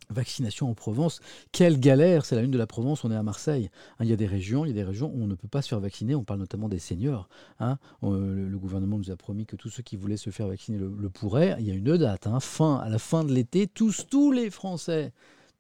Vaccination 0.10 0.70
en 0.70 0.74
Provence. 0.74 1.20
Quelle 1.52 1.80
galère 1.80 2.26
C'est 2.26 2.36
la 2.36 2.42
une 2.42 2.52
de 2.52 2.58
la 2.58 2.68
Provence, 2.68 3.04
on 3.04 3.12
est 3.12 3.16
à 3.16 3.24
Marseille. 3.24 3.70
Hein, 4.00 4.06
il 4.06 4.10
y 4.10 4.14
a 4.14 4.16
des 4.16 4.26
régions, 4.26 4.66
il 4.66 4.70
y 4.70 4.72
a 4.72 4.76
des 4.76 4.84
régions 4.84 5.12
où 5.14 5.24
on 5.24 5.28
ne 5.28 5.36
peut 5.36 5.48
pas 5.48 5.62
se 5.62 5.70
faire 5.70 5.80
vacciner. 5.80 6.16
On 6.16 6.24
parle 6.24 6.40
notamment 6.40 6.70
des 6.70 6.80
seniors. 6.80 7.30
hein. 7.60 7.78
Euh, 8.04 8.50
le, 8.50 8.58
gouvernement 8.58 8.98
nous 8.98 9.12
a 9.12 9.16
promis 9.16 9.46
que 9.46 9.56
tous 9.56 9.70
ceux 9.70 9.84
qui 9.84 9.96
voulaient 9.96 10.18
se 10.18 10.30
faire 10.30 10.48
vacciner 10.48 10.78
le, 10.78 10.92
le 10.98 11.10
pourraient. 11.10 11.56
Il 11.60 11.68
y 11.68 11.72
a 11.72 11.74
une 11.74 11.98
date, 11.98 12.28
hein, 12.28 12.40
fin, 12.40 12.78
à 12.78 12.90
la 12.90 13.00
fin 13.00 13.24
de 13.24 13.34
l'été, 13.34 13.68
tous, 13.68 14.08
tous 14.10 14.32
les 14.32 14.50
Français, 14.50 15.12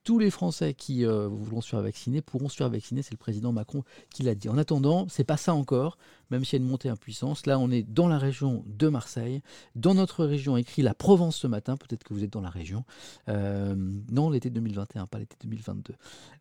tous 0.05 0.19
les 0.19 0.29
Français 0.29 0.73
qui 0.73 1.03
euh, 1.03 1.27
voudront 1.27 1.61
se 1.61 1.69
faire 1.69 1.81
vacciner 1.81 2.21
pourront 2.21 2.47
se 2.47 2.55
faire 2.55 2.69
vacciner. 2.69 3.01
C'est 3.01 3.11
le 3.11 3.17
président 3.17 3.51
Macron 3.51 3.83
qui 4.11 4.23
l'a 4.23 4.35
dit. 4.35 4.47
En 4.47 4.57
attendant, 4.57 5.07
c'est 5.09 5.23
pas 5.25 5.35
ça 5.35 5.53
encore, 5.53 5.97
même 6.29 6.45
s'il 6.45 6.59
y 6.59 6.61
a 6.61 6.63
une 6.63 6.69
montée 6.69 6.89
en 6.91 6.95
puissance. 6.95 7.47
Là, 7.47 7.59
on 7.59 7.71
est 7.71 7.81
dans 7.81 8.07
la 8.07 8.19
région 8.19 8.63
de 8.67 8.87
Marseille. 8.87 9.41
Dans 9.73 9.95
notre 9.95 10.23
région, 10.23 10.57
écrit 10.57 10.83
la 10.83 10.93
Provence 10.93 11.35
ce 11.35 11.47
matin. 11.47 11.75
Peut-être 11.75 12.03
que 12.03 12.13
vous 12.13 12.23
êtes 12.23 12.31
dans 12.31 12.41
la 12.41 12.51
région. 12.51 12.85
Euh, 13.29 13.75
non, 14.11 14.29
l'été 14.29 14.51
2021, 14.51 15.07
pas 15.07 15.17
l'été 15.17 15.35
2022. 15.41 15.95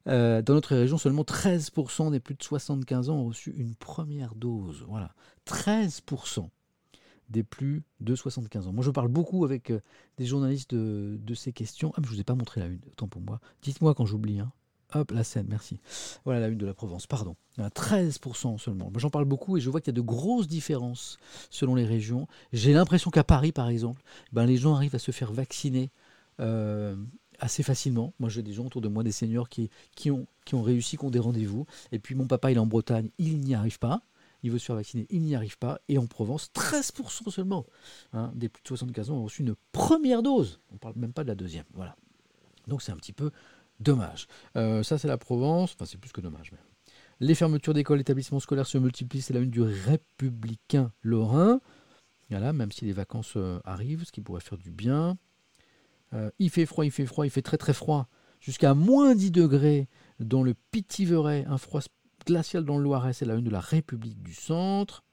Euh, 0.09 0.43
dans 0.43 0.53
notre 0.53 0.77
région, 0.77 0.99
seulement 0.99 1.23
13% 1.23 2.11
des 2.11 2.21
plus 2.21 2.35
de 2.35 2.43
75 2.43 3.09
ans 3.09 3.17
ont 3.17 3.29
reçu 3.29 3.55
une 3.57 3.75
première 3.75 4.35
dose. 4.35 4.85
Voilà, 4.87 5.15
13% 5.47 6.51
des 7.29 7.43
plus 7.43 7.83
de 8.01 8.15
75 8.15 8.67
ans. 8.67 8.73
Moi, 8.73 8.85
je 8.85 8.91
parle 8.91 9.09
beaucoup 9.09 9.45
avec 9.45 9.71
euh, 9.71 9.81
des 10.19 10.27
journalistes 10.27 10.75
de, 10.75 11.35
ces 11.35 11.53
questions. 11.53 11.93
Ah, 11.95 12.01
mais 12.01 12.07
je 12.07 12.13
vous 12.13 12.21
ai 12.21 12.25
pas 12.25 12.35
montré 12.35 12.61
la 12.61 12.67
une, 12.67 12.81
autant 12.91 13.09
pour 13.09 13.23
moi. 13.23 13.41
Dites-moi 13.63 13.95
quand 13.95 14.07
j'oublie. 14.07 14.41
hein. 14.41 14.53
Hop, 14.95 15.11
la 15.11 15.25
scène, 15.25 15.47
merci. 15.49 15.81
Voilà 16.25 16.41
la 16.41 16.49
une 16.49 16.59
de 16.59 16.67
la 16.67 16.75
Provence, 16.75 17.09
pardon. 17.09 17.35
Il 17.57 17.61
y 17.61 17.63
en 17.65 17.67
a 17.67 17.71
13% 17.71 18.59
seulement. 18.59 18.93
J'en 18.97 19.11
parle 19.11 19.25
beaucoup 19.25 19.57
et 19.57 19.61
je 19.61 19.69
vois 19.69 19.81
qu'il 19.81 19.89
y 19.89 19.95
a 19.95 20.01
de 20.01 20.07
grosses 20.07 20.47
différences 20.47 21.19
selon 21.51 21.75
les 21.75 21.85
régions. 21.85 22.29
J'ai 22.53 22.73
l'impression 22.73 23.11
qu'à 23.11 23.25
Paris, 23.25 23.51
par 23.51 23.69
exemple, 23.69 24.03
ben, 24.33 24.47
les 24.47 24.57
gens 24.57 24.75
arrivent 24.75 24.95
à 24.95 25.01
se 25.01 25.11
faire 25.11 25.33
vacciner 25.33 25.91
euh, 26.41 26.95
assez 27.41 27.65
facilement. 27.65 28.15
Moi, 28.21 28.29
j'ai 28.29 28.43
des 28.43 28.53
gens 28.53 28.67
autour 28.67 28.83
de 28.83 28.89
moi, 28.89 29.03
des 29.03 29.13
seniors 29.13 29.49
qui, 29.49 29.71
ont, 30.11 30.27
qui 30.45 30.55
ont 30.55 30.63
réussi, 30.63 30.97
qui 30.97 31.05
ont 31.05 31.11
des 31.11 31.19
rendez-vous. 31.19 31.67
Et 31.91 31.99
puis, 31.99 32.15
mon 32.15 32.27
papa, 32.27 32.53
il 32.53 32.57
est 32.57 32.61
en 32.61 32.67
Bretagne, 32.67 33.11
il 33.19 33.41
n'y 33.41 33.55
arrive 33.55 33.81
pas. 33.81 34.03
Il 34.45 34.51
veut 34.51 34.59
se 34.59 34.67
faire 34.67 34.77
vacciner, 34.77 35.07
il 35.09 35.23
n'y 35.23 35.35
arrive 35.35 35.57
pas. 35.57 35.81
Et 35.89 35.97
en 35.97 36.07
Provence, 36.07 36.51
13% 36.55 37.31
seulement 37.31 37.65
hein, 38.13 38.31
des 38.35 38.51
plus 38.51 38.63
de 38.63 38.69
75 38.69 39.11
ans 39.11 39.17
ont 39.17 39.25
reçu 39.25 39.41
une 39.41 39.55
première 39.73 40.23
dose. 40.23 40.61
On 40.71 40.75
ne 40.75 40.79
parle 40.79 40.95
même 40.97 41.15
pas 41.15 41.23
de 41.23 41.29
la 41.29 41.35
deuxième. 41.35 41.65
Voilà. 41.73 41.97
Donc, 42.69 42.83
c'est 42.83 42.93
un 42.93 42.97
petit 42.97 43.15
peu 43.15 43.31
dommage. 43.81 44.27
Euh, 44.57 44.83
ça, 44.83 44.99
c'est 44.99 45.09
la 45.09 45.17
Provence. 45.17 45.73
Enfin, 45.75 45.87
c'est 45.87 45.97
plus 45.97 46.13
que 46.13 46.21
dommage, 46.21 46.53
même. 46.53 46.61
Les 47.21 47.35
fermetures 47.35 47.73
d'écoles, 47.73 48.01
établissements 48.01 48.39
scolaires 48.39 48.67
se 48.67 48.77
multiplient. 48.77 49.23
C'est 49.23 49.33
la 49.33 49.41
une 49.41 49.51
du 49.51 49.63
Républicain 49.63 50.93
Lorrain. 51.01 51.61
Voilà, 52.29 52.53
même 52.53 52.71
si 52.71 52.85
les 52.85 52.93
vacances 52.93 53.35
euh, 53.37 53.61
arrivent, 53.65 54.05
ce 54.05 54.13
qui 54.13 54.21
pourrait 54.21 54.43
faire 54.43 54.59
du 54.59 54.71
bien. 54.71 55.17
Euh, 56.13 56.31
il 56.39 56.51
fait 56.51 56.67
froid, 56.67 56.85
il 56.85 56.91
fait 56.91 57.07
froid, 57.07 57.25
il 57.25 57.31
fait 57.31 57.41
très 57.41 57.57
très 57.57 57.73
froid. 57.73 58.09
Jusqu'à 58.41 58.75
moins 58.75 59.15
10 59.15 59.31
degrés 59.31 59.89
dans 60.21 60.43
le 60.43 60.53
Pithiverais, 60.71 61.47
un 61.49 61.57
froid 61.57 61.81
glacial 62.25 62.65
dans 62.65 62.77
le 62.77 62.85
Loiret, 62.85 63.13
c'est 63.13 63.25
la 63.25 63.35
une 63.35 63.45
de 63.45 63.51
la 63.51 63.61
République 63.61 64.23
du 64.23 64.35
Centre. 64.35 65.05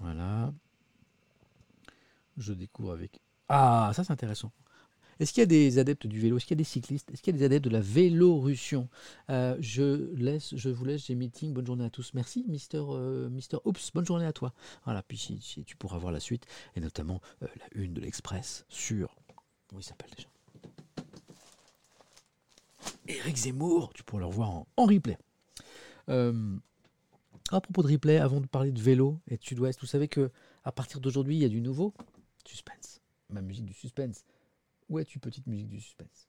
Voilà. 0.00 0.52
Je 2.36 2.52
découvre 2.52 2.92
avec. 2.92 3.20
Ah, 3.48 3.90
ça 3.94 4.04
c'est 4.04 4.12
intéressant. 4.12 4.52
Est-ce 5.18 5.32
qu'il 5.32 5.40
y 5.40 5.42
a 5.42 5.46
des 5.46 5.78
adeptes 5.80 6.06
du 6.06 6.20
vélo? 6.20 6.36
Est-ce 6.36 6.46
qu'il 6.46 6.54
y 6.54 6.58
a 6.58 6.62
des 6.62 6.64
cyclistes? 6.64 7.10
Est-ce 7.10 7.22
qu'il 7.22 7.34
y 7.34 7.36
a 7.36 7.38
des 7.38 7.44
adeptes 7.44 7.64
de 7.64 7.70
la 7.70 7.80
vélorussion 7.80 8.88
Euh, 9.30 9.56
je, 9.58 10.14
laisse, 10.14 10.54
je 10.54 10.68
vous 10.68 10.84
laisse, 10.84 11.06
j'ai 11.06 11.16
meeting. 11.16 11.52
Bonne 11.52 11.66
journée 11.66 11.84
à 11.84 11.90
tous. 11.90 12.14
Merci, 12.14 12.44
Mister, 12.46 12.80
euh, 12.80 13.28
Mister 13.28 13.56
Oops. 13.64 13.90
Bonne 13.94 14.06
journée 14.06 14.26
à 14.26 14.32
toi. 14.32 14.52
Voilà, 14.84 15.02
puis 15.02 15.40
tu 15.66 15.76
pourras 15.76 15.98
voir 15.98 16.12
la 16.12 16.20
suite, 16.20 16.46
et 16.76 16.80
notamment 16.80 17.20
euh, 17.42 17.48
la 17.56 17.82
une 17.82 17.94
de 17.94 18.00
l'Express 18.00 18.64
sur. 18.68 19.16
Comment 19.66 19.80
il 19.80 19.84
s'appelle 19.84 20.10
déjà? 20.16 20.28
Éric 23.08 23.36
Zemmour. 23.36 23.92
Tu 23.94 24.04
pourras 24.04 24.20
le 24.20 24.26
revoir 24.26 24.50
en 24.50 24.84
replay. 24.84 25.18
Euh, 26.08 26.56
à 27.50 27.60
propos 27.60 27.82
de 27.82 27.92
replay, 27.92 28.18
avant 28.18 28.40
de 28.40 28.46
parler 28.46 28.72
de 28.72 28.80
vélo 28.80 29.20
et 29.28 29.36
de 29.36 29.42
Sud-Ouest, 29.42 29.80
vous 29.80 29.86
savez 29.86 30.08
que 30.08 30.30
à 30.64 30.72
partir 30.72 31.00
d'aujourd'hui, 31.00 31.36
il 31.36 31.42
y 31.42 31.44
a 31.44 31.48
du 31.48 31.60
nouveau 31.60 31.94
suspense. 32.44 33.00
Ma 33.30 33.42
musique 33.42 33.66
du 33.66 33.74
suspense. 33.74 34.24
Où 34.88 34.98
es-tu, 34.98 35.18
petite 35.18 35.46
musique 35.46 35.68
du 35.68 35.80
suspense? 35.80 36.28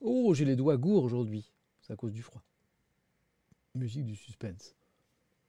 Oh, 0.00 0.34
j'ai 0.34 0.44
les 0.44 0.56
doigts 0.56 0.76
gourds 0.76 1.04
aujourd'hui. 1.04 1.52
C'est 1.80 1.92
à 1.92 1.96
cause 1.96 2.12
du 2.12 2.22
froid. 2.22 2.42
Musique 3.74 4.04
du 4.04 4.16
suspense. 4.16 4.74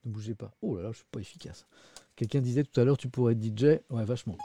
Ne 0.05 0.11
bougez 0.11 0.35
pas. 0.35 0.55
Oh 0.61 0.75
là 0.75 0.83
là, 0.83 0.91
je 0.91 0.97
suis 0.97 1.05
pas 1.11 1.19
efficace. 1.19 1.65
Quelqu'un 2.15 2.41
disait 2.41 2.63
tout 2.63 2.79
à 2.79 2.83
l'heure, 2.83 2.97
tu 2.97 3.09
pourrais 3.09 3.33
être 3.33 3.43
DJ. 3.43 3.79
Ouais, 3.89 4.05
vachement. 4.05 4.37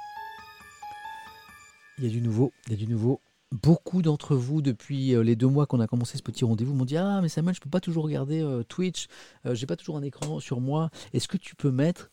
Il 1.99 2.05
y 2.05 2.07
a 2.07 2.11
du 2.11 2.21
nouveau. 2.21 2.53
Il 2.67 2.73
y 2.73 2.75
a 2.75 2.79
du 2.79 2.87
nouveau. 2.87 3.21
Beaucoup 3.53 4.03
d'entre 4.03 4.35
vous, 4.35 4.61
depuis 4.61 5.15
euh, 5.15 5.23
les 5.23 5.37
deux 5.37 5.47
mois 5.47 5.67
qu'on 5.67 5.79
a 5.79 5.87
commencé 5.87 6.19
ce 6.19 6.23
petit 6.23 6.45
rendez-vous, 6.45 6.75
m'ont 6.75 6.85
dit 6.85 6.97
Ah, 6.97 7.21
mais 7.23 7.29
Samuel, 7.29 7.55
je 7.55 7.61
peux 7.61 7.71
pas 7.71 7.81
toujours 7.81 8.05
regarder 8.05 8.43
euh, 8.43 8.65
Twitch. 8.65 9.07
Euh, 9.45 9.55
j'ai 9.55 9.67
pas 9.67 9.77
toujours 9.77 9.97
un 9.97 10.03
écran 10.03 10.41
sur 10.41 10.61
moi. 10.61 10.91
Est-ce 11.13 11.29
que 11.29 11.37
tu 11.37 11.55
peux 11.55 11.71
mettre 11.71 12.11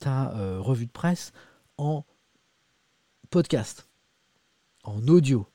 ta 0.00 0.30
revue 0.58 0.86
de 0.86 0.90
presse 0.90 1.30
en 1.78 2.04
podcast, 3.30 3.88
en 4.82 5.06
audio? 5.06 5.46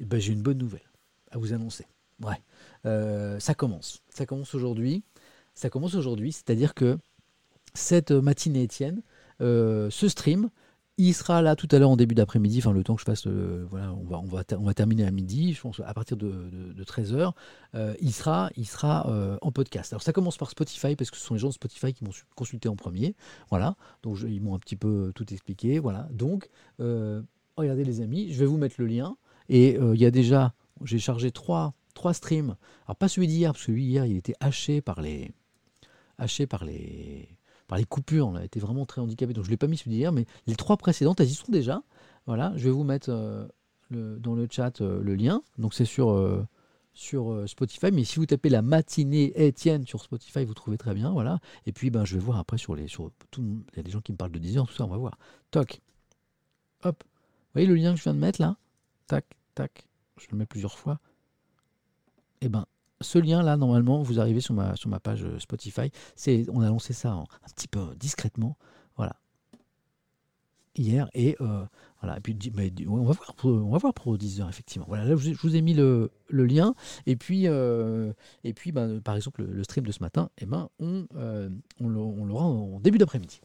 Eh 0.00 0.04
ben, 0.04 0.20
j'ai 0.20 0.32
une 0.32 0.42
bonne 0.42 0.58
nouvelle 0.58 0.90
à 1.30 1.38
vous 1.38 1.52
annoncer. 1.52 1.86
Ouais, 2.20 2.42
ça 3.38 3.54
commence. 3.54 4.02
Ça 4.08 4.26
commence 4.26 4.56
aujourd'hui. 4.56 5.04
Ça 5.54 5.70
commence 5.70 5.94
aujourd'hui, 5.94 6.32
c'est-à-dire 6.32 6.74
que 6.74 6.98
cette 7.74 8.10
matinée 8.10 8.64
Étienne, 8.64 9.02
ce 9.38 10.08
stream, 10.08 10.50
il 10.98 11.14
sera 11.14 11.40
là 11.40 11.56
tout 11.56 11.68
à 11.70 11.78
l'heure 11.78 11.90
en 11.90 11.96
début 11.96 12.14
d'après-midi, 12.14 12.58
enfin 12.58 12.72
le 12.72 12.84
temps 12.84 12.94
que 12.94 13.00
je 13.00 13.06
fasse, 13.06 13.26
euh, 13.26 13.66
voilà, 13.70 13.94
on 13.94 14.24
va, 14.26 14.74
terminer 14.74 15.06
à 15.06 15.10
midi, 15.10 15.54
je 15.54 15.60
pense 15.60 15.80
à 15.80 15.94
partir 15.94 16.16
de, 16.16 16.50
de, 16.74 16.84
13h, 16.84 17.32
il 18.00 18.12
sera, 18.12 18.50
il 18.56 18.66
sera 18.66 19.08
euh, 19.08 19.38
en 19.40 19.52
podcast. 19.52 19.92
Alors 19.92 20.02
ça 20.02 20.12
commence 20.12 20.36
par 20.36 20.50
Spotify, 20.50 20.94
parce 20.94 21.10
que 21.10 21.16
ce 21.16 21.24
sont 21.24 21.34
les 21.34 21.40
gens 21.40 21.48
de 21.48 21.54
Spotify 21.54 21.94
qui 21.94 22.04
m'ont 22.04 22.12
su- 22.12 22.24
consulté 22.36 22.68
en 22.68 22.76
premier, 22.76 23.14
voilà, 23.48 23.76
donc 24.02 24.18
ils 24.20 24.40
m'ont 24.42 24.54
un 24.54 24.58
petit 24.58 24.76
peu 24.76 25.12
tout 25.14 25.32
expliqué, 25.32 25.78
voilà, 25.78 26.08
donc 26.12 26.50
euh, 26.80 27.22
regardez 27.56 27.84
les 27.84 28.02
amis, 28.02 28.32
je 28.32 28.38
vais 28.38 28.46
vous 28.46 28.58
mettre 28.58 28.76
le 28.78 28.86
lien, 28.86 29.16
et 29.48 29.78
euh, 29.78 29.94
il 29.94 30.00
y 30.00 30.06
a 30.06 30.10
déjà, 30.10 30.52
j'ai 30.84 30.98
chargé 30.98 31.30
trois, 31.30 31.74
trois 31.94 32.12
streams, 32.12 32.56
alors 32.86 32.96
pas 32.96 33.08
celui 33.08 33.28
d'hier, 33.28 33.52
parce 33.52 33.64
que 33.64 33.72
celui 33.72 33.86
d'hier 33.86 34.04
il 34.04 34.16
était 34.18 34.34
haché 34.40 34.82
par 34.82 35.00
les, 35.00 35.32
haché 36.18 36.46
par 36.46 36.66
les, 36.66 37.28
par 37.68 37.78
les 37.78 37.84
coupures. 37.84 38.28
On 38.28 38.34
a 38.34 38.44
été 38.44 38.60
vraiment 38.60 38.86
très 38.86 39.00
handicapé. 39.00 39.32
Donc 39.32 39.44
je 39.44 39.48
ne 39.48 39.52
l'ai 39.52 39.56
pas 39.56 39.66
mis 39.66 39.76
celui 39.76 39.92
d'hier, 39.92 40.12
mais 40.12 40.26
les 40.46 40.56
trois 40.56 40.76
précédentes, 40.76 41.20
elles 41.20 41.30
y 41.30 41.34
sont 41.34 41.50
déjà. 41.50 41.82
Voilà, 42.26 42.52
je 42.56 42.64
vais 42.64 42.70
vous 42.70 42.84
mettre 42.84 43.10
euh, 43.10 43.46
dans 43.90 44.34
le 44.34 44.46
chat 44.50 44.80
euh, 44.80 45.02
le 45.02 45.14
lien. 45.14 45.42
Donc 45.58 45.74
c'est 45.74 45.84
sur, 45.84 46.10
euh, 46.10 46.46
Spotify, 47.46 47.90
mais 47.92 48.04
si 48.04 48.16
vous 48.16 48.26
tapez 48.26 48.48
la 48.48 48.62
matinée 48.62 49.32
Étienne 49.34 49.86
sur 49.86 50.02
Spotify, 50.02 50.44
vous 50.44 50.54
trouvez 50.54 50.78
très 50.78 50.94
bien, 50.94 51.10
voilà. 51.10 51.40
Et 51.66 51.72
puis, 51.72 51.90
ben, 51.90 52.04
je 52.04 52.14
vais 52.14 52.20
voir 52.20 52.38
après 52.38 52.58
sur 52.58 52.74
les, 52.74 52.86
sur 52.86 53.10
tout, 53.30 53.42
il 53.42 53.76
y 53.76 53.80
a 53.80 53.82
des 53.82 53.90
gens 53.90 54.00
qui 54.00 54.12
me 54.12 54.16
parlent 54.16 54.32
de 54.32 54.38
10 54.38 54.58
heures, 54.58 54.66
tout 54.66 54.74
ça, 54.74 54.84
on 54.84 54.88
va 54.88 54.98
voir. 54.98 55.18
Toc, 55.50 55.80
hop. 56.84 57.02
Vous 57.04 57.50
voyez 57.54 57.66
le 57.66 57.74
lien 57.74 57.92
que 57.92 57.98
je 57.98 58.04
viens 58.04 58.14
de 58.14 58.18
mettre 58.18 58.40
là? 58.40 58.56
Tac, 59.06 59.26
tac. 59.54 59.86
Je 60.18 60.26
le 60.30 60.38
mets 60.38 60.46
plusieurs 60.46 60.78
fois. 60.78 61.00
Et 62.40 62.48
ben, 62.48 62.66
ce 63.02 63.18
lien-là, 63.18 63.56
normalement, 63.56 64.02
vous 64.02 64.20
arrivez 64.20 64.40
sur 64.40 64.54
ma, 64.54 64.76
sur 64.76 64.88
ma 64.88 65.00
page 65.00 65.24
euh, 65.24 65.38
Spotify. 65.38 65.90
C'est, 66.16 66.46
on 66.52 66.60
a 66.60 66.68
lancé 66.68 66.92
ça 66.92 67.12
un 67.12 67.24
petit 67.54 67.68
peu 67.68 67.80
discrètement. 67.96 68.56
Voilà. 68.96 69.16
Hier. 70.76 71.08
Et 71.14 71.36
euh, 71.40 71.64
voilà. 72.00 72.16
Et 72.16 72.20
puis, 72.20 72.36
on, 72.88 73.04
va 73.04 73.12
voir 73.12 73.34
pour, 73.34 73.50
on 73.50 73.70
va 73.70 73.78
voir 73.78 73.94
pour 73.94 74.16
10 74.16 74.40
heures, 74.40 74.48
effectivement. 74.48 74.86
Voilà, 74.88 75.04
là, 75.04 75.16
je, 75.16 75.32
vous 75.32 75.56
ai 75.56 75.60
mis 75.60 75.74
le, 75.74 76.10
le 76.28 76.46
lien. 76.46 76.74
Et 77.06 77.16
puis, 77.16 77.46
euh, 77.46 78.12
et 78.44 78.54
puis 78.54 78.72
ben, 78.72 79.00
par 79.00 79.16
exemple, 79.16 79.44
le, 79.44 79.64
stream 79.64 79.86
de 79.86 79.92
ce 79.92 80.00
matin, 80.00 80.30
eh 80.38 80.46
ben, 80.46 80.68
on, 80.78 81.06
on 81.80 81.88
l'aura 81.88 82.44
en 82.44 82.80
début 82.80 82.98
d'après-midi. 82.98 83.40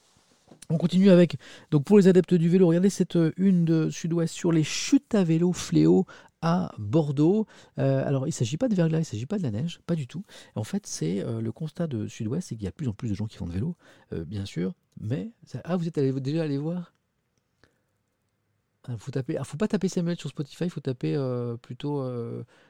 On 0.70 0.78
continue 0.78 1.10
avec, 1.10 1.38
donc 1.72 1.86
pour 1.86 1.98
les 1.98 2.10
adeptes 2.10 2.34
du 2.34 2.50
vélo, 2.50 2.68
regardez 2.68 2.90
cette 2.90 3.18
une 3.38 3.64
de 3.64 3.90
Sud-Ouest 3.90 4.34
sur 4.34 4.52
les 4.52 4.64
chutes 4.64 5.16
à 5.16 5.24
vélo 5.24 5.54
fléau 5.54 6.06
à 6.42 6.74
Bordeaux. 6.78 7.46
Euh, 7.80 8.08
alors, 8.08 8.26
il 8.26 8.30
ne 8.30 8.34
s'agit 8.34 8.58
pas 8.58 8.68
de 8.68 8.76
verglas, 8.76 9.00
il 9.00 9.02
ne 9.02 9.06
s'agit 9.06 9.26
pas 9.26 9.38
de 9.38 9.44
la 9.44 9.52
neige, 9.52 9.80
pas 9.86 9.96
du 9.96 10.08
tout. 10.08 10.24
En 10.56 10.64
fait, 10.64 10.86
c'est 10.86 11.22
euh, 11.22 11.42
le 11.42 11.52
constat 11.52 11.88
de 11.88 12.08
Sud-Ouest, 12.08 12.50
c'est 12.50 12.56
qu'il 12.56 12.64
y 12.64 12.68
a 12.68 12.72
de 12.72 12.76
plus 12.76 12.88
en 12.88 12.94
plus 12.94 13.10
de 13.10 13.16
gens 13.16 13.26
qui 13.26 13.38
font 13.38 13.48
de 13.48 13.54
vélo, 13.54 13.76
euh, 14.14 14.26
bien 14.26 14.46
sûr. 14.46 14.74
Mais, 15.00 15.32
ah, 15.64 15.76
vous 15.78 15.88
êtes 15.88 15.98
allé, 15.98 16.12
déjà 16.14 16.44
allé 16.44 16.58
voir 16.58 16.94
faut 18.98 19.12
taper, 19.12 19.38
ah, 19.38 19.44
faut 19.44 19.58
pas 19.58 19.68
taper 19.68 19.90
Samuel 19.90 20.18
sur 20.18 20.30
Spotify, 20.30 20.66
il 20.66 20.70
faut 20.70 20.80
taper 20.80 21.18
plutôt 21.62 22.04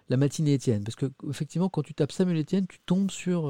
la 0.10 0.18
matinée 0.18 0.54
Étienne. 0.54 0.84
Parce 0.84 0.96
que 0.96 1.12
effectivement, 1.30 1.70
quand 1.70 1.84
tu 1.84 1.94
tapes 1.94 2.12
Samuel 2.12 2.38
Étienne, 2.38 2.66
tu 2.68 2.80
tombes 2.86 3.12
sur 3.12 3.48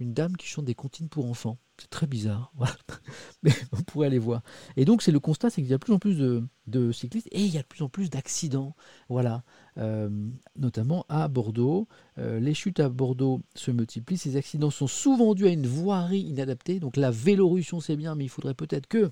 une 0.00 0.14
dame 0.14 0.36
qui 0.36 0.46
chante 0.46 0.64
des 0.64 0.74
comptines 0.74 1.08
pour 1.08 1.26
enfants. 1.26 1.58
C'est 1.80 1.88
très 1.88 2.06
bizarre. 2.06 2.52
Mais 3.42 3.52
on 3.72 3.82
pourrait 3.82 4.08
aller 4.08 4.18
voir. 4.18 4.42
Et 4.76 4.84
donc, 4.84 5.02
c'est 5.02 5.12
le 5.12 5.20
constat, 5.20 5.50
c'est 5.50 5.62
qu'il 5.62 5.70
y 5.70 5.74
a 5.74 5.78
de 5.78 5.82
plus 5.82 5.92
en 5.92 5.98
plus 5.98 6.18
de, 6.66 6.92
cyclistes 6.92 7.28
et 7.32 7.40
il 7.42 7.52
y 7.52 7.58
a 7.58 7.62
de 7.62 7.66
plus 7.66 7.82
en 7.82 7.88
plus 7.88 8.10
d'accidents. 8.10 8.74
Voilà. 9.08 9.44
Euh, 9.78 10.10
notamment 10.56 11.06
à 11.08 11.28
Bordeaux. 11.28 11.88
Euh, 12.18 12.38
les 12.38 12.54
chutes 12.54 12.80
à 12.80 12.88
Bordeaux 12.88 13.40
se 13.54 13.70
multiplient. 13.70 14.18
Ces 14.18 14.36
accidents 14.36 14.70
sont 14.70 14.86
souvent 14.86 15.34
dus 15.34 15.46
à 15.46 15.50
une 15.50 15.66
voirie 15.66 16.20
inadaptée. 16.20 16.80
Donc, 16.80 16.96
la 16.96 17.10
vélorussion, 17.10 17.80
c'est 17.80 17.96
bien, 17.96 18.14
mais 18.14 18.24
il 18.24 18.30
faudrait 18.30 18.54
peut-être 18.54 18.86
que 18.86 19.10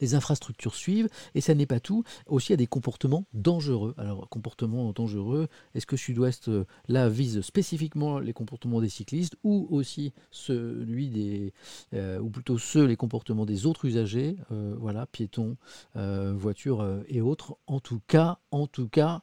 les 0.00 0.14
infrastructures 0.14 0.74
suivent, 0.74 1.08
et 1.34 1.40
ça 1.40 1.54
n'est 1.54 1.66
pas 1.66 1.80
tout. 1.80 2.04
Aussi, 2.26 2.48
il 2.48 2.52
y 2.52 2.54
a 2.54 2.56
des 2.56 2.66
comportements 2.66 3.24
dangereux. 3.34 3.94
Alors, 3.98 4.28
comportements 4.28 4.92
dangereux, 4.92 5.48
est-ce 5.74 5.86
que 5.86 5.96
Sud-Ouest, 5.96 6.48
euh, 6.48 6.64
là, 6.88 7.08
vise 7.08 7.40
spécifiquement 7.42 8.18
les 8.18 8.32
comportements 8.32 8.80
des 8.80 8.88
cyclistes, 8.88 9.36
ou 9.44 9.66
aussi 9.70 10.12
celui 10.30 11.08
des, 11.08 11.52
euh, 11.94 12.18
ou 12.18 12.30
plutôt 12.30 12.58
ceux, 12.58 12.84
les 12.84 12.96
comportements 12.96 13.46
des 13.46 13.66
autres 13.66 13.84
usagers, 13.84 14.36
euh, 14.50 14.74
voilà, 14.78 15.06
piétons, 15.06 15.56
voitures 15.94 17.02
et 17.08 17.20
autres. 17.20 17.56
En 17.66 17.80
tout 17.80 18.00
cas, 18.06 18.38
en 18.50 18.66
tout 18.66 18.88
cas, 18.88 19.22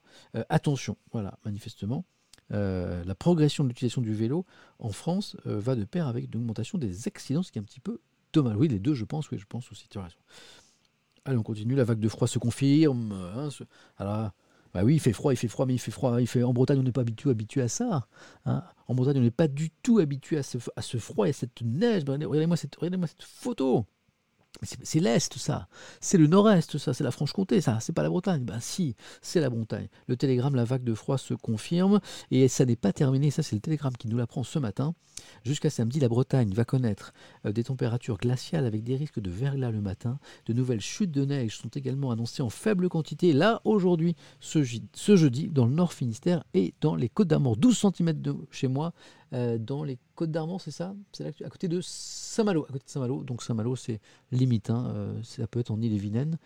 attention, 0.50 0.98
voilà, 1.12 1.38
manifestement. 1.46 2.06
la 2.50 3.16
progression 3.16 3.64
de 3.64 3.70
l'utilisation 3.70 4.02
du 4.02 4.14
vélo 4.14 4.46
en 4.80 4.92
France 4.92 5.36
va 5.46 5.76
de 5.76 5.84
pair 5.84 6.08
avec 6.08 6.26
une 6.26 6.42
augmentation 6.42 6.78
des 6.78 7.08
accidents, 7.08 7.44
ce 7.44 7.52
qui 7.52 7.60
est 7.60 7.62
un 7.62 7.66
petit 7.66 7.80
peu 7.80 8.00
dommage. 8.34 8.56
Oui, 8.58 8.68
les 8.68 8.80
deux, 8.80 8.94
je 8.94 9.06
pense, 9.06 9.30
oui, 9.32 9.38
je 9.38 9.46
pense 9.46 9.68
raison. 9.70 10.18
Allez, 11.26 11.38
on 11.38 11.44
continue, 11.44 11.76
la 11.76 11.84
vague 11.84 12.00
de 12.00 12.10
froid 12.10 12.28
se 12.28 12.40
confirme. 12.40 13.12
Hein, 13.12 13.50
alors, 13.98 14.32
bah 14.74 14.84
oui, 14.84 14.96
il 14.96 15.00
fait 15.00 15.14
froid, 15.14 15.34
il 15.34 15.38
fait 15.38 15.48
froid, 15.48 15.66
mais 15.66 15.74
il 15.74 15.80
fait 15.80 15.92
froid. 15.92 16.22
Il 16.22 16.28
fait... 16.28 16.44
En 16.44 16.54
Bretagne, 16.54 16.80
on 16.80 16.84
n'est 16.84 16.92
pas 16.92 17.02
habitué, 17.02 17.30
habitué 17.30 17.62
à 17.62 17.68
ça. 17.68 18.08
Hein. 18.46 18.64
En 18.88 18.96
Bretagne, 18.96 19.18
on 19.18 19.24
n'est 19.24 19.32
pas 19.32 19.48
du 19.48 19.72
tout 19.72 20.00
habitué 20.00 20.38
à 20.38 20.44
ce, 20.44 20.58
à 20.76 20.82
ce 20.82 20.98
froid 20.98 21.28
et 21.28 21.32
à 21.32 21.34
cette 21.34 21.62
neige. 21.62 22.04
Regardez-moi 22.08 22.58
cette, 22.58 22.76
regardez 22.76 23.08
cette 23.08 23.24
photo. 23.24 23.86
C'est 24.62 25.00
l'Est, 25.00 25.38
ça. 25.38 25.68
C'est 26.02 26.18
le 26.18 26.28
Nord-Est, 26.28 26.78
ça. 26.78 26.94
C'est 26.94 27.04
la 27.04 27.12
Franche-Comté, 27.12 27.62
ça. 27.62 27.80
C'est 27.80 27.94
pas 27.94 28.04
la 28.04 28.10
Bretagne. 28.10 28.44
Ben 28.44 28.60
si, 28.60 28.96
c'est 29.22 29.40
la 29.40 29.50
Bretagne. 29.50 29.88
Le 30.08 30.18
télégramme, 30.18 30.56
la 30.56 30.66
vague 30.66 30.84
de 30.84 30.94
froid 30.94 31.18
se 31.18 31.34
confirme. 31.34 32.00
Et 32.32 32.48
ça 32.48 32.66
n'est 32.66 32.76
pas 32.76 32.92
terminé. 32.92 33.32
Ça, 33.32 33.42
c'est 33.42 33.56
le 33.56 33.62
télégramme 33.62 33.96
qui 33.96 34.08
nous 34.08 34.18
l'apprend 34.18 34.44
ce 34.44 34.60
matin. 34.60 34.96
Jusqu'à 35.44 35.70
samedi, 35.70 36.00
la 36.00 36.10
Bretagne 36.10 36.54
va 36.54 36.66
connaître 36.66 37.14
euh, 37.46 37.52
des 37.52 37.64
températures 37.64 38.18
glaciales 38.18 38.66
avec 38.66 38.84
des 38.84 38.96
risques 38.96 39.20
de 39.20 39.30
verglas 39.30 39.72
le 39.72 39.82
matin. 39.82 40.20
De 40.46 40.54
nouvelles 40.54 40.82
chutes 40.82 41.12
de 41.12 41.26
neige 41.26 41.58
sont 41.58 41.70
également 41.70 42.12
annoncées 42.12 42.42
en 42.42 42.50
faible 42.50 42.90
quantité. 42.90 43.34
Là, 43.34 43.62
aujourd'hui, 43.64 44.16
ce, 44.40 44.64
jeudi, 44.64 45.48
dans 45.48 45.66
le 45.66 45.74
Nord 45.74 45.94
Finistère 45.94 46.44
et 46.54 46.74
dans 46.82 46.96
les 46.96 47.10
Côtes 47.10 47.28
d'Armor. 47.28 47.56
12 47.58 47.86
cm 47.96 48.14
de 48.22 48.36
chez 48.52 48.68
moi. 48.68 48.94
Euh, 49.34 49.58
dans 49.58 49.84
les 49.84 49.98
Côtes 50.16 50.32
d'Armor, 50.32 50.62
c'est 50.62 50.72
ça? 50.72 50.96
C'est 51.12 51.24
là, 51.24 51.32
à 51.46 51.50
côté 51.50 51.68
de 51.68 51.82
Saint-Malo. 51.82 52.66
À 52.70 52.72
côté 52.72 52.86
de 52.86 52.90
Saint-Malo. 52.90 53.24
Donc 53.24 53.44
Saint-Malo, 53.44 53.76
c'est 53.76 54.00
limite. 54.32 54.70
Hein, 54.70 54.94
euh, 54.96 55.22
ça 55.24 55.46
peut 55.48 55.60
être 55.60 55.72
en 55.72 55.82
Ille-et-Vilaine. 55.82 56.38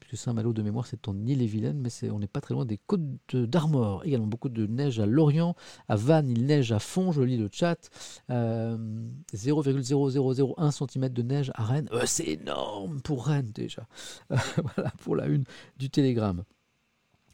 Puisque 0.00 0.16
Saint-Malo 0.22 0.52
de 0.52 0.62
mémoire, 0.62 0.86
c'est 0.86 1.08
en 1.08 1.16
Ille-et-Vilaine, 1.16 1.78
mais 1.78 1.90
on 2.10 2.18
n'est 2.18 2.26
pas 2.26 2.40
très 2.40 2.54
loin 2.54 2.64
des 2.66 2.78
Côtes 2.78 3.00
d'Armor. 3.32 4.04
Également 4.04 4.26
beaucoup 4.26 4.48
de 4.48 4.66
neige 4.66 4.98
à 5.00 5.06
Lorient. 5.06 5.54
À 5.88 5.96
Vannes, 5.96 6.28
il 6.28 6.46
neige 6.46 6.72
à 6.72 6.78
fond. 6.78 7.10
Je 7.12 7.22
lis 7.22 7.38
le 7.38 7.48
chat. 7.50 7.88
0,0001 8.28 10.70
cm 10.70 11.08
de 11.08 11.22
neige 11.22 11.50
à 11.54 11.64
Rennes. 11.64 11.88
Euh, 11.92 12.02
c'est 12.06 12.26
énorme 12.26 13.00
pour 13.00 13.26
Rennes 13.26 13.52
déjà. 13.54 13.86
voilà 14.28 14.90
pour 14.98 15.16
la 15.16 15.26
une 15.26 15.44
du 15.78 15.88
télégramme. 15.88 16.44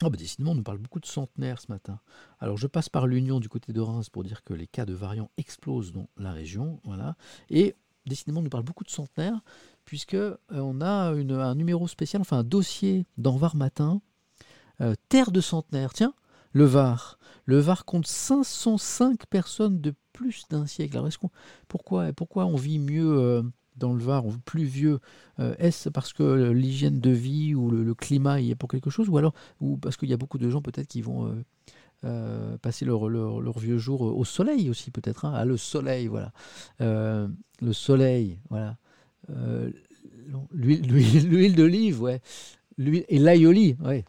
Oh 0.02 0.08
bah 0.08 0.16
décidément, 0.16 0.52
on 0.52 0.54
nous 0.54 0.62
parle 0.62 0.78
beaucoup 0.78 1.00
de 1.00 1.06
centenaires 1.06 1.60
ce 1.60 1.70
matin. 1.70 2.00
Alors 2.38 2.56
je 2.56 2.66
passe 2.66 2.88
par 2.88 3.06
l'Union 3.06 3.38
du 3.38 3.50
côté 3.50 3.72
de 3.72 3.80
Reims 3.80 4.08
pour 4.08 4.24
dire 4.24 4.42
que 4.44 4.54
les 4.54 4.66
cas 4.66 4.86
de 4.86 4.94
variants 4.94 5.30
explosent 5.36 5.92
dans 5.92 6.08
la 6.16 6.32
région. 6.32 6.80
Voilà. 6.84 7.16
Et 7.50 7.76
décidément, 8.06 8.40
on 8.40 8.42
nous 8.42 8.50
parle 8.50 8.64
beaucoup 8.64 8.84
de 8.84 8.90
centenaires, 8.90 9.40
puisque 9.84 10.14
euh, 10.14 10.36
on 10.50 10.80
a 10.80 11.12
un 11.12 11.54
numéro 11.54 11.86
spécial, 11.86 12.22
enfin 12.22 12.38
un 12.38 12.44
dossier 12.44 13.06
dans 13.18 13.36
Var 13.36 13.56
Matin, 13.56 14.00
euh, 14.80 14.94
Terre 15.10 15.32
de 15.32 15.42
centenaires. 15.42 15.92
Tiens, 15.92 16.14
le 16.52 16.64
Var. 16.64 17.18
Le 17.44 17.58
Var 17.58 17.84
compte 17.84 18.06
505 18.06 19.26
personnes 19.26 19.80
de 19.80 19.94
plus 20.12 20.44
d'un 20.48 20.66
siècle. 20.66 20.96
Alors 20.96 21.08
est-ce 21.08 21.18
qu'on, 21.18 21.30
pourquoi, 21.68 22.12
pourquoi 22.12 22.46
on 22.46 22.56
vit 22.56 22.78
mieux 22.78 23.18
euh, 23.18 23.42
dans 23.80 23.92
le 23.92 24.02
Var, 24.02 24.22
plus 24.44 24.64
vieux, 24.64 25.00
euh, 25.40 25.54
est-ce 25.58 25.88
parce 25.88 26.12
que 26.12 26.50
l'hygiène 26.52 27.00
de 27.00 27.10
vie 27.10 27.54
ou 27.54 27.70
le, 27.70 27.94
climat 27.94 28.40
y 28.40 28.52
est 28.52 28.54
pour 28.54 28.68
quelque 28.68 28.90
chose, 28.90 29.08
ou 29.08 29.18
alors 29.18 29.34
ou 29.60 29.76
parce 29.76 29.96
qu'il 29.96 30.08
y 30.08 30.12
a 30.12 30.16
beaucoup 30.16 30.38
de 30.38 30.48
gens 30.48 30.62
peut-être 30.62 30.86
qui 30.86 31.02
vont 31.02 31.26
euh, 31.26 31.34
euh, 32.04 32.56
passer 32.58 32.84
leur, 32.84 33.08
vieux 33.58 33.78
jour 33.78 34.02
au 34.02 34.24
soleil 34.24 34.70
aussi 34.70 34.92
peut-être, 34.92 35.24
hein, 35.24 35.32
ah, 35.34 35.44
le 35.44 35.56
soleil, 35.56 36.06
voilà, 36.06 36.32
le 36.78 37.72
soleil, 37.72 38.38
voilà, 38.50 38.76
l'huile 40.52 41.56
d'olive, 41.56 42.02
ouais, 42.02 42.20
et 42.78 43.18
l'aïoli, 43.18 43.76
ouais. 43.82 44.04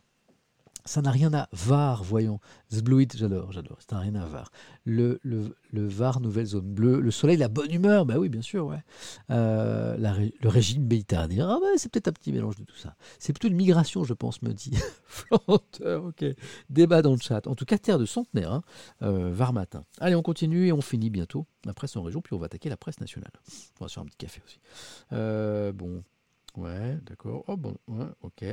Ça 0.85 1.01
n'a 1.01 1.11
rien 1.11 1.33
à 1.33 1.47
var, 1.51 2.03
voyons. 2.03 2.39
Zbluit, 2.71 3.07
j'adore, 3.15 3.51
j'adore. 3.51 3.77
Ça 3.87 3.95
n'a 3.95 4.01
rien 4.01 4.15
à 4.15 4.25
var. 4.25 4.51
Le, 4.85 5.19
le, 5.23 5.55
le, 5.71 5.87
var, 5.87 6.19
nouvelle 6.19 6.45
zone 6.45 6.73
bleue. 6.73 6.99
Le 6.99 7.11
soleil, 7.11 7.37
la 7.37 7.47
bonne 7.49 7.71
humeur, 7.71 8.05
bah 8.05 8.17
oui, 8.17 8.29
bien 8.29 8.41
sûr, 8.41 8.65
ouais. 8.65 8.83
Euh, 9.29 9.95
le 9.97 10.49
régime 10.49 10.83
méditerranéen, 10.83 11.59
ah 11.61 11.67
c'est 11.77 11.91
peut-être 11.91 12.07
un 12.07 12.13
petit 12.13 12.31
mélange 12.31 12.55
de 12.55 12.63
tout 12.63 12.75
ça. 12.75 12.95
C'est 13.19 13.33
plutôt 13.33 13.47
une 13.47 13.55
migration, 13.55 14.03
je 14.03 14.13
pense, 14.13 14.41
me 14.41 14.53
dit 14.53 14.71
Flanteur, 15.05 16.05
ok. 16.05 16.25
Débat 16.69 17.01
dans 17.01 17.11
le 17.11 17.19
chat. 17.19 17.45
En 17.47 17.55
tout 17.55 17.65
cas, 17.65 17.77
terre 17.77 17.99
de 17.99 18.05
centenaire, 18.05 18.51
hein. 18.51 18.63
euh, 19.03 19.31
var 19.31 19.53
matin. 19.53 19.83
Allez, 19.99 20.15
on 20.15 20.23
continue 20.23 20.67
et 20.67 20.71
on 20.71 20.81
finit 20.81 21.09
bientôt 21.09 21.45
la 21.65 21.73
presse 21.73 21.95
en 21.95 22.03
région, 22.03 22.21
puis 22.21 22.33
on 22.33 22.39
va 22.39 22.47
attaquer 22.47 22.69
la 22.69 22.77
presse 22.77 22.99
nationale. 22.99 23.31
On 23.79 23.85
va 23.85 23.89
se 23.89 23.93
faire 23.93 24.03
un 24.03 24.07
petit 24.07 24.17
café 24.17 24.41
aussi. 24.45 24.59
Euh, 25.13 25.71
bon, 25.71 26.03
ouais, 26.57 26.97
d'accord. 27.05 27.43
Oh 27.47 27.57
bon, 27.57 27.75
ouais, 27.87 28.07
ok. 28.21 28.45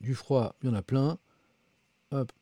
Du 0.00 0.14
froid, 0.14 0.54
il 0.62 0.68
y 0.68 0.70
en 0.70 0.74
a 0.74 0.82
plein. 0.82 1.18
Hop, 2.10 2.32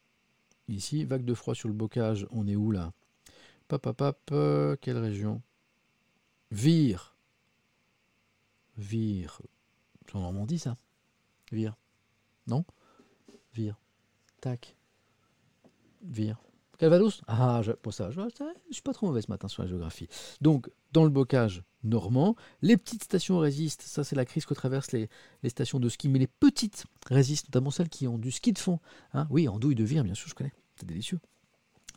ici, 0.68 1.04
vague 1.04 1.24
de 1.24 1.34
froid 1.34 1.54
sur 1.54 1.68
le 1.68 1.74
bocage, 1.74 2.26
on 2.30 2.46
est 2.46 2.56
où 2.56 2.70
là? 2.70 2.92
Pop, 3.68 3.86
euh, 4.32 4.76
quelle 4.80 4.98
région? 4.98 5.42
Vire. 6.50 7.14
Vire. 8.78 9.42
C'est 10.06 10.16
en 10.16 10.20
Normandie 10.20 10.58
ça? 10.58 10.76
Vire. 11.52 11.76
Non? 12.46 12.64
Vire. 13.52 13.78
Tac. 14.40 14.76
Vire. 16.02 16.38
Calvados? 16.78 17.20
Ah, 17.26 17.60
je, 17.62 17.72
pour 17.72 17.92
ça, 17.92 18.10
je, 18.10 18.20
ne 18.20 18.28
suis 18.70 18.82
pas 18.82 18.92
trop 18.92 19.08
mauvais 19.08 19.20
ce 19.20 19.30
matin 19.30 19.48
sur 19.48 19.62
la 19.62 19.68
géographie. 19.68 20.08
Donc, 20.40 20.70
dans 20.92 21.04
le 21.04 21.10
bocage 21.10 21.64
normand, 21.82 22.36
les 22.62 22.76
petites 22.76 23.04
stations 23.04 23.38
résistent. 23.38 23.82
Ça, 23.82 24.04
c'est 24.04 24.14
la 24.14 24.24
crise 24.24 24.46
que 24.46 24.54
traversent 24.54 24.92
les, 24.92 25.08
stations 25.48 25.80
de 25.80 25.88
ski. 25.88 26.08
Mais 26.08 26.20
les 26.20 26.28
petites 26.28 26.86
résistent, 27.06 27.48
notamment 27.48 27.72
celles 27.72 27.88
qui 27.88 28.06
ont 28.06 28.16
du 28.16 28.30
ski 28.30 28.52
de 28.52 28.58
fond. 28.58 28.78
Hein 29.12 29.26
oui, 29.30 29.48
andouille 29.48 29.74
de 29.74 29.84
vire, 29.84 30.04
bien 30.04 30.14
sûr, 30.14 30.28
je 30.28 30.34
connais. 30.34 30.52
C'est 30.76 30.86
délicieux. 30.86 31.18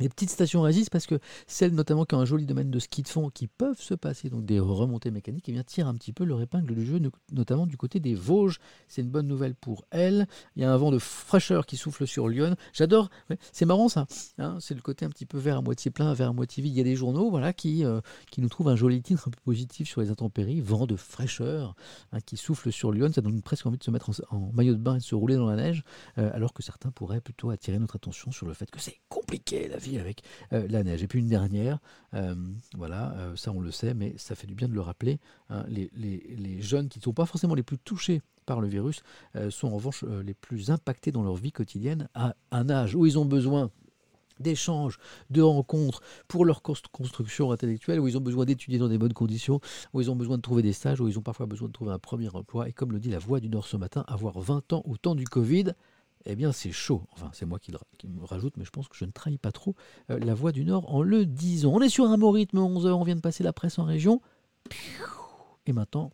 Les 0.01 0.09
petites 0.09 0.29
stations 0.31 0.61
résistent 0.61 0.89
parce 0.89 1.05
que 1.07 1.19
celles 1.47 1.73
notamment 1.73 2.05
qui 2.05 2.15
ont 2.15 2.19
un 2.19 2.25
joli 2.25 2.45
domaine 2.45 2.71
de 2.71 2.79
ski 2.79 3.03
de 3.03 3.07
fond, 3.07 3.29
qui 3.29 3.47
peuvent 3.47 3.79
se 3.79 3.93
passer 3.93 4.29
donc 4.29 4.45
des 4.45 4.59
remontées 4.59 5.11
mécaniques, 5.11 5.47
et 5.47 5.51
bien 5.51 5.63
tirent 5.63 5.87
un 5.87 5.93
petit 5.95 6.11
peu 6.11 6.23
leur 6.23 6.41
épingle 6.41 6.73
du 6.75 6.85
jeu, 6.85 6.99
no- 6.99 7.11
notamment 7.31 7.67
du 7.67 7.77
côté 7.77 7.99
des 7.99 8.15
Vosges. 8.15 8.59
C'est 8.87 9.01
une 9.01 9.09
bonne 9.09 9.27
nouvelle 9.27 9.55
pour 9.55 9.85
elles. 9.91 10.27
Il 10.55 10.61
y 10.61 10.65
a 10.65 10.73
un 10.73 10.77
vent 10.77 10.91
de 10.91 10.97
fraîcheur 10.99 11.65
qui 11.65 11.77
souffle 11.77 12.07
sur 12.07 12.27
Lyon. 12.27 12.55
J'adore. 12.73 13.09
c'est 13.51 13.65
marrant 13.65 13.87
ça. 13.89 14.07
hein, 14.39 14.57
c'est 14.59 14.73
le 14.73 14.81
côté 14.81 15.05
un 15.05 15.09
petit 15.09 15.25
peu 15.25 15.37
vert 15.37 15.57
à 15.57 15.61
moitié 15.61 15.91
plein, 15.91 16.13
vert 16.13 16.29
à 16.29 16.33
moitié 16.33 16.63
vide. 16.63 16.73
Il 16.73 16.77
y 16.77 16.81
a 16.81 16.83
des 16.83 16.95
journaux 16.95 17.29
voilà 17.29 17.53
qui 17.53 17.85
euh, 17.85 18.01
qui 18.31 18.41
nous 18.41 18.49
trouvent 18.49 18.69
un 18.69 18.75
joli 18.75 19.01
titre 19.01 19.27
un 19.27 19.31
peu 19.31 19.39
positif 19.43 19.87
sur 19.87 20.01
les 20.01 20.09
intempéries. 20.09 20.61
Vent 20.61 20.87
de 20.87 20.95
fraîcheur 20.95 21.75
hein, 22.11 22.19
qui 22.25 22.37
souffle 22.37 22.71
sur 22.71 22.91
Lyon. 22.91 23.11
Ça 23.13 23.21
donne 23.21 23.41
presque 23.41 23.65
envie 23.67 23.77
de 23.77 23.83
se 23.83 23.91
mettre 23.91 24.09
en, 24.31 24.35
en 24.37 24.51
maillot 24.53 24.73
de 24.73 24.79
bain 24.79 24.95
et 24.95 24.99
de 24.99 25.03
se 25.03 25.15
rouler 25.15 25.35
dans 25.35 25.47
la 25.47 25.55
neige, 25.55 25.83
euh, 26.17 26.31
alors 26.33 26.53
que 26.53 26.63
certains 26.63 26.89
pourraient 26.91 27.21
plutôt 27.21 27.49
attirer 27.51 27.77
notre 27.77 27.97
attention 27.97 28.31
sur 28.31 28.47
le 28.47 28.53
fait 28.53 28.69
que 28.71 28.79
c'est 28.79 28.97
compliqué 29.09 29.67
la 29.67 29.77
vie 29.77 29.90
avec 29.99 30.21
euh, 30.53 30.67
la 30.69 30.83
neige. 30.83 31.03
Et 31.03 31.07
puis 31.07 31.19
une 31.19 31.27
dernière, 31.27 31.79
euh, 32.13 32.35
voilà, 32.75 33.13
euh, 33.17 33.35
ça 33.35 33.51
on 33.51 33.59
le 33.59 33.71
sait, 33.71 33.93
mais 33.93 34.13
ça 34.17 34.35
fait 34.35 34.47
du 34.47 34.55
bien 34.55 34.67
de 34.67 34.73
le 34.73 34.81
rappeler, 34.81 35.19
hein, 35.49 35.65
les, 35.67 35.89
les- 35.95 36.61
jeunes 36.61 36.89
qui 36.89 36.99
ne 36.99 37.03
sont 37.03 37.13
pas 37.13 37.25
forcément 37.25 37.55
les 37.55 37.63
plus 37.63 37.77
touchés 37.79 38.21
par 38.45 38.61
le 38.61 38.67
virus 38.67 39.01
sont 39.49 39.67
en 39.67 39.75
revanche 39.75 40.03
les 40.03 40.33
plus 40.33 40.69
impactés 40.69 41.11
dans 41.11 41.23
leur 41.23 41.35
vie 41.35 41.51
quotidienne 41.51 42.07
à 42.13 42.35
un 42.51 42.69
âge 42.69 42.95
où 42.95 43.05
ils 43.05 43.17
ont 43.17 43.25
besoin 43.25 43.71
d'échanges, 44.39 44.97
de 45.29 45.41
rencontres 45.41 46.01
pour 46.27 46.45
leur 46.45 46.61
cons- 46.61 46.73
construction 46.91 47.51
intellectuelle, 47.51 47.99
où 47.99 48.07
ils 48.07 48.17
ont 48.17 48.21
besoin 48.21 48.45
d'étudier 48.45 48.79
dans 48.79 48.89
des 48.89 48.97
bonnes 48.97 49.13
conditions, 49.13 49.59
où 49.93 50.01
ils 50.01 50.09
ont 50.09 50.15
besoin 50.15 50.37
de 50.37 50.41
trouver 50.41 50.63
des 50.63 50.73
stages, 50.73 50.99
où 50.99 51.07
ils 51.07 51.17
ont 51.19 51.21
parfois 51.21 51.45
besoin 51.45 51.67
de 51.67 51.73
trouver 51.73 51.91
un 51.91 51.99
premier 51.99 52.29
emploi. 52.29 52.67
Et 52.67 52.73
comme 52.73 52.91
le 52.91 52.99
dit 52.99 53.09
la 53.09 53.19
Voix 53.19 53.39
du 53.39 53.49
Nord 53.49 53.67
ce 53.67 53.77
matin, 53.77 54.03
avoir 54.07 54.39
20 54.39 54.73
ans 54.73 54.81
au 54.85 54.97
temps 54.97 55.15
du 55.15 55.25
Covid, 55.25 55.73
eh 56.25 56.35
bien 56.35 56.51
c'est 56.51 56.71
chaud. 56.71 57.03
Enfin, 57.11 57.29
c'est 57.33 57.45
moi 57.45 57.59
qui, 57.59 57.71
me 57.71 58.25
rajoute, 58.25 58.57
mais 58.57 58.65
je 58.65 58.69
pense 58.69 58.87
que 58.87 58.95
je 58.95 59.05
ne 59.05 59.11
trahis 59.11 59.37
pas 59.37 59.51
trop 59.51 59.75
euh, 60.09 60.19
la 60.19 60.33
Voix 60.33 60.51
du 60.51 60.65
Nord 60.65 60.93
en 60.93 61.01
le 61.01 61.25
disant. 61.25 61.71
On 61.73 61.81
est 61.81 61.89
sur 61.89 62.05
un 62.05 62.17
bon 62.17 62.31
rythme, 62.31 62.59
11h, 62.59 62.89
on 62.89 63.03
vient 63.03 63.15
de 63.15 63.21
passer 63.21 63.43
la 63.43 63.53
presse 63.53 63.79
en 63.79 63.83
région. 63.83 64.21
Et 65.65 65.73
maintenant, 65.73 66.11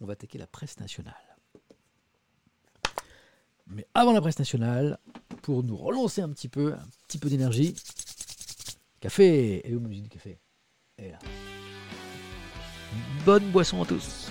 on 0.00 0.06
va 0.06 0.12
attaquer 0.14 0.38
la 0.38 0.46
presse 0.46 0.78
nationale. 0.80 1.14
Mais 3.66 3.86
avant 3.94 4.12
la 4.12 4.20
presse 4.20 4.38
nationale, 4.38 4.98
pour 5.42 5.62
nous 5.62 5.76
relancer 5.76 6.20
un 6.20 6.28
petit 6.30 6.48
peu, 6.48 6.74
un 6.74 6.88
petit 7.06 7.18
peu 7.18 7.28
d'énergie, 7.28 7.76
café 9.00 9.68
Et 9.68 9.74
où 9.74 9.80
musique 9.80 10.04
du 10.04 10.10
café? 10.10 10.38
Bonne 13.24 13.50
boisson 13.50 13.82
à 13.82 13.86
tous 13.86 14.30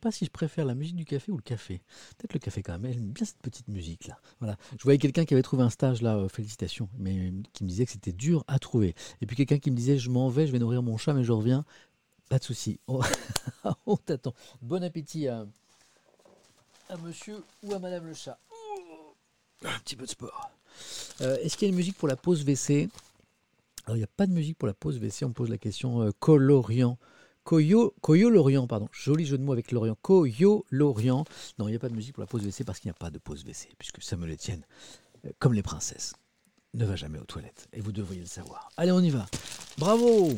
pas 0.00 0.10
si 0.10 0.24
je 0.24 0.30
préfère 0.30 0.64
la 0.64 0.74
musique 0.74 0.96
du 0.96 1.04
café 1.04 1.30
ou 1.30 1.36
le 1.36 1.42
café. 1.42 1.80
Peut-être 2.18 2.34
le 2.34 2.40
café 2.40 2.62
quand 2.62 2.78
même. 2.78 2.92
J'aime 2.92 3.10
bien 3.10 3.24
cette 3.24 3.38
petite 3.38 3.68
musique 3.68 4.06
là. 4.06 4.18
Voilà. 4.40 4.56
Je 4.76 4.82
voyais 4.82 4.98
quelqu'un 4.98 5.24
qui 5.24 5.34
avait 5.34 5.42
trouvé 5.42 5.62
un 5.62 5.70
stage 5.70 6.02
là, 6.02 6.16
euh, 6.16 6.28
félicitations, 6.28 6.88
mais 6.98 7.32
qui 7.52 7.64
me 7.64 7.68
disait 7.68 7.84
que 7.84 7.92
c'était 7.92 8.12
dur 8.12 8.44
à 8.48 8.58
trouver. 8.58 8.94
Et 9.20 9.26
puis 9.26 9.36
quelqu'un 9.36 9.58
qui 9.58 9.70
me 9.70 9.76
disait 9.76 9.98
je 9.98 10.10
m'en 10.10 10.28
vais, 10.28 10.46
je 10.46 10.52
vais 10.52 10.58
nourrir 10.58 10.82
mon 10.82 10.96
chat, 10.96 11.12
mais 11.12 11.24
je 11.24 11.32
reviens. 11.32 11.64
Pas 12.30 12.38
de 12.38 12.44
souci. 12.44 12.78
On, 13.86 13.96
t'attend. 13.96 14.34
Bon 14.62 14.82
appétit 14.82 15.26
à, 15.26 15.46
monsieur 17.02 17.42
ou 17.62 17.74
à 17.74 17.78
madame 17.78 18.06
le 18.06 18.14
chat. 18.14 18.38
Un 19.64 19.78
petit 19.80 19.96
peu 19.96 20.04
de 20.04 20.10
sport. 20.10 20.50
Euh, 21.20 21.36
Est-ce 21.42 21.56
qu'il 21.56 21.66
y 21.66 21.68
a 21.68 21.72
une 21.72 21.76
musique 21.76 21.98
pour 21.98 22.08
la 22.08 22.16
pause 22.16 22.44
WC 22.44 22.88
Alors, 23.84 23.96
il 23.96 24.00
n'y 24.00 24.04
a 24.04 24.10
pas 24.16 24.26
de 24.26 24.32
musique 24.32 24.56
pour 24.56 24.68
la 24.68 24.74
pause 24.74 24.98
WC. 24.98 25.24
On 25.24 25.28
me 25.30 25.34
pose 25.34 25.50
la 25.50 25.58
question 25.58 26.02
euh, 26.02 26.10
coloriant. 26.18 26.98
Coyo 27.44 27.92
Lorient, 28.30 28.66
pardon. 28.66 28.88
Joli 28.92 29.24
jeu 29.26 29.38
de 29.38 29.42
mots 29.42 29.52
avec 29.52 29.72
Lorient. 29.72 29.96
Coyo 30.02 30.64
Lorient. 30.70 31.24
Non, 31.58 31.68
il 31.68 31.72
n'y 31.72 31.76
a 31.76 31.80
pas 31.80 31.88
de 31.88 31.94
musique 31.94 32.14
pour 32.14 32.22
la 32.22 32.26
pause 32.26 32.42
WC 32.42 32.64
parce 32.64 32.78
qu'il 32.78 32.88
n'y 32.88 32.96
a 32.96 32.98
pas 32.98 33.10
de 33.10 33.18
pause 33.18 33.44
WC, 33.44 33.70
puisque 33.78 34.02
Samuel 34.02 34.32
Etienne, 34.32 34.64
euh, 35.26 35.30
comme 35.38 35.54
les 35.54 35.62
princesses, 35.62 36.14
ne 36.74 36.84
va 36.84 36.96
jamais 36.96 37.18
aux 37.18 37.24
toilettes. 37.24 37.68
Et 37.72 37.80
vous 37.80 37.92
devriez 37.92 38.20
le 38.20 38.26
savoir. 38.26 38.68
Allez, 38.76 38.92
on 38.92 39.00
y 39.00 39.10
va. 39.10 39.26
Bravo 39.78 40.30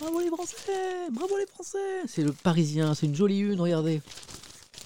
Bravo 0.00 0.20
les 0.20 0.28
Français 0.28 1.10
Bravo 1.12 1.38
les 1.38 1.46
Français 1.46 2.02
C'est 2.06 2.22
le 2.22 2.32
Parisien, 2.32 2.94
c'est 2.94 3.06
une 3.06 3.14
jolie 3.14 3.40
une, 3.40 3.60
regardez. 3.60 4.02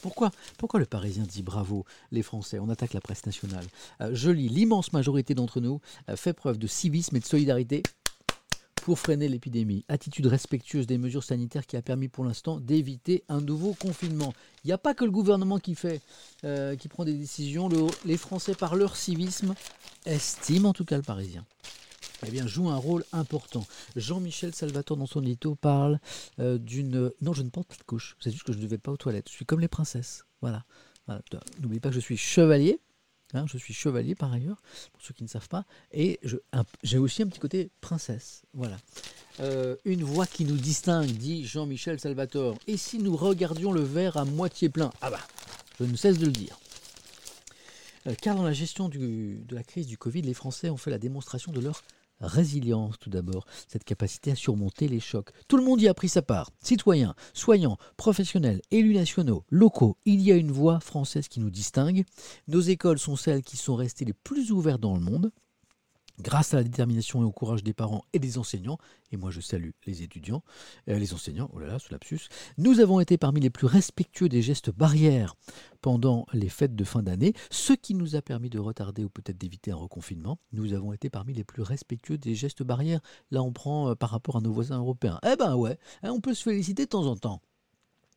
Pourquoi, 0.03 0.31
pourquoi 0.59 0.79
le 0.79 0.87
Parisien 0.87 1.25
dit 1.25 1.43
bravo 1.43 1.85
les 2.13 2.23
Français? 2.23 2.59
On 2.61 2.69
attaque 2.69 2.93
la 2.93 3.01
presse 3.01 3.27
nationale. 3.27 3.65
Euh, 4.01 4.11
je 4.13 4.31
lis 4.31 4.49
l'immense 4.49 4.93
majorité 4.93 5.35
d'entre 5.35 5.61
nous 5.61 5.81
euh, 6.09 6.17
fait 6.17 6.33
preuve 6.33 6.59
de 6.59 6.67
civisme 6.67 7.17
et 7.17 7.21
de 7.21 7.25
solidarité 7.25 7.83
pour 8.89 8.99
freiner 8.99 9.29
l'épidémie. 9.29 9.85
Attitude 9.89 10.25
respectueuse 10.25 10.87
des 10.87 10.97
mesures 10.97 11.23
sanitaires 11.23 11.67
qui 11.67 11.77
a 11.77 11.83
permis 11.83 12.09
pour 12.09 12.25
l'instant 12.25 12.59
d'éviter 12.59 13.23
un 13.29 13.43
nouveau 13.43 13.75
confinement. 13.75 14.33
Il 14.65 14.69
n'y 14.69 14.73
a 14.73 14.79
pas 14.79 14.95
que 14.95 15.05
le 15.05 15.11
gouvernement 15.11 15.59
qui 15.59 15.75
fait, 15.75 16.01
euh, 16.45 16.75
qui 16.75 16.89
prend 16.89 17.05
des 17.05 17.13
décisions. 17.13 17.69
Le- 17.69 17.87
les 18.07 18.17
Français, 18.17 18.55
par 18.55 18.77
leur 18.77 18.97
civisme, 18.97 19.55
estiment 20.07 20.71
en 20.71 20.73
tout 20.73 20.87
cas 20.87 20.97
le 20.97 21.03
Parisien. 21.03 21.45
Eh 22.27 22.31
bien, 22.31 22.47
joue 22.47 22.71
un 22.71 22.77
rôle 22.77 23.05
important. 23.13 23.67
Jean-Michel 23.95 24.55
Salvatore, 24.55 24.97
dans 24.97 25.05
son 25.05 25.23
édito, 25.23 25.55
parle 25.55 26.01
euh, 26.41 26.57
d'une. 26.57 27.11
Non, 27.21 27.35
je 27.35 27.43
ne 27.43 27.51
porte 27.51 27.69
pas 27.69 27.77
de 27.77 27.83
couche. 27.83 28.17
C'est 28.21 28.31
juste 28.31 28.45
que 28.45 28.55
je 28.55 28.59
ne 28.59 28.67
vais 28.67 28.79
pas 28.79 28.91
aux 28.91 28.97
toilettes. 28.97 29.29
Je 29.29 29.35
suis 29.35 29.45
comme 29.45 29.61
les 29.61 29.69
princesses. 29.69 30.25
Voilà. 30.41 30.65
Voilà. 31.05 31.21
N'oubliez 31.61 31.81
pas 31.81 31.91
que 31.91 31.95
je 31.95 32.01
suis 32.01 32.17
chevalier. 32.17 32.81
Hein, 33.35 33.45
je 33.47 33.59
suis 33.59 33.75
chevalier 33.75 34.15
par 34.15 34.33
ailleurs, 34.33 34.63
pour 34.93 35.03
ceux 35.03 35.13
qui 35.13 35.23
ne 35.23 35.29
savent 35.29 35.49
pas. 35.49 35.67
Et 35.93 36.19
j'ai 36.83 36.99
aussi 36.99 37.23
un 37.23 37.27
petit 37.27 37.41
côté 37.41 37.71
princesse. 37.81 38.43
Voilà. 38.55 38.79
Euh, 39.41 39.77
une 39.85 40.03
voix 40.03 40.27
qui 40.27 40.45
nous 40.45 40.57
distingue, 40.57 41.11
dit 41.11 41.47
Jean-Michel 41.47 42.01
Salvatore. 42.01 42.59
Et 42.67 42.77
si 42.77 42.99
nous 42.99 43.17
regardions 43.17 43.73
le 43.73 43.83
verre 43.83 44.17
à 44.17 44.25
moitié 44.25 44.69
plein? 44.69 44.91
Ah 45.01 45.11
bah, 45.11 45.21
je 45.79 45.85
ne 45.85 45.97
cesse 45.97 46.19
de 46.19 46.27
le 46.27 46.33
dire. 46.33 46.59
Euh, 48.07 48.15
Car 48.21 48.35
dans 48.35 48.45
la 48.45 48.53
gestion 48.53 48.89
de 48.89 49.55
la 49.55 49.63
crise 49.63 49.87
du 49.87 49.99
Covid, 49.99 50.23
les 50.23 50.35
Français 50.35 50.71
ont 50.71 50.77
fait 50.77 50.91
la 50.91 50.99
démonstration 50.99 51.53
de 51.53 51.61
leur 51.61 51.83
résilience 52.21 52.99
tout 52.99 53.11
d'abord, 53.11 53.47
cette 53.67 53.85
capacité 53.85 54.33
à 54.33 54.35
surmonter 54.35 54.89
les 54.89 55.01
chocs. 55.01 55.31
Tout 55.49 55.57
le 55.57 55.65
monde 55.65 55.81
y 55.81 55.89
a 55.89 55.95
pris 55.95 56.09
sa 56.09 56.23
part. 56.23 56.51
Citoyens, 56.61 57.15
soignants, 57.33 57.79
professionnels, 57.97 58.61
élus 58.71 58.95
nationaux, 58.95 59.45
locaux, 59.51 59.97
il 60.05 60.21
y 60.21 60.33
a 60.33 60.37
une 60.37 60.53
voix 60.53 60.81
française 60.81 61.29
qui 61.29 61.41
nous 61.41 61.51
distingue. 61.51 62.05
Nos 62.47 62.61
écoles 62.61 62.99
sont 62.99 63.17
celles 63.17 63.43
qui 63.43 63.57
sont 63.57 63.77
restées 63.77 64.05
les 64.05 64.13
plus 64.13 64.53
ouvertes 64.53 64.81
dans 64.81 64.95
le 64.95 65.01
monde. 65.01 65.31
Grâce 66.21 66.53
à 66.53 66.57
la 66.57 66.65
détermination 66.65 67.23
et 67.23 67.25
au 67.25 67.31
courage 67.31 67.63
des 67.63 67.73
parents 67.73 68.05
et 68.13 68.19
des 68.19 68.39
enseignants, 68.39 68.79
et 69.13 69.17
moi 69.17 69.31
je 69.31 69.41
salue 69.41 69.71
les 69.87 70.03
étudiants, 70.03 70.43
euh, 70.89 70.99
les 70.99 71.15
enseignants, 71.15 71.49
oh 71.53 71.61
là 71.61 71.69
là, 71.69 71.79
ce 71.79 71.93
lapsus, 71.93 72.29
nous 72.57 72.81
avons 72.81 72.99
été 72.99 73.17
parmi 73.19 73.41
les 73.41 73.51
plus 73.51 73.67
respectueux 73.67 74.29
des 74.29 74.43
gestes 74.43 74.71
barrières 74.71 75.37
pendant 75.81 76.27
les 76.33 76.49
fêtes 76.49 76.75
de 76.75 76.85
fin 76.85 77.05
d'année, 77.05 77.35
ce 77.51 77.73
qui 77.73 77.95
nous 77.95 78.17
a 78.17 78.23
permis 78.23 78.51
de 78.51 78.59
retarder 78.59 79.05
ou 79.05 79.09
peut-être 79.09 79.39
d'éviter 79.39 79.71
un 79.71 79.77
reconfinement. 79.77 80.39
Nous 80.53 80.73
avons 80.73 80.93
été 80.93 81.09
parmi 81.09 81.35
les 81.35 81.45
plus 81.45 81.63
respectueux 81.63 82.19
des 82.19 82.35
gestes 82.35 82.65
barrières. 82.65 83.01
Là, 83.31 83.43
on 83.43 83.53
prend 83.53 83.91
euh, 83.91 83.95
par 83.95 84.11
rapport 84.11 84.37
à 84.37 84.41
nos 84.41 84.53
voisins 84.53 84.79
européens. 84.79 85.21
Eh 85.25 85.37
ben 85.37 85.55
ouais, 85.55 85.79
hein, 86.03 86.11
on 86.11 86.21
peut 86.21 86.35
se 86.35 86.43
féliciter 86.43 86.85
de 86.85 86.91
temps 86.91 87.07
en 87.07 87.17
temps. 87.17 87.41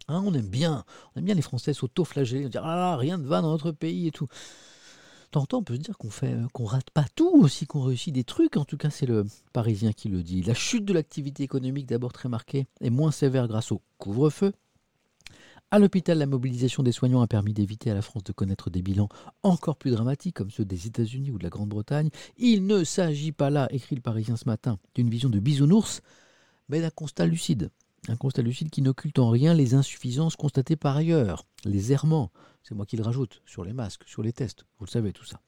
Hein, 0.07 0.23
on 0.25 0.33
aime 0.33 0.49
bien, 0.49 0.83
on 1.13 1.19
aime 1.19 1.25
bien 1.25 1.35
les 1.35 1.41
Français 1.41 1.73
s'auto-flageller, 1.73 2.49
dire 2.49 2.65
ah 2.65 2.75
là, 2.75 2.97
rien 2.97 3.17
ne 3.17 3.27
va 3.27 3.41
dans 3.41 3.51
notre 3.51 3.71
pays 3.71 4.07
et 4.07 4.11
tout. 4.11 4.27
Temps 5.31 5.43
en 5.43 5.45
temps, 5.45 5.57
on 5.59 5.63
peut 5.63 5.75
se 5.75 5.79
dire 5.79 5.97
qu'on 5.97 6.09
fait, 6.09 6.33
euh, 6.33 6.47
qu'on 6.51 6.65
rate 6.65 6.89
pas 6.89 7.05
tout 7.15 7.31
aussi, 7.41 7.65
qu'on 7.65 7.81
réussit 7.81 8.13
des 8.13 8.25
trucs. 8.25 8.57
En 8.57 8.65
tout 8.65 8.75
cas, 8.75 8.89
c'est 8.89 9.05
le 9.05 9.25
Parisien 9.53 9.93
qui 9.93 10.09
le 10.09 10.23
dit. 10.23 10.43
La 10.43 10.53
chute 10.53 10.83
de 10.83 10.91
l'activité 10.91 11.43
économique, 11.43 11.87
d'abord 11.87 12.11
très 12.11 12.27
marquée, 12.27 12.67
est 12.81 12.89
moins 12.89 13.11
sévère 13.11 13.47
grâce 13.47 13.71
au 13.71 13.81
couvre-feu. 13.97 14.51
À 15.73 15.79
l'hôpital, 15.79 16.17
la 16.17 16.25
mobilisation 16.25 16.83
des 16.83 16.91
soignants 16.91 17.21
a 17.21 17.27
permis 17.27 17.53
d'éviter 17.53 17.89
à 17.89 17.93
la 17.93 18.01
France 18.01 18.25
de 18.25 18.33
connaître 18.33 18.69
des 18.69 18.81
bilans 18.81 19.07
encore 19.41 19.77
plus 19.77 19.91
dramatiques 19.91 20.35
comme 20.35 20.51
ceux 20.51 20.65
des 20.65 20.85
États-Unis 20.85 21.31
ou 21.31 21.37
de 21.37 21.43
la 21.43 21.49
Grande-Bretagne. 21.49 22.09
Il 22.37 22.67
ne 22.67 22.83
s'agit 22.83 23.31
pas 23.31 23.49
là, 23.49 23.69
écrit 23.71 23.95
le 23.95 24.01
Parisien 24.01 24.35
ce 24.35 24.49
matin, 24.49 24.79
d'une 24.95 25.09
vision 25.09 25.29
de 25.29 25.39
bisounours, 25.39 26.01
mais 26.67 26.81
d'un 26.81 26.89
constat 26.89 27.25
lucide. 27.25 27.69
Un 28.07 28.15
constat 28.15 28.41
lucide 28.41 28.69
qui 28.69 28.81
n'occulte 28.81 29.19
en 29.19 29.29
rien 29.29 29.53
les 29.53 29.75
insuffisances 29.75 30.35
constatées 30.35 30.75
par 30.75 30.97
ailleurs, 30.97 31.45
les 31.65 31.91
errements, 31.91 32.31
c'est 32.63 32.73
moi 32.73 32.85
qui 32.85 32.97
le 32.97 33.03
rajoute, 33.03 33.41
sur 33.45 33.63
les 33.63 33.73
masques, 33.73 34.03
sur 34.07 34.23
les 34.23 34.33
tests, 34.33 34.65
vous 34.79 34.85
le 34.85 34.89
savez 34.91 35.13
tout 35.13 35.25
ça. 35.25 35.39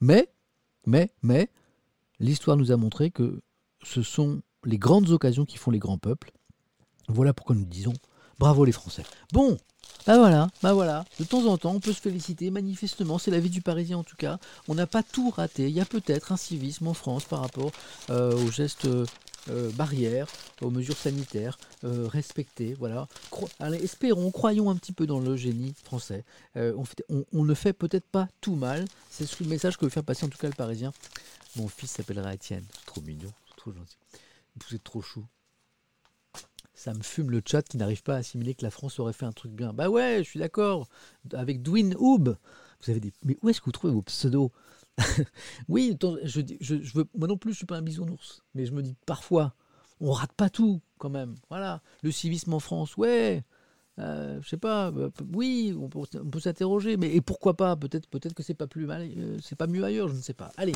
Mais, 0.00 0.28
mais, 0.86 1.12
mais, 1.22 1.50
l'histoire 2.20 2.56
nous 2.56 2.70
a 2.70 2.76
montré 2.76 3.10
que 3.10 3.42
ce 3.82 4.02
sont 4.02 4.40
les 4.64 4.78
grandes 4.78 5.10
occasions 5.10 5.44
qui 5.44 5.58
font 5.58 5.70
les 5.70 5.78
grands 5.78 5.98
peuples. 5.98 6.32
Voilà 7.08 7.32
pourquoi 7.32 7.56
nous 7.56 7.64
disons 7.64 7.94
Bravo 8.38 8.64
les 8.64 8.72
Français. 8.72 9.04
Bon, 9.32 9.56
bah 10.06 10.18
voilà, 10.18 10.48
bah 10.62 10.74
voilà. 10.74 11.04
De 11.18 11.24
temps 11.24 11.46
en 11.46 11.56
temps, 11.56 11.72
on 11.72 11.80
peut 11.80 11.92
se 11.92 12.00
féliciter. 12.00 12.50
Manifestement, 12.50 13.18
c'est 13.18 13.30
la 13.30 13.40
vie 13.40 13.50
du 13.50 13.62
Parisien 13.62 13.98
en 13.98 14.04
tout 14.04 14.16
cas. 14.16 14.38
On 14.68 14.74
n'a 14.74 14.86
pas 14.86 15.02
tout 15.02 15.30
raté. 15.30 15.68
Il 15.68 15.74
y 15.74 15.80
a 15.80 15.86
peut-être 15.86 16.32
un 16.32 16.36
civisme 16.36 16.86
en 16.86 16.94
France 16.94 17.24
par 17.24 17.40
rapport 17.40 17.72
euh, 18.10 18.36
aux 18.36 18.50
gestes 18.50 18.86
euh, 19.48 19.70
barrières, 19.72 20.26
aux 20.62 20.70
mesures 20.70 20.96
sanitaires 20.96 21.58
euh, 21.84 22.06
respectées. 22.06 22.74
Voilà. 22.74 23.08
Allez, 23.60 23.78
espérons, 23.82 24.30
croyons 24.30 24.70
un 24.70 24.76
petit 24.76 24.92
peu 24.92 25.06
dans 25.06 25.20
le 25.20 25.36
génie 25.36 25.74
français. 25.84 26.24
Euh, 26.56 26.74
on, 27.08 27.24
on- 27.32 27.44
ne 27.44 27.54
fait 27.54 27.72
peut-être 27.72 28.06
pas 28.06 28.28
tout 28.40 28.54
mal. 28.56 28.84
C'est 29.10 29.26
ce- 29.26 29.42
le 29.42 29.48
message 29.48 29.76
que 29.76 29.84
veut 29.84 29.90
faire 29.90 30.04
passer 30.04 30.26
en 30.26 30.28
tout 30.28 30.38
cas 30.38 30.48
le 30.48 30.54
Parisien. 30.54 30.92
Mon 31.56 31.68
fils 31.68 31.90
s'appellera 31.92 32.34
Étienne. 32.34 32.64
Trop 32.86 33.00
mignon, 33.02 33.32
trop 33.56 33.72
gentil. 33.72 33.96
Vous 34.56 34.74
êtes 34.74 34.84
trop 34.84 35.00
chou. 35.02 35.24
Ça 36.74 36.92
me 36.92 37.02
fume 37.02 37.30
le 37.30 37.42
chat 37.44 37.62
qui 37.62 37.78
n'arrive 37.78 38.02
pas 38.02 38.14
à 38.16 38.18
assimiler 38.18 38.54
que 38.54 38.62
la 38.62 38.70
France 38.70 38.98
aurait 38.98 39.14
fait 39.14 39.24
un 39.24 39.32
truc 39.32 39.52
bien. 39.52 39.72
Bah 39.72 39.88
ouais, 39.88 40.18
je 40.22 40.28
suis 40.28 40.38
d'accord. 40.40 40.88
Avec 41.32 41.62
Dwin 41.62 41.94
Houb. 41.98 42.28
Vous 42.82 42.90
avez 42.90 43.00
des. 43.00 43.12
Mais 43.24 43.38
où 43.42 43.48
est-ce 43.48 43.60
que 43.60 43.66
vous 43.66 43.72
trouvez 43.72 43.92
vos 43.94 44.02
pseudos? 44.02 44.50
Oui, 45.68 45.96
je, 46.24 46.74
veux... 46.94 47.06
moi 47.16 47.28
non 47.28 47.36
plus, 47.36 47.52
je 47.52 47.58
suis 47.58 47.66
pas 47.66 47.76
un 47.76 47.82
bisounours. 47.82 48.42
Mais 48.54 48.66
je 48.66 48.72
me 48.72 48.82
dis 48.82 48.94
parfois, 49.06 49.54
on 50.00 50.12
rate 50.12 50.32
pas 50.32 50.50
tout 50.50 50.80
quand 50.98 51.10
même. 51.10 51.34
Voilà. 51.48 51.82
Le 52.02 52.10
civisme 52.10 52.54
en 52.54 52.60
France, 52.60 52.96
ouais. 52.96 53.44
Euh, 53.98 54.38
je 54.42 54.48
sais 54.50 54.58
pas, 54.58 54.92
p- 54.92 55.24
oui, 55.34 55.74
on 55.78 55.88
peut, 55.88 56.00
peut 56.30 56.40
s'interroger, 56.40 56.98
mais 56.98 57.14
et 57.14 57.22
pourquoi 57.22 57.56
pas 57.56 57.76
Peut-être, 57.76 58.06
peut-être 58.08 58.34
que 58.34 58.42
c'est 58.42 58.52
pas 58.52 58.66
plus 58.66 58.84
mal, 58.84 59.08
euh, 59.16 59.38
c'est 59.42 59.56
pas 59.56 59.66
mieux 59.66 59.82
ailleurs, 59.84 60.08
je 60.08 60.14
ne 60.14 60.20
sais 60.20 60.34
pas. 60.34 60.52
Allez, 60.58 60.74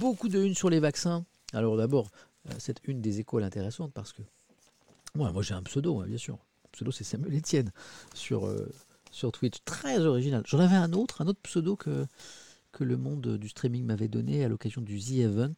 beaucoup 0.00 0.28
de 0.28 0.38
une 0.42 0.54
sur 0.54 0.68
les 0.68 0.78
vaccins. 0.78 1.24
Alors 1.54 1.78
d'abord, 1.78 2.10
euh, 2.50 2.52
cette 2.58 2.80
une 2.84 3.00
des 3.00 3.20
écoles 3.20 3.42
intéressante 3.42 3.92
parce 3.94 4.12
que 4.12 4.20
moi, 5.14 5.32
j'ai 5.40 5.54
un 5.54 5.62
pseudo, 5.62 6.00
hein, 6.00 6.06
bien 6.06 6.18
sûr. 6.18 6.34
Mon 6.36 6.70
pseudo 6.72 6.90
c'est 6.90 7.04
Samuel 7.04 7.38
Etienne 7.38 7.72
sur 8.12 8.46
euh, 8.46 8.70
sur 9.10 9.32
Twitch, 9.32 9.56
très 9.64 10.00
original. 10.00 10.42
J'en 10.46 10.58
avais 10.58 10.76
un 10.76 10.92
autre, 10.92 11.22
un 11.22 11.26
autre 11.26 11.40
pseudo 11.42 11.74
que 11.74 12.04
le 12.84 12.96
monde 12.96 13.36
du 13.36 13.48
streaming 13.48 13.84
m'avait 13.84 14.08
donné 14.08 14.44
à 14.44 14.48
l'occasion 14.48 14.80
du 14.80 14.98
The 14.98 15.18
Event. 15.18 15.54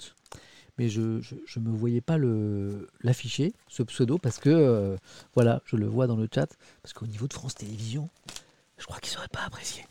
Mais 0.78 0.88
je 0.88 1.00
ne 1.00 1.60
me 1.60 1.76
voyais 1.76 2.00
pas 2.00 2.16
l'afficher, 3.02 3.52
ce 3.68 3.82
pseudo, 3.82 4.16
parce 4.16 4.38
que, 4.38 4.48
euh, 4.48 4.96
voilà, 5.34 5.60
je 5.66 5.76
le 5.76 5.86
vois 5.86 6.06
dans 6.06 6.16
le 6.16 6.28
chat, 6.32 6.48
parce 6.82 6.94
qu'au 6.94 7.06
niveau 7.06 7.26
de 7.26 7.34
France 7.34 7.54
Télévisions, 7.54 8.08
je 8.78 8.86
crois 8.86 8.98
qu'ils 8.98 9.10
ne 9.10 9.16
seraient 9.16 9.28
pas 9.28 9.42
appréciés. 9.44 9.84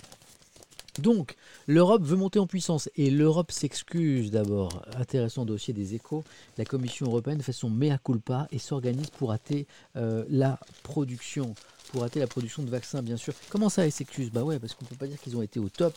Donc, 0.97 1.35
l'Europe 1.67 2.03
veut 2.03 2.17
monter 2.17 2.39
en 2.39 2.47
puissance 2.47 2.89
et 2.95 3.09
l'Europe 3.09 3.51
s'excuse 3.51 4.31
d'abord. 4.31 4.83
Intéressant 4.97 5.45
dossier 5.45 5.73
des 5.73 5.95
échos. 5.95 6.23
La 6.57 6.65
Commission 6.65 7.05
européenne 7.05 7.41
fait 7.41 7.53
son 7.53 7.69
mea 7.69 7.97
culpa 8.03 8.47
et 8.51 8.59
s'organise 8.59 9.09
pour 9.11 9.31
hâter 9.31 9.67
euh, 9.95 10.25
la 10.29 10.59
production. 10.83 11.53
Pour 11.91 12.03
hâter 12.03 12.19
la 12.19 12.27
production 12.27 12.63
de 12.63 12.69
vaccins, 12.69 13.01
bien 13.01 13.17
sûr. 13.17 13.33
Comment 13.49 13.69
ça, 13.69 13.85
elle 13.85 13.91
s'excuse? 13.91 14.31
Bah 14.31 14.43
ouais, 14.43 14.59
parce 14.59 14.73
qu'on 14.73 14.85
peut 14.85 14.95
pas 14.95 15.07
dire 15.07 15.19
qu'ils 15.21 15.37
ont 15.37 15.41
été 15.41 15.59
au 15.59 15.69
top. 15.69 15.93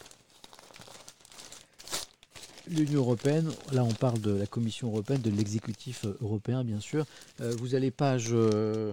L'Union 2.69 3.01
européenne, 3.01 3.51
là 3.73 3.83
on 3.85 3.93
parle 3.93 4.21
de 4.21 4.31
la 4.33 4.47
Commission 4.47 4.89
européenne, 4.89 5.21
de 5.21 5.31
l'exécutif 5.31 6.05
euh, 6.05 6.17
européen, 6.21 6.63
bien 6.63 6.79
sûr. 6.81 7.05
Euh, 7.41 7.55
vous 7.59 7.75
allez 7.75 7.91
page. 7.91 8.29
euh, 8.31 8.93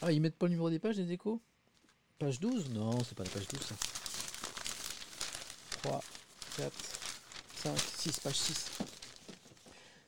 Ah, 0.00 0.10
ils 0.12 0.20
mettent 0.20 0.36
pas 0.36 0.46
le 0.46 0.50
numéro 0.50 0.70
des 0.70 0.78
pages 0.78 0.96
des 0.96 1.12
échos? 1.12 1.40
Page 2.18 2.40
12 2.40 2.70
Non, 2.70 2.98
c'est 3.04 3.14
pas 3.16 3.24
la 3.24 3.30
page 3.30 3.46
12 3.48 3.60
ça. 3.60 3.74
3, 5.82 6.00
4, 6.56 6.72
5, 7.62 7.78
6, 7.98 8.20
page 8.20 8.36
6. 8.36 8.54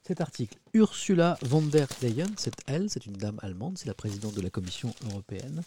Cet 0.03 0.23
article, 0.23 0.59
Ursula 0.73 1.37
von 1.43 1.61
der 1.61 1.87
Leyen, 2.01 2.27
c'est 2.39 2.55
elle, 2.67 2.89
c'est 2.89 3.05
une 3.05 3.13
dame 3.13 3.39
allemande, 3.43 3.77
c'est 3.77 3.87
la 3.87 3.95
présidente 3.95 4.35
de 4.35 4.41
la 4.41 4.49
Commission 4.49 4.95
européenne. 5.11 5.63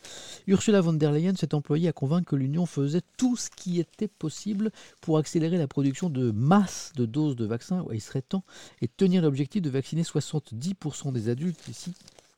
Ursula 0.47 0.81
von 0.81 0.93
der 0.93 1.11
Leyen 1.11 1.35
s'est 1.35 1.53
employée 1.53 1.87
à 1.87 1.93
convaincre 1.93 2.31
que 2.31 2.35
l'Union 2.35 2.65
faisait 2.65 3.03
tout 3.15 3.37
ce 3.37 3.51
qui 3.51 3.79
était 3.79 4.07
possible 4.07 4.71
pour 5.01 5.19
accélérer 5.19 5.57
la 5.57 5.67
production 5.67 6.09
de 6.09 6.31
masse 6.31 6.93
de 6.95 7.05
doses 7.05 7.35
de 7.35 7.45
vaccins, 7.45 7.85
il 7.93 8.01
serait 8.01 8.23
temps, 8.23 8.43
et 8.81 8.87
tenir 8.87 9.21
l'objectif 9.21 9.61
de 9.61 9.69
vacciner 9.69 10.01
70% 10.01 11.13
des 11.13 11.29
adultes 11.29 11.67
ici 11.67 11.93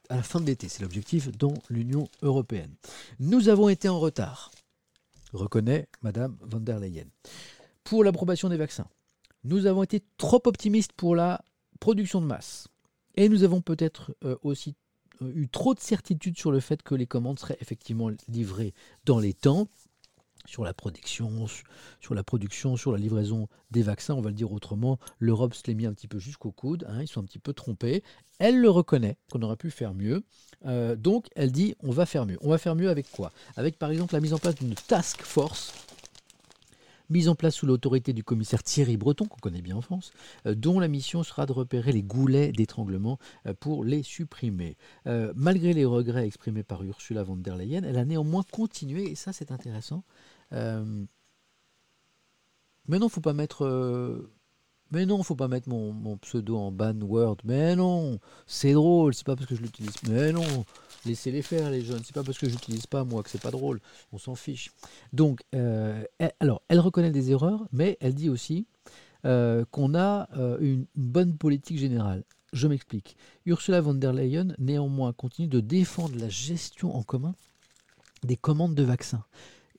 à 0.09 0.17
la 0.17 0.23
fin 0.23 0.41
de 0.41 0.45
l'été. 0.45 0.67
C'est 0.67 0.84
l'objectif 0.84 1.31
dans 1.38 1.53
l'Union 1.69 2.09
européenne. 2.22 2.76
Nous 3.19 3.47
avons 3.47 3.69
été 3.69 3.88
en 3.88 3.99
retard, 3.99 4.51
reconnaît 5.31 5.88
Madame 6.01 6.35
von 6.41 6.59
der 6.59 6.80
Leyen. 6.80 7.07
Pour 7.85 8.03
l'approbation 8.03 8.49
des 8.49 8.57
vaccins, 8.57 8.88
nous 9.45 9.65
avons 9.65 9.84
été 9.84 10.03
trop 10.17 10.41
optimistes 10.45 10.93
pour 10.93 11.15
la 11.15 11.41
production 11.80 12.22
de 12.22 12.26
masse. 12.26 12.68
Et 13.15 13.30
nous 13.30 13.43
avons 13.43 13.61
peut-être 13.61 14.15
euh, 14.23 14.35
aussi 14.43 14.76
euh, 15.22 15.31
eu 15.35 15.47
trop 15.47 15.73
de 15.73 15.80
certitude 15.80 16.38
sur 16.38 16.52
le 16.52 16.60
fait 16.60 16.84
que 16.84 16.95
les 16.95 17.07
commandes 17.07 17.39
seraient 17.39 17.57
effectivement 17.61 18.10
livrées 18.27 18.73
dans 19.06 19.19
les 19.19 19.34
temps 19.34 19.68
sur 20.47 20.64
la 20.64 20.76
production, 20.76 21.47
su- 21.47 21.64
sur 21.99 22.14
la 22.14 22.23
production, 22.23 22.77
sur 22.77 22.91
la 22.91 22.99
livraison 22.99 23.47
des 23.72 23.81
vaccins, 23.81 24.14
on 24.14 24.22
va 24.22 24.30
le 24.30 24.35
dire 24.35 24.52
autrement, 24.52 24.99
l'Europe 25.18 25.56
se 25.56 25.64
l'est 25.65 25.73
mis 25.73 25.88
un 25.88 25.93
petit 25.93 26.07
peu 26.07 26.19
jusqu'au 26.19 26.52
coude, 26.52 26.85
hein, 26.88 27.02
ils 27.02 27.07
sont 27.07 27.19
un 27.22 27.23
petit 27.26 27.39
peu 27.39 27.52
trompés. 27.53 28.03
Elle 28.38 28.60
le 28.60 28.69
reconnaît 28.69 29.18
qu'on 29.31 29.41
aurait 29.41 29.56
pu 29.57 29.72
faire 29.72 29.93
mieux, 29.93 30.23
Euh, 30.65 30.95
donc 30.95 31.27
elle 31.35 31.52
dit 31.52 31.76
on 31.81 31.91
va 31.91 32.06
faire 32.06 32.26
mieux. 32.26 32.38
On 32.41 32.49
va 32.49 32.57
faire 32.57 32.76
mieux 32.76 32.89
avec 32.89 33.11
quoi? 33.11 33.31
Avec 33.56 33.77
par 33.77 33.91
exemple 33.91 34.14
la 34.14 34.19
mise 34.19 34.34
en 34.34 34.39
place 34.39 34.56
d'une 34.56 34.73
task 34.73 35.22
force 35.22 35.73
mise 37.10 37.30
en 37.30 37.36
place 37.36 37.56
sous 37.56 37.65
l'autorité 37.65 38.14
du 38.14 38.23
commissaire 38.23 38.64
Thierry 38.64 38.98
Breton, 38.98 39.26
qu'on 39.26 39.40
connaît 39.40 39.61
bien 39.61 39.76
en 39.76 39.82
France, 39.82 40.11
euh, 40.45 40.56
dont 40.56 40.80
la 40.80 40.88
mission 40.88 41.23
sera 41.23 41.45
de 41.45 41.52
repérer 41.52 41.91
les 41.91 42.03
goulets 42.03 42.52
d'étranglement 42.52 43.18
euh, 43.48 43.53
pour 43.53 43.84
les 43.84 44.03
supprimer. 44.03 44.77
Euh, 45.07 45.34
malgré 45.36 45.73
les 45.73 45.86
regrets 45.86 46.26
exprimés 46.26 46.64
par 46.64 46.84
Ursula 46.84 47.23
von 47.23 47.36
der 47.38 47.56
Leyen, 47.57 47.84
elle 47.84 47.98
a 47.98 48.06
néanmoins 48.06 48.44
continué, 48.52 49.11
et 49.11 49.15
ça 49.15 49.34
c'est 49.34 49.52
intéressant. 49.52 50.03
euh, 50.53 51.06
mais 52.88 52.99
non, 52.99 53.10
faut 53.10 53.22
pas 53.22 53.34
mettre. 53.34 53.65
Mais 54.91 55.06
non, 55.06 55.24
faut 55.24 55.36
pas 55.36 55.48
mettre 55.48 55.70
mon, 55.70 56.18
pseudo 56.18 56.57
en 56.57 56.72
ban 56.72 56.99
word. 57.02 57.38
Mais 57.44 57.76
non, 57.76 58.20
c'est 58.48 58.74
drôle, 58.74 59.14
c'est 59.14 59.26
pas 59.26 59.36
parce 59.36 59.48
que 59.48 59.56
je 59.56 59.62
l'utilise. 59.62 59.95
Mais 60.10 60.32
non, 60.32 60.66
laissez-les 61.06 61.41
faire 61.41 61.70
les 61.70 61.82
jeunes. 61.82 62.02
C'est 62.06 62.14
pas 62.16 62.24
parce 62.24 62.38
que 62.38 62.48
j'utilise 62.49 62.86
pas 62.86 63.03
moi 63.03 63.24
que 63.24 63.30
c'est 63.30 63.41
pas 63.41 63.52
drôle. 63.52 63.80
On 64.12 64.18
s'en 64.18 64.36
fiche. 64.36 64.72
Donc, 65.14 65.41
euh, 65.53 66.03
elle- 66.20 66.34
alors, 66.40 66.62
elle 66.70 66.80
reconnaît 66.80 67.12
des 67.12 67.32
erreurs, 67.32 67.66
mais 67.72 67.98
elle 67.99 68.14
dit 68.14 68.30
aussi 68.30 68.68
euh, 69.26 69.66
qu'on 69.72 69.95
a 69.95 70.30
euh, 70.38 70.57
une 70.60 70.86
bonne 70.95 71.36
politique 71.36 71.80
générale. 71.80 72.24
Je 72.53 72.68
m'explique. 72.68 73.18
Ursula 73.45 73.82
von 73.82 73.95
der 73.95 74.14
Leyen, 74.14 74.56
néanmoins, 74.60 75.14
continue 75.14 75.48
de 75.48 75.60
défendre 75.60 76.16
la 76.18 76.30
gestion 76.30 76.95
en 76.95 77.03
commun 77.03 77.36
des 78.24 78.38
commandes 78.38 78.76
de 78.76 78.84
vaccins. 78.84 79.24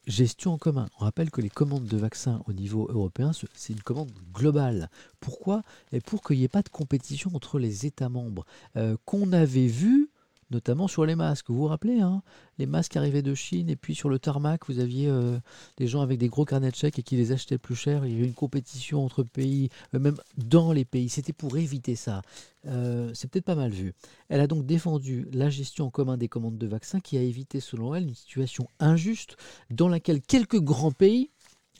Gestion 0.06 0.52
en 0.52 0.58
commun. 0.58 0.86
On 1.00 1.04
rappelle 1.04 1.30
que 1.32 1.40
les 1.40 1.50
commandes 1.50 1.86
de 1.86 1.96
vaccins 1.96 2.40
au 2.46 2.52
niveau 2.52 2.86
européen, 2.88 3.32
ce- 3.32 3.46
c'est 3.54 3.72
une 3.72 3.82
commande 3.82 4.12
globale. 4.32 4.88
Pourquoi? 5.18 5.62
Et 5.90 6.00
Pour 6.00 6.22
qu'il 6.22 6.38
n'y 6.38 6.44
ait 6.44 6.48
pas 6.48 6.62
de 6.62 6.68
compétition 6.68 7.30
entre 7.34 7.58
les 7.58 7.86
États 7.86 8.08
membres. 8.08 8.44
euh, 8.76 8.96
Qu'on 9.04 9.32
avait 9.32 9.66
vu 9.66 10.10
notamment 10.50 10.88
sur 10.88 11.04
les 11.04 11.16
masques. 11.16 11.46
Vous 11.48 11.56
vous 11.56 11.66
rappelez, 11.66 12.00
hein, 12.00 12.22
les 12.58 12.66
masques 12.66 12.96
arrivaient 12.96 13.22
de 13.22 13.34
Chine 13.34 13.68
et 13.68 13.76
puis 13.76 13.94
sur 13.94 14.08
le 14.08 14.18
tarmac, 14.18 14.66
vous 14.68 14.78
aviez 14.78 15.08
euh, 15.08 15.38
des 15.76 15.86
gens 15.86 16.00
avec 16.00 16.18
des 16.18 16.28
gros 16.28 16.44
carnets 16.44 16.70
de 16.70 16.76
chèques 16.76 16.98
et 16.98 17.02
qui 17.02 17.16
les 17.16 17.32
achetaient 17.32 17.58
plus 17.58 17.74
cher. 17.74 18.06
Il 18.06 18.12
y 18.12 18.16
avait 18.16 18.26
une 18.26 18.34
compétition 18.34 19.04
entre 19.04 19.22
pays, 19.22 19.68
euh, 19.94 19.98
même 19.98 20.16
dans 20.36 20.72
les 20.72 20.84
pays. 20.84 21.08
C'était 21.08 21.32
pour 21.32 21.56
éviter 21.56 21.96
ça. 21.96 22.22
Euh, 22.66 23.10
c'est 23.14 23.30
peut-être 23.30 23.44
pas 23.44 23.54
mal 23.54 23.70
vu. 23.70 23.94
Elle 24.28 24.40
a 24.40 24.46
donc 24.46 24.66
défendu 24.66 25.26
la 25.32 25.50
gestion 25.50 25.86
en 25.86 25.90
commun 25.90 26.16
des 26.16 26.28
commandes 26.28 26.58
de 26.58 26.66
vaccins 26.66 27.00
qui 27.00 27.18
a 27.18 27.22
évité, 27.22 27.60
selon 27.60 27.94
elle, 27.94 28.04
une 28.04 28.14
situation 28.14 28.68
injuste 28.78 29.36
dans 29.70 29.88
laquelle 29.88 30.20
quelques 30.20 30.60
grands 30.60 30.92
pays, 30.92 31.30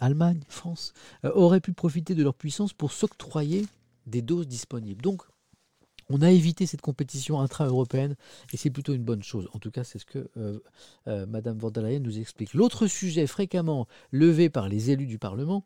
Allemagne, 0.01 0.41
France, 0.49 0.93
auraient 1.25 1.61
pu 1.61 1.73
profiter 1.73 2.15
de 2.15 2.23
leur 2.23 2.35
puissance 2.35 2.75
pour 2.75 2.93
s'octroyer 2.93 3.67
des 4.07 4.23
doses 4.23 4.47
disponibles. 4.47 5.03
Donc, 5.03 5.23
on 6.09 6.23
a 6.23 6.31
évité 6.31 6.67
cette 6.67 6.81
compétition 6.81 7.41
intra-européenne 7.41 8.17
et 8.53 8.57
c'est 8.57 8.71
plutôt 8.71 8.95
une 8.95 9.05
bonne 9.05 9.23
chose. 9.23 9.49
En 9.53 9.59
tout 9.59 9.71
cas, 9.71 9.85
c'est 9.85 9.99
ce 9.99 10.05
que 10.05 10.29
euh, 10.37 10.61
euh, 11.09 11.27
Madame 11.27 11.59
von 11.59 11.71
der 11.71 11.83
Leyen 11.83 12.01
nous 12.01 12.19
explique. 12.19 12.55
L'autre 12.55 12.87
sujet 12.87 13.27
fréquemment 13.27 13.87
levé 14.13 14.49
par 14.51 14.69
les 14.69 14.91
élus 14.91 15.07
du 15.07 15.19
Parlement 15.19 15.65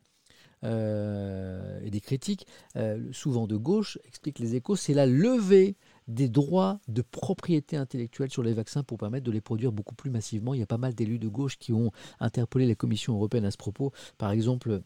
euh, 0.62 1.80
et 1.82 1.90
des 1.90 2.00
critiques, 2.00 2.46
euh, 2.76 3.08
souvent 3.12 3.46
de 3.46 3.56
gauche, 3.56 3.98
explique 4.04 4.38
les 4.38 4.56
échos, 4.56 4.76
c'est 4.76 4.92
la 4.92 5.06
levée 5.06 5.76
des 6.06 6.28
droits 6.28 6.80
de 6.88 7.02
propriété 7.02 7.76
intellectuelle 7.76 8.30
sur 8.30 8.42
les 8.42 8.52
vaccins 8.52 8.82
pour 8.82 8.98
permettre 8.98 9.24
de 9.24 9.30
les 9.30 9.40
produire 9.40 9.72
beaucoup 9.72 9.94
plus 9.94 10.10
massivement. 10.10 10.54
Il 10.54 10.60
y 10.60 10.62
a 10.62 10.66
pas 10.66 10.78
mal 10.78 10.94
d'élus 10.94 11.18
de 11.18 11.28
gauche 11.28 11.56
qui 11.56 11.72
ont 11.72 11.92
interpellé 12.18 12.66
la 12.66 12.74
Commission 12.74 13.14
européenne 13.14 13.44
à 13.44 13.50
ce 13.50 13.56
propos. 13.56 13.92
Par 14.18 14.32
exemple, 14.32 14.82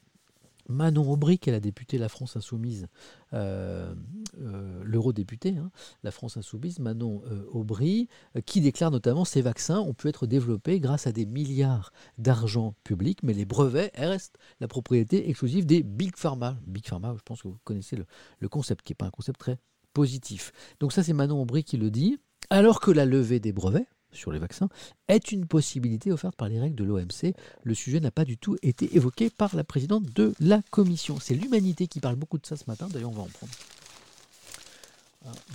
Manon 0.69 1.11
Aubry, 1.11 1.39
qui 1.39 1.51
est 1.51 1.53
la 1.53 1.61
députée 1.61 1.99
La 1.99 2.09
France 2.09 2.37
Insoumise, 2.37 2.87
euh, 3.33 3.95
euh, 4.41 4.81
l'eurodéputée, 4.85 5.57
hein, 5.57 5.71
La 6.03 6.11
France 6.11 6.37
Insoumise, 6.37 6.79
Manon 6.79 7.23
euh, 7.31 7.45
Aubry, 7.53 8.09
qui 8.47 8.61
déclare 8.61 8.91
notamment 8.91 9.25
ces 9.25 9.43
vaccins 9.43 9.81
ont 9.81 9.95
pu 9.95 10.09
être 10.09 10.27
développés 10.27 10.81
grâce 10.81 11.07
à 11.07 11.13
des 11.13 11.27
milliards 11.27 11.93
d'argent 12.19 12.75
public, 12.85 13.21
mais 13.23 13.35
les 13.35 13.45
brevets 13.45 13.93
restent 13.97 14.39
la 14.61 14.69
propriété 14.69 15.29
exclusive 15.29 15.67
des 15.67 15.83
Big 15.83 16.17
Pharma. 16.17 16.57
Big 16.67 16.87
Pharma, 16.87 17.15
je 17.17 17.23
pense 17.25 17.43
que 17.43 17.49
vous 17.49 17.59
connaissez 17.65 17.97
le 18.39 18.49
concept, 18.49 18.83
qui 18.83 18.93
n'est 18.93 18.97
pas 18.97 19.07
un 19.07 19.11
concept 19.11 19.39
très 19.41 19.59
positif. 19.93 20.53
Donc 20.81 20.93
ça, 20.93 21.03
c'est 21.03 21.13
Manon 21.13 21.41
Aubry 21.41 21.65
qui 21.65 21.77
le 21.77 21.91
dit. 21.91 22.19
Alors 22.51 22.81
que 22.81 22.91
la 22.91 23.07
levée 23.07 23.41
des 23.41 23.53
brevets 23.53 23.87
sur 24.15 24.33
les 24.33 24.39
vaccins 24.39 24.69
est 25.09 25.33
une 25.33 25.47
possibilité 25.47 26.13
offerte 26.13 26.37
par 26.37 26.49
les 26.49 26.61
règles 26.61 26.77
de 26.77 26.85
l'OMC. 26.85 27.35
Le 27.63 27.75
sujet 27.75 28.01
n'a 28.01 28.11
pas 28.11 28.25
du 28.25 28.37
tout 28.37 28.57
été 28.63 28.97
évoqué 28.97 29.31
par 29.31 29.55
la 29.57 29.65
présidente 29.65 30.05
de 30.15 30.35
la 30.41 30.63
commission. 30.71 31.19
C'est 31.21 31.35
l'humanité 31.35 31.87
qui 31.87 32.01
parle 32.01 32.17
beaucoup 32.17 32.39
de 32.39 32.47
ça 32.47 32.57
ce 32.57 32.65
matin, 32.67 32.89
d'ailleurs 32.89 33.11
on 33.11 33.15
va 33.15 33.23
en 33.23 33.29
prendre. 33.29 33.53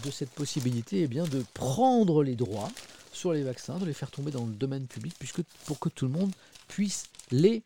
De 0.04 0.10
cette 0.10 0.32
possibilité 0.32 1.04
eh 1.04 1.08
de 1.08 1.46
prendre 1.54 2.24
les 2.24 2.36
droits 2.36 2.72
sur 3.14 3.34
les 3.34 3.44
vaccins, 3.44 3.78
de 3.78 3.86
les 3.86 3.94
faire 3.94 4.10
tomber 4.10 4.32
dans 4.32 4.46
le 4.46 4.54
domaine 4.54 4.88
public, 4.88 5.14
puisque 5.20 5.44
pour 5.66 5.80
que 5.80 5.90
tout 5.90 6.06
le 6.06 6.12
monde 6.12 6.32
puisse 6.68 7.06
les 7.32 7.64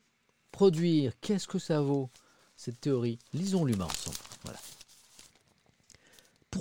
produire. 0.51 1.13
Qu'est-ce 1.21 1.47
que 1.47 1.59
ça 1.59 1.81
vaut, 1.81 2.09
cette 2.57 2.81
théorie? 2.81 3.19
Lisons 3.33 3.65
l'humain 3.65 3.85
ensemble. 3.85 4.32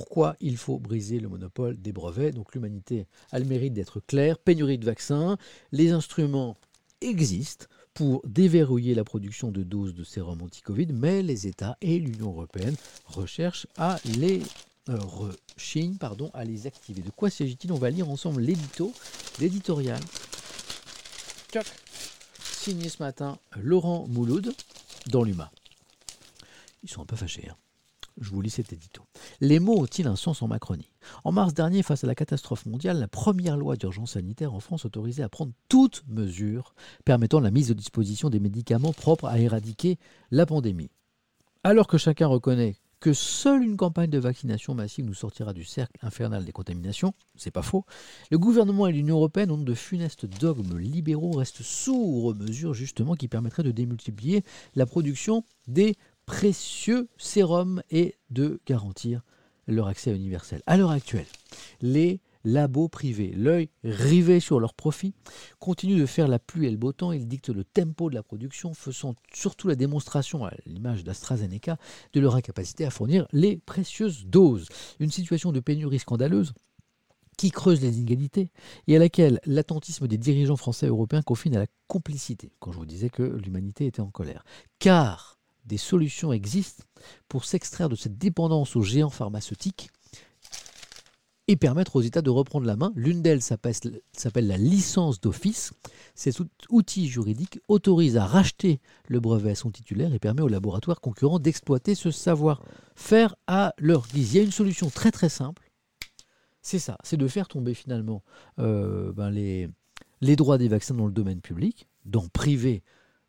Pourquoi 0.03 0.35
il 0.41 0.57
faut 0.57 0.81
briser 0.81 1.21
le 1.21 1.29
monopole 1.29 1.81
des 1.81 1.93
brevets. 1.93 2.35
Donc 2.35 2.57
l'humanité 2.57 3.07
a 3.31 3.39
le 3.39 3.45
mérite 3.45 3.73
d'être 3.73 4.01
claire, 4.01 4.37
pénurie 4.37 4.77
de 4.77 4.85
vaccins, 4.85 5.39
les 5.71 5.93
instruments 5.93 6.57
existent 7.01 7.67
pour 7.95 8.21
déverrouiller 8.27 8.97
la 8.97 9.05
production 9.05 9.53
de 9.53 9.63
doses 9.63 9.95
de 9.95 10.03
sérum 10.03 10.43
anti-Covid, 10.43 10.89
mais 10.93 11.23
les 11.23 11.47
États 11.47 11.77
et 11.81 12.01
l'Union 12.01 12.31
européenne 12.31 12.75
recherchent 13.07 13.69
à 13.77 14.01
les 14.19 14.43
euh, 14.89 14.99
rechignent, 14.99 15.99
pardon, 15.99 16.33
à 16.35 16.45
les 16.45 16.67
activer. 16.67 17.03
De 17.03 17.11
quoi 17.11 17.31
s'agit-il? 17.31 17.71
On 17.71 17.79
va 17.79 17.91
lire 17.91 18.11
ensemble 18.11 18.41
l'édito, 18.41 18.93
l'éditorial. 19.39 20.01
Signé 22.43 22.89
ce 22.89 23.01
matin 23.01 23.39
Laurent 23.57 24.09
Mouloud 24.09 24.53
dans 25.11 25.23
l'UMA. 25.23 25.53
Ils 26.83 26.91
sont 26.91 27.03
un 27.03 27.07
peu 27.07 27.15
fâchés. 27.15 27.49
hein. 27.49 27.57
Je 28.21 28.31
vous 28.31 28.41
lis 28.41 28.51
cet 28.51 28.73
édito. 28.73 29.03
Les 29.41 29.59
mots 29.59 29.81
ont-ils 29.81 30.07
un 30.07 30.17
sens 30.17 30.43
en 30.43 30.49
Macronie? 30.49 30.91
En 31.25 31.33
mars 31.33 31.55
dernier, 31.55 31.83
face 31.83 32.05
à 32.05 32.07
la 32.07 32.15
catastrophe 32.15 32.67
mondiale, 32.67 32.99
la 32.99 33.09
première 33.09 33.57
loi 33.57 33.77
d'urgence 33.77 34.13
sanitaire 34.13 34.55
en 34.55 34.61
France 34.61 34.85
autorisait 34.85 35.23
à 35.23 35.29
prendre 35.29 35.53
toute 35.69 36.05
mesure 36.09 36.75
permettant 37.05 37.41
la 37.41 37.51
mise 37.51 37.71
à 37.71 37.75
disposition 37.75 38.31
des 38.31 38.41
médicaments 38.41 38.93
propres 38.93 39.27
à 39.27 39.39
éradiquer 39.39 39.99
la 40.31 40.47
pandémie. 40.47 40.91
Alors 41.65 41.87
que 41.87 41.99
chacun 41.99 42.27
reconnaît 42.27 42.77
que 43.03 43.13
seule 43.13 43.65
une 43.65 43.77
campagne 43.77 44.11
de 44.11 44.19
vaccination 44.19 44.75
massive 44.75 45.05
nous 45.05 45.13
sortira 45.13 45.53
du 45.53 45.65
cercle 45.65 45.99
infernal 46.03 46.45
des 46.45 46.53
contaminations, 46.53 47.15
c'est 47.35 47.51
pas 47.51 47.61
faux, 47.61 47.85
le 48.31 48.39
gouvernement 48.39 48.87
et 48.87 48.93
l'Union 48.93 49.17
européenne, 49.17 49.51
ont 49.51 49.59
de 49.59 49.75
funestes 49.75 50.25
dogmes 50.25 50.79
libéraux, 50.79 51.33
restent 51.33 51.65
sourds 51.65 52.27
aux 52.27 52.35
mesures 52.35 52.75
justement 52.75 53.17
qui 53.17 53.27
permettraient 53.27 53.65
de 53.65 53.73
démultiplier 53.73 54.45
la 54.77 54.87
production 54.87 55.43
des 55.67 55.97
précieux 56.33 57.11
sérums 57.19 57.83
et 57.91 58.17
de 58.31 58.59
garantir 58.67 59.21
leur 59.67 59.87
accès 59.87 60.17
universel. 60.17 60.63
À 60.67 60.79
l'heure 60.79 60.91
actuelle, 60.91 61.27
les 61.83 62.23
labos 62.43 62.89
privés, 62.89 63.35
l'œil 63.37 63.69
rivé 63.85 64.41
sur 64.41 64.59
leurs 64.59 64.73
profits, 64.73 65.13
continuent 65.59 66.01
de 66.01 66.07
faire 66.07 66.29
la 66.29 66.39
pluie 66.39 66.67
et 66.67 66.71
le 66.71 66.79
beau 66.79 66.93
temps. 66.93 67.13
Ils 67.13 67.29
dictent 67.29 67.51
le 67.51 67.65
tempo 67.65 68.09
de 68.09 68.15
la 68.15 68.23
production, 68.23 68.73
faisant 68.73 69.15
surtout 69.35 69.69
la 69.69 69.75
démonstration, 69.75 70.47
à 70.47 70.55
l'image 70.65 71.05
d'AstraZeneca, 71.05 71.77
de 72.15 72.21
leur 72.21 72.35
incapacité 72.35 72.87
à 72.87 72.91
fournir 72.91 73.29
les 73.33 73.59
précieuses 73.59 74.25
doses. 74.25 74.69
Une 75.01 75.11
situation 75.11 75.53
de 75.53 75.61
pénurie 75.61 75.99
scandaleuse 75.99 76.55
qui 77.37 77.51
creuse 77.51 77.83
les 77.83 77.99
inégalités 77.99 78.51
et 78.87 78.97
à 78.97 78.99
laquelle 78.99 79.39
l'attentisme 79.45 80.09
des 80.09 80.19
dirigeants 80.19 80.57
français 80.57 80.87
et 80.87 80.89
européens 80.89 81.23
confine 81.23 81.57
à 81.57 81.61
la 81.61 81.67
complicité, 81.89 82.53
quand 82.59 82.73
je 82.73 82.79
vous 82.79 82.87
disais 82.87 83.11
que 83.11 83.23
l'humanité 83.23 83.85
était 83.85 84.01
en 84.01 84.11
colère. 84.11 84.45
Car 84.79 85.42
des 85.65 85.79
solutions 85.79 86.33
existent 86.33 86.85
pour 87.29 87.45
s'extraire 87.45 87.89
de 87.89 87.97
cette 87.97 88.19
dépendance 88.19 88.77
aux 88.77 88.83
géants 88.83 89.11
pharmaceutiques 89.11 89.91
et 91.49 91.57
permettre 91.57 91.97
aux 91.97 92.03
États 92.03 92.23
de 92.23 92.31
reprendre 92.31 92.67
la 92.67 92.77
main. 92.77 92.93
L'une 92.95 93.21
d'elles 93.21 93.43
s'appelle 93.43 94.47
la 94.47 94.57
licence 94.57 95.21
d'office. 95.21 95.73
Cet 96.15 96.41
out- 96.41 96.51
outil 96.71 97.09
juridique 97.09 97.61
autorise 97.69 98.17
à 98.17 98.27
racheter 98.27 98.81
le 99.09 99.19
brevet 99.19 99.51
à 99.51 99.55
son 99.55 99.71
titulaire 99.71 100.15
et 100.15 100.19
permet 100.19 100.43
aux 100.43 100.49
laboratoires 100.49 101.01
concurrents 101.01 101.41
d'exploiter 101.41 101.95
ce 101.95 102.11
savoir-faire 102.11 103.35
à 103.47 103.75
leur 103.79 104.07
guise. 104.07 104.35
Il 104.35 104.37
y 104.37 104.41
a 104.41 104.45
une 104.45 104.53
solution 104.53 104.89
très 104.89 105.11
très 105.11 105.29
simple. 105.29 105.71
C'est 106.61 106.79
ça, 106.79 106.97
c'est 107.03 107.17
de 107.17 107.27
faire 107.27 107.49
tomber 107.49 107.75
finalement 107.75 108.23
euh, 108.61 109.13
ben, 109.13 109.31
les, 109.31 109.69
les 110.21 110.37
droits 110.37 110.59
des 110.59 110.69
vaccins 110.69 110.95
dans 110.95 111.07
le 111.07 111.13
domaine 111.13 111.41
public, 111.41 111.89
dans 112.05 112.29
privé, 112.29 112.85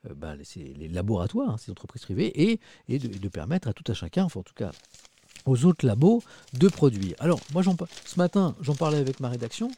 euh, 0.09 0.13
ben, 0.13 0.37
les- 0.55 0.87
laboratoires, 0.87 1.49
hein, 1.49 1.57
ces 1.57 1.71
entreprises 1.71 2.03
privées, 2.03 2.51
et, 2.51 2.59
de, 2.99 3.27
permettre 3.29 3.67
à 3.67 3.73
tout 3.73 3.89
à 3.91 3.93
chacun, 3.93 4.25
enfin 4.25 4.41
en 4.41 4.43
tout 4.43 4.53
cas 4.53 4.71
aux 5.45 5.65
autres 5.65 5.85
labos, 5.85 6.23
de 6.53 6.69
produire. 6.69 7.15
Alors, 7.19 7.39
moi, 7.51 7.63
ce 7.63 8.17
matin, 8.17 8.55
j'en 8.61 8.75
parlais 8.75 8.97
avec 8.97 9.19
ma 9.19 9.29
rédaction, 9.29 9.69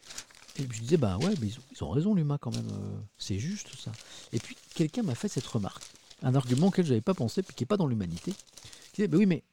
et 0.58 0.64
je 0.72 0.80
disais, 0.80 0.98
bah 0.98 1.18
ouais, 1.18 1.34
ils, 1.42 1.84
ont, 1.84 1.90
raison, 1.90 2.14
l'humain, 2.14 2.38
quand 2.40 2.54
même, 2.54 2.68
euh, 2.68 2.98
c'est 3.18 3.40
juste 3.40 3.70
ça. 3.76 3.92
Et 4.32 4.40
puis, 4.40 4.56
quelqu'un 4.76 5.02
m'a 5.02 5.16
fait 5.16 5.28
cette 5.28 5.48
remarque, 5.48 5.84
un 6.22 6.36
argument 6.36 6.68
auquel 6.68 6.86
je 6.86 6.92
n'avais 6.92 7.02
pas 7.02 7.16
pensé, 7.16 7.42
puis 7.42 7.56
qui 7.56 7.64
n'est 7.64 7.68
pas 7.68 7.78
dans 7.78 7.88
l'humanité, 7.88 8.34
qui 8.94 9.02
disait, 9.02 9.08
bah 9.08 9.18
oui, 9.18 9.26
mais 9.26 9.44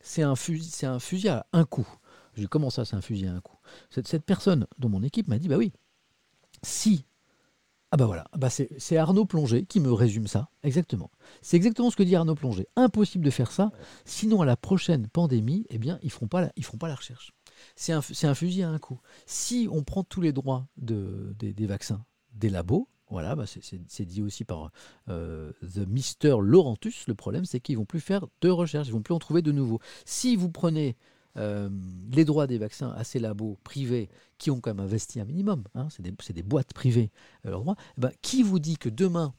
c'est 0.00 0.22
un, 0.22 0.36
fusil, 0.36 0.68
c'est 0.70 0.86
un 0.86 0.98
fusil 0.98 1.28
à 1.28 1.46
un 1.52 1.64
coup. 1.64 1.88
Je 2.34 2.42
dis, 2.42 2.48
comment 2.48 2.68
ça, 2.68 2.84
c'est 2.84 2.96
un 2.96 3.00
fusil 3.00 3.26
à 3.26 3.32
un 3.32 3.40
coup? 3.40 3.56
Cette, 3.90 4.08
cette 4.08 4.24
personne 4.24 4.66
dans 4.78 4.90
mon 4.90 5.02
équipe 5.02 5.26
m'a 5.26 5.38
dit, 5.38 5.48
bah 5.48 5.56
oui, 5.56 5.72
si 6.62 7.05
ah 7.96 7.98
bah 7.98 8.04
voilà, 8.04 8.26
bah 8.36 8.50
c'est 8.50 8.96
Arnaud 8.98 9.24
Plongé 9.24 9.64
qui 9.64 9.80
me 9.80 9.90
résume 9.90 10.26
ça, 10.26 10.50
exactement. 10.62 11.10
C'est 11.40 11.56
exactement 11.56 11.90
ce 11.90 11.96
que 11.96 12.02
dit 12.02 12.14
Arnaud 12.14 12.34
Plongé. 12.34 12.68
Impossible 12.76 13.24
de 13.24 13.30
faire 13.30 13.50
ça, 13.50 13.72
sinon 14.04 14.42
à 14.42 14.44
la 14.44 14.54
prochaine 14.54 15.08
pandémie, 15.08 15.64
eh 15.70 15.78
bien, 15.78 15.98
ils 16.02 16.08
ne 16.08 16.10
feront, 16.10 16.28
pas 16.28 16.42
la- 16.42 16.52
ils 16.56 16.64
feront 16.66 16.76
pas 16.76 16.88
la 16.88 16.94
recherche. 16.94 17.32
C'est 17.74 17.94
un, 17.94 18.02
un 18.24 18.34
fusil 18.34 18.64
à 18.64 18.68
un 18.68 18.78
coup. 18.78 19.00
Si 19.24 19.66
on 19.72 19.82
prend 19.82 20.04
tous 20.04 20.20
les 20.20 20.34
droits 20.34 20.66
de, 20.76 21.34
des, 21.38 21.66
vaccins 21.66 22.04
des 22.34 22.50
labos, 22.50 22.86
voilà, 23.08 23.34
bah 23.34 23.44
c'est 23.46 24.04
dit 24.04 24.20
aussi 24.20 24.44
par 24.44 24.72
euh, 25.08 25.52
The 25.62 25.88
Mister 25.88 26.36
Laurentus, 26.38 27.06
le 27.06 27.14
problème 27.14 27.46
c'est 27.46 27.60
qu'ils 27.60 27.78
vont 27.78 27.86
plus 27.86 28.00
faire 28.00 28.26
de 28.42 28.50
recherche, 28.50 28.88
ils 28.88 28.92
vont 28.92 29.00
plus 29.00 29.14
en 29.14 29.18
trouver 29.18 29.40
de 29.40 29.52
nouveaux. 29.52 29.80
Si 30.04 30.36
vous 30.36 30.50
prenez 30.50 30.98
euh, 31.36 31.68
les 32.12 32.24
droits 32.24 32.46
des 32.46 32.58
vaccins 32.58 32.90
à 32.92 33.04
ces 33.04 33.18
labos 33.18 33.58
privés 33.62 34.08
qui 34.38 34.50
ont 34.50 34.60
quand 34.60 34.70
même 34.74 34.84
investi 34.84 35.20
un 35.20 35.24
minimum, 35.24 35.64
hein, 35.74 35.88
c'est 35.90 36.02
des, 36.32 36.42
boîtes 36.42 36.72
privées, 36.72 37.10
euh, 37.44 37.50
leurs 37.50 37.60
droits, 37.60 37.76
eh 37.98 38.00
ben, 38.00 38.10
qui 38.22 38.42
vous 38.42 38.58
dit 38.58 38.76
que 38.76 38.88
demain, 38.88 39.34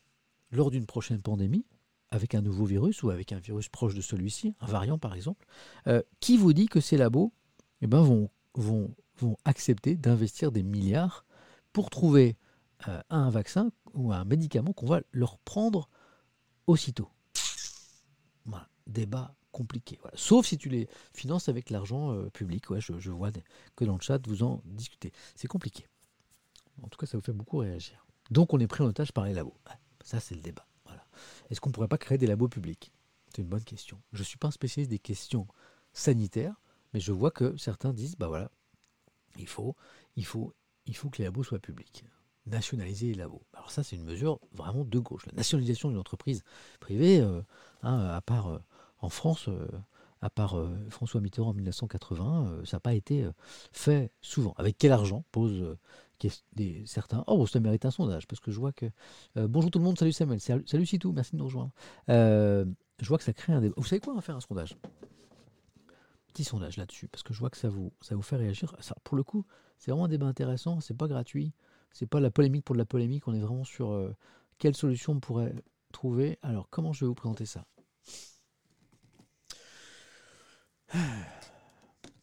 lors 0.51 0.71
d'une 0.71 0.85
prochaine 0.85 1.21
pandémie, 1.21 1.65
avec 2.09 2.35
un 2.35 2.41
nouveau 2.41 2.65
virus 2.65 3.03
ou 3.03 3.09
avec 3.09 3.31
un 3.31 3.39
virus 3.39 3.67
proche 3.67 3.95
de 3.95 4.01
celui-ci, 4.01 4.55
un 4.61 4.67
variant 4.67 4.97
par 4.97 5.13
exemple, 5.13 5.45
euh, 5.87 6.01
qui 6.19 6.37
vous 6.37 6.53
dit 6.53 6.67
que 6.67 6.79
ces 6.79 6.97
labos 6.97 7.33
eh 7.81 7.87
ben, 7.87 8.01
vont, 8.01 8.29
vont, 8.53 8.93
accepter 9.45 9.95
d'investir 9.95 10.51
des 10.51 10.61
milliards 10.61 11.25
pour 11.73 11.89
trouver 11.89 12.37
un 13.09 13.31
vaccin 13.31 13.71
ou 13.95 14.13
un 14.13 14.23
médicament 14.25 14.73
qu'on 14.73 14.85
va 14.85 15.01
leur 15.11 15.39
prendre 15.39 15.89
aussitôt? 16.67 17.09
Voilà, 18.45 18.69
débat 18.85 19.33
Sauf 20.13 20.45
si 20.45 20.57
tu 20.57 20.69
les 20.69 20.87
finances 21.13 21.49
avec 21.49 21.69
l'argent 21.69 22.13
euh, 22.13 22.29
public. 22.29 22.65
Je, 22.79 23.11
vois 23.11 23.31
que 23.75 23.85
dans 23.85 23.95
le 23.95 24.01
chat, 24.01 24.25
vous 24.27 24.43
en 24.43 24.61
discutez. 24.65 25.11
C'est 25.35 25.47
compliqué. 25.47 25.85
En 26.83 26.87
tout 26.87 26.97
cas, 26.97 27.05
ça 27.05 27.17
vous 27.17 27.23
fait 27.23 27.33
beaucoup 27.33 27.57
réagir. 27.57 28.05
Donc, 28.29 28.53
on 28.53 28.59
est 28.59 28.67
pris 28.67 28.83
en 28.83 28.87
otage 28.87 29.11
par 29.11 29.25
les 29.25 29.33
labos. 29.33 29.57
Ça, 30.03 30.19
c'est 30.19 30.35
le 30.35 30.41
débat. 30.41 30.65
Est-ce 31.49 31.61
qu'on 31.61 31.69
ne 31.69 31.73
pourrait 31.73 31.87
pas 31.87 31.97
créer 31.97 32.17
des 32.17 32.27
labos 32.27 32.47
publics? 32.47 32.91
C'est 33.33 33.41
une 33.41 33.47
bonne 33.47 33.63
question. 33.63 34.01
Je 34.13 34.19
ne 34.19 34.23
suis 34.23 34.37
pas 34.37 34.47
un 34.47 34.51
spécialiste 34.51 34.91
des 34.91 34.99
questions 34.99 35.47
sanitaires, 35.93 36.61
mais 36.93 36.99
je 36.99 37.11
vois 37.11 37.31
que 37.31 37.57
certains 37.57 37.93
disent, 37.93 38.15
bah 38.15 38.27
voilà, 38.27 38.51
il 39.37 39.47
faut, 39.47 39.75
il 40.15 40.25
faut, 40.25 40.53
il 40.85 40.95
faut 40.95 41.09
que 41.09 41.19
les 41.19 41.25
labos 41.25 41.43
soient 41.43 41.59
publics. 41.59 42.03
Nationaliser 42.45 43.07
les 43.07 43.15
labos. 43.15 43.41
Alors 43.53 43.71
ça, 43.71 43.83
c'est 43.83 43.97
une 43.97 44.05
mesure 44.05 44.39
vraiment 44.53 44.85
de 44.85 44.99
gauche. 44.99 45.25
La 45.25 45.33
nationalisation 45.33 45.89
d'une 45.89 45.97
entreprise 45.97 46.43
privée, 46.79 47.19
euh, 47.19 47.41
hein, 47.83 47.99
à 48.07 48.21
part 48.21 48.47
euh, 48.47 48.59
en 48.99 49.09
France, 49.09 49.47
euh, 49.47 49.67
à 50.21 50.29
part 50.29 50.57
euh, 50.57 50.69
François 50.89 51.21
Mitterrand 51.21 51.49
en 51.49 51.53
1980, 51.53 52.47
euh, 52.47 52.65
ça 52.65 52.77
n'a 52.77 52.81
pas 52.81 52.93
été 52.93 53.27
fait 53.71 54.11
souvent. 54.21 54.53
Avec 54.57 54.77
quel 54.77 54.91
argent 54.91 55.23
pose 55.31 55.77
des, 56.55 56.83
certains. 56.85 57.23
Oh, 57.27 57.45
ça 57.45 57.59
mérite 57.59 57.85
un 57.85 57.91
sondage, 57.91 58.27
parce 58.27 58.39
que 58.39 58.51
je 58.51 58.59
vois 58.59 58.71
que. 58.71 58.87
bonjour 59.35 59.69
tout 59.69 59.79
le 59.79 59.85
monde, 59.85 59.97
salut 59.97 60.11
Samuel, 60.11 60.39
salut, 60.39 60.85
Sitou, 60.85 61.11
merci 61.11 61.33
de 61.33 61.37
nous 61.37 61.45
rejoindre. 61.45 61.71
Je 62.07 63.07
vois 63.07 63.17
que 63.19 63.23
ça 63.23 63.33
crée 63.33 63.53
un 63.53 63.61
débat. 63.61 63.75
Vous 63.77 63.85
savez 63.85 63.99
quoi, 63.99 64.13
on 64.13 64.15
va 64.15 64.21
faire 64.21 64.35
un 64.35 64.41
sondage? 64.41 64.75
Petit 66.27 66.43
sondage 66.43 66.77
là-dessus, 66.77 67.07
parce 67.07 67.23
que 67.23 67.33
je 67.33 67.39
vois 67.39 67.49
que 67.49 67.57
ça 67.57 67.69
vous, 67.69 67.91
ça 68.01 68.15
vous 68.15 68.21
fait 68.23 68.35
réagir. 68.35 68.75
Pour 69.03 69.17
le 69.17 69.23
coup, 69.23 69.45
c'est 69.77 69.91
vraiment 69.91 70.05
un 70.05 70.09
débat 70.09 70.25
intéressant, 70.25 70.79
c'est 70.81 70.97
pas 70.97 71.07
gratuit, 71.07 71.53
c'est 71.91 72.07
pas 72.07 72.19
la 72.19 72.31
polémique 72.31 72.65
pour 72.65 72.75
de 72.75 72.79
la 72.79 72.85
polémique, 72.85 73.27
on 73.27 73.33
est 73.33 73.39
vraiment 73.39 73.63
sur 73.63 73.91
euh, 73.91 74.15
quelle 74.57 74.75
solution 74.75 75.13
on 75.13 75.19
pourrait 75.19 75.53
trouver. 75.91 76.37
Alors, 76.41 76.67
comment 76.69 76.93
je 76.93 77.05
vais 77.05 77.07
vous 77.07 77.15
présenter 77.15 77.45
ça? 77.45 77.65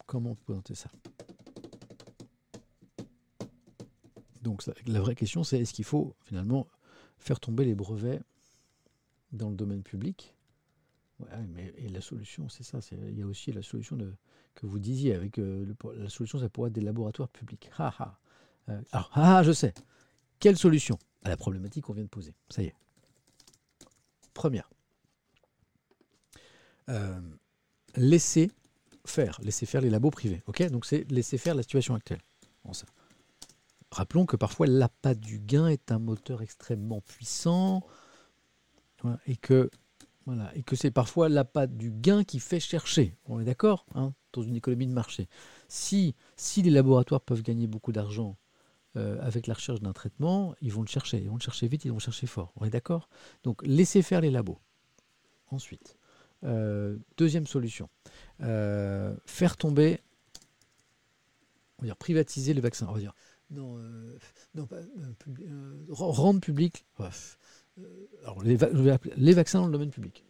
Comment 0.05 0.35
présenter 0.35 0.75
ça? 0.75 0.89
Donc 4.41 4.63
la 4.85 5.01
vraie 5.01 5.15
question 5.15 5.43
c'est 5.43 5.59
est-ce 5.59 5.73
qu'il 5.73 5.85
faut 5.85 6.15
finalement 6.23 6.67
faire 7.17 7.39
tomber 7.39 7.65
les 7.65 7.73
brevets 7.73 8.21
dans 9.31 9.49
le 9.49 9.55
domaine 9.55 9.81
public? 9.81 10.35
Ouais, 11.19 11.47
mais 11.49 11.73
et 11.77 11.87
la 11.89 12.01
solution, 12.01 12.49
c'est 12.49 12.63
ça. 12.63 12.79
Il 12.91 13.17
y 13.17 13.21
a 13.21 13.25
aussi 13.25 13.51
la 13.51 13.61
solution 13.61 13.97
que 14.53 14.65
vous 14.65 14.79
disiez 14.79 15.13
avec 15.13 15.39
euh, 15.39 15.73
la 15.95 16.09
solution, 16.09 16.39
ça 16.39 16.49
pourrait 16.49 16.69
être 16.69 16.75
des 16.75 16.81
laboratoires 16.81 17.29
publics. 17.29 17.69
Ha, 17.77 17.93
ha. 17.99 18.19
Euh, 18.69 18.81
alors, 18.91 19.11
ah, 19.13 19.43
je 19.43 19.51
sais. 19.51 19.73
Quelle 20.39 20.57
solution? 20.57 20.97
À 21.23 21.29
la 21.29 21.37
problématique 21.37 21.85
qu'on 21.85 21.93
vient 21.93 22.03
de 22.03 22.09
poser 22.09 22.33
Ça 22.49 22.61
y 22.61 22.65
est. 22.65 22.75
Première. 24.33 24.69
Euh, 26.89 27.19
laisser 27.97 28.51
faire, 29.05 29.39
laisser 29.41 29.65
faire 29.65 29.81
les 29.81 29.89
labos 29.89 30.11
privés. 30.11 30.43
Ok, 30.47 30.63
donc 30.69 30.85
c'est 30.85 31.09
laisser 31.11 31.37
faire 31.37 31.55
la 31.55 31.63
situation 31.63 31.95
actuelle. 31.95 32.21
Rappelons 33.91 34.25
que 34.25 34.35
parfois 34.35 34.67
l'appât 34.67 35.13
du 35.13 35.39
gain 35.39 35.67
est 35.67 35.91
un 35.91 35.99
moteur 35.99 36.41
extrêmement 36.41 37.01
puissant 37.01 37.83
voilà, 39.01 39.19
et 39.27 39.37
que 39.37 39.69
voilà, 40.25 40.51
et 40.55 40.63
que 40.63 40.75
c'est 40.75 40.91
parfois 40.91 41.29
l'appât 41.29 41.67
du 41.67 41.91
gain 41.91 42.23
qui 42.23 42.39
fait 42.39 42.59
chercher. 42.59 43.15
On 43.25 43.39
est 43.39 43.45
d'accord 43.45 43.85
hein, 43.93 44.13
Dans 44.33 44.41
une 44.41 44.55
économie 44.55 44.87
de 44.87 44.91
marché. 44.91 45.29
Si, 45.67 46.15
si 46.35 46.63
les 46.63 46.71
laboratoires 46.71 47.21
peuvent 47.21 47.43
gagner 47.43 47.67
beaucoup 47.67 47.91
d'argent 47.91 48.35
euh, 48.97 49.21
avec 49.21 49.45
la 49.45 49.53
recherche 49.53 49.81
d'un 49.81 49.93
traitement, 49.93 50.55
ils 50.61 50.73
vont 50.73 50.81
le 50.81 50.87
chercher. 50.87 51.19
Ils 51.19 51.29
vont 51.29 51.35
le 51.35 51.41
chercher 51.41 51.67
vite, 51.67 51.85
ils 51.85 51.89
vont 51.89 51.97
le 51.97 52.01
chercher 52.01 52.25
fort. 52.25 52.51
On 52.55 52.65
est 52.65 52.71
d'accord? 52.71 53.07
Donc 53.43 53.61
laissez 53.65 54.01
faire 54.01 54.21
les 54.21 54.31
labos. 54.31 54.59
Ensuite, 55.51 55.95
euh, 56.45 56.97
deuxième 57.17 57.47
solution. 57.47 57.89
Euh, 58.41 59.15
faire 59.25 59.57
tomber, 59.57 59.99
on 61.77 61.83
va 61.83 61.87
dire 61.87 61.97
privatiser 61.97 62.53
les 62.53 62.61
vaccins. 62.61 62.87
On 62.89 62.93
va 62.93 62.99
dire 62.99 63.13
non, 63.51 63.77
euh, 63.77 64.17
non 64.55 64.65
pas, 64.65 64.77
rendre 65.89 66.39
public. 66.39 66.85
alors 68.23 68.41
les, 68.43 68.57
les 69.17 69.33
vaccins 69.33 69.59
dans 69.59 69.67
le 69.67 69.71
domaine 69.71 69.91
public. 69.91 70.23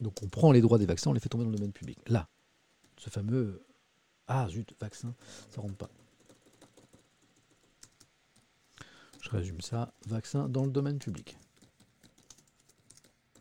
Donc 0.00 0.22
on 0.22 0.28
prend 0.28 0.52
les 0.52 0.60
droits 0.60 0.78
des 0.78 0.86
vaccins, 0.86 1.10
on 1.10 1.12
les 1.12 1.20
fait 1.20 1.28
tomber 1.28 1.44
dans 1.44 1.50
le 1.50 1.56
domaine 1.56 1.72
public. 1.72 1.98
Là, 2.08 2.28
ce 2.96 3.10
fameux 3.10 3.62
ah 4.26 4.48
zut 4.48 4.74
vaccin, 4.80 5.14
ça 5.50 5.60
rentre 5.60 5.76
pas. 5.76 5.90
Je 9.22 9.30
résume 9.30 9.60
ça, 9.60 9.92
vaccin 10.06 10.48
dans 10.48 10.64
le 10.64 10.70
domaine 10.70 10.98
public. 10.98 11.36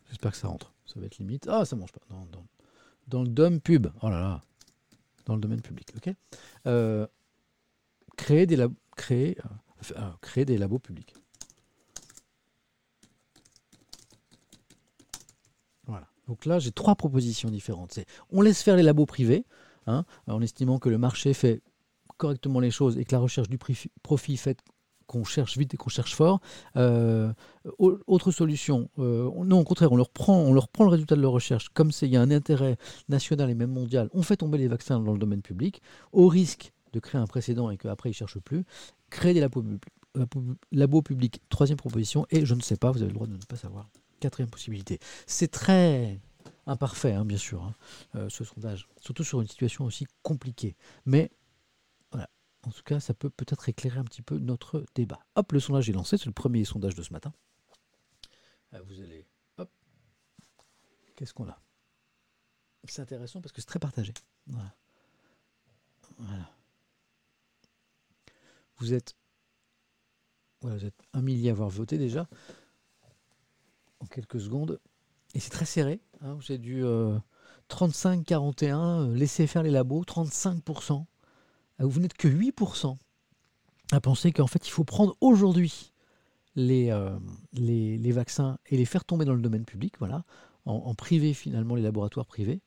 J'espère 0.10 0.32
que 0.32 0.38
ça 0.38 0.48
rentre. 0.48 0.74
Ça 0.86 1.00
va 1.00 1.06
être 1.06 1.18
limite. 1.18 1.48
Ah, 1.48 1.66
ça 1.66 1.76
mange 1.76 1.92
pas. 1.92 2.02
Dans, 3.08 3.24
le 3.24 3.30
dom 3.30 3.62
pub. 3.62 3.88
Oh 4.02 4.10
là 4.10 4.20
là. 4.20 4.42
Dans 5.26 5.36
le 5.36 5.42
domaine 5.42 5.62
public. 5.62 5.94
Ok. 5.96 6.14
Euh, 6.68 7.08
euh, 8.32 8.58
euh, 9.96 10.12
créer 10.22 10.46
des 10.46 10.58
labos 10.58 10.80
publics. 10.80 11.14
Voilà. 15.86 16.08
Donc 16.28 16.46
là, 16.46 16.60
j'ai 16.60 16.72
trois 16.72 16.96
propositions 16.96 17.50
différentes. 17.50 17.98
On 18.32 18.42
laisse 18.42 18.62
faire 18.62 18.76
les 18.76 18.84
labos 18.84 19.06
privés, 19.06 19.46
hein, 19.88 20.06
en 20.28 20.42
estimant 20.42 20.80
que 20.80 20.90
le 20.90 20.98
marché 20.98 21.34
fait 21.34 21.62
correctement 22.18 22.60
les 22.60 22.72
choses 22.72 22.98
et 22.98 23.06
que 23.06 23.14
la 23.14 23.20
recherche 23.20 23.48
du 23.48 23.58
profit 23.58 24.38
fait 24.38 24.60
qu'on 25.10 25.24
cherche 25.24 25.58
vite 25.58 25.74
et 25.74 25.78
qu'on 25.78 25.90
cherche 25.90 26.14
fort. 26.16 26.40
Euh, 26.78 27.34
au- 27.80 27.98
autre 28.06 28.32
solution, 28.32 28.90
euh, 29.00 29.28
on- 29.36 29.44
non, 29.44 29.60
au 29.60 29.64
contraire, 29.64 29.92
on 29.92 29.98
leur, 29.98 30.12
prend, 30.12 30.38
on 30.38 30.54
leur 30.54 30.68
prend 30.68 30.84
le 30.84 30.92
résultat 30.92 31.16
de 31.16 31.22
leur 31.22 31.32
recherche. 31.32 31.70
Comme 31.70 31.90
il 32.04 32.10
y 32.10 32.16
a 32.16 32.22
un 32.22 32.30
intérêt 32.30 32.78
national 33.10 33.50
et 33.50 33.56
même 33.56 33.72
mondial, 33.72 34.10
on 34.14 34.22
fait 34.22 34.38
tomber 34.38 34.60
les 34.60 34.68
vaccins 34.68 35.00
dans 35.00 35.12
le 35.14 35.18
domaine 35.18 35.42
public, 35.42 35.82
au 36.14 36.28
risque 36.28 36.72
de 36.94 37.00
créer 37.00 37.20
un 37.20 37.26
précédent 37.26 37.72
et 37.72 37.78
qu'après 37.78 38.10
ils 38.10 38.12
ne 38.12 38.16
cherchent 38.18 38.40
plus. 38.40 38.66
Créer 39.10 39.34
des 39.34 39.40
labos, 39.40 39.64
pub- 40.30 40.56
labos- 40.72 41.02
publics, 41.02 41.42
troisième 41.50 41.78
proposition, 41.78 42.28
et 42.30 42.46
je 42.46 42.54
ne 42.54 42.62
sais 42.62 42.78
pas, 42.78 42.92
vous 42.92 43.00
avez 43.02 43.08
le 43.10 43.16
droit 43.16 43.28
de 43.28 43.34
ne 43.34 43.38
pas 43.40 43.56
savoir. 43.56 43.90
Quatrième 44.20 44.50
possibilité. 44.52 45.00
C'est 45.26 45.50
très 45.50 46.20
imparfait, 46.68 47.14
hein, 47.14 47.26
bien 47.26 47.38
sûr, 47.38 47.64
hein, 47.64 47.74
euh, 48.16 48.30
ce 48.30 48.44
sondage, 48.44 48.88
surtout 49.02 49.24
sur 49.24 49.42
une 49.42 49.48
situation 49.48 49.86
aussi 49.86 50.06
compliquée. 50.22 50.76
Mais 51.08 51.32
en 52.64 52.72
tout 52.72 52.84
cas, 52.84 53.00
ça 53.00 53.14
peut 53.14 53.30
peut-être 53.30 53.70
éclairer 53.70 54.00
un 54.00 54.04
petit 54.04 54.22
peu 54.22 54.38
notre 54.38 54.86
débat. 54.96 55.20
Hop, 55.36 55.52
le 55.52 55.60
sondage 55.60 55.90
est 55.90 55.94
lancé, 55.94 56.18
c'est 56.18 56.26
le 56.26 56.34
premier 56.34 56.66
sondage 56.66 56.96
de 56.96 57.04
ce 57.04 57.14
matin. 57.14 57.34
Euh, 58.74 58.82
Vous 58.86 59.00
allez, 59.02 59.26
hop, 59.58 59.70
qu'est-ce 61.16 61.34
qu'on 61.34 61.48
a? 61.48 61.60
C'est 62.86 63.02
intéressant 63.02 63.42
parce 63.42 63.52
que 63.52 63.62
c'est 63.62 63.68
très 63.68 63.80
partagé. 63.80 64.14
Voilà. 66.18 66.50
Vous 68.78 68.94
êtes, 68.94 69.16
voilà, 70.62 70.78
vous 70.78 70.86
êtes 70.86 71.02
un 71.14 71.22
millier 71.22 71.50
à 71.50 71.52
avoir 71.54 71.70
voté 71.70 71.98
déjà 71.98 72.28
en 74.00 74.06
quelques 74.06 74.40
secondes. 74.40 74.80
Et 75.34 75.40
c'est 75.40 75.50
très 75.50 75.66
serré. 75.66 76.02
Hein, 76.22 76.38
J'ai 76.42 76.58
du 76.58 76.84
35-41, 77.70 78.74
euh, 79.12 79.16
laissez 79.16 79.48
faire 79.48 79.64
les 79.64 79.72
labos, 79.72 80.04
35%. 80.04 81.06
Euh, 81.82 81.86
Vous 81.86 82.00
n'êtes 82.00 82.16
que 82.16 82.28
8% 82.28 82.96
à 83.92 84.02
penser 84.02 84.32
qu'en 84.32 84.48
fait, 84.48 84.68
il 84.68 84.72
faut 84.72 84.84
prendre 84.84 85.16
aujourd'hui 85.22 85.92
les, 86.56 86.90
euh, 86.92 87.18
les, 87.54 88.12
vaccins 88.12 88.58
et 88.68 88.78
les 88.78 88.86
faire 88.86 89.06
tomber 89.06 89.26
dans 89.26 89.34
le 89.34 89.42
domaine 89.42 89.66
public, 89.66 89.96
voilà, 90.00 90.24
en, 90.66 90.94
privé 90.94 91.34
finalement, 91.34 91.76
les 91.76 91.82
laboratoires 91.82 92.26
privés. 92.26 92.62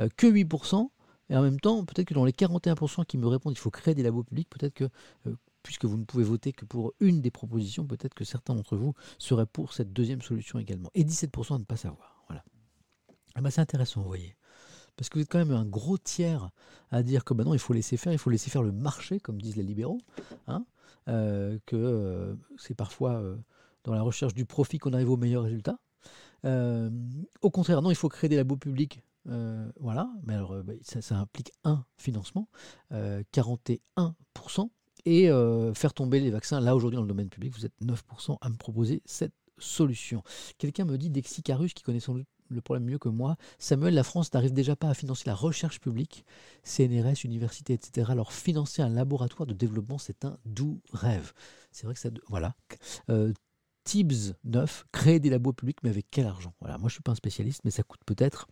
Euh, 0.00 0.08
que 0.16 0.26
8%. 0.26 0.90
Et 1.28 1.36
en 1.36 1.42
même 1.42 1.58
temps, 1.58 1.84
peut-être 1.84 2.08
que 2.08 2.14
dans 2.14 2.24
les 2.24 2.32
41% 2.32 3.04
qui 3.04 3.18
me 3.18 3.26
répondent 3.26 3.54
qu'il 3.54 3.60
faut 3.60 3.70
créer 3.70 3.94
des 3.94 4.02
labos 4.02 4.22
publics, 4.22 4.48
peut-être 4.48 4.74
que, 4.74 4.88
euh, 5.26 5.34
puisque 5.62 5.84
vous 5.84 5.96
ne 5.96 6.04
pouvez 6.04 6.22
voter 6.22 6.52
que 6.52 6.64
pour 6.64 6.92
une 7.00 7.20
des 7.20 7.32
propositions, 7.32 7.84
peut-être 7.84 8.14
que 8.14 8.24
certains 8.24 8.54
d'entre 8.54 8.76
vous 8.76 8.94
seraient 9.18 9.46
pour 9.46 9.72
cette 9.72 9.92
deuxième 9.92 10.22
solution 10.22 10.58
également. 10.58 10.90
Et 10.94 11.02
17% 11.02 11.56
à 11.56 11.58
ne 11.58 11.64
pas 11.64 11.76
savoir. 11.76 12.22
Voilà. 12.28 12.44
Ah 13.34 13.40
bah, 13.40 13.50
c'est 13.50 13.60
intéressant, 13.60 14.02
vous 14.02 14.08
voyez. 14.08 14.35
Parce 14.96 15.08
que 15.08 15.18
vous 15.18 15.22
êtes 15.22 15.30
quand 15.30 15.38
même 15.38 15.52
un 15.52 15.64
gros 15.64 15.98
tiers 15.98 16.50
à 16.90 17.02
dire 17.02 17.24
que 17.24 17.34
bah 17.34 17.44
non, 17.44 17.54
il 17.54 17.58
faut 17.58 17.72
laisser 17.72 17.96
faire, 17.96 18.12
il 18.12 18.18
faut 18.18 18.30
laisser 18.30 18.50
faire 18.50 18.62
le 18.62 18.72
marché, 18.72 19.20
comme 19.20 19.40
disent 19.40 19.56
les 19.56 19.62
libéraux, 19.62 20.00
hein, 20.46 20.64
euh, 21.08 21.58
que 21.66 21.76
euh, 21.76 22.34
c'est 22.58 22.74
parfois 22.74 23.12
euh, 23.14 23.36
dans 23.84 23.94
la 23.94 24.02
recherche 24.02 24.34
du 24.34 24.44
profit 24.44 24.78
qu'on 24.78 24.92
arrive 24.92 25.10
aux 25.10 25.16
meilleurs 25.16 25.44
résultats. 25.44 25.78
Au 26.44 27.50
contraire, 27.50 27.82
non, 27.82 27.90
il 27.90 27.96
faut 27.96 28.08
créer 28.08 28.28
des 28.28 28.36
labos 28.36 28.56
publics. 28.56 29.02
voilà, 29.80 30.08
mais 30.24 30.34
alors 30.34 30.62
bah, 30.62 30.74
ça, 30.82 31.16
implique 31.16 31.50
un 31.64 31.84
financement, 31.96 32.48
euh, 32.92 33.24
41%, 33.32 33.80
et 35.06 35.28
faire 35.74 35.92
tomber 35.92 36.20
les 36.20 36.30
vaccins. 36.30 36.60
Là, 36.60 36.76
aujourd'hui, 36.76 36.96
dans 36.96 37.02
le 37.02 37.08
domaine 37.08 37.28
public, 37.28 37.52
vous 37.56 37.66
êtes 37.66 37.74
9% 37.82 38.38
à 38.40 38.48
me 38.48 38.56
proposer 38.56 39.02
cette 39.04 39.34
solution. 39.58 40.22
Quelqu'un 40.58 40.84
me 40.84 40.96
dit 40.98 41.10
Dexicarus, 41.10 41.74
qui 41.74 41.82
connaît 41.82 42.00
sans 42.00 42.14
doute 42.14 42.28
le 42.48 42.60
problème 42.60 42.84
mieux 42.84 42.98
que 42.98 43.08
moi, 43.08 43.36
Samuel, 43.58 43.94
la 43.94 44.04
France 44.04 44.32
n'arrive 44.32 44.52
déjà 44.52 44.76
pas 44.76 44.88
à 44.88 44.94
financer 44.94 45.24
la 45.26 45.34
recherche 45.34 45.80
publique, 45.80 46.24
CNRS, 46.62 47.24
universités, 47.24 47.74
etc. 47.74 48.10
Alors 48.10 48.32
financer 48.32 48.82
un 48.82 48.88
laboratoire 48.88 49.46
de 49.46 49.54
développement, 49.54 49.98
c'est 49.98 50.24
un 50.24 50.38
doux 50.44 50.80
rêve. 50.92 51.32
C'est 51.72 51.86
vrai 51.86 51.94
que 51.94 52.00
ça... 52.00 52.10
Voilà. 52.28 52.54
Euh, 53.10 53.32
Tibbs 53.84 54.34
9, 54.44 54.86
créer 54.90 55.20
des 55.20 55.30
labos 55.30 55.52
publics, 55.52 55.78
mais 55.84 55.90
avec 55.90 56.06
quel 56.10 56.26
argent? 56.26 56.52
Voilà, 56.60 56.76
moi 56.76 56.88
je 56.88 56.94
ne 56.94 56.96
suis 56.96 57.02
pas 57.02 57.12
un 57.12 57.16
spécialiste, 57.16 57.60
mais 57.64 57.70
ça 57.70 57.84
coûte 57.84 58.00
peut-être 58.04 58.48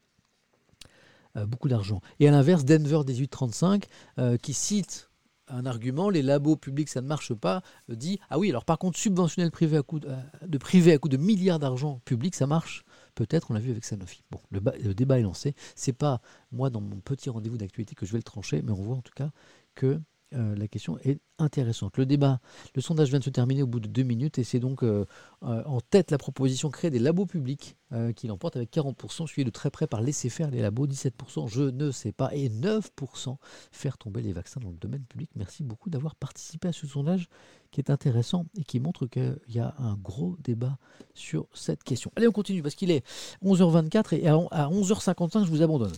euh, 1.37 1.45
beaucoup 1.45 1.69
d'argent. 1.69 2.01
Et 2.21 2.29
à 2.29 2.31
l'inverse, 2.31 2.65
Denver 2.65 3.01
1835, 3.05 3.87
euh, 4.21 4.37
qui 4.37 4.55
cite 4.55 5.11
un 5.49 5.67
argument, 5.67 6.09
les 6.09 6.23
labos 6.23 6.57
publics 6.57 6.89
ça 6.89 7.01
ne 7.03 7.07
marche 7.07 7.35
pas, 7.35 7.63
dit 7.89 8.21
ah 8.31 8.39
oui, 8.39 8.51
alors 8.51 8.65
par 8.65 8.79
contre 8.79 8.99
subventionner 8.99 9.45
le 9.45 9.51
privé 9.51 9.77
à 9.77 9.83
de, 9.83 10.09
euh, 10.09 10.17
de 10.47 10.59
privé 10.59 10.93
à 10.93 10.99
coup 10.99 11.09
de 11.09 11.17
milliards 11.17 11.59
d'argent 11.59 12.01
public, 12.05 12.35
ça 12.35 12.47
marche. 12.47 12.85
Peut-être, 13.15 13.51
on 13.51 13.55
l'a 13.55 13.61
vu 13.61 13.71
avec 13.71 13.85
Sanofi. 13.85 14.23
Bon, 14.31 14.41
le, 14.51 14.61
ba- 14.61 14.77
le 14.83 14.95
débat 14.95 15.19
est 15.19 15.23
lancé. 15.23 15.55
C'est 15.77 15.93
pas 15.93 16.21
moi 16.53 16.71
dans 16.71 16.81
mon 16.81 17.01
petit 17.01 17.31
rendez-vous 17.31 17.59
d'actualité 17.59 17.95
que 17.95 18.07
je 18.07 18.13
vais 18.13 18.19
le 18.19 18.25
trancher, 18.25 18.63
mais 18.63 18.73
on 18.73 18.83
voit 18.83 18.97
en 18.97 19.03
tout 19.03 19.13
cas 19.15 19.31
que 19.75 20.01
euh, 20.35 20.55
la 20.57 20.69
question 20.69 20.99
est 21.05 21.21
intéressante. 21.39 21.97
Le 21.97 22.07
débat, 22.07 22.41
le 22.75 22.83
sondage 22.83 23.11
vient 23.11 23.19
de 23.19 23.25
se 23.25 23.31
terminer 23.31 23.63
au 23.63 23.67
bout 23.67 23.81
de 23.81 23.89
deux 23.89 24.03
minutes 24.03 24.39
et 24.39 24.45
c'est 24.45 24.59
donc 24.59 24.83
euh, 24.83 25.05
euh, 25.43 25.63
en 25.65 25.81
tête 25.81 26.11
la 26.11 26.19
proposition 26.19 26.71
créer 26.71 26.91
des 26.91 26.99
labos 26.99 27.27
publics 27.27 27.77
qui 28.17 28.27
l'emporte 28.27 28.57
avec 28.57 28.73
40%, 28.73 29.29
suivi 29.29 29.45
de 29.45 29.51
très 29.51 29.71
près 29.71 29.87
par 29.87 30.01
laisser 30.01 30.29
faire 30.29 30.51
les 30.51 30.61
labos, 30.61 30.89
17%, 30.89 31.47
je 31.47 31.63
ne 31.63 31.93
sais 31.93 32.11
pas, 32.11 32.35
et 32.35 32.49
9% 32.49 33.37
faire 33.71 33.99
tomber 33.99 34.21
les 34.21 34.33
vaccins 34.33 34.59
dans 34.59 34.71
le 34.71 34.77
domaine 34.77 35.05
public. 35.05 35.31
Merci 35.37 35.63
beaucoup 35.63 35.91
d'avoir 35.91 36.17
participé 36.17 36.67
à 36.67 36.73
ce 36.73 36.89
sondage 36.89 37.29
qui 37.71 37.81
est 37.81 37.91
intéressant 37.91 38.47
et 38.59 38.65
qui 38.65 38.81
montre 38.81 39.07
qu'il 39.07 39.39
y 39.47 39.61
a 39.61 39.77
un 39.79 39.95
gros 39.95 40.37
débat 40.43 40.77
sur 41.15 41.47
cette 41.55 41.85
question. 41.85 42.11
Allez, 42.17 42.27
on 42.27 42.33
continue 42.33 42.63
parce 42.63 42.75
qu'il 42.75 42.91
est 42.91 43.07
11h24 43.45 44.17
et 44.17 44.27
à 44.27 44.35
11h55, 44.35 45.45
je 45.45 45.51
vous 45.51 45.63
abandonne. 45.63 45.95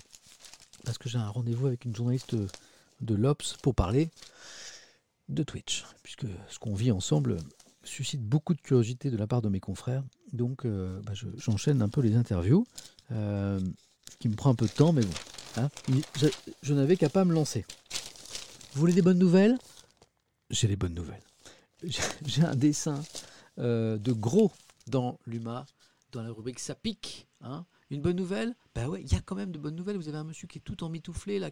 Parce 0.85 0.99
que 0.99 1.09
j'ai 1.09 1.19
un 1.19 1.31
rendez-vous 1.31 1.67
avec 1.67 1.87
une 1.87 1.97
journaliste 1.97 2.37
de 3.01 3.15
l'Obs 3.15 3.57
pour 3.63 3.75
parler 3.75 4.11
de 5.29 5.43
Twitch. 5.43 5.85
Puisque 6.03 6.27
ce 6.49 6.59
qu'on 6.59 6.75
vit 6.75 6.93
ensemble 6.93 7.37
suscite 7.85 8.23
beaucoup 8.23 8.55
de 8.55 8.61
curiosité 8.61 9.11
de 9.11 9.17
la 9.17 9.27
part 9.27 9.43
de 9.43 9.49
mes 9.49 9.61
confrères. 9.61 10.03
Donc 10.33 10.65
euh, 10.65 11.01
bah, 11.03 11.13
je- 11.15 11.29
j'enchaîne 11.37 11.83
un 11.83 11.89
peu 11.89 12.01
les 12.01 12.17
interviews. 12.17 12.67
euh, 13.13 13.61
ce 14.11 14.17
qui 14.19 14.29
me 14.29 14.35
prend 14.35 14.51
un 14.51 14.55
peu 14.55 14.67
de 14.67 14.73
temps, 14.73 14.93
mais 14.93 15.03
bon. 15.03 15.13
hein. 15.57 15.69
Je 16.63 16.75
n'avais 16.75 16.97
qu'à 16.97 17.09
pas 17.09 17.25
me 17.25 17.33
lancer. 17.35 17.65
Vous 18.73 18.81
voulez 18.81 18.93
des 18.93 19.03
bonnes 19.03 19.19
nouvelles? 19.19 19.59
J'ai 20.51 20.69
les 20.69 20.77
bonnes 20.77 20.95
nouvelles. 20.95 21.23
J'ai 21.83 22.03
j'ai 22.25 22.43
un 22.43 22.55
dessin 22.57 23.03
euh, 23.59 23.99
de 23.99 24.13
gros 24.13 24.53
dans 24.87 25.19
l'UMA 25.27 25.67
dans 26.13 26.23
la 26.23 26.31
rubrique 26.33 26.59
Ça 26.61 26.75
pique. 26.75 27.27
Hein. 27.43 27.67
Une 27.91 28.01
bonne 28.01 28.17
nouvelle? 28.17 28.55
Ben 28.75 28.89
ouais, 28.89 29.03
il 29.03 29.13
y 29.13 29.15
a 29.15 29.21
quand 29.21 29.37
même 29.37 29.53
de 29.53 29.59
bonnes 29.59 29.77
nouvelles. 29.77 29.97
Vous 29.97 30.09
avez 30.09 30.19
un 30.19 30.25
monsieur 30.25 30.49
qui 30.49 30.59
est 30.59 30.63
tout 30.63 30.83
en 30.83 30.89
mitouflé 30.89 31.39
là, 31.39 31.51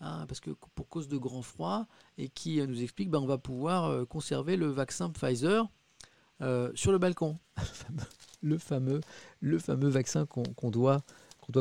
hein, 0.00 0.24
parce 0.28 0.38
que 0.40 0.50
pour 0.74 0.88
cause 0.88 1.08
de 1.08 1.16
grand 1.16 1.42
froid, 1.42 1.86
et 2.16 2.28
qui 2.28 2.60
euh, 2.60 2.66
nous 2.66 2.82
explique 2.82 3.10
ben, 3.10 3.18
on 3.18 3.26
va 3.26 3.38
pouvoir 3.38 3.86
euh, 3.86 4.04
conserver 4.04 4.56
le 4.56 4.68
vaccin 4.68 5.10
Pfizer 5.10 5.68
euh, 6.42 6.70
sur 6.76 6.92
le 6.92 6.98
balcon. 6.98 7.38
le 8.42 8.58
fameux, 8.58 9.00
vaccin 9.42 10.26
qu'on 10.26 10.70
doit, 10.70 11.02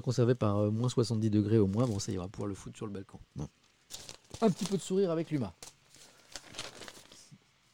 conserver 0.03 0.35
par 0.35 0.71
moins 0.71 0.89
70 0.89 1.31
degrés 1.31 1.57
au 1.57 1.67
moins. 1.67 1.87
Bon, 1.87 1.97
ça, 1.97 2.11
va 2.11 2.27
pouvoir 2.27 2.47
le 2.47 2.55
foutre 2.55 2.77
sur 2.77 2.85
le 2.85 2.93
balcon. 2.93 3.19
Un 4.41 4.49
petit 4.51 4.65
peu 4.65 4.77
de 4.77 4.81
sourire 4.81 5.09
avec 5.09 5.31
l'humain. 5.31 5.53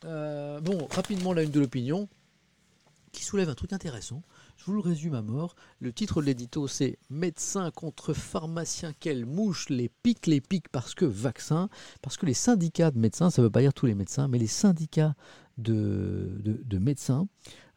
bon, 0.04 0.88
rapidement 0.92 1.34
la 1.34 1.44
une 1.44 1.52
de 1.52 1.60
l'opinion 1.60 2.08
qui 3.12 3.26
soulève 3.26 3.50
un 3.50 3.56
truc 3.56 3.74
intéressant. 3.74 4.22
Vous 4.70 4.76
le 4.76 4.82
résume 4.82 5.16
à 5.16 5.24
mort. 5.24 5.56
Le 5.80 5.92
titre 5.92 6.22
de 6.22 6.28
l'édito, 6.28 6.68
c'est 6.68 7.00
Médecin 7.10 7.72
contre 7.72 8.14
pharmacien, 8.14 8.94
quelle 9.00 9.26
mouche 9.26 9.70
les 9.70 9.90
pique, 9.90 10.28
les 10.28 10.42
pique 10.42 10.70
parce 10.70 10.94
que 10.94 11.06
vaccin. 11.06 11.70
Parce 12.04 12.18
que 12.18 12.28
les 12.28 12.36
syndicats 12.36 12.92
de 12.92 13.00
médecins, 13.00 13.32
ça 13.32 13.42
ne 13.42 13.48
veut 13.48 13.52
pas 13.52 13.62
dire 13.62 13.74
tous 13.74 13.88
les 13.88 13.96
médecins, 13.96 14.28
mais 14.28 14.38
les 14.38 14.46
syndicats 14.46 15.16
de, 15.58 16.40
de, 16.44 16.78
médecins 16.78 17.28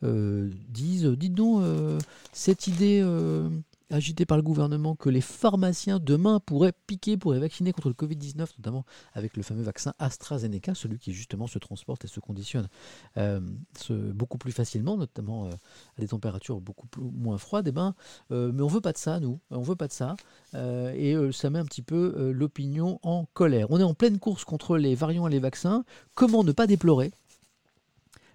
euh, 0.02 0.50
disent 0.68 1.06
Dites 1.06 1.32
donc, 1.32 1.62
euh, 1.62 1.98
cette 2.34 2.66
idée. 2.66 3.00
Euh, 3.02 3.48
agité 3.92 4.26
par 4.26 4.36
le 4.36 4.42
gouvernement 4.42 4.96
que 4.96 5.08
les 5.08 5.20
pharmaciens 5.20 5.98
demain 5.98 6.40
pourraient 6.40 6.72
piquer, 6.86 7.16
pourraient 7.16 7.38
vacciner 7.38 7.72
contre 7.72 7.88
le 7.88 7.94
Covid-19, 7.94 8.38
notamment 8.58 8.84
avec 9.14 9.36
le 9.36 9.42
fameux 9.42 9.62
vaccin 9.62 9.94
AstraZeneca, 9.98 10.74
celui 10.74 10.98
qui 10.98 11.12
justement 11.12 11.46
se 11.46 11.58
transporte 11.58 12.04
et 12.04 12.08
se 12.08 12.20
conditionne 12.20 12.68
euh, 13.16 13.40
beaucoup 14.14 14.38
plus 14.38 14.52
facilement, 14.52 14.96
notamment 14.96 15.46
euh, 15.46 15.50
à 15.98 16.00
des 16.00 16.08
températures 16.08 16.60
beaucoup 16.60 16.86
moins 16.98 17.38
froides. 17.38 17.68
Eh 17.68 17.72
ben, 17.72 17.94
euh, 18.30 18.52
mais 18.52 18.62
on 18.62 18.68
veut 18.68 18.80
pas 18.80 18.92
de 18.92 18.98
ça, 18.98 19.20
nous. 19.20 19.40
On 19.50 19.62
veut 19.62 19.76
pas 19.76 19.88
de 19.88 19.92
ça. 19.92 20.16
et 20.54 21.16
ça 21.32 21.50
met 21.50 21.58
un 21.58 21.64
petit 21.64 21.82
peu 21.82 22.32
l'opinion 22.32 22.98
en 23.02 23.26
colère. 23.32 23.66
On 23.70 23.78
est 23.78 23.84
en 23.84 23.94
pleine 23.94 24.18
course 24.18 24.44
contre 24.44 24.76
les 24.76 24.94
variants 24.94 25.26
et 25.28 25.30
les 25.30 25.38
vaccins. 25.38 25.84
Comment 26.14 26.44
ne 26.44 26.52
pas 26.52 26.66
déplorer? 26.66 27.12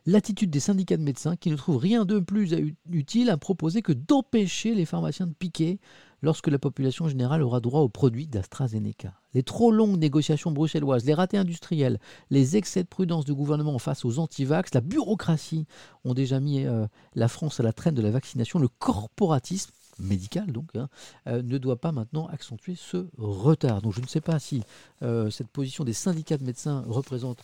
L'attitude 0.07 0.49
des 0.49 0.61
syndicats 0.61 0.97
de 0.97 1.03
médecins 1.03 1.35
qui 1.35 1.51
ne 1.51 1.57
trouvent 1.57 1.77
rien 1.77 2.05
de 2.05 2.19
plus 2.19 2.55
utile 2.89 3.29
à 3.29 3.37
proposer 3.37 3.81
que 3.81 3.91
d'empêcher 3.91 4.73
les 4.73 4.85
pharmaciens 4.85 5.27
de 5.27 5.33
piquer 5.33 5.79
lorsque 6.23 6.47
la 6.47 6.57
population 6.57 7.09
générale 7.09 7.43
aura 7.43 7.59
droit 7.59 7.81
aux 7.81 7.89
produits 7.89 8.25
d'AstraZeneca. 8.25 9.13
Les 9.33 9.43
trop 9.43 9.69
longues 9.69 9.99
négociations 9.99 10.51
bruxelloises, 10.51 11.05
les 11.05 11.13
ratés 11.13 11.37
industriels, 11.37 11.99
les 12.31 12.55
excès 12.55 12.83
de 12.83 12.87
prudence 12.87 13.25
du 13.25 13.35
gouvernement 13.35 13.77
face 13.79 14.05
aux 14.05 14.17
antivax, 14.17 14.73
la 14.73 14.81
bureaucratie 14.81 15.67
ont 16.05 16.13
déjà 16.13 16.39
mis 16.39 16.65
euh, 16.65 16.87
la 17.13 17.27
France 17.27 17.59
à 17.59 17.63
la 17.63 17.73
traîne 17.73 17.93
de 17.93 18.01
la 18.01 18.09
vaccination. 18.09 18.59
Le 18.59 18.69
corporatisme 18.69 19.71
médical 19.99 20.51
donc, 20.51 20.69
hein, 20.75 20.87
euh, 21.27 21.41
ne 21.43 21.57
doit 21.57 21.79
pas 21.81 21.91
maintenant 21.91 22.27
accentuer 22.27 22.75
ce 22.75 23.07
retard. 23.17 23.81
Donc 23.81 23.93
je 23.93 24.01
ne 24.01 24.07
sais 24.07 24.21
pas 24.21 24.39
si 24.39 24.63
euh, 25.03 25.29
cette 25.29 25.49
position 25.49 25.83
des 25.83 25.93
syndicats 25.93 26.37
de 26.37 26.45
médecins 26.45 26.83
représente 26.87 27.39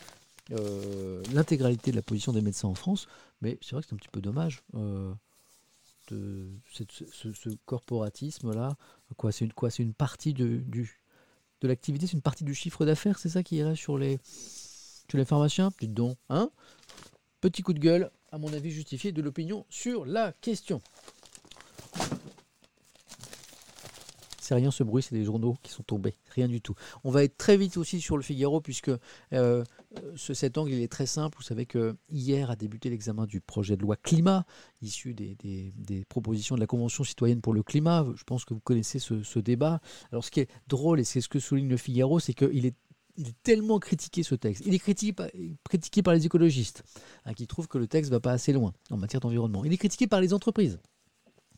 l'intégralité 0.49 1.91
de 1.91 1.95
la 1.95 2.01
position 2.01 2.31
des 2.31 2.41
médecins 2.41 2.67
en 2.67 2.75
France, 2.75 3.07
mais 3.41 3.57
c'est 3.61 3.71
vrai 3.71 3.81
que 3.81 3.87
c'est 3.87 3.93
un 3.93 3.97
petit 3.97 4.09
peu 4.09 4.21
dommage. 4.21 4.63
Euh, 4.75 5.13
ce, 6.09 7.49
corporatisme-là, 7.65 8.75
quoi, 9.17 9.31
c'est 9.31 9.45
une, 9.45 9.53
quoi, 9.53 9.69
c'est 9.69 9.83
une 9.83 9.93
partie 9.93 10.33
de, 10.33 10.63
l'activité, 11.61 12.07
c'est 12.07 12.13
une 12.13 12.21
partie 12.21 12.43
du 12.43 12.53
chiffre 12.53 12.85
d'affaires, 12.85 13.19
c'est 13.19 13.29
ça 13.29 13.43
qui 13.43 13.57
irait 13.57 13.75
sur 13.75 13.97
les, 13.97 14.19
sur 14.25 15.25
pharmaciens? 15.25 15.71
Donc, 15.81 16.17
hein? 16.29 16.49
Petit 17.41 17.61
coup 17.61 17.73
de 17.73 17.79
gueule, 17.79 18.09
à 18.31 18.37
mon 18.37 18.51
avis 18.53 18.71
justifié, 18.71 19.11
de 19.11 19.21
l'opinion 19.21 19.65
sur 19.69 20.05
la 20.05 20.33
question. 20.33 20.81
C'est 24.43 24.55
rien 24.55 24.71
ce 24.71 24.83
bruit, 24.83 25.01
c'est 25.01 25.15
des 25.15 25.23
journaux 25.23 25.55
qui 25.63 25.71
sont 25.71 25.83
tombés. 25.83 26.15
Rien 26.31 26.49
du 26.49 26.59
tout. 26.59 26.75
On 27.05 27.11
va 27.11 27.23
être 27.23 27.37
très 27.37 27.55
vite 27.55 27.77
aussi 27.77 28.01
sur 28.01 28.17
le 28.17 28.23
Figaro, 28.23 28.59
puisque 28.59 28.91
euh, 29.31 29.63
ce, 30.17 30.33
cet 30.33 30.57
angle 30.57 30.71
il 30.71 30.81
est 30.81 30.91
très 30.91 31.05
simple. 31.05 31.37
Vous 31.37 31.43
savez 31.43 31.65
que 31.65 31.95
hier 32.09 32.51
a 32.51 32.57
débuté 32.57 32.89
l'examen 32.89 33.25
du 33.25 33.39
projet 33.39 33.77
de 33.77 33.81
loi 33.81 33.95
climat, 33.95 34.45
issu 34.81 35.13
des, 35.13 36.05
propositions 36.09 36.55
de 36.55 36.59
la 36.59 36.67
Convention 36.67 37.05
citoyenne 37.05 37.39
pour 37.39 37.53
le 37.53 37.63
climat. 37.63 38.05
Je 38.17 38.23
pense 38.25 38.43
que 38.43 38.53
vous 38.53 38.59
connaissez 38.59 38.99
ce, 38.99 39.39
débat. 39.39 39.79
Alors 40.11 40.25
ce 40.25 40.31
qui 40.31 40.41
est 40.41 40.49
drôle, 40.67 40.99
et 40.99 41.05
c'est 41.05 41.21
ce 41.21 41.29
que 41.29 41.39
souligne 41.39 41.69
le 41.69 41.77
Figaro, 41.77 42.19
c'est 42.19 42.33
qu'il 42.33 42.65
est 42.65 42.75
tellement 43.43 43.79
critiqué 43.79 44.23
ce 44.23 44.35
texte. 44.35 44.63
Il 44.65 44.73
est 44.73 44.79
critiqué 44.79 45.13
par, 45.13 45.27
critiqué 45.63 46.03
par 46.03 46.13
les 46.13 46.25
écologistes, 46.25 46.83
hein, 47.23 47.33
qui 47.33 47.47
trouvent 47.47 47.69
que 47.69 47.77
le 47.77 47.87
texte 47.87 48.11
ne 48.11 48.17
va 48.17 48.19
pas 48.19 48.33
assez 48.33 48.51
loin 48.51 48.73
en 48.89 48.97
matière 48.97 49.21
d'environnement. 49.21 49.63
Il 49.63 49.71
est 49.71 49.77
critiqué 49.77 50.05
par 50.05 50.19
les 50.19 50.33
entreprises, 50.33 50.79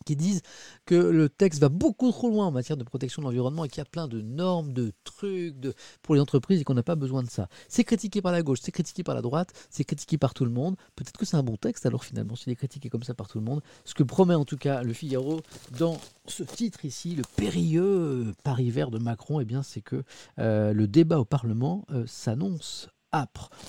qui 0.06 0.15
disent 0.15 0.41
que 0.86 0.95
le 0.95 1.30
texte 1.30 1.60
va 1.60 1.69
beaucoup 1.69 2.11
trop 2.11 2.30
loin 2.30 2.48
en 2.48 2.52
matière 2.52 2.77
de 2.77 2.84
protection 2.84 3.22
de 3.22 3.27
l'environnement 3.27 3.65
et 3.65 3.69
qu'il 3.69 3.80
y 3.80 3.82
a 3.82 3.86
plein 3.86 4.07
de 4.07 4.22
normes, 4.22 4.72
de 4.73 4.94
trucs 5.03 5.60
de, 5.60 5.73
pour 6.02 6.15
les 6.15 6.22
entreprises 6.22 6.61
et 6.61 6.64
qu'on 6.64 6.73
n'a 6.76 6.84
pas 6.84 6.95
besoin 6.95 7.23
de 7.23 7.30
ça. 7.30 7.49
C'est 7.68 7.84
critiqué 7.84 8.22
par 8.22 8.32
la 8.32 8.41
gauche, 8.41 8.60
c'est 8.61 8.72
critiqué 8.72 9.03
par 9.03 9.15
la 9.15 9.22
droite, 9.22 9.52
c'est 9.69 9.84
critiqué 9.84 10.18
par 10.18 10.34
tout 10.34 10.45
le 10.45 10.52
monde. 10.52 10.76
Peut-être 10.95 11.18
que 11.18 11.26
c'est 11.26 11.38
un 11.38 11.44
bon 11.44 11.57
texte 11.57 11.86
alors 11.86 12.06
finalement 12.06 12.36
s'il 12.36 12.52
est 12.52 12.56
critiqué 12.56 12.90
comme 12.90 13.03
ça 13.03 13.14
par 13.14 13.27
tout 13.27 13.40
le 13.40 13.45
monde. 13.45 13.61
Ce 13.84 13.94
que 13.94 14.03
promet 14.03 14.36
en 14.36 14.45
tout 14.45 14.57
cas 14.57 14.84
le 14.84 14.94
Figaro 14.94 15.41
dans 15.77 15.99
ce 16.27 16.44
titre 16.44 16.86
ici, 16.86 17.15
le 17.15 17.23
périlleux 17.36 18.34
Paris 18.44 18.69
vert 18.69 18.91
de 18.91 18.99
Macron, 18.99 19.40
eh 19.40 19.45
bien 19.45 19.64
c'est 19.64 19.82
que 19.82 20.03
euh, 20.40 20.73
le 20.73 20.88
débat 20.88 21.19
au 21.19 21.26
Parlement 21.26 21.86
euh, 21.91 22.06
s'annonce 22.07 22.90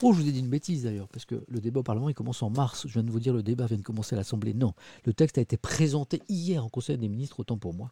Oh, 0.02 0.12
je 0.12 0.20
vous 0.20 0.28
ai 0.28 0.32
dit 0.32 0.40
une 0.40 0.48
bêtise 0.48 0.84
d'ailleurs, 0.84 1.08
parce 1.08 1.24
que 1.24 1.44
le 1.48 1.60
débat 1.60 1.80
au 1.80 1.82
Parlement, 1.82 2.08
il 2.08 2.14
commence 2.14 2.42
en 2.42 2.50
mars. 2.50 2.86
Je 2.86 2.94
viens 2.94 3.02
de 3.02 3.10
vous 3.10 3.20
dire, 3.20 3.32
le 3.32 3.42
débat 3.42 3.66
vient 3.66 3.76
de 3.76 3.82
commencer 3.82 4.14
à 4.14 4.18
l'Assemblée. 4.18 4.54
Non, 4.54 4.74
le 5.04 5.12
texte 5.12 5.38
a 5.38 5.40
été 5.40 5.56
présenté 5.56 6.22
hier 6.28 6.64
en 6.64 6.68
Conseil 6.68 6.98
des 6.98 7.08
ministres, 7.08 7.40
autant 7.40 7.56
pour 7.56 7.74
moi. 7.74 7.90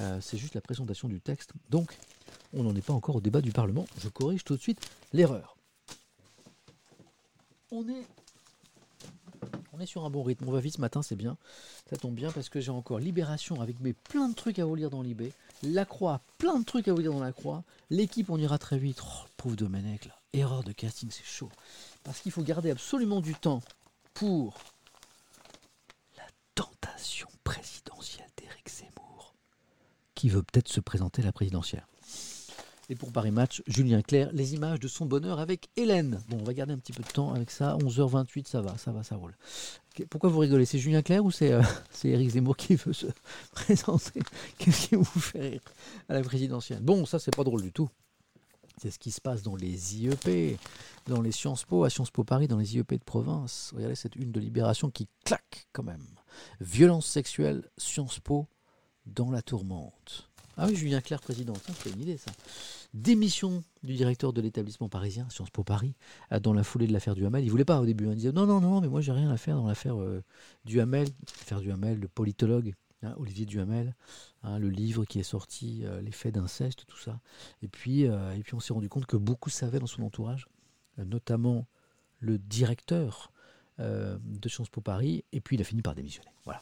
Euh, 0.00 0.18
c'est 0.20 0.36
juste 0.38 0.54
la 0.54 0.60
présentation 0.60 1.08
du 1.08 1.20
texte. 1.20 1.52
Donc, 1.70 1.96
on 2.52 2.62
n'en 2.62 2.74
est 2.74 2.84
pas 2.84 2.92
encore 2.92 3.16
au 3.16 3.20
débat 3.20 3.40
du 3.40 3.52
Parlement. 3.52 3.86
Je 3.98 4.08
corrige 4.08 4.44
tout 4.44 4.56
de 4.56 4.60
suite 4.60 4.80
l'erreur. 5.12 5.56
On 9.72 9.80
est 9.80 9.86
sur 9.86 10.04
un 10.04 10.10
bon 10.10 10.22
rythme. 10.22 10.46
On 10.48 10.52
va 10.52 10.60
vite 10.60 10.76
ce 10.76 10.80
matin, 10.80 11.02
c'est 11.02 11.16
bien. 11.16 11.36
Ça 11.88 11.96
tombe 11.96 12.14
bien 12.14 12.30
parce 12.30 12.48
que 12.48 12.60
j'ai 12.60 12.70
encore 12.70 12.98
Libération 12.98 13.60
avec 13.60 13.80
mes 13.80 13.92
plein 13.92 14.28
de 14.28 14.34
trucs 14.34 14.58
à 14.58 14.64
vous 14.64 14.74
lire 14.74 14.90
dans 14.90 15.02
Libé. 15.02 15.32
La 15.62 15.84
Croix, 15.84 16.20
plein 16.38 16.58
de 16.58 16.64
trucs 16.64 16.88
à 16.88 16.92
vous 16.92 17.00
lire 17.00 17.12
dans 17.12 17.20
La 17.20 17.32
Croix. 17.32 17.62
L'équipe, 17.88 18.30
on 18.30 18.38
ira 18.38 18.58
très 18.58 18.78
vite. 18.78 19.00
Oh, 19.02 19.26
pauvre 19.36 19.56
Domenech, 19.56 20.06
là. 20.06 20.19
Erreur 20.32 20.62
de 20.62 20.72
casting, 20.72 21.10
c'est 21.10 21.24
chaud. 21.24 21.50
Parce 22.04 22.20
qu'il 22.20 22.32
faut 22.32 22.42
garder 22.42 22.70
absolument 22.70 23.20
du 23.20 23.34
temps 23.34 23.62
pour 24.14 24.58
la 26.16 26.26
tentation 26.54 27.28
présidentielle 27.42 28.28
d'Éric 28.36 28.68
Zemmour, 28.68 29.34
qui 30.14 30.28
veut 30.28 30.42
peut-être 30.42 30.68
se 30.68 30.80
présenter 30.80 31.22
à 31.22 31.26
la 31.26 31.32
présidentielle. 31.32 31.86
Et 32.90 32.96
pour 32.96 33.12
Paris 33.12 33.30
Match, 33.30 33.62
Julien 33.68 34.02
Clerc, 34.02 34.30
les 34.32 34.54
images 34.54 34.80
de 34.80 34.88
son 34.88 35.06
bonheur 35.06 35.38
avec 35.38 35.68
Hélène. 35.76 36.20
Bon, 36.28 36.38
on 36.40 36.44
va 36.44 36.52
garder 36.52 36.72
un 36.72 36.78
petit 36.78 36.92
peu 36.92 37.04
de 37.04 37.08
temps 37.08 37.32
avec 37.32 37.52
ça. 37.52 37.76
11h28, 37.76 38.48
ça 38.48 38.60
va, 38.62 38.76
ça 38.78 38.90
va, 38.90 39.04
ça 39.04 39.14
roule. 39.14 39.36
Pourquoi 40.10 40.28
vous 40.28 40.40
rigolez? 40.40 40.64
C'est 40.64 40.80
Julien 40.80 41.00
Clerc 41.00 41.24
ou 41.24 41.30
c'est 41.30 41.50
Éric 42.04 42.28
euh, 42.28 42.32
Zemmour 42.32 42.56
qui 42.56 42.74
veut 42.74 42.92
se 42.92 43.06
présenter? 43.52 44.20
Qu'est-ce 44.58 44.88
qui 44.88 44.96
vous 44.96 45.04
fait 45.04 45.40
rire 45.40 45.60
à 46.08 46.14
la 46.14 46.22
présidentielle? 46.22 46.80
Bon, 46.82 47.06
ça, 47.06 47.20
c'est 47.20 47.34
pas 47.34 47.44
drôle 47.44 47.62
du 47.62 47.70
tout. 47.70 47.88
C'est 48.80 48.90
ce 48.90 48.98
qui 48.98 49.10
se 49.10 49.20
passe 49.20 49.42
dans 49.42 49.56
les 49.56 49.98
IEP, 49.98 50.58
dans 51.06 51.20
les 51.20 51.32
Sciences 51.32 51.64
Po, 51.64 51.84
à 51.84 51.90
Sciences 51.90 52.10
Po 52.10 52.24
Paris, 52.24 52.48
dans 52.48 52.56
les 52.56 52.76
IEP 52.76 52.94
de 52.94 53.04
province. 53.04 53.72
Regardez 53.76 53.94
cette 53.94 54.16
une 54.16 54.32
de 54.32 54.40
Libération 54.40 54.88
qui 54.88 55.06
claque 55.22 55.68
quand 55.74 55.82
même. 55.82 56.06
Violence 56.62 57.04
sexuelle, 57.04 57.68
Sciences 57.76 58.20
Po 58.20 58.48
dans 59.04 59.30
la 59.30 59.42
tourmente. 59.42 60.30
Ah 60.56 60.64
oui, 60.66 60.76
Julien 60.76 61.02
Clerc, 61.02 61.20
président, 61.20 61.52
c'est 61.82 61.90
une 61.90 62.00
idée 62.00 62.16
ça. 62.16 62.30
Démission 62.94 63.62
du 63.82 63.92
directeur 63.96 64.32
de 64.32 64.40
l'établissement 64.40 64.88
parisien, 64.88 65.28
Sciences 65.28 65.50
Po 65.50 65.62
Paris, 65.62 65.92
euh, 66.32 66.40
dans 66.40 66.54
la 66.54 66.64
foulée 66.64 66.86
de 66.86 66.94
l'affaire 66.94 67.14
du 67.14 67.26
Hamel. 67.26 67.44
Il 67.44 67.50
voulait 67.50 67.66
pas 67.66 67.82
au 67.82 67.84
début. 67.84 68.06
Il 68.06 68.14
disait 68.14 68.32
non, 68.32 68.46
non, 68.46 68.62
non, 68.62 68.80
mais 68.80 68.88
moi 68.88 69.02
j'ai 69.02 69.12
rien 69.12 69.30
à 69.30 69.36
faire 69.36 69.56
dans 69.56 69.66
l'affaire 69.66 70.00
euh, 70.00 70.24
du 70.64 70.80
Hamel. 70.80 71.06
L'affaire 71.40 71.60
du 71.60 71.70
Hamel, 71.70 72.00
le 72.00 72.08
politologue 72.08 72.72
hein, 73.02 73.14
Olivier 73.16 73.46
Duhamel, 73.46 73.94
hein, 74.42 74.58
le 74.58 74.68
livre 74.68 75.04
qui 75.04 75.18
est 75.18 75.24
sorti, 75.24 75.82
euh, 75.84 76.00
Les 76.00 76.12
faits 76.12 76.34
d'inceste, 76.34 76.84
tout 76.86 76.98
ça. 76.98 77.20
Et 77.62 77.68
puis, 77.68 78.02
et 78.02 78.42
puis 78.42 78.54
on 78.54 78.60
s'est 78.60 78.72
rendu 78.72 78.88
compte 78.88 79.06
que 79.06 79.16
beaucoup 79.16 79.50
savaient 79.50 79.78
dans 79.78 79.86
son 79.86 80.02
entourage, 80.02 80.46
notamment 80.98 81.66
le 82.18 82.38
directeur 82.38 83.32
de 83.78 84.48
Sciences 84.48 84.68
Po 84.68 84.82
Paris, 84.82 85.24
et 85.32 85.40
puis 85.40 85.56
il 85.56 85.60
a 85.62 85.64
fini 85.64 85.80
par 85.80 85.94
démissionner. 85.94 86.28
Voilà. 86.44 86.60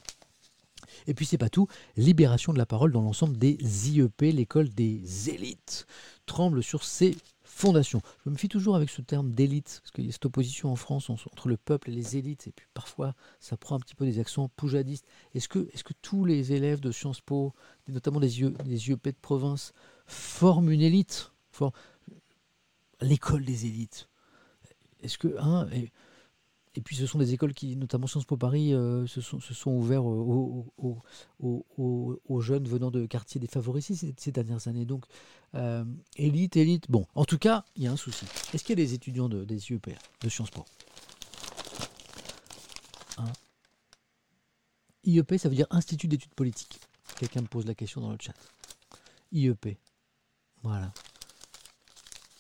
Et 1.07 1.15
puis 1.15 1.27
c'est 1.27 1.39
pas 1.39 1.49
tout, 1.49 1.67
libération 1.97 2.53
de 2.53 2.59
la 2.59 2.67
parole 2.67 2.93
dans 2.93 3.03
l'ensemble 3.03 3.37
des 3.37 3.59
IEP, 3.91 4.23
l'école 4.33 4.69
des 4.69 5.31
élites, 5.31 5.87
tremble 6.27 6.63
sur 6.63 6.85
ses 6.85 7.17
fondations. 7.59 8.01
Je 8.25 8.31
me 8.31 8.37
fie 8.37 8.49
toujours 8.49 8.77
avec 8.77 8.89
ce 8.89 9.03
terme 9.03 9.33
d'élite, 9.33 9.81
parce 9.83 9.91
qu'il 9.91 10.07
y 10.07 10.09
a 10.09 10.13
cette 10.13 10.27
opposition 10.27 10.71
en 10.71 10.77
France 10.77 11.11
entre 11.11 11.49
le 11.49 11.57
peuple 11.57 11.91
et 11.91 11.93
les 11.93 12.17
élites, 12.17 12.47
et 12.47 12.53
puis 12.53 12.67
parfois 12.73 13.15
ça 13.41 13.57
prend 13.57 13.77
un 13.77 13.81
petit 13.81 13.97
peu 13.97 14.05
des 14.05 14.21
accents 14.21 14.49
poujadistes. 14.57 15.07
Est-ce 15.35 15.49
que, 15.49 15.69
tous 16.01 16.25
les 16.25 16.53
élèves 16.53 16.81
de 16.81 16.93
Sciences 16.93 17.21
Po, 17.21 17.53
notamment 17.89 18.21
des, 18.21 18.41
IEP 18.41 19.09
de 19.09 19.17
province, 19.21 19.73
forment 20.07 20.71
une 20.71 20.83
élite? 20.83 21.33
L'école 23.01 23.45
des 23.45 23.67
élites 23.67 24.09
Est-ce 25.03 25.19
que... 25.19 25.37
Hein, 25.39 25.69
puis 26.85 26.97
ce 26.97 27.07
sont 27.07 27.19
des 27.19 27.33
écoles 27.35 27.55
qui, 27.55 27.77
notamment 27.77 28.07
Sciences 28.07 28.25
Po 28.25 28.37
Paris, 28.37 28.75
euh, 28.75 29.07
se, 29.07 29.21
sont, 29.21 29.41
sont 29.41 29.71
ouverts 29.71 30.05
aux, 30.05 31.03
jeunes 32.41 32.69
venant 32.69 32.91
de 32.91 33.07
quartiers 33.07 33.41
défavorisés 33.41 34.15
ces, 34.17 34.33
dernières 34.33 34.69
années. 34.69 34.85
Donc, 34.85 35.05
euh, 35.55 35.85
élite, 36.17 36.57
élite. 36.57 36.91
Bon, 36.91 37.07
en 37.15 37.25
tout 37.25 37.39
cas, 37.39 37.65
il 37.77 37.85
y 37.85 37.87
a 37.87 37.93
un 37.93 37.97
souci. 37.97 38.27
Est-ce 38.53 38.63
qu'il 38.65 38.79
y 38.79 38.83
a 38.83 38.85
des 38.85 38.95
étudiants 38.95 39.29
de, 39.29 39.45
des 39.45 39.71
IEP, 39.71 39.91
de 40.21 40.29
Sciences 40.29 40.51
Po? 40.51 40.65
Hein? 43.19 43.33
IEP, 45.05 45.39
ça 45.39 45.49
veut 45.49 45.57
dire 45.57 45.67
Institut 45.71 46.09
d'études 46.09 46.35
politiques. 46.35 46.81
Quelqu'un 47.19 47.41
me 47.43 47.47
pose 47.47 47.67
la 47.67 47.75
question 47.75 48.01
dans 48.01 48.13
le 48.13 48.19
chat. 48.21 48.35
IEP. 49.33 49.79
Voilà. 50.63 50.93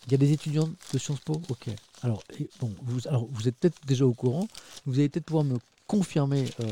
Il 0.06 0.12
y 0.12 0.14
a 0.14 0.18
des 0.18 0.32
étudiants 0.32 0.68
de 0.92 0.98
Sciences 0.98 1.20
Po? 1.20 1.40
Ok. 1.48 1.70
Alors, 2.02 2.22
bon, 2.60 2.72
vous, 2.82 3.48
êtes 3.48 3.56
peut-être 3.56 3.84
déjà 3.86 4.06
au 4.06 4.14
courant. 4.14 4.48
Vous 4.86 4.98
allez 4.98 5.08
peut-être 5.08 5.26
pouvoir 5.26 5.44
me 5.44 5.58
confirmer 5.86 6.44
euh, 6.60 6.66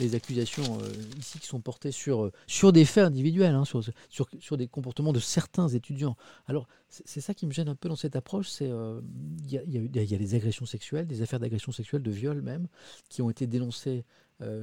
les 0.00 0.14
accusations 0.14 0.78
euh, 0.80 0.92
ici 1.18 1.38
qui 1.40 1.46
sont 1.46 1.60
portées 1.60 1.90
sur, 1.90 2.24
euh, 2.24 2.32
sur 2.46 2.72
des 2.72 2.84
faits 2.84 3.04
individuels, 3.04 3.54
hein, 3.54 3.64
sur, 3.64 3.82
sur, 4.08 4.28
sur 4.40 4.56
des 4.56 4.68
comportements 4.68 5.12
de 5.12 5.18
certains 5.20 5.68
étudiants. 5.68 6.16
Alors, 6.46 6.68
c'est 6.88 7.20
ça 7.20 7.34
qui 7.34 7.46
me 7.46 7.52
gêne 7.52 7.68
un 7.68 7.74
peu 7.74 7.88
dans 7.88 7.96
cette 7.96 8.16
approche. 8.16 8.48
C'est 8.48 8.68
il 8.68 9.50
y, 9.50 9.58
a, 9.58 9.62
y 9.64 9.90
y 9.94 10.14
a 10.14 10.18
des 10.18 10.34
agressions 10.34 10.66
sexuelles, 10.66 11.06
des 11.06 11.22
affaires 11.22 11.40
d'agression 11.40 11.72
sexuelle, 11.72 12.02
de 12.02 12.10
viol 12.10 12.40
même, 12.42 12.68
qui 13.08 13.22
ont 13.22 13.30
été 13.30 13.46
dénoncées 13.46 14.04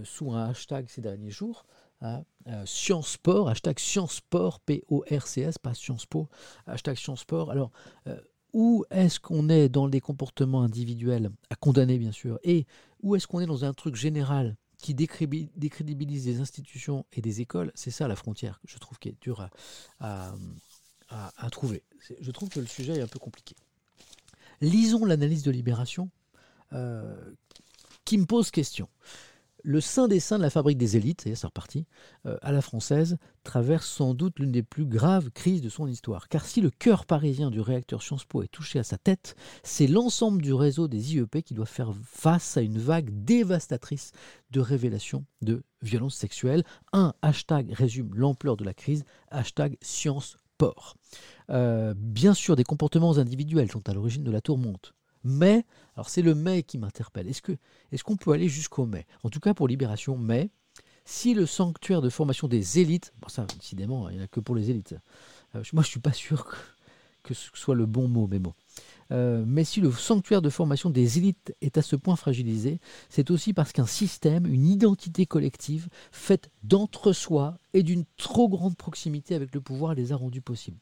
sous 0.04 0.32
un 0.34 0.50
hashtag 0.50 0.88
ces 0.90 1.02
derniers 1.02 1.32
jours. 1.32 1.66
hein, 2.02 2.24
Science 2.66 3.14
Sport, 3.14 3.50
hashtag 3.50 3.80
Science 3.80 4.16
Sport, 4.16 4.60
P-O-R-C-S, 4.60 5.58
pas 5.58 5.74
Sciences 5.74 6.06
Po, 6.06 6.30
hashtag 6.68 6.98
Science 6.98 7.22
Sport. 7.22 7.50
Alors, 7.50 7.72
où 8.54 8.86
est-ce 8.90 9.20
qu'on 9.20 9.50
est 9.50 9.70
dans 9.70 9.88
des 9.88 10.02
comportements 10.02 10.64
individuels, 10.64 11.32
à 11.50 11.56
condamner 11.56 11.98
bien 11.98 12.12
sûr, 12.12 12.40
et 12.44 12.66
où 13.02 13.16
est-ce 13.16 13.28
qu'on 13.28 13.40
est 13.40 13.46
dans 13.46 13.66
un 13.66 13.74
truc 13.74 13.96
général 13.96 14.56
qui 14.78 14.94
décrédibilise 14.94 16.26
des 16.26 16.40
institutions 16.40 17.06
et 17.14 17.22
des 17.22 17.42
écoles? 17.42 17.72
C'est 17.76 17.92
ça 17.92 18.08
la 18.08 18.16
frontière, 18.16 18.60
je 18.66 18.78
trouve, 18.78 18.98
qui 19.00 19.10
est 19.10 19.22
dure 19.22 19.50
à, 20.00 20.34
trouver. 21.52 21.84
Je 22.20 22.32
trouve 22.32 22.50
que 22.50 22.60
le 22.60 22.68
sujet 22.68 22.94
est 22.98 23.02
un 23.02 23.08
peu 23.08 23.20
compliqué. 23.20 23.56
Lisons 24.62 25.06
l'analyse 25.06 25.44
de 25.44 25.52
Libération 25.52 26.10
euh, 26.74 27.16
qui 28.06 28.18
me 28.18 28.26
pose 28.26 28.52
question. 28.52 28.90
Le 29.64 29.82
sein 29.82 30.08
des 30.08 30.20
seins 30.20 30.38
de 30.38 30.44
la 30.44 30.50
fabrique 30.50 30.78
des 30.78 30.98
élites, 30.98 31.28
et 31.28 31.36
c'est 31.36 31.48
reparti, 31.48 31.86
euh, 32.26 32.38
à 32.42 32.52
la 32.52 32.62
française, 32.62 33.18
traverse 33.44 33.88
sans 33.88 34.14
doute 34.14 34.40
l'une 34.40 34.52
des 34.52 34.64
plus 34.64 34.86
graves 34.86 35.32
crises 35.32 35.62
de 35.62 35.70
son 35.70 35.88
histoire. 35.88 36.30
Car 36.30 36.46
si 36.46 36.62
le 36.62 36.70
cœur 36.70 37.06
parisien 37.06 37.52
du 37.52 37.60
réacteur 37.60 38.02
Sciences 38.02 38.26
Po 38.26 38.44
est 38.44 38.48
touché 38.48 38.80
à 38.80 38.84
sa 38.84 38.98
tête, 38.98 39.36
c'est 39.64 39.88
l'ensemble 39.88 40.42
du 40.42 40.54
réseau 40.54 40.88
des 40.88 41.16
IEP 41.16 41.44
qui 41.44 41.54
doit 41.54 41.66
faire 41.66 41.94
face 42.04 42.58
à 42.58 42.62
une 42.62 42.78
vague 42.78 43.10
dévastatrice 43.12 44.12
de 44.52 44.60
révélations 44.60 45.26
de 45.42 45.64
violences 45.82 46.16
sexuelles. 46.16 46.64
Un 46.94 47.14
hashtag 47.22 47.72
résume 47.72 48.14
l'ampleur 48.14 48.58
de 48.58 48.64
la 48.64 48.74
crise, 48.74 49.04
hashtag 49.30 49.78
Sciences 49.82 50.38
Port. 50.58 50.96
Euh, 51.50 51.94
bien 51.98 52.34
sûr, 52.34 52.56
des 52.56 52.64
comportements 52.64 53.18
individuels 53.18 53.72
sont 53.72 53.88
à 53.90 53.94
l'origine 53.94 54.24
de 54.24 54.32
la 54.32 54.42
tourmente. 54.42 54.94
Mais, 55.24 55.66
alors 55.96 56.10
c'est 56.10 56.22
le 56.22 56.36
mais 56.36 56.64
qui 56.64 56.78
m'interpelle. 56.78 57.28
Est-ce 57.28 57.42
que 57.42 57.58
est-ce 57.92 58.04
qu'on 58.04 58.16
peut 58.16 58.32
aller 58.32 58.50
jusqu'au 58.50 58.86
mai? 58.86 59.06
En 59.24 59.30
tout 59.30 59.40
cas 59.40 59.54
pour 59.54 59.68
Libération, 59.68 60.18
mais 60.18 60.50
si 61.06 61.34
le 61.34 61.46
sanctuaire 61.46 62.02
de 62.02 62.10
formation 62.10 62.48
des 62.48 62.80
élites, 62.80 63.14
bon 63.20 63.30
ça 63.30 63.46
décidément 63.58 64.10
il 64.10 64.16
n'y 64.16 64.22
en 64.22 64.26
a 64.26 64.28
que 64.28 64.40
pour 64.40 64.56
les 64.56 64.70
élites. 64.70 64.96
Euh, 65.56 65.64
moi 65.74 65.84
je 65.84 65.90
suis 65.90 66.00
pas 66.00 66.14
sûr 66.14 66.46
que, 66.46 66.56
que 67.24 67.34
ce 67.34 67.50
soit 67.54 67.76
le 67.76 67.86
bon 67.86 68.08
mot, 68.08 68.28
mais 68.28 68.40
bon. 68.40 68.54
Euh, 69.12 69.44
mais 69.48 69.64
si 69.64 69.82
le 69.82 69.92
sanctuaire 69.92 70.42
de 70.42 70.52
formation 70.52 70.92
des 70.92 71.18
élites 71.18 71.54
est 71.62 71.78
à 71.78 71.82
ce 71.82 71.96
point 71.96 72.16
fragilisé, 72.16 72.80
c'est 73.10 73.32
aussi 73.32 73.54
parce 73.54 73.72
qu'un 73.72 73.88
système, 73.88 74.46
une 74.46 74.68
identité 74.68 75.26
collective, 75.26 75.90
faite 76.12 76.52
d'entre-soi 76.62 77.58
et 77.74 77.82
d'une 77.82 78.06
trop 78.18 78.48
grande 78.48 78.78
proximité 78.78 79.34
avec 79.34 79.54
le 79.56 79.62
pouvoir 79.62 79.96
les 79.96 80.12
a 80.12 80.16
rendus 80.16 80.42
possibles. 80.42 80.78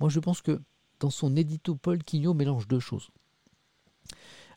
Moi 0.00 0.10
je 0.10 0.18
pense 0.18 0.42
que 0.42 0.60
dans 1.00 1.10
son 1.10 1.36
édito, 1.36 1.76
Paul 1.76 2.02
Quignot 2.02 2.34
mélange 2.34 2.66
deux 2.66 2.80
choses. 2.80 3.10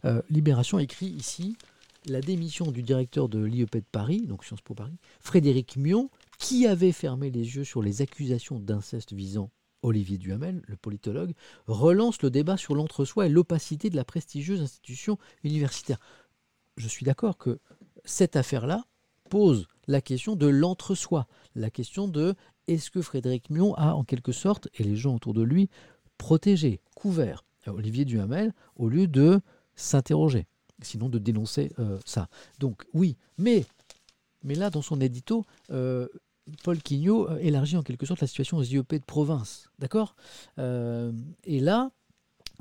Euh, 0.06 0.22
Libération 0.30 0.80
écrit 0.80 1.08
ici 1.08 1.56
la 2.08 2.22
démission 2.22 2.72
du 2.72 2.82
directeur 2.82 3.30
de 3.30 3.44
l'IEP 3.44 3.76
de 3.76 3.84
Paris, 3.92 4.26
donc 4.26 4.44
Sciences 4.44 4.62
Po 4.62 4.74
Paris, 4.74 4.98
Frédéric 5.20 5.78
Mion, 5.78 6.10
qui 6.40 6.66
avait 6.66 6.92
fermé 6.92 7.30
les 7.30 7.56
yeux 7.56 7.64
sur 7.64 7.84
les 7.84 8.02
accusations 8.02 8.60
d'inceste 8.60 9.14
visant 9.14 9.52
Olivier 9.84 10.18
Duhamel, 10.18 10.62
le 10.68 10.76
politologue, 10.76 11.34
relance 11.68 12.22
le 12.22 12.32
débat 12.32 12.58
sur 12.58 12.76
l'entre-soi 12.76 13.28
et 13.28 13.30
l'opacité 13.30 13.90
de 13.90 13.96
la 13.96 14.04
prestigieuse 14.04 14.62
institution 14.62 15.18
universitaire. 15.44 16.00
Je 16.78 16.88
suis 16.88 17.06
d'accord 17.06 17.38
que 17.38 17.60
cette 18.04 18.36
affaire-là 18.36 18.86
pose 19.30 19.68
la 19.88 20.02
question 20.02 20.36
de 20.36 20.48
l'entre-soi, 20.48 21.28
la 21.56 21.70
question 21.70 22.08
de 22.08 22.36
est-ce 22.68 22.90
que 22.90 23.02
Frédéric 23.02 23.50
Mion 23.50 23.74
a 23.76 23.94
en 23.94 24.04
quelque 24.04 24.32
sorte, 24.32 24.70
et 24.76 24.84
les 24.84 24.96
gens 24.96 25.16
autour 25.16 25.34
de 25.34 25.42
lui, 25.42 25.70
protégé, 26.18 26.82
couvert 26.96 27.44
Olivier 27.68 28.06
Duhamel 28.06 28.54
au 28.76 28.90
lieu 28.90 29.08
de 29.08 29.40
s'interroger, 29.76 30.48
sinon 30.82 31.10
de 31.10 31.20
dénoncer 31.20 31.72
euh, 31.80 32.00
ça. 32.06 32.28
Donc 32.60 32.86
oui, 32.94 33.18
mais, 33.38 33.66
mais 34.44 34.56
là, 34.56 34.70
dans 34.70 34.82
son 34.82 35.02
édito, 35.02 35.46
euh, 35.72 36.08
Paul 36.64 36.82
Quignot 36.82 37.30
euh, 37.30 37.38
élargit 37.38 37.78
en 37.78 37.84
quelque 37.84 38.06
sorte 38.06 38.22
la 38.22 38.28
situation 38.28 38.58
aux 38.58 38.64
IEP 38.64 38.94
de 38.94 39.06
province. 39.06 39.70
D'accord 39.80 40.16
Et 40.58 41.60
là, 41.60 41.92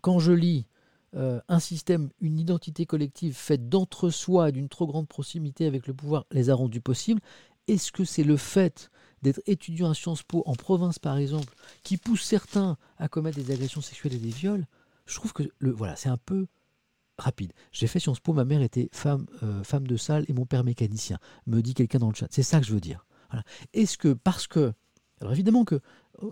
quand 0.02 0.18
je 0.18 0.32
lis 0.32 0.66
un 1.12 1.58
système, 1.58 2.10
une 2.20 2.38
identité 2.38 2.86
collective 2.86 3.34
faite 3.34 3.68
d'entre-soi 3.68 4.50
et 4.50 4.52
d'une 4.52 4.68
trop 4.68 4.86
grande 4.86 5.08
proximité 5.08 5.66
avec 5.66 5.88
le 5.88 5.94
pouvoir 5.94 6.24
les 6.30 6.50
a 6.50 6.54
rendus 6.54 6.80
possibles, 6.80 7.20
est-ce 7.66 7.92
que 7.92 8.04
c'est 8.04 8.24
le 8.24 8.36
fait 8.36 8.90
d'être 9.22 9.40
étudiant 9.46 9.90
à 9.90 9.94
Sciences 9.94 10.22
Po 10.22 10.42
en 10.46 10.54
province, 10.54 10.98
par 10.98 11.16
exemple, 11.16 11.54
qui 11.82 11.96
pousse 11.96 12.22
certains 12.22 12.76
à 12.98 13.08
commettre 13.08 13.38
des 13.38 13.52
agressions 13.52 13.80
sexuelles 13.80 14.14
et 14.14 14.18
des 14.18 14.30
viols? 14.30 14.66
Je 15.06 15.14
trouve 15.16 15.32
que 15.32 15.42
le, 15.58 15.70
voilà, 15.70 15.96
c'est 15.96 16.08
un 16.08 16.16
peu 16.16 16.46
rapide. 17.20 17.52
J'ai 17.72 17.86
fait 17.86 18.00
Sciences 18.00 18.20
Po, 18.20 18.32
ma 18.32 18.44
mère 18.44 18.62
était 18.62 18.88
femme, 18.92 19.26
euh, 19.42 19.62
femme 19.62 19.86
de 19.86 19.96
salle 19.96 20.24
et 20.28 20.32
mon 20.32 20.46
père 20.46 20.64
mécanicien, 20.64 21.18
me 21.46 21.60
dit 21.60 21.74
quelqu'un 21.74 21.98
dans 21.98 22.08
le 22.08 22.14
chat. 22.14 22.26
C'est 22.30 22.42
ça 22.42 22.60
que 22.60 22.66
je 22.66 22.72
veux 22.72 22.80
dire. 22.80 23.06
Est-ce 23.74 23.96
que 23.96 24.12
parce 24.12 24.46
que 24.48 24.72
alors 25.20 25.32
évidemment 25.32 25.64
que 25.64 25.80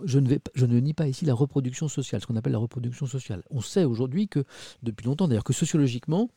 je 0.03 0.19
ne, 0.19 0.27
vais, 0.27 0.39
je 0.55 0.65
ne 0.65 0.79
nie 0.79 0.93
pas 0.93 1.07
ici 1.07 1.25
la 1.25 1.33
reproduction 1.33 1.87
sociale, 1.87 2.21
ce 2.21 2.27
qu'on 2.27 2.35
appelle 2.35 2.53
la 2.53 2.59
reproduction 2.59 3.05
sociale. 3.05 3.43
On 3.49 3.61
sait 3.61 3.85
aujourd'hui 3.85 4.27
que, 4.27 4.43
depuis 4.83 5.05
longtemps 5.05 5.27
d'ailleurs, 5.27 5.43
que 5.43 5.53
sociologiquement, 5.53 6.29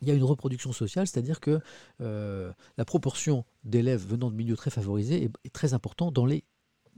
il 0.00 0.08
y 0.08 0.10
a 0.10 0.14
une 0.14 0.24
reproduction 0.24 0.72
sociale, 0.72 1.06
c'est-à-dire 1.06 1.40
que 1.40 1.60
euh, 2.00 2.52
la 2.76 2.84
proportion 2.84 3.44
d'élèves 3.64 4.06
venant 4.06 4.30
de 4.30 4.36
milieux 4.36 4.56
très 4.56 4.70
favorisés 4.70 5.24
est, 5.24 5.30
est 5.44 5.52
très 5.52 5.74
importante 5.74 6.14
dans 6.14 6.26
les 6.26 6.44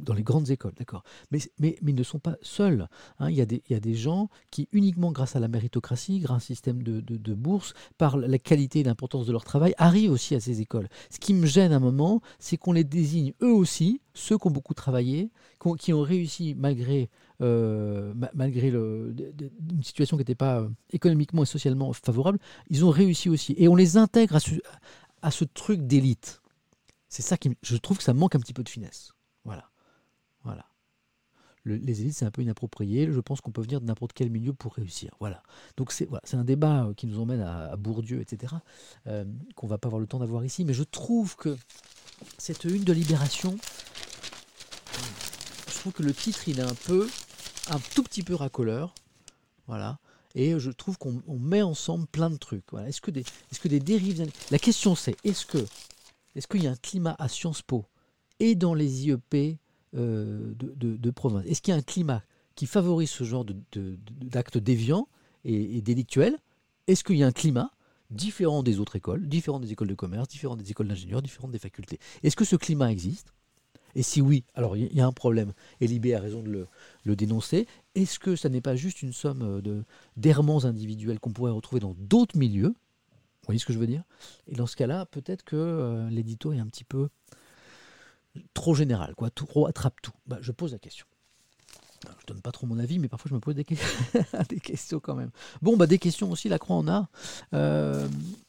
dans 0.01 0.15
les 0.15 0.23
grandes 0.23 0.51
écoles, 0.51 0.73
d'accord. 0.77 1.03
Mais, 1.31 1.39
mais, 1.59 1.77
ils 1.87 1.95
ne 1.95 2.03
sont 2.03 2.19
pas 2.19 2.37
seuls. 2.43 2.89
hein. 3.19 3.31
Il, 3.31 3.37
y 3.37 3.41
a 3.41 3.47
des, 3.47 3.63
il 3.69 3.73
y 3.73 3.77
a 3.77 3.81
des 3.81 3.95
gens 3.95 4.29
qui, 4.51 4.69
uniquement 4.73 5.13
grâce 5.13 5.37
à 5.37 5.41
la 5.41 5.49
méritocratie, 5.49 6.19
grâce 6.21 6.31
à 6.31 6.37
un 6.37 6.41
système 6.41 6.83
de, 6.83 7.01
de, 7.01 7.17
de 7.17 7.35
bourse, 7.35 7.75
par 7.99 8.17
la 8.17 8.39
qualité 8.39 8.81
et 8.81 8.83
l'importance 8.85 9.27
de 9.27 9.33
leur 9.33 9.45
travail, 9.45 9.75
arrivent 9.79 10.13
aussi 10.13 10.35
à 10.35 10.41
ces 10.41 10.61
écoles. 10.61 10.89
Ce 11.11 11.19
qui 11.19 11.35
me 11.35 11.47
gêne 11.47 11.73
à 11.73 11.77
un 11.77 11.81
moment, 11.81 12.21
c'est 12.39 12.57
qu'on 12.57 12.73
les 12.73 12.85
désigne 12.85 13.33
eux 13.43 13.53
aussi, 13.53 14.01
ceux 14.15 14.39
qui 14.39 14.47
ont 14.49 14.51
beaucoup 14.51 14.75
travaillé, 14.75 15.31
qui 15.79 15.93
ont, 15.93 16.03
réussi 16.03 16.55
malgré, 16.57 17.11
euh, 17.41 18.13
ma- 18.15 18.31
malgré 18.35 18.69
une 18.69 19.83
situation 19.83 20.17
qui 20.17 20.23
n'était 20.23 20.35
pas 20.35 20.61
euh, 20.61 20.69
économiquement 20.93 21.43
et 21.43 21.47
socialement 21.47 21.93
favorable, 21.93 22.39
ils 22.69 22.85
ont 22.85 22.91
réussi 22.91 23.29
aussi. 23.29 23.55
Et 23.59 23.69
on 23.69 23.77
les 23.77 23.97
intègre 23.97 24.37
à 24.37 24.41
ce, 24.41 24.55
à 25.23 25.31
ce 25.31 25.45
truc 25.45 25.87
d'élite. 25.87 26.41
C'est 27.09 27.23
ça 27.23 27.37
qui, 27.37 27.51
je 27.63 27.77
trouve 27.77 27.99
que 27.99 28.05
ça 28.05 28.15
manque 28.15 28.35
un 28.35 28.41
petit 28.41 28.53
peu 28.53 28.63
de 28.63 28.69
finesse. 28.69 29.13
Voilà. 29.45 29.71
Le- 31.65 31.77
les 31.77 32.01
élites, 32.01 32.15
c'est 32.15 32.25
un 32.25 32.31
peu 32.31 32.43
inapproprié. 32.43 33.11
Je 33.11 33.21
pense 33.21 33.41
qu'on 33.41 33.51
peut 33.51 33.63
venir 33.63 33.81
de 33.81 33.87
n'importe 33.87 34.13
quel 34.13 34.31
milieu 34.31 34.53
pour 34.53 34.75
réussir. 34.75 35.15
Voilà. 35.21 35.43
Donc 35.77 35.93
c'est 35.93 36.09
un 36.35 36.45
débat 36.45 36.85
euh, 36.87 36.95
qui 36.95 37.07
nous 37.07 37.21
emmène 37.21 37.41
à, 37.41 37.77
Bourdieu, 37.77 38.21
etc., 38.21 38.55
euh, 39.07 39.25
qu'on 39.55 39.67
va 39.67 39.79
pas 39.79 39.89
avoir 39.89 40.01
le 40.01 40.07
temps 40.07 40.19
d'avoir 40.19 40.45
ici. 40.45 40.65
Mais 40.65 40.75
je 40.75 40.83
trouve 40.85 41.37
que 41.37 41.57
cette 42.39 42.65
une 42.65 42.85
de 42.85 42.93
Libération, 42.93 43.57
je 45.69 45.75
trouve 45.79 45.93
que 45.93 46.03
le 46.03 46.13
titre, 46.13 46.49
il 46.49 46.59
est 46.59 46.63
un 46.63 46.75
peu, 46.75 47.09
un 47.71 47.79
tout 47.95 48.03
petit 48.03 48.23
peu 48.23 48.35
racoleur. 48.35 48.95
Voilà. 49.67 49.99
Et 50.35 50.59
je 50.59 50.71
trouve 50.71 50.97
qu'on 50.99 51.23
on 51.27 51.39
met 51.39 51.63
ensemble 51.63 52.07
plein 52.07 52.31
de 52.31 52.37
trucs. 52.37 52.65
Voilà. 52.71 52.89
Est-ce 52.89 53.01
que 53.01 53.11
des, 53.11 53.25
des 53.65 53.81
dérives. 53.81 54.27
La 54.51 54.59
question 54.59 54.95
c'est 54.95 55.17
est-ce 55.25 55.45
que, 55.47 55.59
est-ce 56.37 56.47
qu'il 56.47 56.63
y 56.63 56.67
a 56.67 56.71
un 56.71 56.77
climat 56.77 57.17
à 57.19 57.29
Sciences 57.29 57.63
Po 57.63 57.85
et 58.39 58.55
dans 58.55 58.75
les 58.75 59.07
IEP 59.07 59.59
de, 59.93 60.97
de- 60.97 61.11
province. 61.11 61.45
Est-ce 61.47 61.61
qu'il 61.63 61.73
y 61.73 61.75
a 61.75 61.79
un 61.79 61.83
climat 61.83 62.23
qui 62.55 62.67
favorise 62.67 63.11
ce 63.11 63.25
genre 63.25 63.45
d'actes 64.23 64.59
déviants 64.59 65.09
et, 65.45 65.81
délictuels? 65.83 66.39
Est-ce 66.87 67.05
qu'il 67.05 67.17
y 67.17 67.23
a 67.23 67.27
un 67.27 67.33
climat 67.33 67.71
différent 68.11 68.63
des 68.63 68.81
autres 68.81 68.97
écoles, 68.97 69.27
différent 69.29 69.61
des 69.61 69.73
écoles 69.73 69.89
de 69.89 69.95
commerce, 69.95 70.29
différent 70.29 70.57
des 70.57 70.71
écoles 70.71 70.89
d'ingénieurs, 70.89 71.23
différent 71.23 71.49
des 71.49 71.59
facultés? 71.59 71.99
Est-ce 72.23 72.37
que 72.37 72.45
ce 72.45 72.57
climat 72.57 72.91
existe? 72.91 73.33
Et 73.95 74.03
si 74.03 74.21
oui, 74.21 74.45
alors 74.55 74.77
il 74.77 74.93
y- 74.95 75.01
a 75.01 75.07
un 75.07 75.13
problème. 75.13 75.53
Et 75.81 75.87
Libé 75.87 76.15
a 76.15 76.21
raison 76.21 76.43
de 76.43 76.67
le, 77.05 77.17
dénoncer. 77.17 77.67
Est-ce 77.95 78.19
que 78.19 78.37
ça 78.37 78.49
n'est 78.49 78.61
pas 78.61 78.77
juste 78.77 79.03
une 79.03 79.13
somme 79.13 79.43
euh, 79.43 79.61
de- 79.61 79.85
d'errements 80.17 80.65
individuels 80.65 81.19
qu'on 81.19 81.33
pourrait 81.33 81.51
retrouver 81.51 81.81
dans 81.81 81.95
d'autres 81.99 82.39
milieux? 82.39 82.75
Voyez 83.47 83.59
ce 83.59 83.67
que 83.67 83.73
je 83.73 83.79
veux 83.79 83.87
dire? 83.87 84.05
Et 84.47 84.55
dans 84.55 84.67
ce 84.67 84.77
cas-là, 84.77 85.07
peut-être 85.07 85.43
que 85.43 85.57
euh, 85.57 86.09
l'édito 86.11 86.53
est 86.53 86.59
un 86.61 86.67
petit 86.67 86.85
peu 86.85 87.09
trop 88.55 88.75
général, 88.75 89.15
quoi, 89.15 89.31
trop 89.31 89.67
attrape 89.67 90.01
tout. 90.03 90.13
Bah, 90.27 90.39
je 90.41 90.53
pose 90.53 90.73
la 90.73 90.79
question. 90.79 91.07
Alors, 92.07 92.17
je 92.21 92.27
donne 92.27 92.41
pas 92.41 92.51
trop 92.51 92.67
mon 92.67 92.79
avis, 92.79 92.99
mais 92.99 93.09
parfois 93.09 93.29
je 93.29 93.35
me 93.35 93.41
pose 93.41 93.55
des, 93.55 93.65
que- 93.65 93.75
des 94.49 94.59
questions 94.61 95.01
quand 95.01 95.15
même. 95.15 95.31
Bon, 95.61 95.77
bah 95.77 95.87
des 95.87 95.99
questions 95.99 96.31
aussi, 96.31 96.49
la 96.49 96.59
croix 96.59 96.77
en 96.77 96.89
a. 96.89 97.09
Euh, 97.53 98.09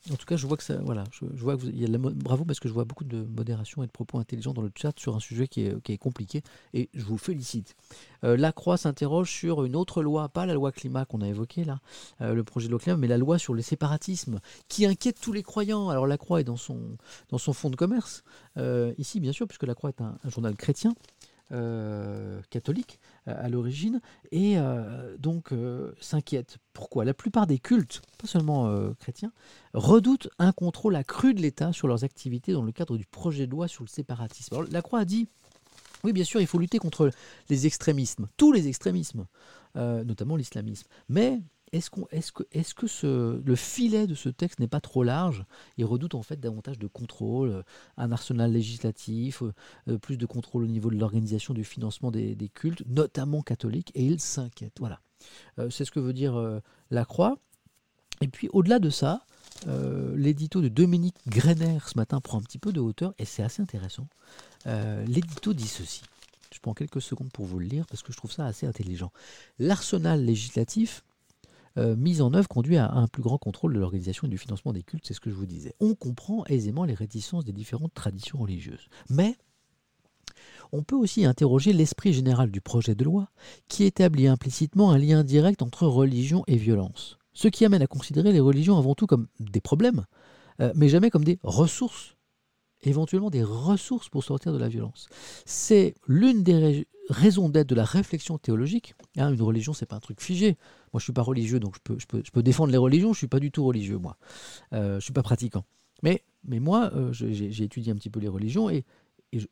en 0.09 0.15
tout 0.15 0.25
cas, 0.25 0.37
je 0.37 0.47
vois 0.47 0.55
que 0.55 0.63
ça, 0.63 0.77
voilà, 0.77 1.03
je, 1.11 1.25
je 1.35 1.43
vois 1.43 1.57
que 1.57 1.67
bravo 2.13 2.45
parce 2.45 2.61
que 2.61 2.69
je 2.69 2.73
vois 2.73 2.85
beaucoup 2.85 3.03
de 3.03 3.23
modération 3.23 3.83
et 3.83 3.87
de 3.87 3.91
propos 3.91 4.19
intelligents 4.19 4.53
dans 4.53 4.61
le 4.61 4.71
chat 4.73 4.97
sur 4.97 5.15
un 5.15 5.19
sujet 5.19 5.47
qui 5.47 5.65
est, 5.65 5.97
compliqué 5.97 6.43
et 6.73 6.89
je 6.93 7.03
vous 7.03 7.17
félicite. 7.17 7.75
Euh, 8.23 8.37
la 8.37 8.53
croix 8.53 8.77
s'interroge 8.77 9.29
sur 9.29 9.65
une 9.65 9.75
autre 9.75 10.01
loi, 10.01 10.29
pas 10.29 10.45
la 10.45 10.53
loi 10.53 10.71
climat 10.71 11.05
qu'on 11.05 11.21
a 11.21 11.27
évoquée 11.27 11.65
là, 11.65 11.79
euh, 12.21 12.33
le 12.33 12.43
projet 12.43 12.67
de 12.67 12.71
loi 12.71 12.79
climat, 12.79 12.97
mais 12.97 13.07
la 13.07 13.17
loi 13.17 13.37
sur 13.37 13.53
le 13.53 13.61
séparatisme 13.61 14.39
qui 14.69 14.85
inquiète 14.85 15.19
tous 15.19 15.33
les 15.33 15.43
croyants. 15.43 15.89
Alors 15.89 16.07
la 16.07 16.17
croix 16.17 16.39
est 16.39 16.45
dans 16.45 16.55
son 16.55 16.97
fonds 17.53 17.69
de 17.69 17.75
commerce 17.75 18.23
euh, 18.57 18.93
ici, 18.97 19.19
bien 19.19 19.31
sûr, 19.31 19.47
puisque 19.47 19.63
la 19.63 19.75
croix 19.75 19.89
est 19.89 20.01
un 20.01 20.17
journal 20.29 20.55
chrétien. 20.55 20.93
Euh, 21.53 22.41
catholique 22.49 22.99
à, 23.25 23.49
l'origine 23.49 23.99
et 24.31 24.57
euh, 24.57 25.17
donc 25.17 25.51
euh, 25.51 25.91
s'inquiète. 25.99 26.59
Pourquoi? 26.71 27.03
La 27.03 27.13
plupart 27.13 27.45
des 27.45 27.59
cultes, 27.59 28.01
pas 28.17 28.27
seulement 28.27 28.73
chrétiens, 28.99 29.33
redoutent 29.73 30.29
un 30.39 30.53
contrôle 30.53 30.95
accru 30.95 31.33
de 31.33 31.41
l'État 31.41 31.73
sur 31.73 31.87
leurs 31.87 32.03
activités 32.03 32.53
dans 32.53 32.63
le 32.63 32.71
cadre 32.71 32.97
du 32.97 33.05
projet 33.05 33.47
de 33.47 33.51
loi 33.51 33.67
sur 33.67 33.83
le 33.83 33.89
séparatisme. 33.89 34.55
Alors, 34.55 34.67
la 34.71 34.81
Croix 34.81 34.99
a 34.99 35.05
dit, 35.05 35.27
oui 36.03 36.13
bien 36.13 36.23
sûr, 36.23 36.39
il 36.39 36.47
faut 36.47 36.57
lutter 36.59 36.79
contre 36.79 37.11
les 37.49 37.67
extrémismes, 37.67 38.27
tous 38.37 38.53
les 38.53 38.67
extrémismes, 38.69 39.25
notamment 39.75 40.37
l'islamisme. 40.37 40.87
Mais 41.09 41.41
est-ce, 41.73 41.89
est-ce 42.11 42.31
que, 42.31 42.81
que 42.81 42.87
ce, 42.87 43.41
le 43.43 43.55
filet 43.55 44.07
de 44.07 44.15
ce 44.15 44.29
texte 44.29 44.59
n'est 44.59 44.67
pas 44.67 44.81
trop 44.81 45.03
large? 45.03 45.45
Il 45.77 45.85
redoute 45.85 46.15
en 46.15 46.23
fait 46.23 46.39
davantage 46.39 46.79
de 46.79 46.87
contrôle, 46.87 47.49
euh, 47.49 47.63
un 47.97 48.11
arsenal 48.11 48.51
législatif, 48.51 49.41
euh, 49.41 49.53
euh, 49.87 49.97
plus 49.97 50.17
de 50.17 50.25
contrôle 50.25 50.63
au 50.63 50.67
niveau 50.67 50.89
de 50.89 50.97
l'organisation 50.97 51.53
du 51.53 51.63
financement 51.63 52.11
des, 52.11 52.35
cultes, 52.53 52.83
notamment 52.87 53.41
catholiques, 53.41 53.91
et 53.95 54.05
il 54.05 54.19
s'inquiète. 54.19 54.73
Voilà. 54.79 54.99
C'est 55.69 55.85
ce 55.85 55.91
que 55.91 55.99
veut 55.99 56.13
dire 56.13 56.61
la 56.89 57.05
Croix. 57.05 57.37
Et 58.21 58.27
puis 58.27 58.49
au-delà 58.51 58.79
de 58.79 58.89
ça, 58.89 59.23
l'édito 60.15 60.61
de 60.61 60.67
Dominique 60.67 61.15
Greiner 61.27 61.77
ce 61.85 61.97
matin 61.97 62.19
prend 62.19 62.39
un 62.39 62.41
petit 62.41 62.57
peu 62.57 62.71
de 62.71 62.79
hauteur 62.79 63.13
et 63.19 63.25
c'est 63.25 63.43
assez 63.43 63.61
intéressant. 63.61 64.07
L'édito 64.65 65.53
dit 65.53 65.67
ceci. 65.67 66.01
Je 66.51 66.59
prends 66.59 66.73
quelques 66.73 67.01
secondes 67.01 67.31
pour 67.31 67.45
vous 67.45 67.59
le 67.59 67.65
lire 67.65 67.85
parce 67.85 68.01
que 68.01 68.11
je 68.11 68.17
trouve 68.17 68.31
ça 68.31 68.45
assez 68.45 68.65
intelligent. 68.65 69.11
L'arsenal 69.59 70.25
législatif 70.25 71.03
euh, 71.77 71.95
mis 71.95 72.21
en 72.21 72.33
œuvre 72.33 72.47
conduit 72.47 72.77
à 72.77 72.91
un 72.91 73.07
plus 73.07 73.23
grand 73.23 73.37
contrôle 73.37 73.73
de 73.73 73.79
l'organisation 73.79 74.27
et 74.27 74.29
du 74.29 74.37
financement 74.37 74.73
des 74.73 74.83
cultes, 74.83 75.05
c'est 75.07 75.13
ce 75.13 75.19
que 75.19 75.29
je 75.29 75.35
vous 75.35 75.45
disais. 75.45 75.73
On 75.79 75.95
comprend 75.95 76.45
aisément 76.45 76.83
les 76.83 76.93
réticences 76.93 77.45
des 77.45 77.53
différentes 77.53 77.93
traditions 77.93 78.39
religieuses. 78.39 78.87
Mais 79.09 79.35
on 80.71 80.83
peut 80.83 80.95
aussi 80.95 81.25
interroger 81.25 81.73
l'esprit 81.73 82.13
général 82.13 82.51
du 82.51 82.61
projet 82.61 82.95
de 82.95 83.03
loi 83.03 83.29
qui 83.67 83.83
établit 83.83 84.27
implicitement 84.27 84.91
un 84.91 84.97
lien 84.97 85.23
direct 85.23 85.61
entre 85.61 85.85
religion 85.85 86.43
et 86.47 86.55
violence. 86.55 87.17
Ce 87.33 87.47
qui 87.47 87.65
amène 87.65 87.81
à 87.81 87.87
considérer 87.87 88.31
les 88.31 88.39
religions 88.39 88.77
avant 88.77 88.95
tout 88.95 89.07
comme 89.07 89.27
des 89.39 89.61
problèmes, 89.61 90.05
euh, 90.59 90.71
mais 90.75 90.89
jamais 90.89 91.09
comme 91.09 91.23
des 91.23 91.39
ressources, 91.43 92.15
éventuellement 92.89 93.29
des 93.29 93.43
ressources 93.43 94.09
pour 94.09 94.23
sortir 94.23 94.53
de 94.53 94.57
la 94.57 94.67
violence. 94.67 95.07
C'est 95.45 95.95
l'une 96.07 96.43
des 96.43 96.55
rais- 96.57 96.87
raisons 97.09 97.49
d'être 97.49 97.67
de 97.67 97.75
la 97.75 97.85
réflexion 97.85 98.37
théologique. 98.37 98.95
Hein, 99.17 99.33
une 99.33 99.41
religion, 99.41 99.73
c'est 99.73 99.85
pas 99.85 99.95
un 99.95 99.99
truc 99.99 100.21
figé. 100.21 100.57
Moi, 100.93 100.99
je 100.99 101.03
suis 101.03 101.13
pas 101.13 101.21
religieux, 101.21 101.59
donc 101.59 101.75
je 101.97 102.05
peux, 102.05 102.43
défendre 102.43 102.71
les 102.71 102.77
religions. 102.77 103.13
Je 103.13 103.19
suis 103.19 103.27
pas 103.27 103.39
du 103.39 103.51
tout 103.51 103.63
religieux, 103.63 103.97
moi. 103.97 104.17
Euh, 104.73 104.99
je 104.99 105.03
suis 105.03 105.13
pas 105.13 105.23
pratiquant. 105.23 105.63
Mais, 106.03 106.23
moi, 106.43 106.91
euh, 106.95 107.13
j'ai 107.13 107.63
étudié 107.63 107.91
un 107.91 107.95
petit 107.95 108.09
peu 108.09 108.19
les 108.19 108.27
religions 108.27 108.69
et, 108.69 108.85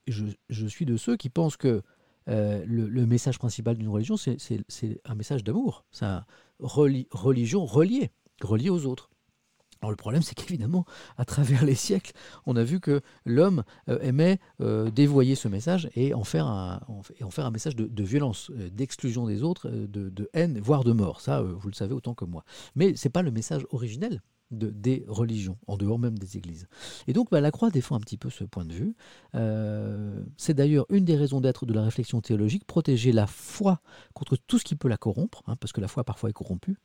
je, 0.07 0.68
suis 0.68 0.85
de 0.85 0.97
ceux 0.97 1.15
qui 1.15 1.30
pensent 1.30 1.56
que 1.56 1.81
euh, 2.27 2.64
le, 2.68 3.06
message 3.06 3.39
principal 3.39 3.77
d'une 3.77 3.88
religion, 3.88 4.18
c'est- 4.18 4.38
un 5.06 5.15
message 5.15 5.43
d'amour. 5.43 5.85
C'est 5.91 6.06
un 6.06 6.26
reli- 6.60 7.07
religion 7.11 7.65
reliée, 7.65 8.11
reliée 8.41 8.69
aux 8.69 8.85
autres. 8.85 9.10
Alors 9.81 9.91
le 9.91 9.97
problème, 9.97 10.22
c'est 10.22 10.35
qu'évidemment, 10.35 10.85
à 11.18 11.26
travers 11.26 11.64
les 11.64 11.76
siècles, 11.76 12.11
on 12.45 12.56
a 12.56 12.64
vu 12.64 12.80
que 12.80 13.01
l'homme 13.26 13.64
euh, 13.88 13.99
aimait 14.01 14.39
euh, 14.61 14.91
dévoyer 14.91 15.35
ce 15.35 15.47
message 15.47 15.89
et 15.95 16.14
en 16.14 16.23
faire 16.23 16.47
un, 16.47 16.81
message 17.51 17.76
de, 17.76 18.03
violence, 18.03 18.51
euh, 18.51 18.69
d'exclusion 18.69 19.26
des 19.26 19.41
autres, 19.41 19.69
de, 19.69 20.10
de 20.10 20.30
haine, 20.34 20.60
voire 20.60 20.84
de 20.84 20.91
mort. 20.91 21.22
Ça, 21.22 21.41
vous 21.41 21.69
le 21.69 21.73
savez 21.73 21.93
autant 21.93 22.14
que 22.14 22.26
moi. 22.26 22.43
Mais 22.76 22.93
c'est 22.95 23.10
pas 23.10 23.22
le 23.22 23.31
message 23.31 23.65
originel 23.72 24.22
de, 24.51 24.69
des 24.69 25.05
religions, 25.07 25.57
en 25.67 25.77
dehors 25.77 25.99
même 25.99 26.17
des 26.17 26.38
églises. 26.38 26.67
Et 27.07 27.13
donc, 27.13 27.30
bah, 27.31 27.41
la 27.41 27.51
Croix 27.51 27.69
défend 27.69 27.95
un 27.95 27.99
petit 27.99 28.17
peu 28.17 28.30
ce 28.30 28.43
point 28.43 28.65
de 28.65 28.73
vue. 28.73 28.95
Euh, 29.35 30.23
c'est 30.38 30.53
d'ailleurs 30.53 30.85
une 30.89 31.05
des 31.05 31.15
raisons 31.15 31.41
d'être 31.41 31.65
de 31.65 31.73
la 31.73 31.84
réflexion 31.84 32.21
théologique, 32.21 32.65
protéger 32.65 33.11
la 33.11 33.27
foi 33.27 33.81
contre 34.13 34.35
tout 34.35 34.57
ce 34.57 34.63
qui 34.63 34.76
peut 34.76 34.88
la 34.88 34.97
corrompre, 34.97 35.43
hein, 35.47 35.55
parce 35.57 35.71
que 35.71 35.81
la 35.81 35.88
foi 35.88 36.03
parfois 36.03 36.30
est 36.30 36.34
corrompue. 36.34 36.77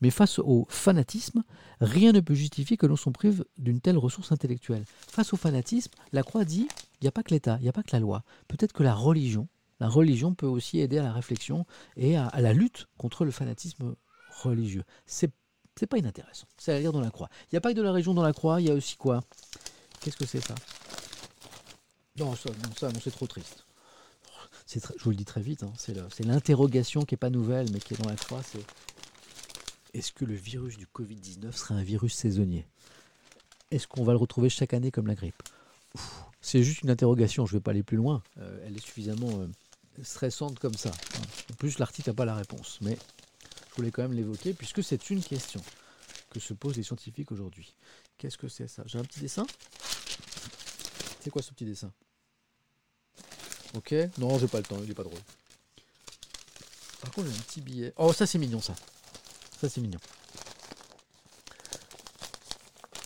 Mais 0.00 0.10
face 0.10 0.38
au 0.38 0.66
fanatisme, 0.68 1.42
rien 1.80 2.12
ne 2.12 2.20
peut 2.20 2.34
justifier 2.34 2.76
que 2.76 2.86
l'on 2.86 2.96
s'en 2.96 3.12
prive 3.12 3.44
d'une 3.58 3.80
telle 3.80 3.98
ressource 3.98 4.30
intellectuelle. 4.32 4.84
Face 5.08 5.32
au 5.32 5.36
fanatisme, 5.36 5.92
la 6.12 6.22
Croix 6.22 6.44
dit 6.44 6.68
il 7.00 7.04
n'y 7.04 7.08
a 7.08 7.12
pas 7.12 7.22
que 7.22 7.34
l'État, 7.34 7.56
il 7.60 7.62
n'y 7.64 7.68
a 7.68 7.72
pas 7.72 7.82
que 7.82 7.92
la 7.92 8.00
loi. 8.00 8.22
Peut-être 8.48 8.72
que 8.72 8.82
la 8.82 8.94
religion, 8.94 9.48
la 9.80 9.88
religion 9.88 10.34
peut 10.34 10.46
aussi 10.46 10.78
aider 10.78 10.98
à 10.98 11.02
la 11.02 11.12
réflexion 11.12 11.66
et 11.96 12.16
à, 12.16 12.26
à 12.26 12.40
la 12.40 12.52
lutte 12.52 12.86
contre 12.96 13.24
le 13.24 13.30
fanatisme 13.30 13.96
religieux. 14.42 14.84
C'est 15.04 15.32
c'est 15.78 15.86
pas 15.86 15.98
inintéressant. 15.98 16.46
C'est 16.58 16.72
à 16.72 16.78
lire 16.78 16.92
dans 16.92 17.00
la 17.00 17.10
Croix. 17.10 17.28
Il 17.44 17.54
n'y 17.54 17.58
a 17.58 17.60
pas 17.60 17.72
que 17.72 17.76
de 17.76 17.82
la 17.82 17.92
région 17.92 18.14
dans 18.14 18.22
la 18.22 18.32
Croix, 18.32 18.60
il 18.60 18.68
y 18.68 18.70
a 18.70 18.74
aussi 18.74 18.96
quoi? 18.96 19.22
Qu'est-ce 20.00 20.16
que 20.16 20.26
c'est 20.26 20.40
ça? 20.40 20.54
Non, 22.18 22.34
ça, 22.34 22.50
non, 22.88 23.00
c'est 23.02 23.10
trop 23.10 23.26
triste. 23.26 23.64
Je 24.68 24.80
vous 25.04 25.10
le 25.10 25.16
dis 25.16 25.24
très 25.24 25.40
vite, 25.42 25.62
hein, 25.62 25.72
c'est 25.76 26.24
l'interrogation 26.24 27.02
qui 27.02 27.14
n'est 27.14 27.18
pas 27.18 27.30
nouvelle, 27.30 27.70
mais 27.72 27.78
qui 27.78 27.94
est 27.94 28.02
dans 28.02 28.08
la 28.08 28.16
Croix, 28.16 28.42
c'est 28.42 28.64
est-ce 29.94 30.12
que 30.12 30.24
le 30.24 30.34
virus 30.34 30.76
du 30.76 30.86
Covid-19 30.86 31.52
serait 31.52 31.74
un 31.74 31.82
virus 31.82 32.14
saisonnier? 32.14 32.66
Est-ce 33.70 33.86
qu'on 33.86 34.04
va 34.04 34.12
le 34.12 34.18
retrouver 34.18 34.48
chaque 34.48 34.74
année 34.74 34.90
comme 34.90 35.06
la 35.06 35.14
grippe? 35.14 35.42
C'est 36.40 36.62
juste 36.62 36.82
une 36.82 36.90
interrogation, 36.90 37.46
je 37.46 37.54
ne 37.54 37.58
vais 37.58 37.62
pas 37.62 37.70
aller 37.70 37.82
plus 37.82 37.96
loin. 37.96 38.22
Euh, 38.38 38.64
elle 38.66 38.76
est 38.76 38.84
suffisamment 38.84 39.30
euh, 39.40 39.48
stressante 40.02 40.58
comme 40.58 40.74
ça. 40.74 40.90
hein. 40.90 41.22
En 41.52 41.54
plus, 41.54 41.78
l'article 41.78 42.10
n'a 42.10 42.14
pas 42.14 42.24
la 42.24 42.34
réponse, 42.34 42.78
mais 42.82 42.98
voulais 43.76 43.90
quand 43.90 44.02
même 44.02 44.12
l'évoquer 44.14 44.52
puisque 44.54 44.82
c'est 44.82 45.10
une 45.10 45.22
question 45.22 45.62
que 46.30 46.40
se 46.40 46.54
posent 46.54 46.76
les 46.76 46.82
scientifiques 46.82 47.32
aujourd'hui. 47.32 47.74
Qu'est-ce 48.18 48.38
que 48.38 48.48
c'est 48.48 48.68
ça? 48.68 48.82
J'ai 48.86 48.98
un 48.98 49.04
petit 49.04 49.20
dessin? 49.20 49.46
C'est 51.20 51.30
quoi 51.30 51.42
ce 51.42 51.50
petit 51.52 51.64
dessin? 51.64 51.92
Ok 53.74 53.94
Non, 54.18 54.38
j'ai 54.38 54.48
pas 54.48 54.58
le 54.58 54.64
temps, 54.64 54.78
il 54.82 54.90
est 54.90 54.94
pas 54.94 55.02
drôle. 55.02 55.18
Par 57.00 57.10
contre, 57.12 57.28
j'ai 57.28 57.34
un 57.38 57.42
petit 57.42 57.60
billet. 57.60 57.92
Oh, 57.96 58.12
ça 58.12 58.26
c'est 58.26 58.38
mignon 58.38 58.60
ça. 58.60 58.74
Ça 59.60 59.68
c'est 59.68 59.80
mignon. 59.80 59.98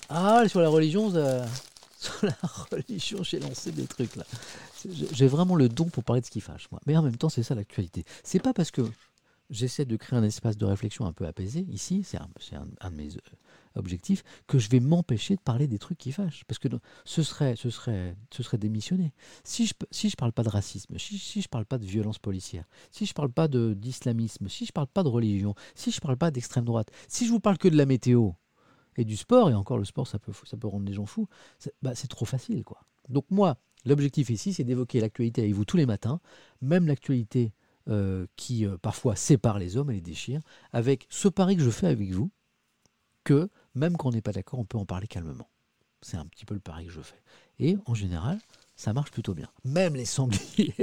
Ah, 0.09 0.45
sur 0.49 0.61
la 0.61 0.69
religion, 0.69 1.11
ça- 1.13 1.47
sur 1.99 2.25
la 2.25 2.37
religion, 2.71 3.23
j'ai 3.23 3.39
lancé 3.41 3.71
des 3.73 3.87
trucs 3.87 4.17
là. 4.17 4.25
J'ai 5.13 5.27
vraiment 5.27 5.57
le 5.57 5.69
don 5.69 5.85
pour 5.87 6.05
parler 6.05 6.21
de 6.21 6.27
ce 6.27 6.31
qui 6.31 6.41
fâche, 6.41 6.69
moi. 6.73 6.81
Mais 6.87 6.97
en 6.97 7.03
même 7.03 7.17
temps, 7.17 7.29
c'est 7.29 7.43
ça 7.43 7.55
l'actualité. 7.55 8.05
C'est 8.25 8.41
pas 8.41 8.53
parce 8.55 8.71
que 8.71 8.83
j'essaie 9.51 9.85
de 9.85 9.97
créer 9.97 10.19
un 10.19 10.23
espace 10.23 10.57
de 10.57 10.65
réflexion 10.65 11.07
un 11.07 11.13
peu 11.13 11.27
apaisé, 11.27 11.67
ici, 11.69 12.03
c'est 12.05 12.19
un, 12.19 12.91
de 12.91 12.97
mes 12.97 13.17
euh, 13.17 13.21
objectifs, 13.75 14.23
que 14.47 14.59
je 14.59 14.69
vais 14.69 14.81
m'empêcher 14.81 15.37
de 15.37 15.41
parler 15.41 15.67
des 15.67 15.79
trucs 15.79 15.99
qui 15.99 16.13
fâchent. 16.13 16.45
Parce 16.47 16.59
que 16.59 16.69
ce 17.05 17.23
serait, 17.23 17.57
ce 17.57 17.69
serait, 17.71 18.17
ce 18.31 18.43
serait 18.43 18.59
démissionner. 18.59 19.13
Si 19.45 19.67
je, 19.67 19.75
si 19.91 20.09
je 20.09 20.17
parle 20.17 20.33
pas 20.33 20.43
de 20.43 20.49
racisme, 20.49 20.97
si, 20.99 21.19
si 21.19 21.43
je 21.43 21.49
parle 21.49 21.67
pas 21.67 21.79
de 21.79 21.85
violence 21.85 22.19
policière, 22.19 22.65
si 22.91 23.07
je 23.07 23.13
parle 23.13 23.31
pas 23.31 23.49
d'islamisme, 23.49 24.49
si 24.49 24.67
je 24.67 24.73
parle 24.73 24.87
pas 24.87 25.03
de 25.03 25.09
religion, 25.09 25.55
si 25.75 25.91
je 25.91 26.01
parle 26.01 26.17
pas 26.17 26.31
d'extrême 26.31 26.65
droite, 26.65 26.91
si 27.09 27.27
je 27.27 27.31
vous 27.31 27.41
parle 27.41 27.59
que 27.59 27.69
de 27.69 27.77
la 27.77 27.87
météo 27.87 28.31
et 28.97 29.05
du 29.05 29.17
sport, 29.17 29.51
et 29.51 29.55
encore 29.55 29.79
le 29.79 29.85
sport, 29.85 30.07
ça 30.07 30.19
peut, 30.19 30.33
ça 30.45 30.57
peut 30.57 30.69
rendre 30.69 30.87
les 30.87 30.95
gens 30.95 31.07
fous, 31.07 31.29
c'est 31.59 31.75
bah, 31.83 31.95
c'est 31.95 32.09
trop 32.09 32.25
facile, 32.25 32.65
quoi. 32.65 32.85
Donc 33.09 33.25
moi, 33.31 33.57
l'objectif 33.85 34.31
ici, 34.31 34.53
c'est 34.53 34.65
d'évoquer 34.65 35.01
l'actualité 35.01 35.43
avec 35.43 35.55
vous 35.55 35.65
tous 35.65 35.77
les 35.77 35.87
matins, 35.87 36.21
même 36.61 36.87
l'actualité 36.87 37.53
euh, 37.89 38.27
qui 38.37 38.67
euh, 38.67 38.77
parfois 38.77 39.17
sépare 39.17 39.59
les 39.59 39.77
hommes 39.77 39.91
et 39.91 39.95
les 39.95 40.01
déchire, 40.01 40.41
avec 40.73 41.07
ce 41.11 41.29
pari 41.29 41.57
que 41.57 41.63
je 41.63 41.71
fais 41.71 41.87
avec 41.87 42.11
vous, 42.13 42.31
que 43.25 43.49
même 43.75 43.97
quand 43.97 44.09
on 44.09 44.13
n'est 44.13 44.21
pas 44.21 44.33
d'accord, 44.33 44.59
on 44.59 44.65
peut 44.65 44.79
en 44.79 44.85
parler 44.85 45.07
calmement. 45.07 45.49
C'est 46.03 46.17
un 46.17 46.27
petit 46.27 46.45
peu 46.45 46.55
le 46.55 46.61
pari 46.61 46.87
que 46.87 46.93
je 46.93 47.01
fais. 47.01 47.21
Et 47.59 47.77
en 47.87 47.95
général, 47.95 48.39
ça 48.77 48.93
marche 48.93 49.11
plutôt 49.11 49.35
bien. 49.35 49.49
Même 49.65 49.95
les 49.95 50.07
sangliers. 50.07 50.75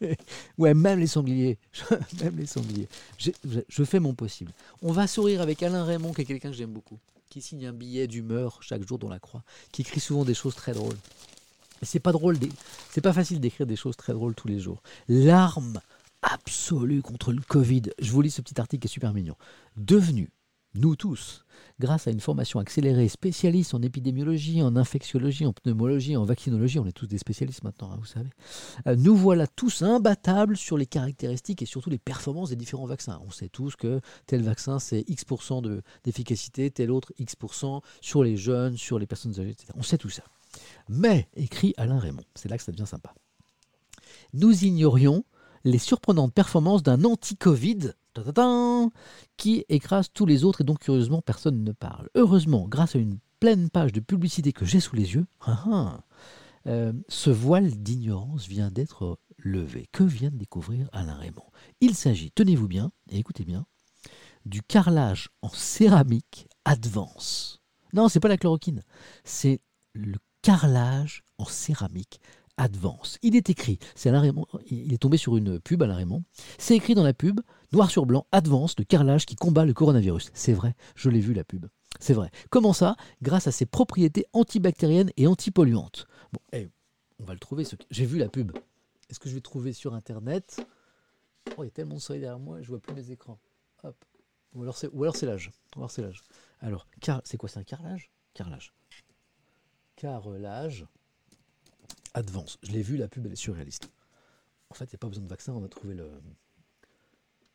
ouais, 0.58 0.74
même 0.74 0.98
les 0.98 1.06
sangliers. 1.06 1.58
même 2.20 2.36
les 2.36 2.46
sangliers. 2.46 2.88
Je, 3.18 3.30
je 3.68 3.84
fais 3.84 4.00
mon 4.00 4.14
possible. 4.14 4.52
On 4.82 4.92
va 4.92 5.06
sourire 5.06 5.40
avec 5.40 5.62
Alain 5.62 5.84
Raymond, 5.84 6.12
qui 6.12 6.22
est 6.22 6.24
quelqu'un 6.24 6.50
que 6.50 6.56
j'aime 6.56 6.72
beaucoup, 6.72 6.98
qui 7.30 7.40
signe 7.40 7.66
un 7.66 7.72
billet 7.72 8.08
d'humeur 8.08 8.60
chaque 8.62 8.86
jour 8.86 8.98
dans 8.98 9.08
la 9.08 9.20
croix, 9.20 9.44
qui 9.70 9.82
écrit 9.82 10.00
souvent 10.00 10.24
des 10.24 10.34
choses 10.34 10.54
très 10.54 10.72
drôles. 10.72 10.98
Et 11.82 11.86
c'est 11.86 12.00
pas 12.00 12.12
drôle, 12.12 12.38
c'est 12.90 13.00
pas 13.00 13.12
facile 13.12 13.40
d'écrire 13.40 13.66
des 13.66 13.76
choses 13.76 13.96
très 13.96 14.12
drôles 14.12 14.34
tous 14.34 14.48
les 14.48 14.58
jours. 14.58 14.82
L'arme 15.08 15.80
absolue 16.32 17.02
contre 17.02 17.32
le 17.32 17.40
Covid. 17.40 17.82
Je 18.00 18.10
vous 18.10 18.22
lis 18.22 18.30
ce 18.30 18.42
petit 18.42 18.60
article 18.60 18.82
qui 18.82 18.86
est 18.86 18.90
super 18.92 19.12
mignon. 19.12 19.36
Devenu 19.76 20.30
nous 20.76 20.96
tous, 20.96 21.44
grâce 21.78 22.08
à 22.08 22.10
une 22.10 22.18
formation 22.18 22.58
accélérée 22.58 23.06
spécialiste 23.08 23.74
en 23.74 23.82
épidémiologie, 23.82 24.60
en 24.60 24.74
infectiologie, 24.74 25.46
en 25.46 25.52
pneumologie, 25.52 26.16
en 26.16 26.24
vaccinologie, 26.24 26.80
on 26.80 26.86
est 26.86 26.92
tous 26.92 27.06
des 27.06 27.18
spécialistes 27.18 27.62
maintenant, 27.62 27.92
hein, 27.92 27.96
vous 28.00 28.06
savez, 28.06 28.30
euh, 28.88 28.96
nous 28.96 29.14
voilà 29.14 29.46
tous 29.46 29.82
imbattables 29.82 30.56
sur 30.56 30.76
les 30.76 30.86
caractéristiques 30.86 31.62
et 31.62 31.66
surtout 31.66 31.90
les 31.90 31.98
performances 31.98 32.48
des 32.50 32.56
différents 32.56 32.86
vaccins. 32.86 33.20
On 33.24 33.30
sait 33.30 33.48
tous 33.48 33.76
que 33.76 34.00
tel 34.26 34.42
vaccin 34.42 34.80
c'est 34.80 35.04
X% 35.08 35.62
de- 35.62 35.82
d'efficacité, 36.02 36.72
tel 36.72 36.90
autre 36.90 37.12
X% 37.18 37.80
sur 38.00 38.24
les 38.24 38.36
jeunes, 38.36 38.76
sur 38.76 38.98
les 38.98 39.06
personnes 39.06 39.38
âgées, 39.38 39.50
etc. 39.50 39.68
On 39.76 39.82
sait 39.82 39.98
tout 39.98 40.10
ça. 40.10 40.24
Mais, 40.88 41.28
écrit 41.36 41.74
Alain 41.76 42.00
Raymond, 42.00 42.24
c'est 42.34 42.48
là 42.48 42.58
que 42.58 42.64
ça 42.64 42.72
devient 42.72 42.86
sympa, 42.86 43.14
nous 44.32 44.64
ignorions 44.64 45.24
les 45.64 45.78
surprenantes 45.78 46.32
performances 46.32 46.82
d'un 46.82 47.04
anti-Covid 47.04 47.92
qui 49.36 49.64
écrase 49.68 50.08
tous 50.12 50.26
les 50.26 50.44
autres 50.44 50.60
et 50.60 50.64
donc 50.64 50.78
curieusement 50.80 51.22
personne 51.22 51.64
ne 51.64 51.72
parle. 51.72 52.08
Heureusement, 52.14 52.68
grâce 52.68 52.94
à 52.94 52.98
une 52.98 53.18
pleine 53.40 53.70
page 53.70 53.92
de 53.92 54.00
publicité 54.00 54.52
que 54.52 54.64
j'ai 54.64 54.80
sous 54.80 54.96
les 54.96 55.14
yeux, 55.14 55.26
ah 55.40 55.64
ah, 55.70 56.00
euh, 56.66 56.92
ce 57.08 57.30
voile 57.30 57.70
d'ignorance 57.70 58.46
vient 58.46 58.70
d'être 58.70 59.18
levé. 59.38 59.88
Que 59.92 60.04
vient 60.04 60.30
de 60.30 60.36
découvrir 60.36 60.88
Alain 60.92 61.16
Raymond? 61.16 61.50
Il 61.80 61.94
s'agit, 61.94 62.30
tenez-vous 62.30 62.68
bien 62.68 62.92
et 63.10 63.18
écoutez 63.18 63.44
bien, 63.44 63.66
du 64.46 64.62
carrelage 64.62 65.30
en 65.42 65.48
céramique 65.48 66.48
Advance. 66.64 67.60
Non, 67.92 68.08
c'est 68.08 68.20
pas 68.20 68.28
la 68.28 68.38
chloroquine, 68.38 68.82
c'est 69.24 69.60
le 69.92 70.18
carrelage 70.42 71.24
en 71.38 71.44
céramique 71.44 72.20
Il 73.22 73.36
est 73.36 73.50
écrit, 73.50 73.78
c'est 73.94 74.12
il 74.70 74.92
est 74.92 74.98
tombé 74.98 75.16
sur 75.16 75.36
une 75.36 75.58
pub 75.60 75.82
Alain 75.82 75.96
Raymond. 75.96 76.24
C'est 76.58 76.76
écrit 76.76 76.94
dans 76.94 77.02
la 77.02 77.12
pub, 77.14 77.40
noir 77.72 77.90
sur 77.90 78.06
blanc, 78.06 78.26
Advance 78.32 78.76
de 78.76 78.84
carrelage 78.84 79.26
qui 79.26 79.34
combat 79.34 79.64
le 79.64 79.74
coronavirus. 79.74 80.30
C'est 80.34 80.52
vrai, 80.52 80.74
je 80.94 81.10
l'ai 81.10 81.20
vu 81.20 81.34
la 81.34 81.44
pub. 81.44 81.66
C'est 82.00 82.14
vrai. 82.14 82.30
Comment 82.50 82.72
ça? 82.72 82.96
Grâce 83.22 83.46
à 83.46 83.52
ses 83.52 83.66
propriétés 83.66 84.26
antibactériennes 84.32 85.10
et 85.16 85.26
antipolluantes. 85.26 86.06
Bon, 86.32 86.40
eh, 86.52 86.68
on 87.20 87.24
va 87.24 87.34
le 87.34 87.40
trouver. 87.40 87.64
J'ai 87.90 88.06
vu 88.06 88.18
la 88.18 88.28
pub. 88.28 88.52
Est-ce 89.10 89.20
que 89.20 89.28
je 89.28 89.34
vais 89.34 89.40
trouver 89.40 89.72
sur 89.72 89.94
Internet? 89.94 90.64
Oh, 91.56 91.62
il 91.62 91.66
y 91.66 91.68
a 91.68 91.70
tellement 91.70 91.96
de 91.96 92.00
soleil 92.00 92.20
derrière 92.20 92.38
moi, 92.38 92.62
je 92.62 92.68
vois 92.68 92.80
plus 92.80 92.94
mes 92.94 93.10
écrans. 93.10 93.38
Hop. 93.82 93.96
Ou 94.54 94.62
alors 94.62 94.76
c'est, 94.76 95.26
l'âge. 95.26 95.50
Alors 95.76 95.90
c'est 95.90 96.02
l'âge. 96.02 96.22
Alors, 96.60 96.86
car... 97.00 97.20
c'est 97.24 97.36
quoi 97.36 97.48
C'est 97.48 97.58
un 97.58 97.64
carrelage? 97.64 98.10
Carrelage. 98.32 98.72
Carrelage. 99.96 100.86
Advance. 102.14 102.58
Je 102.62 102.72
l'ai 102.72 102.82
vu, 102.82 102.96
la 102.96 103.08
pub, 103.08 103.26
elle 103.26 103.32
est 103.32 103.36
surréaliste. 103.36 103.90
En 104.70 104.74
fait, 104.74 104.84
il 104.84 104.90
n'y 104.90 104.96
a 104.96 104.98
pas 104.98 105.08
besoin 105.08 105.24
de 105.24 105.28
vaccin, 105.28 105.52
on 105.52 105.64
a 105.64 105.68
trouvé 105.68 105.94
le. 105.94 106.10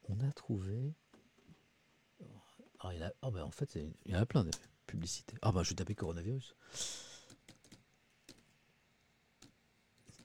On 0.09 0.19
a 0.19 0.31
trouvé. 0.31 0.93
Ah, 2.81 2.93
il 2.93 3.03
a... 3.03 3.13
ah, 3.21 3.31
ben, 3.31 3.43
en 3.43 3.51
fait, 3.51 3.75
il 3.75 4.11
y 4.11 4.15
en 4.15 4.19
a 4.19 4.25
plein 4.25 4.43
de 4.43 4.51
publicités. 4.85 5.35
Ah, 5.41 5.51
bah, 5.51 5.63
je 5.63 5.69
vais 5.69 5.75
taper 5.75 5.95
coronavirus. 5.95 6.55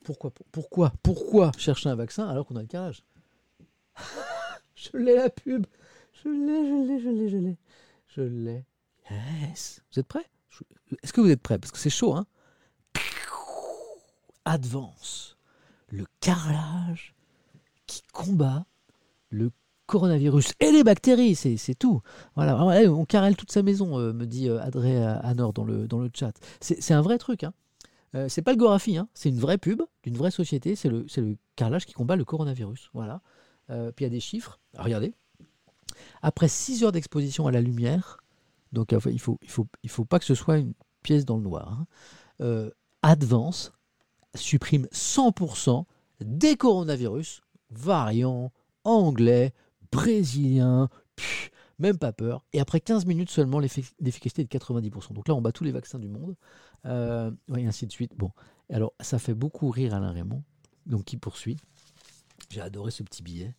Pourquoi, 0.05 0.33
pourquoi, 0.53 0.93
pourquoi 1.03 1.51
chercher 1.57 1.89
un 1.89 1.95
vaccin 1.95 2.29
alors 2.29 2.47
qu'on 2.47 2.57
a 2.57 2.63
le 2.63 2.69
carrelage? 2.69 3.03
Je 4.75 4.99
l'ai 4.99 5.15
la 5.17 5.31
pub. 5.31 5.67
Je 6.13 6.29
l'ai, 6.29 6.69
je 6.69 6.87
l'ai, 6.87 7.01
je 7.01 7.09
l'ai, 7.09 7.29
je 7.31 7.37
l'ai. 7.39 7.57
Je 8.09 8.21
l'ai. 8.21 8.65
Yes. 9.11 9.81
Vous 9.91 10.01
êtes 10.01 10.07
prêts? 10.07 10.27
Est-ce 11.03 11.13
que 11.13 11.23
vous 11.23 11.31
êtes 11.31 11.41
prêts? 11.41 11.59
Parce 11.59 11.73
que 11.73 11.79
c'est 11.79 11.91
chaud, 11.91 12.15
hein 12.15 12.27
Advance. 14.45 15.37
Le 15.89 16.07
carrelage 16.21 17.15
qui 17.87 18.03
combat 18.13 18.67
le 19.31 19.51
coronavirus 19.87 20.53
et 20.61 20.73
les 20.73 20.83
bactéries, 20.83 21.35
c'est 21.35 21.75
tout. 21.75 22.01
Voilà, 22.37 22.83
eh, 22.83 22.89
on 22.89 23.05
carrelle 23.05 23.37
toute 23.37 23.53
sa 23.53 23.63
maison, 23.63 23.99
euh, 23.99 24.13
me 24.13 24.27
dit 24.27 24.49
euh, 24.49 24.61
Adré 24.63 24.97
euh, 24.97 25.21
Anor 25.21 25.53
dans 25.53 25.65
le, 25.65 25.87
dans 25.87 25.99
le 25.99 26.11
chat. 26.13 26.33
C'est 26.61 26.95
un 26.95 27.03
vrai 27.03 27.19
truc. 27.19 27.45
Hein. 27.45 27.53
Euh, 28.15 28.29
c'est 28.29 28.43
pas 28.43 28.53
le 28.53 28.57
Gorafi, 28.57 28.97
hein. 28.97 29.09
c'est 29.13 29.29
une 29.29 29.39
vraie 29.39 29.59
pub 29.59 29.83
d'une 30.03 30.17
vraie 30.17 30.31
société. 30.31 30.77
C'est 30.77 30.89
le, 30.89 31.07
le 31.17 31.37
carrelage 31.57 31.85
qui 31.85 31.93
combat 31.93 32.17
le 32.17 32.25
coronavirus. 32.25 32.91
Voilà. 32.95 33.21
Euh, 33.71 33.93
puis 33.93 34.05
il 34.05 34.09
y 34.09 34.11
a 34.11 34.15
des 34.15 34.21
chiffres. 34.21 34.59
Regardez. 34.79 35.15
Après 36.23 36.49
6 36.49 36.85
heures 36.85 36.93
d'exposition 36.93 37.47
à 37.47 37.53
la 37.53 37.61
lumière, 37.61 38.19
donc 38.73 38.93
il 38.93 39.21
faut, 39.21 39.39
il 39.43 39.51
faut, 39.51 39.67
il 39.83 39.91
faut 39.91 40.05
pas 40.05 40.19
que 40.19 40.25
ce 40.25 40.35
soit 40.35 40.59
une 40.59 40.73
pièce 41.03 41.25
dans 41.25 41.37
le 41.37 41.43
noir. 41.43 41.73
hein, 41.73 41.87
euh, 42.41 42.71
Advance 43.03 43.73
supprime 44.35 44.87
100% 44.93 45.85
des 46.21 46.57
coronavirus, 46.57 47.41
variants, 47.71 48.53
anglais, 48.85 49.53
brésiliens, 49.93 50.89
même 51.79 51.99
pas 51.99 52.13
peur. 52.13 52.45
Et 52.53 52.61
après 52.61 52.81
15 52.81 53.07
minutes 53.07 53.31
seulement, 53.31 53.61
l'effi- 53.61 53.93
l'efficacité 54.01 54.43
est 54.43 54.45
de 54.45 54.51
90%. 54.51 55.13
Donc 55.13 55.29
là, 55.29 55.35
on 55.35 55.41
bat 55.41 55.53
tous 55.53 55.65
les 55.65 55.73
vaccins 55.73 55.99
du 55.99 56.09
monde. 56.09 56.37
Euh, 56.87 57.31
et 57.57 57.67
ainsi 57.67 57.87
de 57.87 57.93
suite. 57.93 58.13
Bon, 58.17 58.31
alors 58.71 58.93
ça 59.01 59.19
fait 59.19 59.35
beaucoup 59.35 59.71
rire 59.71 59.95
Alain 59.95 60.13
Raymond, 60.13 60.43
donc 60.87 61.05
qui 61.05 61.17
poursuit. 61.17 61.57
J'ai 62.55 62.61
adoré 62.61 62.93
ce 62.93 63.03
petit 63.03 63.25
billet. 63.25 63.53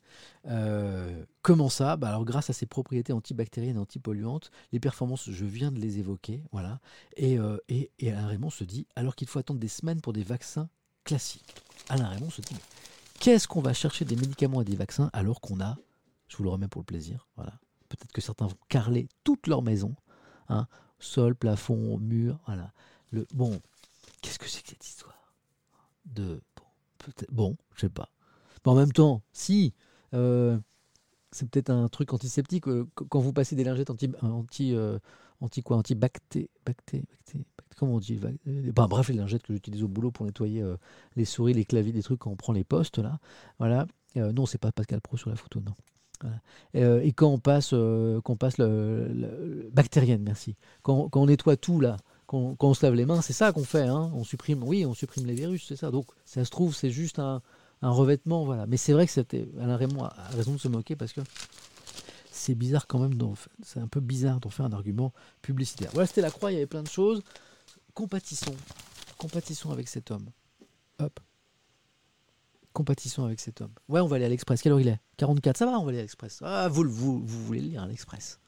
Euh, 0.45 1.25
comment 1.41 1.67
ça? 1.67 1.97
Bah 1.97 2.07
Alors, 2.07 2.23
grâce 2.23 2.49
à 2.49 2.53
ses 2.53 2.65
propriétés 2.65 3.11
antibactériennes 3.11 3.75
et 3.75 3.79
antipolluantes, 3.79 4.51
les 4.71 4.79
performances, 4.79 5.29
je 5.29 5.45
viens 5.45 5.69
de 5.69 5.79
les 5.79 5.99
évoquer. 5.99 6.41
Voilà. 6.53 6.79
Et, 7.17 7.37
euh, 7.37 7.57
et, 7.67 7.91
et 7.99 8.11
Alain 8.13 8.27
Raymond 8.27 8.49
se 8.49 8.63
dit 8.63 8.87
alors 8.95 9.17
qu'il 9.17 9.27
faut 9.27 9.37
attendre 9.39 9.59
des 9.59 9.67
semaines 9.67 9.99
pour 9.99 10.13
des 10.13 10.23
vaccins 10.23 10.69
classiques. 11.03 11.53
Alain 11.89 12.07
Raymond 12.07 12.29
se 12.29 12.39
dit 12.39 12.55
qu'est-ce 13.19 13.49
qu'on 13.49 13.61
va 13.61 13.73
chercher 13.73 14.05
des 14.05 14.15
médicaments 14.15 14.61
et 14.61 14.65
des 14.65 14.77
vaccins 14.77 15.09
alors 15.11 15.41
qu'on 15.41 15.59
a, 15.59 15.77
je 16.29 16.37
vous 16.37 16.43
le 16.43 16.49
remets 16.49 16.69
pour 16.69 16.79
le 16.81 16.85
plaisir, 16.85 17.27
voilà. 17.35 17.53
Peut-être 17.89 18.13
que 18.13 18.21
certains 18.21 18.47
vont 18.47 18.57
carreler 18.69 19.09
toute 19.25 19.47
leur 19.47 19.61
maison, 19.61 19.93
hein, 20.47 20.67
sol, 20.99 21.35
plafond, 21.35 21.97
mur, 21.97 22.39
voilà. 22.45 22.71
Le, 23.11 23.27
bon, 23.33 23.61
qu'est-ce 24.21 24.39
que 24.39 24.47
c'est 24.47 24.61
que 24.63 24.69
cette 24.69 24.87
histoire? 24.87 25.33
De 26.05 26.41
bon, 26.55 26.63
peut-être- 26.97 27.31
bon, 27.31 27.57
je 27.75 27.81
sais 27.81 27.89
pas. 27.89 28.09
En 28.65 28.75
même 28.75 28.91
temps, 28.91 29.21
si 29.31 29.73
euh, 30.13 30.57
c'est 31.31 31.49
peut-être 31.49 31.69
un 31.69 31.87
truc 31.89 32.13
antiseptique 32.13 32.67
euh, 32.67 32.85
qu- 32.95 33.05
quand 33.09 33.19
vous 33.19 33.33
passez 33.33 33.55
des 33.55 33.63
lingettes 33.63 33.89
anti 33.89 34.09
anti 34.21 34.75
euh, 34.75 34.97
quoi 35.63 35.77
anti 35.77 35.95
bacté 35.95 36.49
bacté 36.65 37.05
bacté 37.05 37.39
bacté- 37.57 37.75
comment 37.77 37.95
on 37.95 37.99
dit 37.99 38.19
bah, 38.73 38.87
bref 38.87 39.09
les 39.09 39.15
lingettes 39.15 39.43
que 39.43 39.53
j'utilise 39.53 39.83
au 39.83 39.87
boulot 39.87 40.11
pour 40.11 40.25
nettoyer 40.25 40.63
les 41.15 41.25
souris 41.25 41.53
les 41.53 41.65
claviers 41.65 41.91
des 41.91 42.01
trucs 42.03 42.19
quand 42.19 42.31
on 42.31 42.35
prend 42.35 42.53
les 42.53 42.63
postes 42.63 42.97
là 42.99 43.19
voilà. 43.59 43.85
Non 44.15 44.45
c'est 44.45 44.57
pas 44.57 44.71
Pascal 44.71 45.01
Pro 45.01 45.17
sur 45.17 45.29
la 45.29 45.35
photo 45.35 45.61
non. 45.61 45.73
Et 46.73 47.11
quand 47.11 47.27
on 47.27 47.37
passe 47.37 47.75
qu'on 48.23 48.35
passe 48.37 48.57
le, 48.57 49.69
bactérienne 49.73 50.23
merci. 50.23 50.55
Quand, 50.83 51.09
quand 51.09 51.21
on 51.21 51.25
nettoie 51.25 51.57
tout 51.57 51.79
là 51.81 51.97
quand, 52.27 52.55
quand 52.55 52.69
on 52.69 52.73
se 52.73 52.85
lave 52.85 52.95
les 52.95 53.05
mains 53.05 53.21
c'est 53.21 53.33
ça 53.33 53.51
qu'on 53.51 53.65
fait 53.65 53.83
hein. 53.83 54.09
on 54.15 54.23
supprime 54.23 54.63
oui 54.63 54.85
on 54.85 54.93
supprime 54.93 55.25
les 55.27 55.35
virus 55.35 55.65
c'est 55.67 55.75
ça. 55.75 55.91
Donc 55.91 56.05
ça 56.23 56.43
se 56.45 56.49
trouve 56.49 56.73
c'est 56.73 56.89
juste 56.91 57.19
un 57.19 57.41
un 57.81 57.89
revêtement, 57.89 58.45
voilà. 58.45 58.65
Mais 58.67 58.77
c'est 58.77 58.93
vrai 58.93 59.05
que 59.05 59.11
c'était 59.11 59.47
Alain 59.59 59.77
Raymond 59.77 60.05
a 60.05 60.29
raison 60.29 60.53
de 60.53 60.57
se 60.57 60.67
moquer 60.67 60.95
parce 60.95 61.13
que 61.13 61.21
c'est 62.31 62.55
bizarre 62.55 62.87
quand 62.87 62.99
même. 62.99 63.17
C'est 63.63 63.79
un 63.79 63.87
peu 63.87 63.99
bizarre 63.99 64.39
d'en 64.39 64.49
faire 64.49 64.65
un 64.65 64.73
argument 64.73 65.13
publicitaire. 65.41 65.91
Voilà, 65.93 66.07
c'était 66.07 66.21
la 66.21 66.31
croix. 66.31 66.51
Il 66.51 66.55
y 66.55 66.57
avait 66.57 66.67
plein 66.67 66.83
de 66.83 66.89
choses. 66.89 67.23
Compatissons, 67.93 68.55
compatissons 69.17 69.71
avec 69.71 69.87
cet 69.87 70.11
homme. 70.11 70.29
Hop. 70.99 71.19
Compatissons 72.73 73.23
avec 73.23 73.39
cet 73.39 73.61
homme. 73.61 73.71
Ouais, 73.87 74.01
on 74.01 74.07
va 74.07 74.17
aller 74.17 74.25
à 74.25 74.29
l'Express. 74.29 74.61
Quelle 74.61 74.73
heure 74.73 74.81
il 74.81 74.89
est? 74.89 74.99
44. 75.17 75.57
Ça 75.57 75.65
va, 75.65 75.79
on 75.79 75.83
va 75.83 75.89
aller 75.89 75.99
à 75.99 76.01
l'Express. 76.01 76.39
Ah, 76.43 76.67
vous, 76.67 76.83
vous, 76.89 77.25
vous 77.25 77.45
voulez 77.45 77.61
le 77.61 77.67
lire 77.69 77.83
à 77.83 77.87
l'Express. 77.87 78.39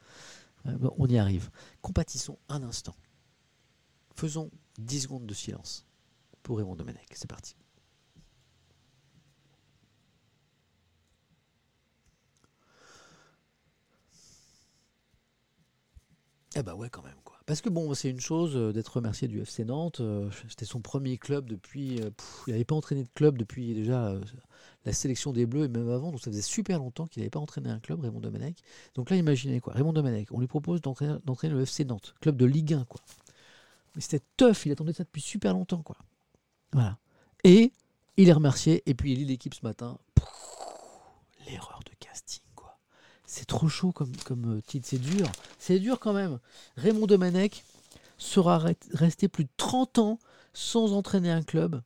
Bon, 0.65 0.93
on 0.97 1.07
y 1.07 1.17
arrive. 1.17 1.49
Compatissons 1.81 2.37
un 2.49 2.61
instant. 2.63 2.95
Faisons 4.15 4.51
10 4.79 5.01
secondes 5.01 5.25
de 5.25 5.33
silence 5.33 5.85
pour 6.43 6.57
Raymond 6.57 6.75
Domenech. 6.75 7.07
C'est 7.13 7.29
parti. 7.29 7.55
Eh 16.59 16.63
bah 16.63 16.73
ouais 16.75 16.89
quand 16.89 17.03
même 17.03 17.13
quoi. 17.23 17.37
Parce 17.45 17.61
que 17.61 17.69
bon, 17.69 17.93
c'est 17.93 18.09
une 18.09 18.19
chose 18.19 18.55
euh, 18.55 18.73
d'être 18.73 18.87
remercié 18.97 19.27
du 19.27 19.39
FC 19.41 19.63
Nantes. 19.63 19.99
euh, 20.01 20.29
C'était 20.49 20.65
son 20.65 20.81
premier 20.81 21.17
club 21.17 21.47
depuis. 21.47 22.01
euh, 22.01 22.09
il 22.47 22.51
n'avait 22.53 22.65
pas 22.65 22.75
entraîné 22.75 23.03
de 23.03 23.09
club 23.13 23.37
depuis 23.37 23.73
déjà 23.73 24.15
la 24.85 24.93
sélection 24.93 25.33
des 25.33 25.45
Bleus 25.45 25.65
et 25.65 25.67
même 25.67 25.89
avant. 25.89 26.11
Donc 26.11 26.19
ça 26.21 26.31
faisait 26.31 26.41
super 26.41 26.79
longtemps 26.79 27.05
qu'il 27.07 27.21
n'avait 27.21 27.29
pas 27.29 27.39
entraîné 27.39 27.69
un 27.69 27.79
club, 27.79 28.01
Raymond 28.01 28.19
Domenech. 28.21 28.57
Donc 28.95 29.09
là, 29.09 29.15
imaginez 29.17 29.59
quoi. 29.59 29.73
Raymond 29.73 29.93
Domenech, 29.93 30.29
on 30.31 30.39
lui 30.39 30.47
propose 30.47 30.81
d'entraîner 30.81 31.53
le 31.53 31.61
FC 31.61 31.85
Nantes, 31.85 32.15
club 32.21 32.37
de 32.37 32.45
Ligue 32.45 32.73
1 32.73 32.85
quoi. 32.85 33.01
Mais 33.95 34.01
c'était 34.01 34.23
tough, 34.35 34.65
il 34.65 34.71
attendait 34.71 34.93
ça 34.93 35.03
depuis 35.03 35.21
super 35.21 35.53
longtemps 35.53 35.83
quoi. 35.83 35.97
Voilà. 36.73 36.97
Et 37.43 37.71
il 38.17 38.29
est 38.29 38.33
remercié 38.33 38.81
et 38.89 38.93
puis 38.95 39.13
il 39.13 39.19
lit 39.19 39.25
l'équipe 39.25 39.53
ce 39.53 39.63
matin 39.63 39.97
L'erreur 41.47 41.79
de 41.85 41.91
casting 41.99 42.43
quoi. 42.55 42.77
C'est 43.27 43.45
trop 43.45 43.67
chaud 43.67 43.91
comme, 43.91 44.11
euh, 44.57 44.61
titre, 44.65 44.87
c'est 44.89 44.97
dur. 44.97 45.29
C'est 45.59 45.79
dur 45.79 45.99
quand 45.99 46.13
même. 46.13 46.39
Raymond 46.77 47.05
Domenech 47.07 47.63
sera 48.17 48.57
re- 48.57 48.75
resté 48.93 49.27
plus 49.27 49.43
de 49.43 49.49
30 49.57 49.99
ans 49.99 50.19
sans 50.53 50.93
entraîner 50.93 51.29
un 51.29 51.43
club 51.43 51.81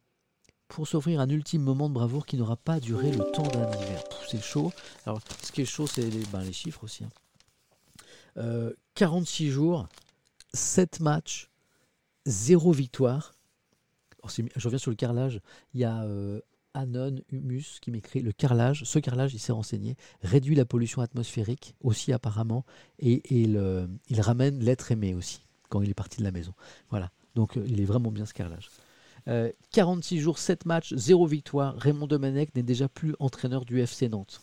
pour 0.67 0.87
s'offrir 0.87 1.19
un 1.19 1.27
ultime 1.29 1.63
moment 1.63 1.89
de 1.89 1.93
bravoure 1.95 2.25
qui 2.25 2.37
n'aura 2.37 2.55
pas 2.55 2.79
duré 2.79 3.11
le 3.11 3.23
temps 3.31 3.41
d'un 3.47 3.69
hiver. 3.81 4.03
C'est 4.29 4.41
chaud. 4.41 4.71
Alors, 5.05 5.19
ce 5.43 5.51
qui 5.51 5.61
est 5.61 5.65
chaud, 5.65 5.87
c'est 5.87 6.09
les, 6.09 6.23
ben, 6.27 6.41
les 6.43 6.53
chiffres 6.53 6.83
aussi. 6.85 7.03
hein. 7.03 7.09
Euh, 8.37 8.71
46 8.95 9.49
jours, 9.49 9.87
7 10.53 10.99
matchs, 11.01 11.49
0 12.27 12.71
victoire. 12.71 13.33
C'est- 14.29 14.45
je 14.55 14.67
reviens 14.67 14.77
sur 14.77 14.91
le 14.91 14.95
carrelage. 14.95 15.41
Il 15.73 15.79
y 15.81 15.83
a 15.85 16.03
euh, 16.03 16.39
Anon 16.73 17.15
Humus 17.31 17.79
qui 17.81 17.91
m'écrit 17.91 18.21
le 18.21 18.31
carrelage. 18.31 18.83
Ce 18.83 18.99
carrelage, 18.99 19.33
il 19.33 19.39
s'est 19.39 19.51
renseigné, 19.51 19.95
réduit 20.21 20.55
la 20.55 20.65
pollution 20.65 21.01
atmosphérique 21.01 21.75
aussi 21.81 22.13
apparemment, 22.13 22.65
et, 22.99 23.21
il 23.29 24.21
ramène 24.21 24.59
l'être 24.59 24.91
aimé 24.91 25.13
aussi 25.13 25.41
quand 25.69 25.81
il 25.81 25.89
est 25.89 25.95
parti 25.95 26.19
de 26.19 26.23
la 26.23 26.31
maison. 26.31 26.53
Voilà. 26.89 27.11
Donc 27.35 27.57
euh, 27.57 27.65
il 27.67 27.79
est 27.79 27.85
vraiment 27.85 28.11
bien 28.11 28.25
ce 28.25 28.33
carrelage. 28.33 28.69
Euh, 29.27 29.51
46 29.71 30.19
jours, 30.19 30.37
7 30.37 30.65
matchs, 30.65 30.93
0 30.95 31.25
victoire. 31.27 31.75
Raymond 31.77 32.07
Domenech 32.07 32.53
n'est 32.55 32.63
déjà 32.63 32.89
plus 32.89 33.15
entraîneur 33.19 33.65
du 33.65 33.79
FC 33.79 34.09
Nantes. 34.09 34.41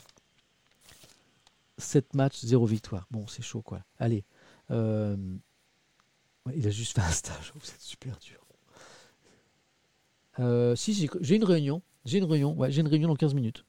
7 1.78 2.14
matchs, 2.14 2.44
0 2.44 2.64
victoire. 2.66 3.06
Bon, 3.10 3.26
c'est 3.26 3.42
chaud 3.42 3.62
quoi. 3.62 3.80
Allez. 3.98 4.24
Euh, 4.70 5.16
il 6.54 6.66
a 6.66 6.70
juste 6.70 6.94
fait 6.94 7.02
un 7.02 7.10
stage. 7.10 7.52
C'est 7.62 7.80
super 7.80 8.16
dur. 8.18 8.38
Euh, 10.38 10.76
si, 10.76 11.08
j'ai 11.20 11.36
une 11.36 11.44
réunion. 11.44 11.82
J'ai 12.08 12.18
une 12.18 12.24
réunion. 12.24 12.54
Ouais, 12.56 12.70
j'ai 12.70 12.80
une 12.80 12.88
réunion 12.88 13.08
dans 13.08 13.16
15 13.16 13.34
minutes. 13.34 13.64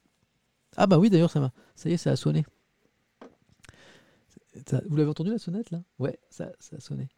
Ah 0.76 0.86
bah 0.86 0.98
oui, 0.98 1.10
d'ailleurs, 1.10 1.30
ça 1.30 1.40
m'a. 1.40 1.52
Ça 1.74 1.90
y 1.90 1.92
est, 1.92 1.96
ça 1.96 2.10
a 2.10 2.16
sonné. 2.16 2.44
Vous 4.88 4.96
l'avez 4.96 5.10
entendu 5.10 5.30
la 5.30 5.38
sonnette 5.38 5.70
là? 5.70 5.82
Ouais, 5.98 6.18
ça, 6.30 6.50
a 6.76 6.80
sonné. 6.80 7.08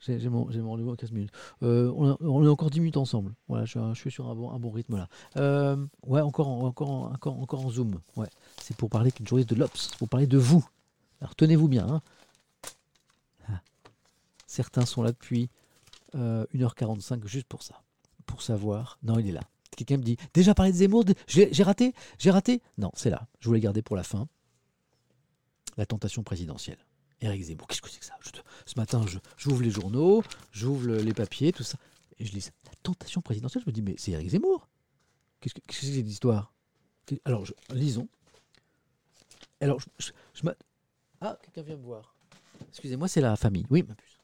J'ai 0.00 0.28
mon, 0.28 0.44
rendez-vous 0.44 0.90
en 0.90 0.94
15 0.94 1.10
minutes. 1.12 1.32
Euh, 1.62 1.92
on, 1.96 2.12
a- 2.12 2.44
est 2.44 2.48
encore 2.48 2.70
10 2.70 2.80
minutes 2.80 2.96
ensemble. 2.96 3.34
Voilà, 3.48 3.64
je, 3.64 3.94
suis 3.94 4.10
sur 4.10 4.28
un 4.28 4.34
bon, 4.34 4.70
rythme 4.70 4.96
là. 4.96 5.08
Euh, 5.36 5.76
ouais, 6.06 6.20
encore, 6.20 6.48
en- 6.48 6.66
encore, 6.66 6.90
en- 6.90 7.12
encore, 7.12 7.40
encore 7.40 7.66
en 7.66 7.70
Zoom. 7.70 8.00
Ouais, 8.16 8.28
c'est 8.62 8.76
pour 8.76 8.90
parler 8.90 9.10
qu'une 9.10 9.26
de 9.26 9.54
l'Obs, 9.56 9.90
pour 9.98 10.08
parler 10.08 10.26
de 10.26 10.38
vous. 10.38 10.64
Alors 11.20 11.34
tenez-vous 11.34 11.68
bien. 11.68 11.86
hein. 11.88 12.02
Ah. 13.48 13.60
Certains 14.46 14.86
sont 14.86 15.02
là 15.02 15.10
depuis 15.10 15.50
euh, 16.14 16.46
1h45 16.54 17.26
juste 17.26 17.48
pour 17.48 17.62
ça. 17.64 17.82
Pour 18.26 18.42
savoir. 18.42 18.98
Non, 19.02 19.18
il 19.18 19.28
est 19.28 19.32
là. 19.32 19.42
Quelqu'un 19.76 19.96
me 19.98 20.02
dit 20.02 20.16
Déjà 20.34 20.54
parlé 20.54 20.72
de 20.72 20.76
Zemmour 20.76 21.04
J'ai 21.26 21.62
raté 21.62 21.94
J'ai 22.18 22.30
raté 22.30 22.62
Non, 22.78 22.90
c'est 22.94 23.10
là. 23.10 23.26
Je 23.40 23.48
voulais 23.48 23.60
garder 23.60 23.82
pour 23.82 23.96
la 23.96 24.02
fin. 24.02 24.28
La 25.76 25.86
tentation 25.86 26.22
présidentielle. 26.22 26.78
Éric 27.20 27.42
Zemmour. 27.44 27.66
Qu'est-ce 27.68 27.82
que 27.82 27.88
c'est 27.90 28.00
que 28.00 28.04
ça? 28.06 28.14
Ce 28.66 28.74
matin, 28.76 29.04
j'ouvre 29.36 29.62
les 29.62 29.70
journaux, 29.70 30.22
j'ouvre 30.52 30.86
le- 30.86 30.98
les 31.00 31.14
papiers, 31.14 31.52
tout 31.52 31.62
ça. 31.62 31.78
Et 32.18 32.24
je 32.24 32.32
lis 32.32 32.40
ça. 32.42 32.50
La 32.66 32.72
tentation 32.82 33.20
présidentielle. 33.20 33.62
Je 33.64 33.70
me 33.70 33.72
dis 33.74 33.82
Mais 33.82 33.94
c'est 33.98 34.12
Éric 34.12 34.30
Zemmour 34.30 34.68
Qu'est-ce 35.40 35.54
que 35.54 35.60
c'est 35.68 35.80
que 35.86 35.94
cette 35.94 36.06
histoire? 36.08 36.52
Alors, 37.24 37.44
lisons. 37.70 38.08
Alors, 39.60 39.80
je, 39.80 39.86
je- 40.34 40.48
Ah, 41.20 41.38
quelqu'un 41.42 41.62
vient 41.62 41.76
me 41.76 41.82
voir. 41.82 42.14
Excusez-moi, 42.68 43.08
c'est 43.08 43.20
la 43.20 43.36
famille. 43.36 43.64
Oui, 43.70 43.82
ma 43.86 43.94
puce. 43.94 44.18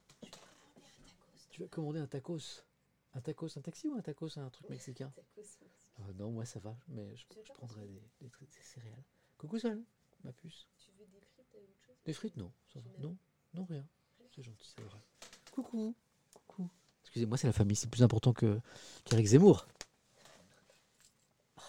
Tu 1.51 1.61
vas 1.63 1.69
commander 1.69 2.01
un 2.01 2.07
tacos? 2.07 2.63
Un 3.15 3.21
tacos, 3.21 3.57
un 3.57 3.61
taxi 3.63 3.89
ou 3.89 3.95
un 3.95 4.01
tacos, 4.03 4.37
un 4.39 4.51
truc 4.51 4.69
mexicain 4.71 5.13
Euh, 6.01 6.13
Non, 6.17 6.31
moi 6.33 6.45
ça 6.45 6.59
va, 6.61 6.77
mais 6.89 7.15
je, 7.17 7.25
je 7.45 7.53
prendrais 7.53 7.87
des, 7.87 8.03
des, 8.21 8.29
des 8.29 8.63
céréales. 8.63 9.05
Coucou 9.39 9.59
seul, 9.59 9.83
ma 10.25 10.33
puce. 10.33 10.67
Des 12.05 12.13
frites, 12.13 12.37
non. 12.37 12.53
ça 12.73 12.81
va. 12.81 12.91
Non, 12.99 13.17
non, 13.55 13.65
rien. 13.65 13.87
C'est 14.35 14.43
gentil, 14.43 14.73
c'est 14.77 14.83
vrai. 14.85 14.99
Coucou, 15.53 15.95
coucou. 16.35 16.69
Excusez-moi, 17.03 17.37
c'est 17.39 17.47
la 17.47 17.53
famille, 17.53 17.77
c'est 17.77 17.89
plus 17.89 18.03
important 18.03 18.33
que 18.33 18.61
qu'Éric 19.05 19.27
Zemmour. 19.27 19.67
Ah, 21.57 21.63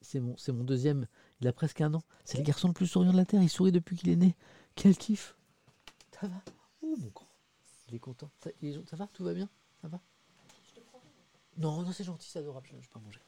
c'est- 0.00 0.20
mon, 0.20 0.36
mon 0.48 0.64
deuxième, 0.64 1.06
il 1.40 1.48
a 1.48 1.52
presque 1.52 1.80
un 1.80 1.92
an. 1.94 2.02
C'est 2.24 2.38
le 2.38 2.44
garçon 2.44 2.68
le 2.68 2.74
plus 2.74 2.86
souriant 2.86 3.12
de 3.12 3.16
la 3.16 3.26
Terre, 3.26 3.42
il 3.42 3.50
sourit 3.50 3.72
depuis 3.72 3.96
qu'il 3.96 4.08
est 4.10 4.16
né. 4.16 4.36
Quel 4.76 4.96
kiff 4.96 5.36
Ça 6.20 6.28
va? 6.28 6.40
Oh 6.82 6.94
mon 6.96 7.08
grand. 7.08 7.28
Il 7.88 7.94
est 7.96 7.98
content. 8.00 8.30
Ça, 8.42 8.50
il 8.62 8.68
est 8.68 8.72
gen- 8.72 8.86
ça 8.86 8.96
va? 8.96 9.08
Tout 9.08 9.24
va 9.24 9.34
bien? 9.34 9.48
Ça 9.82 9.88
va? 9.88 10.00
Non, 11.58 11.82
non, 11.82 11.92
c'est 11.92 12.04
gentil, 12.04 12.28
c'est 12.30 12.38
adorable, 12.40 12.66
je 12.70 12.74
ne 12.76 12.80
vais 12.80 12.86
pas 12.92 13.00
manger. 13.00 13.20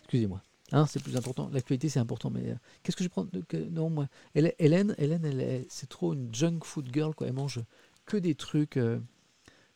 Excusez-moi. 0.00 0.42
Hein, 0.70 0.86
c'est 0.86 1.02
plus 1.02 1.16
important. 1.16 1.50
L'actualité, 1.52 1.88
c'est 1.88 1.98
important. 2.00 2.30
Mais 2.30 2.50
euh, 2.50 2.54
qu'est-ce 2.82 2.96
que 2.96 3.04
je 3.04 3.08
prends 3.08 3.24
de- 3.24 3.44
Non, 3.70 3.90
moi. 3.90 4.08
Hélène, 4.34 4.94
Hélène, 4.98 5.64
c'est 5.68 5.88
trop 5.88 6.14
une 6.14 6.34
junk 6.34 6.60
food 6.64 6.88
girl. 6.92 7.14
Quoi. 7.14 7.26
Elle 7.26 7.34
mange 7.34 7.60
que 8.06 8.16
des 8.16 8.34
trucs, 8.34 8.78
euh, 8.78 8.98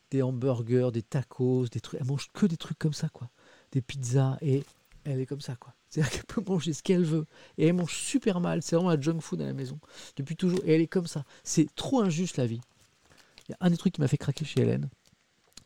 des 0.09 0.21
hamburgers, 0.23 0.89
des 0.91 1.03
tacos, 1.03 1.67
des 1.67 1.81
trucs. 1.81 1.99
Elle 2.01 2.07
mange 2.07 2.29
que 2.33 2.45
des 2.47 2.57
trucs 2.57 2.79
comme 2.79 2.93
ça, 2.93 3.09
quoi. 3.09 3.29
Des 3.73 3.81
pizzas. 3.81 4.37
Et 4.41 4.63
elle 5.03 5.19
est 5.19 5.27
comme 5.27 5.41
ça, 5.41 5.55
quoi. 5.55 5.73
C'est-à-dire 5.89 6.11
qu'elle 6.11 6.25
peut 6.25 6.43
manger 6.47 6.73
ce 6.73 6.81
qu'elle 6.81 7.03
veut. 7.05 7.27
Et 7.59 7.67
elle 7.67 7.75
mange 7.75 7.93
super 7.93 8.39
mal. 8.39 8.63
C'est 8.63 8.75
vraiment 8.75 8.89
la 8.89 8.99
junk 8.99 9.19
food 9.19 9.41
à 9.41 9.45
la 9.45 9.53
maison. 9.53 9.79
Depuis 10.15 10.35
toujours. 10.35 10.59
Et 10.65 10.73
elle 10.73 10.81
est 10.81 10.87
comme 10.87 11.07
ça. 11.07 11.25
C'est 11.43 11.67
trop 11.75 12.01
injuste, 12.01 12.37
la 12.37 12.47
vie. 12.47 12.61
Il 13.47 13.51
y 13.51 13.53
a 13.53 13.57
un 13.59 13.69
des 13.69 13.77
trucs 13.77 13.93
qui 13.93 14.01
m'a 14.01 14.07
fait 14.07 14.17
craquer 14.17 14.45
chez 14.45 14.61
Hélène. 14.61 14.89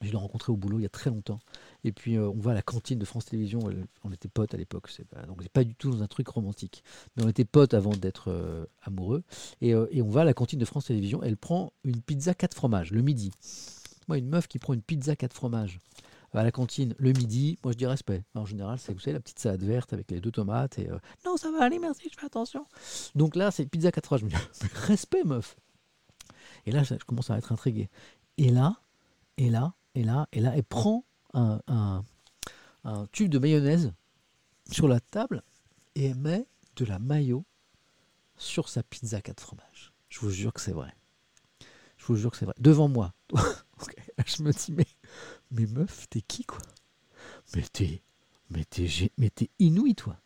Je 0.02 0.11
l'ai 0.11 0.18
rencontré 0.18 0.52
au 0.52 0.57
boulot 0.57 0.80
il 0.80 0.84
y 0.84 0.86
a 0.86 0.90
très 0.90 1.10
longtemps. 1.10 1.40
Et 1.84 1.91
puis 1.91 2.18
euh, 2.18 2.30
on 2.30 2.40
va 2.40 2.52
à 2.52 2.53
la 2.53 2.61
cantine 2.61 2.98
de 2.98 3.06
France 3.06 3.26
Télévisions. 3.26 3.60
On 4.03 4.11
était 4.11 4.28
potes 4.28 4.53
à 4.53 4.57
l'époque. 4.57 4.90
Donc 5.28 5.40
c'est 5.41 5.52
pas 5.52 5.64
du 5.64 5.76
tout 5.76 5.91
dans 5.91 6.02
un 6.02 6.07
truc 6.07 6.28
romantique. 6.28 6.84
Mais 7.15 7.23
on 7.23 7.30
était 7.30 7.45
potes 7.45 7.73
avant 7.73 7.91
d'être 7.91 8.30
euh, 8.30 8.65
amoureux. 8.82 9.23
Et, 9.61 9.73
euh, 9.73 9.88
et 9.91 10.02
on 10.02 10.10
va 10.10 10.22
à 10.22 10.26
la 10.26 10.34
cantine 10.34 10.60
de 10.60 10.65
France 10.65 10.86
Télévisions. 10.86 11.22
Elle 11.23 11.38
prend 11.38 11.72
une 11.84 12.02
pizza 12.02 12.34
4 12.34 12.56
fromages 12.56 12.91
le 12.91 13.02
midi. 13.02 13.32
Moi, 14.07 14.18
une 14.18 14.28
meuf 14.28 14.48
qui 14.48 14.60
prend 14.60 14.73
une 14.73 14.82
pizza 14.82 15.15
4 15.15 15.34
fromages 15.34 15.80
à 16.34 16.44
la 16.44 16.52
cantine 16.52 16.95
le 16.98 17.11
midi, 17.11 17.57
moi 17.61 17.73
je 17.73 17.78
dis 17.78 17.86
respect. 17.86 18.23
En 18.36 18.45
général, 18.45 18.80
c'est 18.80 18.94
vous 18.94 18.99
savez 18.99 19.14
la 19.14 19.19
petite 19.19 19.40
salade 19.40 19.64
verte 19.64 19.91
avec 19.91 20.10
les 20.11 20.22
deux 20.22 20.32
tomates 20.32 20.80
non 21.26 21.36
ça 21.36 21.52
va 21.52 21.65
aller 21.65 21.78
merci, 21.78 22.10
je 22.10 22.18
fais 22.18 22.26
attention. 22.26 22.65
Donc 23.15 23.36
là 23.36 23.52
c'est 23.52 23.65
pizza 23.65 23.91
4 23.91 24.06
fromages. 24.06 24.22
Je 24.22 24.26
me 24.26 24.30
dis 24.32 24.76
respect 24.88 25.23
meuf. 25.26 25.57
Et 26.65 26.72
là 26.72 26.84
je 26.84 26.95
commence 27.06 27.30
à 27.30 27.38
être 27.38 27.52
intrigué. 27.52 27.90
Et 28.38 28.49
là, 28.49 28.78
et 29.38 29.49
là, 29.49 29.73
et 29.96 30.04
là, 30.04 30.28
et 30.32 30.40
là, 30.40 30.54
elle 30.56 30.64
prend 30.64 31.06
un, 31.34 32.04
tube 33.12 33.30
de 33.30 33.40
mayonnaise 33.40 33.94
sur 34.72 34.88
la 34.88 35.00
table 35.00 35.44
et 35.96 36.06
elle 36.06 36.16
met 36.16 36.48
de 36.76 36.86
la 36.86 37.00
mayo 37.00 37.46
sur 38.38 38.70
sa 38.70 38.84
pizza 38.84 39.22
4 39.22 39.40
fromages. 39.40 39.94
Je 40.10 40.20
vous 40.20 40.30
jure 40.30 40.54
que 40.54 40.62
c'est 40.62 40.72
vrai. 40.72 40.94
Je 41.98 42.06
vous 42.06 42.16
jure 42.16 42.32
que 42.32 42.38
c'est 42.38 42.46
vrai. 42.46 42.56
Devant 42.60 42.88
moi. 42.88 43.14
Je 44.26 44.44
me 44.44 44.52
dis, 44.52 44.72
mais, 44.72 44.86
mais 45.52 45.66
meuf, 45.66 46.08
t'es 46.10 46.22
qui, 46.22 46.44
quoi? 46.44 46.62
Mais 47.56 47.64
t'es 47.64 48.02
mais 49.18 49.30
t'es 49.30 49.50
inouï, 49.60 49.96
toi. 49.96 50.20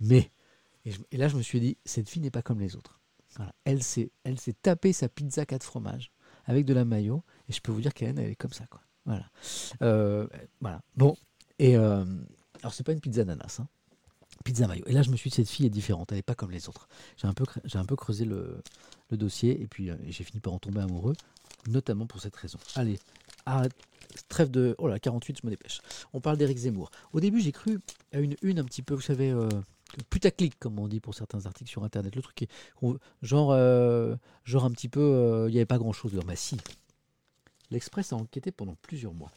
Mais. 0.00 0.30
Et, 0.84 1.16
là, 1.18 1.28
je 1.28 1.36
me 1.36 1.42
suis 1.42 1.60
dit, 1.60 1.76
cette 1.84 2.08
fille 2.08 2.22
n'est 2.22 2.30
pas 2.30 2.42
comme 2.42 2.60
les 2.60 2.76
autres. 2.76 2.98
Voilà. 3.36 3.52
Elle 3.64 3.82
s'est 3.82 4.10
elle 4.24 4.40
s'est 4.40 4.54
tapée 4.54 4.92
sa 4.92 5.08
pizza 5.08 5.44
4 5.44 5.62
fromages 5.62 6.10
avec 6.46 6.64
de 6.64 6.72
la 6.72 6.84
mayo. 6.84 7.22
Et 7.48 7.52
je 7.52 7.60
peux 7.60 7.72
vous 7.72 7.80
dire 7.80 7.92
qu'elle 7.92 8.18
elle 8.18 8.30
est 8.30 8.36
comme 8.36 8.52
ça, 8.52 8.66
quoi. 8.66 8.80
Voilà. 9.08 9.24
Euh, 9.82 10.26
voilà. 10.60 10.82
Bon. 10.96 11.16
Et. 11.58 11.76
euh, 11.76 12.04
alors, 12.60 12.74
c'est 12.74 12.84
pas 12.84 12.92
une 12.92 13.00
pizza 13.00 13.22
ananas, 13.22 13.58
hein. 13.60 13.68
Pizza 14.44 14.66
mayo. 14.66 14.84
Et 14.86 14.92
là, 14.92 15.02
je 15.02 15.10
me 15.10 15.16
suis 15.16 15.30
dit, 15.30 15.36
cette 15.36 15.48
fille 15.48 15.66
est 15.66 15.70
différente. 15.70 16.12
Elle 16.12 16.18
n'est 16.18 16.22
pas 16.22 16.34
comme 16.34 16.50
les 16.50 16.68
autres. 16.68 16.88
J'ai 17.16 17.26
un 17.26 17.32
peu, 17.32 17.44
j'ai 17.64 17.78
un 17.78 17.84
peu 17.84 17.96
creusé 17.96 18.24
le, 18.24 18.62
dossier. 19.10 19.60
Et 19.60 19.66
puis, 19.66 19.90
euh, 19.90 19.96
j'ai 20.06 20.24
fini 20.24 20.40
par 20.40 20.52
en 20.52 20.58
tomber 20.58 20.80
amoureux. 20.80 21.14
Notamment 21.66 22.06
pour 22.06 22.20
cette 22.20 22.36
raison. 22.36 22.58
Allez. 22.76 22.98
Arrête. 23.46 23.72
Trêve 24.28 24.50
de. 24.50 24.74
Oh 24.78 24.88
là, 24.88 24.98
48, 24.98 25.40
je 25.42 25.46
me 25.46 25.50
dépêche. 25.50 25.80
On 26.12 26.20
parle 26.20 26.36
d'Éric 26.36 26.58
Zemmour. 26.58 26.90
Au 27.12 27.20
début, 27.20 27.40
j'ai 27.40 27.52
cru 27.52 27.80
à 28.12 28.20
une 28.20 28.36
une 28.42 28.58
un 28.58 28.64
petit 28.64 28.82
peu, 28.82 28.94
vous 28.94 29.00
savez, 29.00 29.30
euh, 29.30 29.48
putaclic, 30.10 30.58
comme 30.58 30.78
on 30.78 30.88
dit 30.88 31.00
pour 31.00 31.14
certains 31.14 31.46
articles 31.46 31.70
sur 31.70 31.84
Internet. 31.84 32.14
Le 32.14 32.22
truc 32.22 32.42
est. 32.42 32.48
genre, 33.22 33.56
genre 34.44 34.64
un 34.64 34.70
petit 34.70 34.88
peu. 34.88 35.46
Il 35.48 35.52
n'y 35.52 35.58
avait 35.58 35.66
pas 35.66 35.78
grand 35.78 35.92
chose 35.92 36.12
dedans. 36.12 36.26
Bah 36.26 36.36
si. 36.36 36.58
L'Express 37.70 38.12
a 38.12 38.16
enquêté 38.16 38.50
pendant 38.50 38.76
plusieurs 38.82 39.14
mois. 39.14 39.32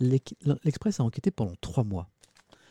L'Express 0.00 1.00
a 1.00 1.04
enquêté 1.04 1.30
pendant 1.30 1.54
trois 1.60 1.84
mois 1.84 2.08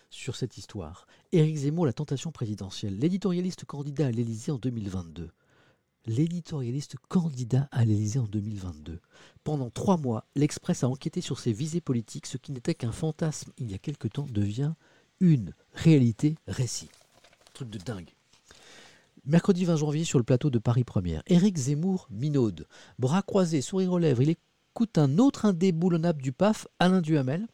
sur 0.10 0.36
cette 0.36 0.58
histoire. 0.58 1.08
Éric 1.32 1.58
Zemmour, 1.58 1.86
la 1.86 1.94
tentation 1.94 2.32
présidentielle. 2.32 2.98
L'éditorialiste 2.98 3.66
candidat 3.66 4.08
à 4.08 4.12
l'Élysée 4.12 4.52
en 4.52 4.58
2022. 4.58 5.32
L'éditorialiste 6.06 6.98
candidat 7.10 7.68
à 7.72 7.84
l'Élysée 7.84 8.20
en 8.20 8.28
2022. 8.28 9.00
Pendant 9.44 9.72
trois 9.72 9.98
mois, 9.98 10.26
l'Express 10.36 10.84
a 10.84 10.90
enquêté 10.90 11.20
sur 11.22 11.40
ses 11.40 11.52
visées 11.52 11.82
politiques. 11.82 12.28
Ce 12.28 12.38
qui 12.38 12.52
n'était 12.52 12.76
qu'un 12.76 12.92
fantasme 12.92 13.52
il 13.58 13.72
y 13.72 13.74
a 13.74 13.80
quelque 13.80 14.08
temps 14.08 14.28
devient 14.30 14.74
une 15.20 15.54
réalité 15.74 16.36
récit. 16.48 16.90
Truc 17.54 17.70
de 17.70 17.80
dingue. 17.80 18.12
Mercredi 19.28 19.66
20 19.66 19.78
janvier 19.78 20.04
sur 20.04 20.20
le 20.20 20.24
plateau 20.24 20.52
de 20.52 20.60
Paris 20.60 20.84
Première. 20.84 21.24
Éric 21.26 21.58
Zemmour 21.58 22.08
minaude. 22.12 22.68
Bras 23.00 23.24
croisés, 23.24 23.62
sourire 23.62 23.94
aux 23.94 23.98
lèvres. 23.98 24.22
Il 24.22 24.30
écoute 24.30 25.00
un 25.00 25.18
autre 25.18 25.46
indéboulonnable 25.46 26.22
du 26.22 26.32
PAF, 26.32 26.68
Alain 26.78 27.02
Duhamel. 27.02 27.48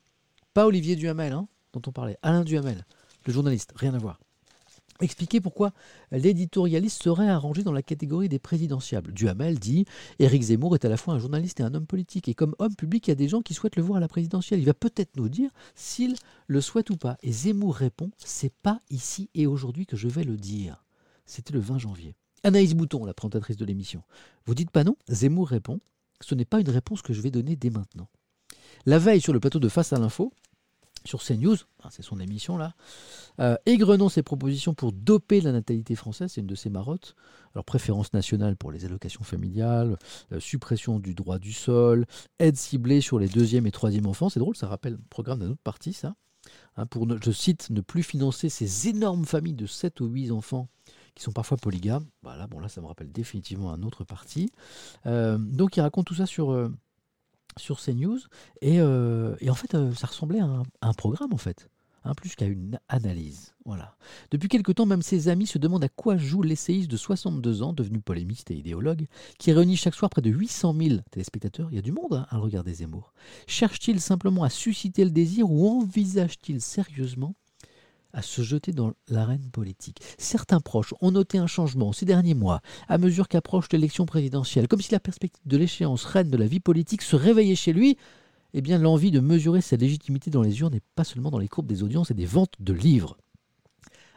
Pas 0.54 0.66
Olivier 0.66 0.98
Duhamel, 0.98 1.32
hein, 1.32 1.48
dont 1.72 1.82
on 1.88 1.94
parlait. 1.94 2.18
Alain 2.24 2.44
Duhamel, 2.44 2.86
le 3.26 3.32
journaliste. 3.32 3.72
Rien 3.78 3.94
à 3.94 4.00
voir. 4.00 4.20
Expliquer 5.00 5.40
pourquoi 5.40 5.72
l'éditorialiste 6.12 7.02
serait 7.02 7.30
arrangé 7.30 7.64
dans 7.64 7.72
la 7.72 7.82
catégorie 7.82 8.28
des 8.28 8.38
présidentiables. 8.38 9.14
Duhamel 9.14 9.58
dit 9.58 9.86
Éric 10.20 10.44
Zemmour 10.44 10.76
est 10.76 10.84
à 10.84 10.90
la 10.90 10.98
fois 10.98 11.14
un 11.14 11.20
journaliste 11.20 11.62
et 11.62 11.64
un 11.64 11.74
homme 11.74 11.88
politique. 11.88 12.28
Et 12.28 12.34
comme 12.34 12.54
homme 12.60 12.76
public, 12.76 13.08
il 13.08 13.12
y 13.12 13.14
a 13.14 13.16
des 13.16 13.30
gens 13.30 13.42
qui 13.42 13.54
souhaitent 13.54 13.78
le 13.78 13.82
voir 13.82 13.96
à 13.96 14.02
la 14.02 14.10
présidentielle. 14.10 14.60
Il 14.60 14.66
va 14.66 14.74
peut-être 14.74 15.16
nous 15.16 15.30
dire 15.30 15.52
s'il 15.74 16.16
le 16.48 16.60
souhaite 16.60 16.90
ou 16.90 16.98
pas. 16.98 17.16
Et 17.24 17.32
Zemmour 17.32 17.76
répond 17.76 18.12
C'est 18.18 18.54
pas 18.62 18.82
ici 18.90 19.30
et 19.36 19.48
aujourd'hui 19.48 19.86
que 19.86 19.96
je 19.96 20.10
vais 20.10 20.26
le 20.26 20.36
dire. 20.36 20.84
C'était 21.32 21.54
le 21.54 21.62
20 21.62 21.78
janvier. 21.78 22.14
Anaïs 22.44 22.74
Bouton, 22.74 23.06
la 23.06 23.14
présentatrice 23.14 23.56
de 23.56 23.64
l'émission. 23.64 24.04
Vous 24.46 24.54
dites 24.54 24.70
pas 24.70 24.84
non? 24.84 24.98
Zemmour 25.08 25.48
répond 25.48 25.80
Ce 26.20 26.36
n'est 26.36 26.44
pas 26.44 26.60
une 26.60 26.70
réponse 26.70 27.02
que 27.02 27.14
je 27.14 27.22
vais 27.22 27.32
donner 27.32 27.56
dès 27.56 27.70
maintenant. 27.70 28.10
La 28.86 29.00
veille, 29.00 29.22
sur 29.22 29.32
le 29.32 29.40
plateau 29.40 29.60
de 29.60 29.70
Face 29.70 29.94
à 29.94 29.98
l'info, 29.98 30.34
sur 31.06 31.24
CNews, 31.24 31.56
c'est 31.90 32.02
son 32.02 32.20
émission 32.20 32.58
là, 32.58 32.76
euh, 33.40 33.56
égrenant 33.66 34.10
ses 34.10 34.24
propositions 34.24 34.74
pour 34.74 34.92
doper 34.92 35.40
la 35.40 35.54
natalité 35.54 35.96
française, 35.96 36.34
c'est 36.34 36.42
une 36.42 36.48
de 36.48 36.56
ses 36.56 36.70
marottes. 36.70 37.16
Alors 37.56 37.64
préférence 37.64 38.12
nationale 38.12 38.58
pour 38.58 38.74
les 38.74 38.84
allocations 38.84 39.24
familiales, 39.24 39.98
euh, 40.34 40.42
suppression 40.42 41.00
du 41.00 41.16
droit 41.16 41.40
du 41.40 41.54
sol, 41.54 42.08
aide 42.40 42.58
ciblée 42.58 43.00
sur 43.00 43.20
les 43.20 43.30
deuxième 43.30 43.66
et 43.68 43.72
troisième 43.72 44.06
enfants. 44.06 44.28
C'est 44.28 44.42
drôle, 44.42 44.58
ça 44.58 44.68
rappelle 44.68 44.94
le 44.94 45.04
programme 45.10 45.40
d'un 45.40 45.52
autre 45.52 45.64
parti, 45.64 45.94
ça. 45.94 46.14
Hein, 46.76 46.88
pour, 46.88 47.08
je 47.24 47.32
cite, 47.32 47.70
ne 47.70 47.80
plus 47.80 48.04
financer 48.04 48.50
ces 48.50 48.90
énormes 48.90 49.26
familles 49.26 49.54
de 49.54 49.66
7 49.66 50.02
ou 50.02 50.08
8 50.08 50.32
enfants 50.32 50.68
qui 51.16 51.24
sont 51.24 51.32
parfois 51.32 51.58
polygames. 51.58 52.06
Voilà, 52.24 52.48
bon 52.48 52.60
là, 52.60 52.70
ça 52.70 52.82
me 52.82 52.88
rappelle 52.88 53.12
définitivement 53.12 53.72
un 53.74 53.84
autre 53.84 54.04
parti. 54.04 54.50
Euh, 55.06 55.38
donc 55.38 55.78
il 55.78 55.82
raconte 55.82 56.06
tout 56.08 56.16
ça 56.16 56.26
sur, 56.26 56.52
euh, 56.52 56.70
sur 57.58 57.80
CNews. 57.82 58.20
Et, 58.62 58.80
euh, 58.80 59.36
et 59.42 59.50
en 59.50 59.56
fait, 59.56 59.76
euh, 59.76 59.94
ça 59.94 60.08
ressemblait 60.08 60.40
à 60.40 60.46
un, 60.46 60.62
à 60.82 60.88
un 60.90 60.94
programme, 60.94 61.34
en 61.34 61.38
fait. 61.38 61.70
hein, 62.04 62.14
plus 62.16 62.36
qu'à 62.36 62.46
une 62.48 62.80
analyse. 62.90 63.54
Voilà. 63.66 63.96
Depuis 64.32 64.50
quelque 64.50 64.72
temps, 64.72 64.88
même 64.88 65.04
ses 65.04 65.28
amis 65.28 65.46
se 65.46 65.60
demandent 65.60 65.84
à 65.84 65.90
quoi 65.90 66.18
joue 66.18 66.42
l'essayiste 66.42 66.90
de 66.90 66.98
62 66.98 67.62
ans, 67.62 67.74
devenu 67.74 68.00
polémiste 68.00 68.50
et 68.50 68.56
idéologue, 68.56 69.06
qui 69.38 69.52
réunit 69.52 69.78
chaque 69.78 69.94
soir 69.94 70.10
près 70.10 70.22
de 70.24 70.32
800 70.32 70.74
000 70.82 70.96
téléspectateurs. 71.12 71.68
Il 71.72 71.76
y 71.76 71.80
a 71.80 71.84
du 71.84 71.92
monde 71.92 72.14
hein, 72.14 72.26
à 72.30 72.38
regarder 72.40 72.74
Zemmour. 72.74 73.14
Cherche-t-il 73.48 74.02
simplement 74.02 74.44
à 74.44 74.50
susciter 74.50 75.04
le 75.04 75.12
désir 75.12 75.52
ou 75.52 75.68
envisage-t-il 75.68 76.60
sérieusement 76.62 77.36
à 78.14 78.22
se 78.22 78.42
jeter 78.42 78.72
dans 78.72 78.94
l'arène 79.08 79.50
politique 79.52 80.00
Certains 80.18 80.60
proches 80.60 80.94
ont 81.02 81.12
noté 81.12 81.38
un 81.38 81.48
changement 81.48 81.94
ces 81.94 82.06
derniers 82.06 82.34
mois, 82.34 82.62
à 82.88 82.98
mesure 82.98 83.28
qu'approche 83.28 83.68
l'élection 83.72 84.06
présidentielle, 84.06 84.68
comme 84.68 84.82
si 84.82 84.92
la 84.92 85.00
perspective 85.00 85.46
de 85.46 85.58
l'échéance 85.58 86.06
reine 86.06 86.30
de 86.30 86.38
la 86.38 86.48
vie 86.48 86.60
politique 86.60 87.02
se 87.02 87.16
réveillait 87.16 87.56
chez 87.56 87.74
lui 87.74 87.98
eh 88.54 88.62
bien, 88.62 88.78
l'envie 88.78 89.12
de 89.12 89.20
mesurer 89.20 89.62
sa 89.62 89.78
légitimité 89.78 90.30
dans 90.30 90.42
les 90.42 90.60
urnes 90.60 90.74
n'est 90.74 90.82
pas 90.96 91.04
seulement 91.04 91.32
dans 91.32 91.40
les 91.40 91.48
courbes 91.48 91.68
des 91.68 91.84
audiences 91.84 92.12
et 92.12 92.16
des 92.16 92.26
ventes 92.26 92.56
de 92.60 92.74
livres. 92.74 93.18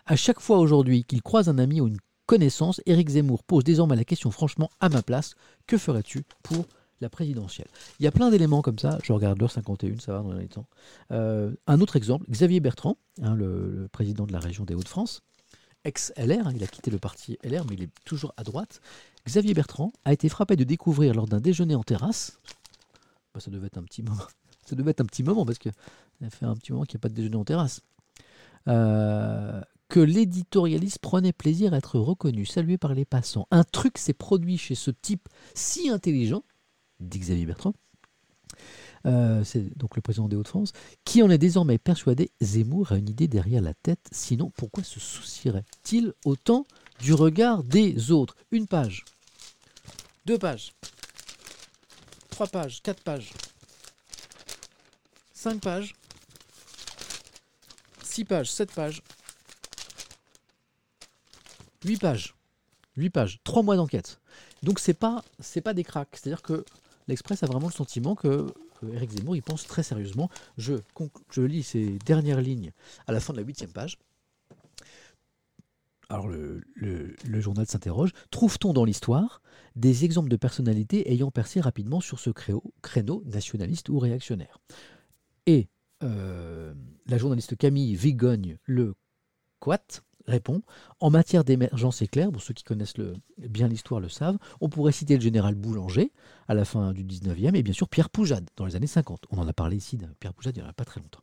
À 0.07 0.17
chaque 0.17 0.41
fois 0.41 0.59
aujourd'hui 0.59 1.05
qu'il 1.05 1.23
croise 1.23 1.49
un 1.49 1.59
ami 1.59 1.81
ou 1.81 1.87
une 1.87 1.99
connaissance, 2.27 2.81
Éric 2.87 3.11
Zemmour 3.11 3.45
pose 3.45 3.65
désormais 3.65 3.97
la 3.97 4.05
question 4.05 4.31
franchement 4.31 4.71
à 4.81 4.89
ma 4.89 5.03
place 5.03 5.35
que 5.67 5.79
ferais-tu 5.79 6.25
pour 6.43 6.67
présidentielle 7.09 7.69
Il 8.01 8.05
y 8.05 8.07
a 8.07 8.13
plein 8.13 8.31
d'éléments 8.31 8.63
comme 8.63 8.79
ça. 8.79 8.99
Je 9.03 9.13
regarde 9.13 9.39
l'heure 9.39 9.51
51, 9.51 9.99
ça 9.99 10.13
va 10.13 10.23
dans 10.23 10.33
les 10.33 10.49
temps. 10.49 10.67
Euh, 11.13 11.53
un 11.67 11.81
autre 11.81 11.97
exemple, 11.97 12.27
Xavier 12.31 12.61
Bertrand, 12.61 12.97
hein, 13.23 13.35
le, 13.35 13.71
le 13.71 13.89
président 13.89 14.27
de 14.27 14.33
la 14.33 14.39
région 14.39 14.65
des 14.65 14.75
Hauts-de-France, 14.75 15.23
ex-LR, 15.85 16.47
hein, 16.47 16.53
il 16.55 16.63
a 16.65 16.67
quitté 16.67 16.91
le 16.91 16.99
parti 16.99 17.39
LR, 17.43 17.65
mais 17.69 17.75
il 17.75 17.83
est 17.83 17.91
toujours 18.05 18.33
à 18.37 18.43
droite. 18.43 18.81
Xavier 19.27 19.55
Bertrand 19.55 19.93
a 20.05 20.13
été 20.13 20.29
frappé 20.29 20.57
de 20.57 20.65
découvrir 20.65 21.15
lors 21.15 21.27
d'un 21.27 21.41
déjeuner 21.41 21.75
en 21.75 21.83
terrasse 21.83 22.39
bah, 23.35 23.41
ça 23.41 23.51
devait 23.51 23.67
être 23.67 23.79
un 23.79 23.83
petit 23.83 24.03
moment. 24.03 24.23
Ça 24.67 24.77
devait 24.77 24.93
être 24.93 25.03
un 25.03 25.05
petit 25.05 25.23
moment 25.23 25.45
parce 25.45 25.59
que 25.59 25.69
ça 26.23 26.31
fait 26.31 26.47
un 26.47 26.55
petit 26.55 26.73
moment 26.73 26.87
qu'il 26.87 26.97
n'y 26.97 27.01
a 27.01 27.03
pas 27.03 27.11
de 27.11 27.15
déjeuner 27.15 27.37
en 27.37 27.45
terrasse. 27.45 27.83
Euh, 28.67 29.61
que 29.91 30.01
l'éditorialiste 30.01 31.01
prenait 31.01 31.35
plaisir 31.35 31.75
à 31.75 31.77
être 31.77 31.99
reconnu, 31.99 32.47
salué 32.47 32.79
par 32.79 32.95
les 32.95 33.05
passants. 33.05 33.47
Un 33.51 33.63
truc 33.63 33.99
s'est 33.99 34.15
produit 34.15 34.57
chez 34.57 34.75
ce 34.75 34.91
type 34.91 35.29
si 35.53 35.91
intelligent, 35.91 36.45
dit 37.01 37.19
Xavier 37.19 37.47
Bertrand, 37.47 37.75
euh, 39.07 39.45
c'est 39.45 39.77
donc 39.77 39.97
le 39.97 40.03
président 40.03 40.29
des 40.29 40.37
Hauts-de-France, 40.37 40.73
qui 41.05 41.23
en 41.23 41.31
est 41.31 41.39
désormais 41.39 41.79
persuadé 41.79 42.31
Zemmour 42.41 42.93
a 42.93 42.97
une 42.97 43.09
idée 43.09 43.29
derrière 43.29 43.63
la 43.63 43.75
tête, 43.75 44.09
sinon 44.13 44.51
pourquoi 44.57 44.83
se 44.83 45.01
soucierait-il 45.01 46.15
autant 46.25 46.67
du 47.01 47.13
regard 47.13 47.65
des 47.65 48.11
autres? 48.11 48.37
Une 48.51 48.67
page, 48.67 49.05
deux 50.25 50.39
pages, 50.39 50.73
3 52.31 52.47
pages, 52.49 52.83
4 52.83 53.03
pages, 53.03 53.31
5 55.35 55.61
pages, 55.61 55.95
6 58.03 58.25
pages, 58.25 58.51
7 58.51 58.73
pages, 58.73 59.03
8 61.85 62.01
pages, 62.01 62.35
8 62.97 63.11
pages, 63.11 63.41
3 63.45 63.63
mois 63.63 63.77
d'enquête. 63.77 64.19
Donc 64.63 64.81
c'est 64.81 64.95
pas 64.95 65.23
pas 65.63 65.75
des 65.75 65.85
cracks, 65.85 66.09
c'est-à-dire 66.13 66.43
que 66.43 66.65
l'Express 67.09 67.43
a 67.43 67.47
vraiment 67.47 67.69
le 67.69 67.73
sentiment 67.73 68.15
que 68.15 68.29
euh, 68.29 68.93
Éric 68.93 69.13
Zemmour 69.13 69.37
il 69.37 69.43
pense 69.43 69.67
très 69.67 69.83
sérieusement. 69.83 70.31
Je, 70.57 70.75
lis 71.37 71.63
ces 71.63 71.99
dernières 72.05 72.41
lignes 72.41 72.73
à 73.07 73.13
la 73.13 73.21
fin 73.21 73.33
de 73.33 73.39
la 73.39 73.45
huitième 73.45 73.73
page. 73.73 73.99
Alors 76.09 76.29
le, 76.29 76.63
journal 77.41 77.67
s'interroge. 77.67 78.11
Trouve-t-on 78.31 78.73
dans 78.73 78.85
l'histoire 78.85 79.43
des 79.75 80.05
exemples 80.05 80.29
de 80.29 80.37
personnalités 80.37 81.11
ayant 81.11 81.31
percé 81.31 81.61
rapidement 81.61 82.01
sur 82.01 82.21
ce 82.21 82.31
créneau, 82.31 82.63
créneau 82.83 83.23
nationaliste 83.27 83.89
ou 83.89 83.99
réactionnaire? 83.99 84.59
Et 85.47 85.69
euh, 86.03 86.75
la 87.07 87.19
journaliste 87.19 87.57
Camille 87.57 87.97
Vigogne 87.97 88.59
Le 88.65 88.95
Quat 89.61 90.03
répond 90.27 90.63
En 91.01 91.11
matière 91.11 91.45
d'émergence 91.45 92.03
éclair, 92.03 92.31
pour 92.31 92.43
ceux 92.43 92.55
qui 92.55 92.65
connaissent 92.65 92.95
bien 93.39 93.69
l'histoire 93.69 94.01
le 94.01 94.09
savent, 94.09 94.39
on 94.61 94.69
pourrait 94.69 94.93
citer 94.93 95.17
le 95.17 95.23
général 95.23 95.55
Boulanger 95.55 96.13
à 96.49 96.55
la 96.55 96.65
fin 96.65 96.93
du 96.93 97.05
19e 97.05 97.55
et 97.55 97.63
bien 97.63 97.73
sûr 97.73 97.89
Pierre 97.89 98.11
Poujade 98.11 98.49
dans 98.57 98.67
les 98.67 98.77
années 98.77 98.87
50. 98.87 99.27
On 99.31 99.39
en 99.39 99.49
a 99.49 99.53
parlé 99.53 99.77
ici 99.77 99.97
de 99.97 100.07
Pierre 100.21 100.35
Poujade 100.35 100.57
il 100.57 100.61
n'y 100.61 100.67
en 100.67 100.71
a 100.71 100.75
pas 100.75 100.85
très 100.85 101.01
longtemps. 101.01 101.23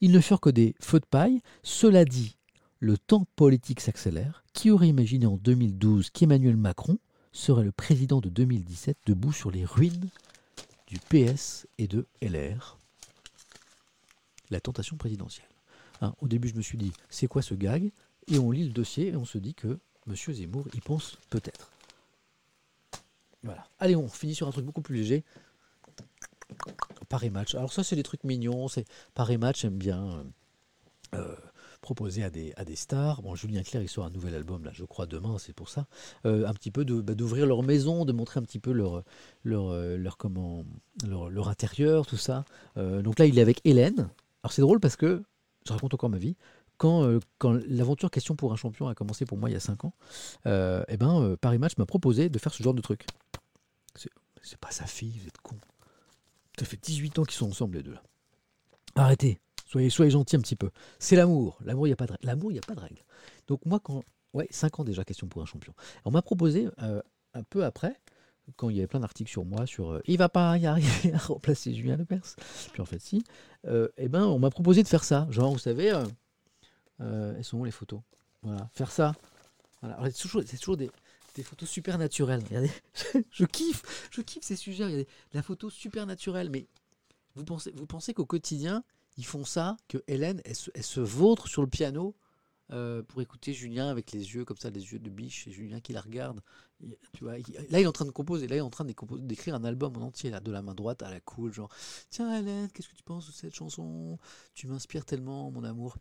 Ils 0.00 0.12
ne 0.12 0.20
furent 0.20 0.40
que 0.40 0.50
des 0.50 0.74
feux 0.80 1.00
de 1.00 1.06
paille. 1.06 1.40
Cela 1.62 2.04
dit, 2.04 2.36
le 2.80 2.98
temps 2.98 3.26
politique 3.36 3.80
s'accélère. 3.80 4.44
Qui 4.52 4.70
aurait 4.70 4.88
imaginé 4.88 5.24
en 5.24 5.36
2012 5.36 6.10
qu'Emmanuel 6.10 6.56
Macron 6.56 6.98
serait 7.32 7.64
le 7.64 7.72
président 7.72 8.20
de 8.20 8.28
2017 8.28 8.98
debout 9.06 9.32
sur 9.32 9.50
les 9.50 9.64
ruines 9.64 10.10
du 10.86 10.98
PS 10.98 11.66
et 11.78 11.86
de 11.86 12.06
LR 12.20 12.76
La 14.50 14.60
tentation 14.60 14.96
présidentielle. 14.96 15.51
Hein, 16.02 16.14
au 16.20 16.28
début, 16.28 16.48
je 16.48 16.54
me 16.54 16.62
suis 16.62 16.76
dit, 16.76 16.92
c'est 17.08 17.28
quoi 17.28 17.40
ce 17.42 17.54
gag 17.54 17.90
Et 18.26 18.38
on 18.38 18.50
lit 18.50 18.64
le 18.64 18.72
dossier 18.72 19.08
et 19.08 19.16
on 19.16 19.24
se 19.24 19.38
dit 19.38 19.54
que 19.54 19.78
M. 20.08 20.16
Zemmour 20.16 20.66
y 20.74 20.80
pense 20.80 21.16
peut-être. 21.30 21.70
Voilà. 23.44 23.64
Allez, 23.78 23.96
on 23.96 24.08
finit 24.08 24.34
sur 24.34 24.48
un 24.48 24.50
truc 24.50 24.64
beaucoup 24.64 24.82
plus 24.82 24.96
léger. 24.96 25.24
Paris 27.08 27.30
Match. 27.30 27.54
Alors 27.54 27.72
ça, 27.72 27.84
c'est 27.84 27.96
des 27.96 28.02
trucs 28.02 28.24
mignons. 28.24 28.68
C'est 28.68 28.84
Paris 29.14 29.38
Match 29.38 29.64
aime 29.64 29.78
bien 29.78 30.24
euh, 31.14 31.36
proposer 31.80 32.24
à 32.24 32.30
des, 32.30 32.52
à 32.56 32.64
des 32.64 32.76
stars. 32.76 33.22
Bon, 33.22 33.34
Julien 33.36 33.62
Clerc, 33.62 33.82
il 33.82 33.88
sort 33.88 34.04
un 34.04 34.10
nouvel 34.10 34.34
album, 34.34 34.64
là, 34.64 34.70
je 34.72 34.84
crois, 34.84 35.06
demain, 35.06 35.38
c'est 35.38 35.52
pour 35.52 35.68
ça. 35.68 35.86
Euh, 36.26 36.46
un 36.46 36.54
petit 36.54 36.70
peu 36.70 36.84
bah, 36.84 37.14
d'ouvrir 37.14 37.46
leur 37.46 37.62
maison, 37.62 38.04
de 38.04 38.12
montrer 38.12 38.40
un 38.40 38.42
petit 38.42 38.58
peu 38.58 38.72
leur, 38.72 39.04
leur, 39.44 39.68
euh, 39.70 39.96
leur, 39.96 40.16
comment, 40.16 40.64
leur, 41.06 41.48
intérieur, 41.48 42.06
tout 42.06 42.16
ça. 42.16 42.44
Donc 42.76 43.18
là, 43.18 43.26
il 43.26 43.38
est 43.38 43.42
avec 43.42 43.60
Hélène. 43.64 44.08
Alors 44.42 44.52
c'est 44.52 44.62
drôle 44.62 44.80
parce 44.80 44.96
que, 44.96 45.22
je 45.66 45.72
raconte 45.72 45.94
encore 45.94 46.10
ma 46.10 46.18
vie, 46.18 46.36
quand, 46.82 47.04
euh, 47.04 47.20
quand 47.38 47.52
l'aventure 47.68 48.10
Question 48.10 48.34
pour 48.34 48.52
un 48.52 48.56
champion 48.56 48.88
a 48.88 48.94
commencé 48.96 49.24
pour 49.24 49.38
moi 49.38 49.48
il 49.48 49.52
y 49.52 49.56
a 49.56 49.60
5 49.60 49.84
ans, 49.84 49.94
euh, 50.46 50.82
eh 50.88 50.96
ben, 50.96 51.22
euh, 51.22 51.36
Paris 51.36 51.58
Match 51.58 51.76
m'a 51.78 51.86
proposé 51.86 52.28
de 52.28 52.38
faire 52.40 52.52
ce 52.52 52.62
genre 52.62 52.74
de 52.74 52.80
truc. 52.80 53.06
C'est, 53.94 54.58
pas 54.58 54.72
sa 54.72 54.86
fille, 54.86 55.16
vous 55.20 55.28
êtes 55.28 55.38
con. 55.38 55.54
Ça 56.58 56.64
fait 56.64 56.76
18 56.82 57.20
ans 57.20 57.22
qu'ils 57.22 57.36
sont 57.36 57.46
ensemble 57.46 57.76
les 57.76 57.84
deux 57.84 57.92
là. 57.92 58.02
Arrêtez, 58.96 59.40
soyez, 59.64 59.88
soyez 59.88 60.10
gentils 60.10 60.34
un 60.34 60.40
petit 60.40 60.56
peu. 60.56 60.70
C'est 60.98 61.14
l'amour. 61.14 61.56
L'amour, 61.64 61.86
il 61.86 61.90
n'y 61.90 61.94
a 61.94 61.96
pas 61.96 62.06
de 62.06 62.16
il 62.20 62.28
a 62.58 62.60
pas 62.60 62.74
de 62.74 62.80
règle. 62.80 63.04
Donc 63.46 63.64
moi, 63.64 63.78
quand... 63.78 64.02
Ouais, 64.32 64.48
5 64.50 64.80
ans 64.80 64.84
déjà, 64.84 65.04
question 65.04 65.28
pour 65.28 65.42
un 65.42 65.46
champion. 65.46 65.74
On 66.04 66.10
m'a 66.10 66.22
proposé, 66.22 66.68
un 66.78 67.42
peu 67.44 67.64
après, 67.64 68.00
quand 68.56 68.70
il 68.70 68.76
y 68.76 68.78
avait 68.80 68.86
plein 68.86 69.00
d'articles 69.00 69.30
sur 69.30 69.44
moi, 69.44 69.66
sur 69.66 69.92
euh, 69.92 70.00
il 70.06 70.18
va 70.18 70.28
pas 70.28 70.56
y 70.58 70.66
arriver 70.66 71.12
à 71.14 71.18
remplacer 71.18 71.74
Julien 71.74 71.96
Lepers. 71.96 72.36
Puis 72.72 72.82
en 72.82 72.84
fait, 72.84 73.00
si. 73.00 73.24
Euh, 73.66 73.88
eh 73.96 74.08
ben, 74.08 74.24
on 74.24 74.38
m'a 74.38 74.50
proposé 74.50 74.82
de 74.82 74.88
faire 74.88 75.04
ça. 75.04 75.26
Genre, 75.30 75.52
vous 75.52 75.58
savez, 75.58 75.92
euh, 75.92 76.04
euh, 77.00 77.34
elles 77.36 77.44
sont 77.44 77.58
où 77.58 77.64
les 77.64 77.70
photos? 77.70 78.00
Voilà, 78.42 78.68
faire 78.74 78.90
ça. 78.90 79.14
Voilà. 79.80 79.98
C'est 80.10 80.22
toujours, 80.58 80.76
des, 80.76 80.90
photos 81.42 81.68
super 81.68 81.98
naturelles. 81.98 82.42
Regardez, 82.48 82.70
je 83.30 83.44
kiffe, 83.44 84.08
je 84.10 84.20
kiffe 84.20 84.44
ces 84.44 84.56
sujets. 84.56 85.06
La 85.32 85.42
photo 85.42 85.70
super 85.70 86.06
naturelle. 86.06 86.50
Mais 86.50 86.66
vous 87.36 87.44
pensez, 87.44 87.72
vous 87.76 87.86
pensez 87.86 88.14
qu'au 88.14 88.26
quotidien, 88.26 88.82
ils 89.16 89.26
font 89.26 89.44
ça, 89.44 89.76
que 89.88 89.98
Hélène, 90.08 90.40
elle 90.44 90.56
elle 90.74 90.82
se 90.82 91.00
vautre 91.00 91.46
sur 91.46 91.62
le 91.62 91.68
piano 91.68 92.14
euh, 92.72 93.02
pour 93.02 93.20
écouter 93.20 93.52
Julien 93.52 93.88
avec 93.88 94.12
les 94.12 94.34
yeux 94.34 94.44
comme 94.44 94.56
ça, 94.56 94.70
les 94.70 94.92
yeux 94.92 94.98
de 94.98 95.10
biche, 95.10 95.46
et 95.46 95.52
Julien 95.52 95.80
qui 95.80 95.92
la 95.92 96.00
regarde. 96.00 96.40
Tu 97.12 97.22
vois, 97.22 97.38
là, 97.38 97.78
il 97.78 97.82
est 97.82 97.86
en 97.86 97.92
train 97.92 98.04
de 98.04 98.10
composer, 98.10 98.48
là, 98.48 98.56
il 98.56 98.58
est 98.58 98.62
en 98.62 98.70
train 98.70 98.84
d'écrire 98.84 99.54
un 99.54 99.64
album 99.64 99.96
en 99.96 100.06
entier, 100.06 100.30
là, 100.30 100.40
de 100.40 100.50
la 100.50 100.62
main 100.62 100.74
droite 100.74 101.02
à 101.02 101.10
la 101.10 101.20
cool, 101.20 101.52
genre, 101.52 101.70
tiens 102.10 102.36
Hélène, 102.36 102.68
qu'est-ce 102.70 102.88
que 102.88 102.96
tu 102.96 103.04
penses 103.04 103.28
de 103.28 103.32
cette 103.32 103.54
chanson? 103.54 104.18
Tu 104.54 104.66
m'inspires 104.66 105.04
tellement, 105.04 105.50
mon 105.50 105.62
amour. 105.62 105.96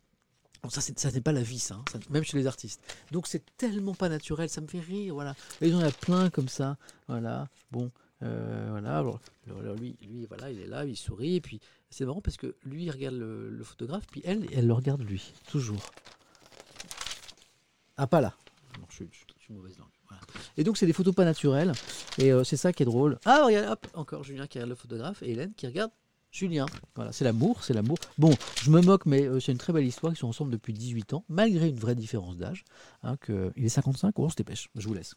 Ça, 0.70 0.82
ça 0.82 1.12
n'est 1.12 1.22
pas 1.22 1.32
la 1.32 1.42
vie, 1.42 1.68
hein, 1.72 1.84
ça, 1.92 2.00
même 2.12 2.24
chez 2.24 2.38
les 2.38 2.46
artistes. 2.46 2.82
Donc, 3.12 3.28
c'est 3.28 3.44
tellement 3.58 3.96
pas 3.96 4.10
naturel, 4.10 4.48
ça 4.50 4.62
me 4.62 4.68
fait 4.68 4.80
rire, 4.80 5.14
voilà. 5.14 5.36
Et 5.60 5.68
il 5.68 5.74
y 5.74 5.76
en 5.76 5.80
a 5.80 5.92
plein 5.92 6.30
comme 6.30 6.48
ça, 6.48 6.78
voilà. 7.08 7.50
Bon, 7.72 7.92
euh, 8.22 8.68
voilà. 8.70 9.04
Lui, 9.76 9.98
lui, 10.02 10.26
voilà, 10.28 10.52
il 10.52 10.60
est 10.62 10.68
là, 10.68 10.86
il 10.86 10.96
sourit, 10.96 11.36
et 11.36 11.42
puis 11.42 11.60
c'est 11.90 12.06
marrant 12.06 12.22
parce 12.22 12.38
que 12.38 12.56
lui, 12.64 12.86
il 12.86 12.92
regarde 12.92 13.16
le, 13.16 13.50
le 13.50 13.64
photographe, 13.64 14.06
puis 14.12 14.22
elle, 14.24 14.48
elle 14.54 14.68
le 14.68 14.74
regarde 14.74 15.02
lui, 15.02 15.34
toujours. 15.48 15.82
Ah, 18.02 18.08
pas 18.08 18.20
là. 18.20 18.34
Je, 18.90 19.04
une 19.50 19.58
mauvaise 19.58 19.78
langue. 19.78 19.88
Voilà. 20.10 20.24
Et 20.58 20.64
donc, 20.64 20.76
c'est 20.78 20.88
des 20.88 20.94
photos 20.94 21.14
pas 21.14 21.24
naturelles. 21.24 21.72
Et 22.18 22.32
euh, 22.32 22.44
c'est 22.44 22.58
ça 22.58 22.74
qui 22.74 22.82
est 22.82 22.86
drôle. 22.88 23.20
Ah, 23.26 23.46
regarde, 23.46 23.70
hop, 23.72 23.88
encore 23.94 24.24
Julien 24.24 24.48
qui 24.48 24.58
regarde 24.58 24.70
le 24.72 24.76
photographe 24.76 25.22
et 25.22 25.30
Hélène 25.34 25.54
qui 25.56 25.68
regarde 25.68 25.92
Julien. 26.32 26.66
Voilà, 26.96 27.12
c'est 27.12 27.24
l'amour, 27.24 27.64
c'est 27.64 27.76
l'amour. 27.76 27.98
Bon, 28.18 28.34
je 28.64 28.72
me 28.72 28.82
moque, 28.82 29.06
mais 29.06 29.22
euh, 29.28 29.40
c'est 29.40 29.52
une 29.52 29.60
très 29.60 29.72
belle 29.72 29.86
histoire. 29.86 30.12
Ils 30.14 30.16
sont 30.16 30.28
ensemble 30.28 30.50
depuis 30.52 30.74
18 30.74 31.14
ans, 31.14 31.24
malgré 31.30 31.70
une 31.70 31.78
vraie 31.78 31.94
différence 31.94 32.38
d'âge. 32.38 32.64
Hein, 33.04 33.18
que... 33.18 33.54
Il 33.56 33.66
est 33.66 33.70
55, 33.70 34.18
on 34.18 34.30
se 34.30 34.36
dépêche, 34.36 34.70
je 34.76 34.88
vous 34.88 34.96
laisse. 34.96 35.14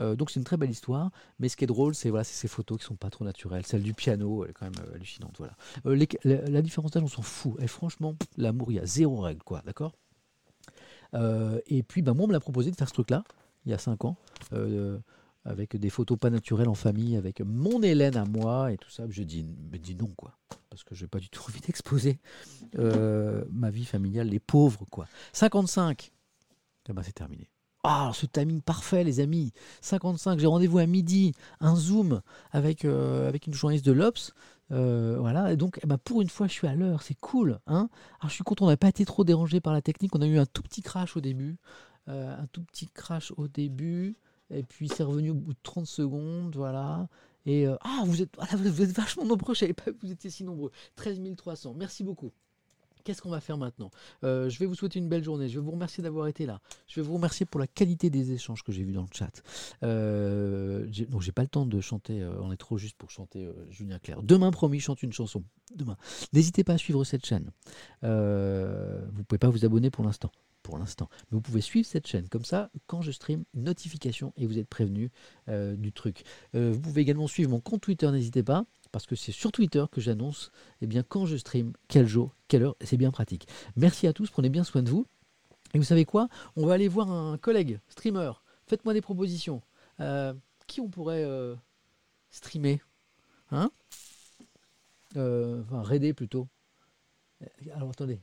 Euh, 0.00 0.14
donc 0.14 0.30
c'est 0.30 0.38
une 0.38 0.44
très 0.44 0.58
belle 0.58 0.70
histoire, 0.70 1.10
mais 1.38 1.48
ce 1.48 1.56
qui 1.56 1.64
est 1.64 1.66
drôle, 1.68 1.94
c'est 1.94 2.10
voilà, 2.10 2.24
c'est 2.24 2.34
ces 2.34 2.46
photos 2.48 2.78
qui 2.78 2.84
sont 2.84 2.94
pas 2.96 3.08
trop 3.10 3.24
naturelles. 3.24 3.64
Celle 3.66 3.82
du 3.82 3.94
piano, 3.94 4.44
elle 4.44 4.50
est 4.50 4.52
quand 4.52 4.66
même 4.66 4.94
hallucinante. 4.94 5.36
Voilà. 5.38 5.54
Euh, 5.86 5.94
les- 5.96 6.08
la, 6.24 6.42
la 6.42 6.60
différence 6.62 6.90
d'âge, 6.90 7.02
on 7.02 7.08
s'en 7.08 7.22
fout. 7.22 7.54
Et 7.60 7.66
franchement, 7.68 8.14
l'amour, 8.36 8.70
il 8.70 8.74
y 8.74 8.78
a 8.80 8.86
zéro 8.86 9.20
règle, 9.22 9.42
quoi, 9.42 9.62
d'accord? 9.64 9.94
Et 11.14 11.82
puis, 11.82 12.02
bah, 12.02 12.14
moi, 12.14 12.24
on 12.24 12.28
me 12.28 12.32
l'a 12.32 12.40
proposé 12.40 12.70
de 12.70 12.76
faire 12.76 12.88
ce 12.88 12.94
truc-là, 12.94 13.24
il 13.68 13.70
y 13.70 13.74
a 13.74 13.78
5 13.78 14.04
ans, 14.06 14.16
euh, 14.52 14.98
avec 15.44 15.76
des 15.76 15.90
photos 15.90 16.18
pas 16.18 16.30
naturelles 16.30 16.68
en 16.68 16.74
famille, 16.74 17.16
avec 17.16 17.40
mon 17.40 17.82
Hélène 17.82 18.16
à 18.16 18.24
moi 18.24 18.72
et 18.72 18.78
tout 18.78 18.90
ça. 18.90 19.04
Je 19.08 19.22
dis, 19.22 19.44
mais 19.70 19.78
dis 19.78 19.94
non, 19.94 20.08
quoi, 20.16 20.38
parce 20.70 20.84
que 20.84 20.94
j'ai 20.94 21.06
pas 21.06 21.18
du 21.18 21.28
tout 21.28 21.42
envie 21.48 21.60
d'exposer 21.60 22.18
euh, 22.78 23.44
ma 23.50 23.70
vie 23.70 23.84
familiale, 23.84 24.28
les 24.28 24.40
pauvres, 24.40 24.86
quoi. 24.90 25.06
55, 25.32 26.12
eh 26.88 26.92
ben, 26.92 27.02
c'est 27.02 27.12
terminé. 27.12 27.50
Ah, 27.84 28.10
ce 28.12 28.26
timing 28.26 28.60
parfait, 28.60 29.04
les 29.04 29.20
amis. 29.20 29.52
55, 29.82 30.40
j'ai 30.40 30.46
rendez-vous 30.46 30.78
à 30.78 30.86
midi, 30.86 31.32
un 31.60 31.76
Zoom 31.76 32.22
avec, 32.50 32.84
euh, 32.84 33.28
avec 33.28 33.46
une 33.46 33.54
journaliste 33.54 33.86
de 33.86 33.92
l'Obs. 33.92 34.32
Euh, 34.70 35.16
voilà, 35.18 35.52
et 35.52 35.56
donc 35.56 35.80
eh 35.82 35.86
ben, 35.86 35.98
pour 35.98 36.20
une 36.22 36.28
fois, 36.28 36.46
je 36.46 36.52
suis 36.52 36.66
à 36.66 36.74
l'heure, 36.74 37.02
c'est 37.02 37.18
cool. 37.20 37.58
Hein 37.66 37.88
Alors 38.20 38.28
je 38.30 38.34
suis 38.34 38.44
content, 38.44 38.66
on 38.66 38.68
n'a 38.68 38.76
pas 38.76 38.88
été 38.88 39.04
trop 39.04 39.24
dérangé 39.24 39.60
par 39.60 39.72
la 39.72 39.82
technique. 39.82 40.14
On 40.14 40.20
a 40.22 40.26
eu 40.26 40.38
un 40.38 40.46
tout 40.46 40.62
petit 40.62 40.82
crash 40.82 41.16
au 41.16 41.20
début. 41.20 41.56
euh, 42.08 42.36
un 42.38 42.46
tout 42.48 42.62
petit 42.64 42.88
crash 42.88 43.32
au 43.36 43.48
début. 43.48 44.16
Et 44.50 44.62
puis 44.62 44.88
c'est 44.88 45.02
revenu 45.04 45.30
au 45.30 45.34
bout 45.34 45.52
de 45.54 45.58
30 45.62 45.86
secondes. 45.86 46.56
Voilà. 46.56 47.08
Et 47.46 47.66
euh, 47.66 47.76
ah, 47.82 48.02
vous 48.06 48.22
êtes, 48.22 48.30
ah, 48.38 48.56
vous 48.56 48.82
êtes 48.82 48.92
vachement 48.92 49.24
nombreux, 49.24 49.54
je 49.54 49.60
savais 49.60 49.74
pas 49.74 49.84
que 49.92 49.96
vous 50.02 50.10
étiez 50.12 50.30
si 50.30 50.44
nombreux. 50.44 50.70
13 50.96 51.20
300, 51.36 51.74
merci 51.74 52.04
beaucoup. 52.04 52.32
Qu'est-ce 53.08 53.22
qu'on 53.22 53.30
va 53.30 53.40
faire 53.40 53.56
maintenant? 53.56 53.90
Euh, 54.22 54.50
Je 54.50 54.58
vais 54.58 54.66
vous 54.66 54.74
souhaiter 54.74 54.98
une 54.98 55.08
belle 55.08 55.24
journée. 55.24 55.48
Je 55.48 55.58
vais 55.58 55.64
vous 55.64 55.70
remercier 55.70 56.02
d'avoir 56.02 56.26
été 56.26 56.44
là. 56.44 56.60
Je 56.88 57.00
vais 57.00 57.06
vous 57.06 57.14
remercier 57.14 57.46
pour 57.46 57.58
la 57.58 57.66
qualité 57.66 58.10
des 58.10 58.32
échanges 58.32 58.62
que 58.62 58.70
j'ai 58.70 58.84
vus 58.84 58.92
dans 58.92 59.00
le 59.00 59.08
chat. 59.10 59.32
Euh, 59.82 60.86
non, 61.08 61.18
j'ai 61.18 61.32
pas 61.32 61.40
le 61.40 61.48
temps 61.48 61.64
de 61.64 61.80
chanter. 61.80 62.20
euh, 62.20 62.38
on 62.42 62.52
est 62.52 62.58
trop 62.58 62.76
juste 62.76 62.98
pour 62.98 63.10
chanter 63.10 63.46
euh, 63.46 63.54
Julien 63.70 63.98
Clerc. 63.98 64.22
Demain, 64.22 64.50
promis, 64.50 64.78
chante 64.78 65.02
une 65.02 65.14
chanson. 65.14 65.42
Demain. 65.74 65.96
N'hésitez 66.34 66.64
pas 66.64 66.74
à 66.74 66.78
suivre 66.78 67.02
cette 67.04 67.24
chaîne. 67.24 67.50
Euh, 68.04 69.00
vous 69.14 69.24
pouvez 69.24 69.38
pas 69.38 69.48
vous 69.48 69.64
abonner 69.64 69.88
pour 69.90 70.04
l'instant. 70.04 70.30
Pour 70.62 70.76
l'instant. 70.76 71.08
Mais 71.30 71.36
vous 71.36 71.40
pouvez 71.40 71.62
suivre 71.62 71.86
cette 71.86 72.06
chaîne. 72.06 72.28
Comme 72.28 72.44
ça, 72.44 72.70
quand 72.88 73.00
je 73.00 73.10
stream, 73.10 73.44
notification 73.54 74.34
et 74.36 74.44
vous 74.44 74.58
êtes 74.58 74.68
prévenu 74.68 75.10
euh, 75.48 75.76
du 75.76 75.92
truc. 75.92 76.24
Euh, 76.54 76.72
vous 76.74 76.80
pouvez 76.80 77.00
également 77.00 77.26
suivre 77.26 77.48
mon 77.48 77.60
compte 77.60 77.80
Twitter, 77.80 78.10
n'hésitez 78.10 78.42
pas. 78.42 78.66
Parce 78.92 79.06
que 79.06 79.16
c'est 79.16 79.32
sur 79.32 79.52
Twitter 79.52 79.84
que 79.90 80.00
j'annonce 80.00 80.50
eh 80.80 80.86
bien, 80.86 81.02
quand 81.02 81.26
je 81.26 81.36
stream, 81.36 81.72
quel 81.88 82.06
jour, 82.06 82.34
quelle 82.48 82.62
heure. 82.62 82.76
C'est 82.80 82.96
bien 82.96 83.10
pratique. 83.10 83.46
Merci 83.76 84.06
à 84.06 84.12
tous, 84.12 84.30
prenez 84.30 84.48
bien 84.48 84.64
soin 84.64 84.82
de 84.82 84.90
vous. 84.90 85.06
Et 85.74 85.78
vous 85.78 85.84
savez 85.84 86.04
quoi? 86.04 86.28
On 86.56 86.66
va 86.66 86.74
aller 86.74 86.88
voir 86.88 87.10
un 87.10 87.36
collègue, 87.36 87.80
streamer. 87.88 88.32
Faites-moi 88.66 88.94
des 88.94 89.02
propositions. 89.02 89.62
Euh, 90.00 90.32
qui 90.66 90.80
on 90.80 90.88
pourrait 90.88 91.24
euh, 91.24 91.54
streamer? 92.30 92.80
Hein? 93.50 93.70
Euh, 95.16 95.62
Enfin, 95.64 95.82
raider 95.82 96.14
plutôt. 96.14 96.48
Alors 97.74 97.90
attendez. 97.90 98.20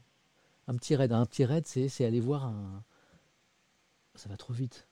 Un 0.67 0.75
petit 0.75 0.95
raid. 0.95 1.11
Un 1.11 1.25
petit 1.25 1.45
raid, 1.45 1.67
c'est 1.67 1.89
c'est 1.89 2.05
aller 2.05 2.19
voir 2.19 2.45
un. 2.45 2.83
Ça 4.15 4.29
va 4.29 4.37
trop 4.37 4.53
vite. 4.53 4.87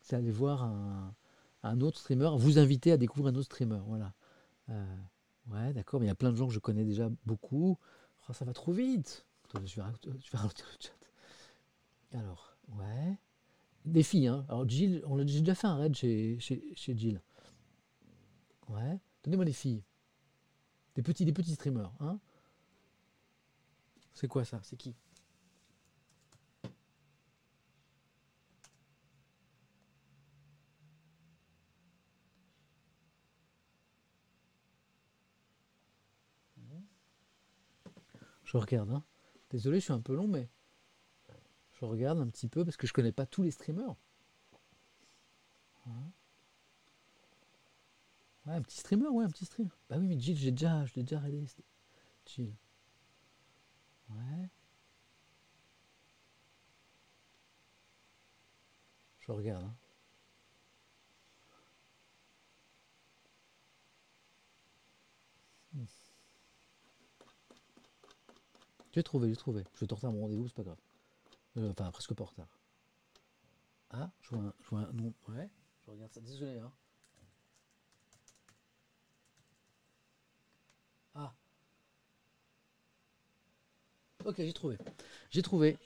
C'est 0.00 0.16
aller 0.16 0.30
voir 0.30 0.62
un, 0.64 1.14
un 1.62 1.80
autre 1.80 1.98
streamer, 1.98 2.30
vous 2.36 2.58
inviter 2.58 2.92
à 2.92 2.96
découvrir 2.96 3.32
un 3.32 3.36
autre 3.36 3.46
streamer. 3.46 3.80
Voilà. 3.86 4.12
Euh, 4.70 4.96
ouais, 5.48 5.72
d'accord, 5.72 6.00
mais 6.00 6.06
il 6.06 6.08
y 6.08 6.12
a 6.12 6.16
plein 6.16 6.30
de 6.30 6.36
gens 6.36 6.46
que 6.46 6.52
je 6.54 6.58
connais 6.58 6.84
déjà 6.84 7.08
beaucoup. 7.26 7.78
Oh, 8.28 8.32
ça 8.32 8.44
va 8.44 8.52
trop 8.52 8.72
vite. 8.72 9.26
Je 9.64 9.76
vais, 9.76 9.82
ra- 9.82 9.92
je 10.04 10.30
vais 10.30 10.38
ralentir 10.38 10.66
le 10.66 10.78
chat. 10.80 12.18
Alors, 12.18 12.56
ouais. 12.78 13.18
Des 13.84 14.02
filles, 14.02 14.28
hein. 14.28 14.44
Alors, 14.48 14.68
Jill, 14.68 15.02
on 15.06 15.18
a 15.18 15.26
j'ai 15.26 15.40
déjà 15.40 15.54
fait 15.54 15.66
un 15.66 15.76
raid 15.76 15.94
chez, 15.94 16.38
chez, 16.38 16.62
chez 16.76 16.96
Jill. 16.96 17.20
Ouais. 18.68 18.98
Donnez-moi 19.24 19.44
les 19.44 19.52
filles. 19.52 19.82
Des 20.94 21.02
petits, 21.02 21.24
des 21.24 21.32
petits 21.32 21.54
streamers, 21.54 21.92
hein. 22.00 22.18
C'est 24.14 24.28
quoi 24.28 24.44
ça? 24.44 24.60
C'est 24.62 24.76
qui? 24.76 24.94
Je 38.50 38.56
regarde, 38.56 38.90
hein. 38.90 39.04
Désolé, 39.50 39.78
je 39.78 39.84
suis 39.84 39.92
un 39.92 40.00
peu 40.00 40.12
long, 40.12 40.26
mais 40.26 40.48
je 41.74 41.84
regarde 41.84 42.18
un 42.18 42.26
petit 42.26 42.48
peu 42.48 42.64
parce 42.64 42.76
que 42.76 42.88
je 42.88 42.92
connais 42.92 43.12
pas 43.12 43.24
tous 43.24 43.44
les 43.44 43.52
streamers. 43.52 43.94
Hein. 45.86 46.10
Ouais, 48.46 48.54
un 48.54 48.62
petit 48.62 48.78
streamer, 48.78 49.06
ouais, 49.06 49.24
un 49.24 49.30
petit 49.30 49.44
stream. 49.44 49.68
Bah 49.88 49.98
oui, 49.98 50.08
mais 50.08 50.18
Jill, 50.18 50.36
j'ai 50.36 50.50
déjà, 50.50 50.84
je 50.86 50.94
l'ai 50.96 51.04
déjà 51.04 51.22
c'était- 51.46 51.62
Jill. 52.26 52.52
Ouais. 54.10 54.48
Je 59.20 59.30
regarde. 59.30 59.62
Hein. 59.62 59.74
Hmm. 65.72 65.84
J'ai 68.92 69.02
trouvé, 69.02 69.28
j'ai 69.30 69.36
trouvé. 69.36 69.64
Je 69.74 69.80
vais 69.80 69.86
te 69.86 69.94
retard 69.94 70.12
mon 70.12 70.22
rendez-vous, 70.22 70.48
c'est 70.48 70.54
pas 70.54 70.62
grave. 70.62 70.78
Euh, 71.56 71.70
enfin, 71.70 71.90
presque 71.90 72.14
pas 72.14 72.24
en 72.24 72.26
retard. 72.26 72.58
Ah, 73.90 74.10
je 74.22 74.30
vois 74.30 74.44
un, 74.44 74.54
je 74.60 74.68
vois 74.68 74.80
un 74.80 74.92
nom. 74.92 75.12
Ouais, 75.28 75.48
je 75.84 75.90
regarde 75.90 76.12
ça. 76.12 76.20
Désolé, 76.20 76.58
hein. 76.58 76.72
Ah. 81.14 81.32
Ok, 84.24 84.36
j'ai 84.38 84.52
trouvé. 84.52 84.78
J'ai 85.30 85.42
trouvé. 85.42 85.78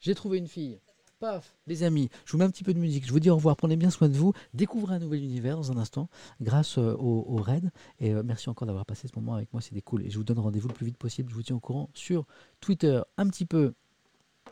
J'ai 0.00 0.14
trouvé 0.14 0.38
une 0.38 0.48
fille. 0.48 0.80
Paf, 1.20 1.56
les 1.66 1.82
amis, 1.82 2.10
je 2.24 2.32
vous 2.32 2.38
mets 2.38 2.44
un 2.44 2.50
petit 2.50 2.62
peu 2.62 2.72
de 2.72 2.78
musique. 2.78 3.04
Je 3.04 3.10
vous 3.10 3.18
dis 3.18 3.28
au 3.28 3.34
revoir. 3.34 3.56
Prenez 3.56 3.76
bien 3.76 3.90
soin 3.90 4.08
de 4.08 4.16
vous. 4.16 4.32
Découvrez 4.54 4.94
un 4.94 4.98
nouvel 5.00 5.24
univers 5.24 5.56
dans 5.56 5.72
un 5.72 5.76
instant 5.76 6.08
grâce 6.40 6.78
euh, 6.78 6.94
au, 6.94 7.36
raid. 7.36 7.72
Et 7.98 8.14
euh, 8.14 8.22
merci 8.24 8.48
encore 8.48 8.66
d'avoir 8.66 8.86
passé 8.86 9.08
ce 9.08 9.18
moment 9.18 9.34
avec 9.34 9.52
moi. 9.52 9.60
C'était 9.60 9.82
cool. 9.82 10.02
Et 10.06 10.10
je 10.10 10.18
vous 10.18 10.22
donne 10.22 10.38
rendez-vous 10.38 10.68
le 10.68 10.74
plus 10.74 10.86
vite 10.86 10.96
possible. 10.96 11.30
Je 11.30 11.34
vous 11.34 11.42
tiens 11.42 11.56
au 11.56 11.60
courant 11.60 11.90
sur 11.92 12.24
Twitter. 12.60 13.00
Un 13.16 13.28
petit 13.28 13.46
peu 13.46 13.74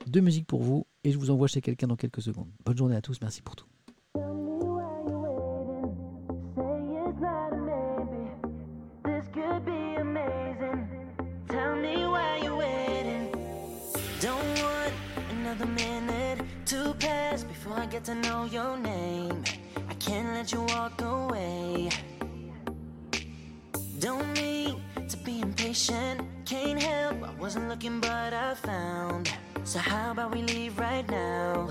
de 0.06 0.20
musique 0.20 0.46
pour 0.46 0.62
vous. 0.62 0.86
Et 1.04 1.12
je 1.12 1.18
vous 1.18 1.30
envoie 1.30 1.46
chez 1.46 1.60
quelqu'un 1.60 1.86
dans 1.86 1.96
quelques 1.96 2.22
secondes. 2.22 2.50
Bonne 2.64 2.76
journée 2.76 2.96
à 2.96 3.02
tous. 3.02 3.20
Merci 3.20 3.42
pour 3.42 3.54
tout. 3.54 3.66
Get 17.96 18.04
to 18.04 18.14
know 18.14 18.44
your 18.44 18.76
name. 18.76 19.42
I 19.88 19.94
can't 19.94 20.28
let 20.34 20.52
you 20.52 20.60
walk 20.74 21.00
away. 21.00 21.88
Don't 24.00 24.30
mean 24.34 24.82
to 25.08 25.16
be 25.24 25.40
impatient. 25.40 26.20
Can't 26.44 26.82
help, 26.82 27.22
I 27.24 27.32
wasn't 27.40 27.70
looking, 27.70 27.98
but 28.00 28.34
I 28.34 28.52
found. 28.54 29.32
So, 29.64 29.78
how 29.78 30.10
about 30.10 30.34
we 30.34 30.42
leave 30.42 30.78
right 30.78 31.08
now? 31.10 31.68